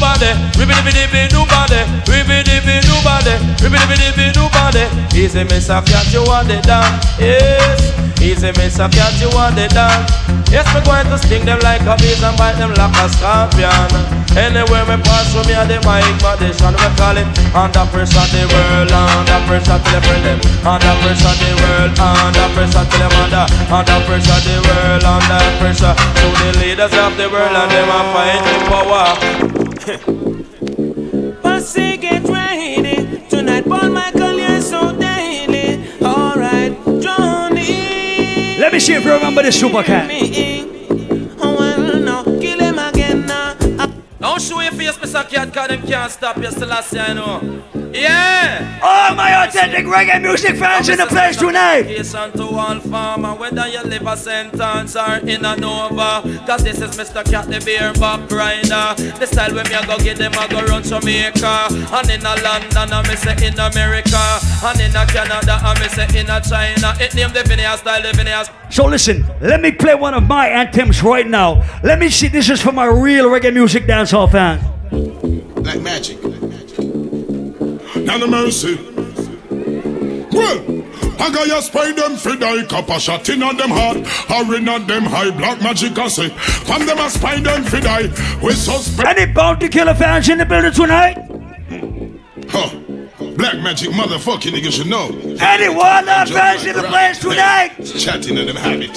Dibby 0.05 0.35
nobody, 0.59 0.59
ribby 0.59 0.75
dibby 0.75 0.93
dibby 0.93 1.33
nobody, 1.33 1.81
ribby 2.09 2.44
dibby 2.65 2.81
nobody, 2.89 3.37
ribby 3.61 3.77
dibby 3.77 3.97
dibby 4.01 4.27
nobody. 4.33 4.85
Easy, 5.13 5.45
Miss 5.45 5.69
a 5.69 5.83
cat, 5.85 6.09
you 6.13 6.25
want 6.25 6.51
it 6.51 6.65
down, 6.65 6.89
yes. 7.21 7.93
Easy, 8.21 8.51
Miss 8.57 8.79
a 8.81 8.89
cat, 8.89 9.13
you 9.21 9.29
want 9.37 9.59
it 9.59 9.71
down. 9.71 10.05
Yes, 10.49 10.65
me 10.73 10.81
going 10.85 11.05
to 11.11 11.19
sting 11.19 11.45
them 11.45 11.61
like 11.61 11.83
a 11.83 11.97
bees 12.01 12.23
and 12.23 12.37
bite 12.39 12.57
them 12.57 12.73
like 12.75 12.97
a 12.97 13.09
scorpion. 13.13 13.91
Anywhere 14.39 14.87
me 14.87 14.97
pass 15.03 15.31
through 15.31 15.45
me 15.47 15.55
and 15.55 15.69
the 15.71 15.79
mic 15.85 16.07
condition, 16.19 16.75
we 16.75 16.89
call 16.97 17.17
it 17.19 17.27
under 17.55 17.85
pressure 17.93 18.27
the 18.33 18.43
world, 18.51 18.91
under 18.91 19.41
pressure 19.47 19.79
till 19.79 20.01
them 20.01 20.23
them, 20.25 20.39
under 20.65 20.95
pressure 21.03 21.37
the 21.39 21.51
world, 21.59 21.93
under 21.99 22.49
pressure 22.55 22.87
till 22.87 22.99
them 22.99 23.15
under, 23.19 23.45
under 23.71 23.99
pressure 24.07 24.41
the 24.43 24.57
world, 24.63 25.05
under 25.05 25.43
pressure 25.59 25.95
to 25.95 26.27
the 26.39 26.51
leaders 26.63 26.95
of 26.95 27.13
the 27.19 27.27
world 27.31 27.55
and 27.55 27.71
them 27.71 27.91
are 27.91 28.07
fighting 28.15 28.63
power. 28.67 29.11
Pussy 31.65 31.97
get 31.97 32.23
ready 32.25 33.27
Tonight 33.31 33.65
Paul 33.65 33.89
Michael 33.89 34.39
you're 34.39 34.61
so 34.61 34.95
daily 34.99 35.83
Alright 36.03 36.77
Johnny 37.01 38.59
Let 38.59 38.71
me 38.71 38.79
see 38.79 38.93
if 38.93 39.03
you 39.03 39.15
remember 39.15 39.43
the 39.43 39.51
super 39.51 39.83
cat. 39.83 40.11
Oh 41.41 41.57
well 41.59 42.01
no 42.01 42.23
Kill 42.39 42.59
him 42.59 42.79
again 42.79 43.25
now 43.25 43.55
Don't 44.21 44.43
show 44.43 44.61
your 44.61 44.73
face, 44.73 44.99
Mr. 44.99 45.27
Cat, 45.27 45.55
cause 45.55 45.69
them 45.69 45.87
can't 45.87 46.13
stop 46.13 46.37
you 46.37 46.51
still 46.51 46.69
last 46.69 46.93
year, 46.93 47.07
you 47.09 47.15
know. 47.15 47.63
Yeah! 47.93 48.81
All 48.83 49.15
my 49.15 49.47
authentic 49.47 49.87
reggae 49.87 50.21
music 50.21 50.57
fans 50.57 50.89
in 50.89 50.99
the 50.99 51.07
place 51.07 51.37
tonight. 51.37 51.87
Listen 51.87 52.33
to 52.33 52.45
all 52.45 52.81
farmer, 52.81 53.35
whether 53.35 53.69
you 53.69 53.83
live 53.83 54.07
a 54.07 54.17
sentence 54.17 54.97
or 54.97 55.17
in 55.19 55.45
a 55.45 55.57
Nova. 55.57 56.23
Cause 56.47 56.65
this 56.65 56.81
is 56.81 56.97
Mr. 56.97 57.25
Cat, 57.25 57.49
the 57.49 57.61
beer 57.61 57.93
back 57.95 58.24
rider. 58.35 58.95
The 59.19 59.27
style 59.27 59.55
when 59.55 59.69
me 59.69 59.75
a 59.75 59.87
go 59.87 59.97
get 59.99 60.19
them, 60.19 60.33
I 60.35 60.49
go 60.49 60.61
run 60.67 60.83
Jamaica. 60.83 61.69
And 61.71 62.11
in 62.11 62.27
a 62.27 62.35
London, 62.43 62.93
I 62.93 63.03
me 63.09 63.17
say 63.17 63.47
in 63.47 63.59
America. 63.59 64.23
And 64.65 64.81
in 64.81 64.97
a 64.97 65.07
Canada, 65.07 65.59
I 65.63 65.73
me 65.81 65.89
say 65.89 66.09
in 66.19 66.29
a 66.29 66.41
China. 66.43 66.95
It 67.01 67.15
name 67.15 67.33
the 67.33 67.43
Vineyard 67.45 67.79
style, 67.79 68.03
the 68.03 68.13
Vineyard 68.13 68.49
So 68.71 68.87
listen, 68.87 69.25
let 69.41 69.61
me 69.61 69.73
play 69.73 69.95
one 69.95 70.15
of 70.15 70.25
my 70.25 70.49
anthems 70.49 71.03
right 71.03 71.27
now. 71.27 71.63
Let 71.83 71.99
me 71.99 72.11
see. 72.11 72.29
This 72.29 72.51
is 72.51 72.61
for 72.61 72.73
my 72.73 72.87
real 72.87 73.27
reggae 73.27 73.53
music 73.55 73.85
dancehall 73.85 74.31
fans. 74.31 74.63
Like 75.65 75.81
magic. 75.81 76.23
Now 78.05 78.19
the 78.19 78.27
mercy. 78.27 78.77
Well, 80.33 80.84
I 81.19 81.31
got 81.33 81.47
you 81.47 81.63
spray 81.63 81.93
them 81.93 82.17
for 82.17 82.37
die, 82.37 82.65
copper 82.67 82.99
shot 82.99 83.29
in 83.29 83.43
on 83.43 83.57
them 83.57 83.71
heart, 83.71 83.99
or 84.31 84.55
in 84.55 84.69
on 84.69 84.87
them 84.87 85.05
high 85.05 85.31
black 85.31 85.61
magic 85.63 85.99
I 85.99 86.09
say. 86.09 86.29
From 86.31 86.87
them 86.87 86.99
a 86.99 87.11
spy 87.11 87.41
them 87.41 87.65
for 87.65 87.81
die. 87.81 88.09
We 88.43 88.53
suspect. 88.53 89.19
Any 89.19 89.33
bounty 89.33 89.69
killer 89.69 89.95
fans 89.95 90.29
in 90.29 90.39
the 90.39 90.45
building 90.45 90.73
tonight? 90.73 91.17
Huh. 92.49 92.71
Black 93.37 93.57
magic 93.63 93.91
motherfucking 93.91 94.53
niggas 94.53 94.73
should 94.73 94.87
know. 94.87 95.09
Anyone 95.41 96.07
that 96.07 96.29
fans 96.29 96.65
in 96.67 96.77
the 96.77 96.83
place 96.83 97.19
tonight? 97.19 97.71
Chatting 97.99 98.37
in 98.39 98.47
them 98.47 98.57
habit. 98.57 98.97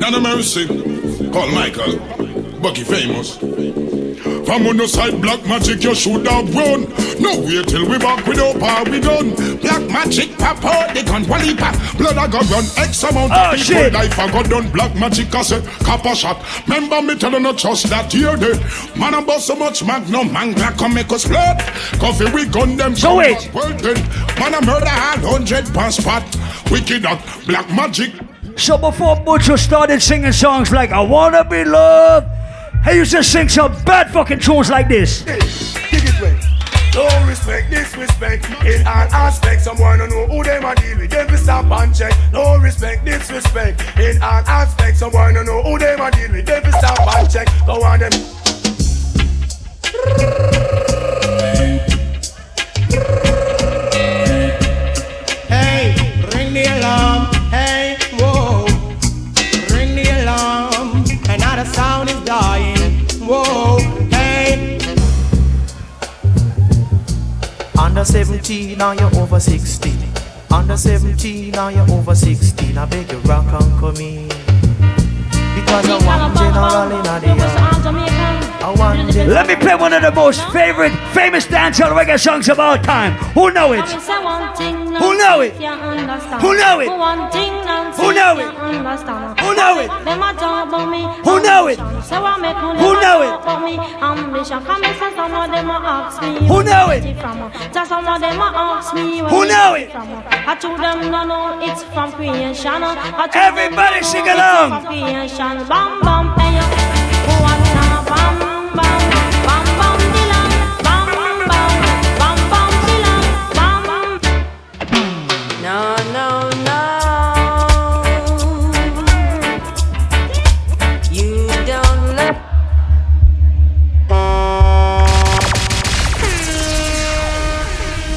None 0.00 0.14
of 0.14 0.22
mercy. 0.22 0.66
Paul 1.30 1.50
Michael. 1.52 1.98
Bucky 2.60 2.84
famous. 2.84 3.38
From 4.46 4.66
on 4.66 4.76
the 4.76 4.86
side, 4.88 5.20
black 5.22 5.44
magic, 5.46 5.82
you 5.84 5.94
should 5.94 6.26
have 6.26 6.52
run. 6.54 6.82
No 7.20 7.40
wait 7.40 7.68
till 7.68 7.88
we 7.88 7.96
back 7.98 8.26
with 8.26 8.38
our 8.40 8.52
power 8.58 8.84
we 8.90 9.00
done. 9.00 9.30
Black 9.60 9.82
magic, 9.88 10.36
pop 10.36 10.62
out 10.64 10.94
the 10.94 11.02
gun, 11.04 11.26
wally 11.28 11.54
pop. 11.56 11.74
Blood 11.96 12.18
I 12.18 12.26
got 12.26 12.48
run, 12.50 12.64
X 12.76 13.02
amount 13.04 13.30
Oh, 13.32 13.34
of 13.34 13.40
ah, 13.40 13.50
people. 13.52 13.64
shit. 13.64 13.92
Life 13.92 14.18
I 14.18 14.30
got 14.32 14.50
done, 14.50 14.70
black 14.72 14.94
magic, 14.96 15.32
said, 15.42 15.64
copper 15.84 16.14
shot. 16.14 16.42
Remember 16.66 17.00
me 17.00 17.14
telling 17.16 17.42
no 17.44 17.52
trust 17.54 17.86
that 17.90 18.12
year 18.12 18.36
day. 18.36 18.58
Man, 18.98 19.14
I 19.14 19.24
bust 19.24 19.46
so 19.46 19.54
much 19.54 19.84
magnum, 19.84 20.32
man, 20.32 20.52
black 20.54 20.76
come 20.76 20.94
make 20.94 21.10
us 21.12 21.26
blood. 21.26 21.58
Coffee 22.00 22.30
we 22.32 22.46
gun 22.46 22.76
them. 22.76 22.94
So 22.96 23.16
wait. 23.16 23.38
back 23.44 23.54
Well 23.54 23.70
then, 23.78 23.94
man, 24.38 24.54
I 24.54 24.60
murder 24.64 24.86
all 24.86 25.32
hundred 25.38 25.72
pound 25.72 25.94
spot. 25.94 26.22
Wicked 26.70 27.06
up, 27.06 27.20
black 27.46 27.68
magic. 27.70 28.12
So 28.56 28.76
before 28.76 29.16
Buju 29.16 29.58
started 29.58 30.02
singing 30.02 30.32
songs 30.32 30.70
like 30.72 30.90
I 30.90 31.00
Wanna 31.00 31.42
Be 31.44 31.64
Loved, 31.64 32.26
he 32.84 32.96
you 32.96 33.04
to 33.04 33.22
sing 33.22 33.48
some 33.48 33.72
bad 33.84 34.10
fucking 34.10 34.40
tunes 34.40 34.68
like 34.70 34.88
this. 34.88 35.22
Dig 35.22 35.38
it 36.04 36.20
way. 36.20 36.36
No 36.94 37.08
respect, 37.26 37.70
disrespect 37.70 38.44
in 38.66 38.86
all 38.86 39.08
aspects. 39.14 39.64
Someone 39.64 39.98
to 39.98 40.08
know 40.08 40.26
who 40.26 40.42
them 40.42 40.64
a 40.64 40.74
deal 40.74 40.98
with. 40.98 41.10
Them 41.10 41.28
fi 41.28 41.36
stop 41.36 41.70
and 41.70 41.94
check. 41.94 42.12
No 42.32 42.58
respect, 42.58 43.04
disrespect 43.04 43.80
in 43.98 44.20
all 44.22 44.42
aspects. 44.46 44.98
Someone 44.98 45.34
to 45.34 45.44
know 45.44 45.62
who 45.62 45.78
them 45.78 46.00
a 46.00 46.10
deal 46.10 46.32
with. 46.32 46.44
Them 46.44 46.62
fi 46.62 46.70
stop 46.78 47.16
and 47.16 47.30
check. 47.30 47.48
Go 47.66 47.82
on 47.82 48.00
them. 48.00 48.12
Hey, 55.48 55.94
ring 56.34 56.52
the 56.52 56.78
alarm. 56.78 57.31
Under 68.02 68.14
17, 68.14 68.78
now 68.78 68.90
you're 68.90 69.14
over 69.14 69.38
16. 69.38 69.96
Under 70.50 70.76
17, 70.76 71.52
now 71.52 71.68
you're 71.68 71.88
over 71.92 72.16
16. 72.16 72.76
I 72.76 72.84
beg 72.84 73.12
you, 73.12 73.18
rock 73.18 73.44
and 73.44 73.78
come 73.78 73.94
in. 73.94 74.26
Because 75.54 75.88
I 75.88 76.04
want 76.04 76.36
general 76.36 76.82
in 76.82 77.02
the 77.04 77.36
yard. 77.38 77.62
I 78.60 78.74
want 78.76 79.12
general. 79.12 79.34
Let 79.34 79.46
me 79.46 79.54
play 79.54 79.76
one 79.76 79.92
of 79.92 80.02
the 80.02 80.10
most 80.10 80.42
favorite, 80.50 80.90
famous 81.14 81.46
dancehall 81.46 81.96
reggae 81.96 82.18
songs 82.18 82.48
of 82.48 82.58
all 82.58 82.76
time. 82.76 83.12
Who 83.34 83.52
know 83.52 83.72
it? 83.72 83.84
Who 84.98 85.16
know 85.16 85.40
it? 85.40 85.52
Who 85.54 86.56
know 86.56 86.80
it? 86.80 86.88
Who 87.96 88.12
know 88.12 88.38
it? 88.38 88.48
Who 89.38 89.54
know 89.54 89.78
it? 89.78 89.88
Who 91.22 91.40
know 91.42 91.66
it? 91.68 91.78
Who 91.78 92.92
know 93.00 93.18
it? 93.22 93.30
Who 96.48 96.62
know 96.62 96.90
it? 96.90 97.02
Just 97.72 97.88
some 97.88 98.06
of 98.06 98.20
them 98.20 98.40
a 98.40 98.52
ask 98.54 98.94
me 98.94 99.22
where 99.22 99.30
Who 99.30 99.46
know 99.46 99.74
it? 99.74 99.90
I 99.94 100.54
told 100.60 100.78
them 100.80 101.10
no 101.10 101.24
no 101.24 101.60
it's 101.62 101.82
from 101.84 102.12
creation. 102.12 102.82
Everybody 103.34 104.02
sing 104.02 104.28
along. 104.28 104.70
Bam 105.68 106.00
bam 106.02 106.26
hey 106.38 106.56
yo. 106.56 106.64
Who 107.24 107.34
want 107.42 107.64
na 107.74 107.84
bam 108.04 108.38
bam 108.38 108.41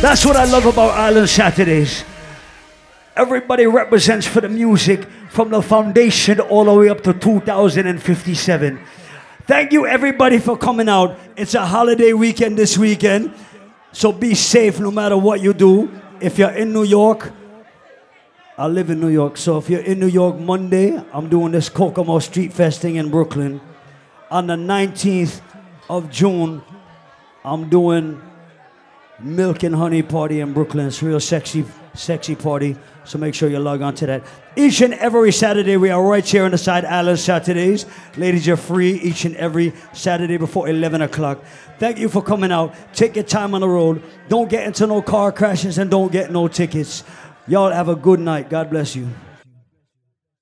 That's 0.06 0.23
what 0.23 0.36
I 0.36 0.45
love 0.45 0.68
about 0.68 0.91
Island 0.91 1.27
Saturdays. 1.27 2.06
Everybody 3.15 3.65
represents 3.65 4.27
for 4.27 4.40
the 4.40 4.48
music 4.48 5.03
from 5.32 5.49
the 5.49 5.64
foundation 5.64 6.40
all 6.41 6.65
the 6.65 6.73
way 6.76 6.90
up 6.90 7.02
to 7.06 7.14
2057. 7.14 8.80
Thank 9.48 9.72
you, 9.72 9.88
everybody, 9.88 10.38
for 10.38 10.56
coming 10.60 10.90
out. 10.90 11.18
It's 11.36 11.56
a 11.56 11.65
holiday 11.65 12.14
weekend 12.14 12.56
this 12.56 12.77
weekend, 12.77 13.34
so 13.94 14.11
be 14.11 14.36
safe 14.36 14.80
no 14.80 14.91
matter 14.91 15.18
what 15.18 15.41
you 15.41 15.56
do. 15.56 15.90
If 16.22 16.38
you're 16.38 16.52
in 16.52 16.72
New 16.72 16.84
York, 16.84 17.32
I 18.60 18.68
live 18.68 18.91
in 18.91 18.99
New 18.99 19.10
York, 19.10 19.38
so 19.38 19.57
if 19.57 19.72
you're 19.72 19.82
in 19.82 19.99
New 19.99 20.06
York 20.06 20.38
Monday, 20.38 21.03
I'm 21.14 21.30
doing 21.30 21.52
this 21.52 21.68
Kokomo 21.68 22.19
Street 22.19 22.53
Fest 22.53 22.80
thing 22.80 22.98
in 22.98 23.10
Brooklyn. 23.10 23.60
On 24.30 24.45
the 24.45 24.56
19th 24.56 25.41
of 25.90 26.11
June, 26.11 26.61
I'm 27.44 27.69
doing 27.69 28.22
Milk 29.19 29.63
and 29.63 29.75
Honey 29.75 30.01
Party 30.01 30.41
in 30.41 30.53
Brooklyn. 30.53 30.87
It's 30.87 31.01
a 31.01 31.05
real 31.05 31.19
sexy, 31.19 31.65
sexy 31.93 32.35
party. 32.35 32.75
So 33.05 33.17
make 33.17 33.33
sure 33.33 33.49
you 33.49 33.59
log 33.59 33.81
on 33.81 33.95
to 33.95 34.05
that. 34.07 34.23
Each 34.55 34.81
and 34.81 34.93
every 34.95 35.31
Saturday, 35.31 35.77
we 35.77 35.89
are 35.89 36.03
right 36.03 36.25
here 36.25 36.43
on 36.43 36.51
the 36.51 36.57
side 36.57 36.85
Island 36.85 37.19
Saturdays. 37.19 37.85
Ladies 38.17 38.45
you're 38.45 38.57
free 38.57 38.93
each 38.93 39.25
and 39.25 39.35
every 39.35 39.73
Saturday 39.93 40.37
before 40.37 40.67
11 40.67 41.01
o'clock. 41.01 41.43
Thank 41.77 41.99
you 41.99 42.09
for 42.09 42.21
coming 42.21 42.51
out. 42.51 42.75
Take 42.93 43.15
your 43.15 43.23
time 43.23 43.53
on 43.53 43.61
the 43.61 43.69
road. 43.69 44.01
Don't 44.27 44.49
get 44.49 44.65
into 44.65 44.87
no 44.87 45.01
car 45.01 45.31
crashes 45.31 45.77
and 45.77 45.89
don't 45.89 46.11
get 46.11 46.31
no 46.31 46.47
tickets. 46.47 47.03
Y'all 47.47 47.71
have 47.71 47.89
a 47.89 47.95
good 47.95 48.19
night. 48.19 48.49
God 48.49 48.69
bless 48.69 48.95
you. 48.95 49.09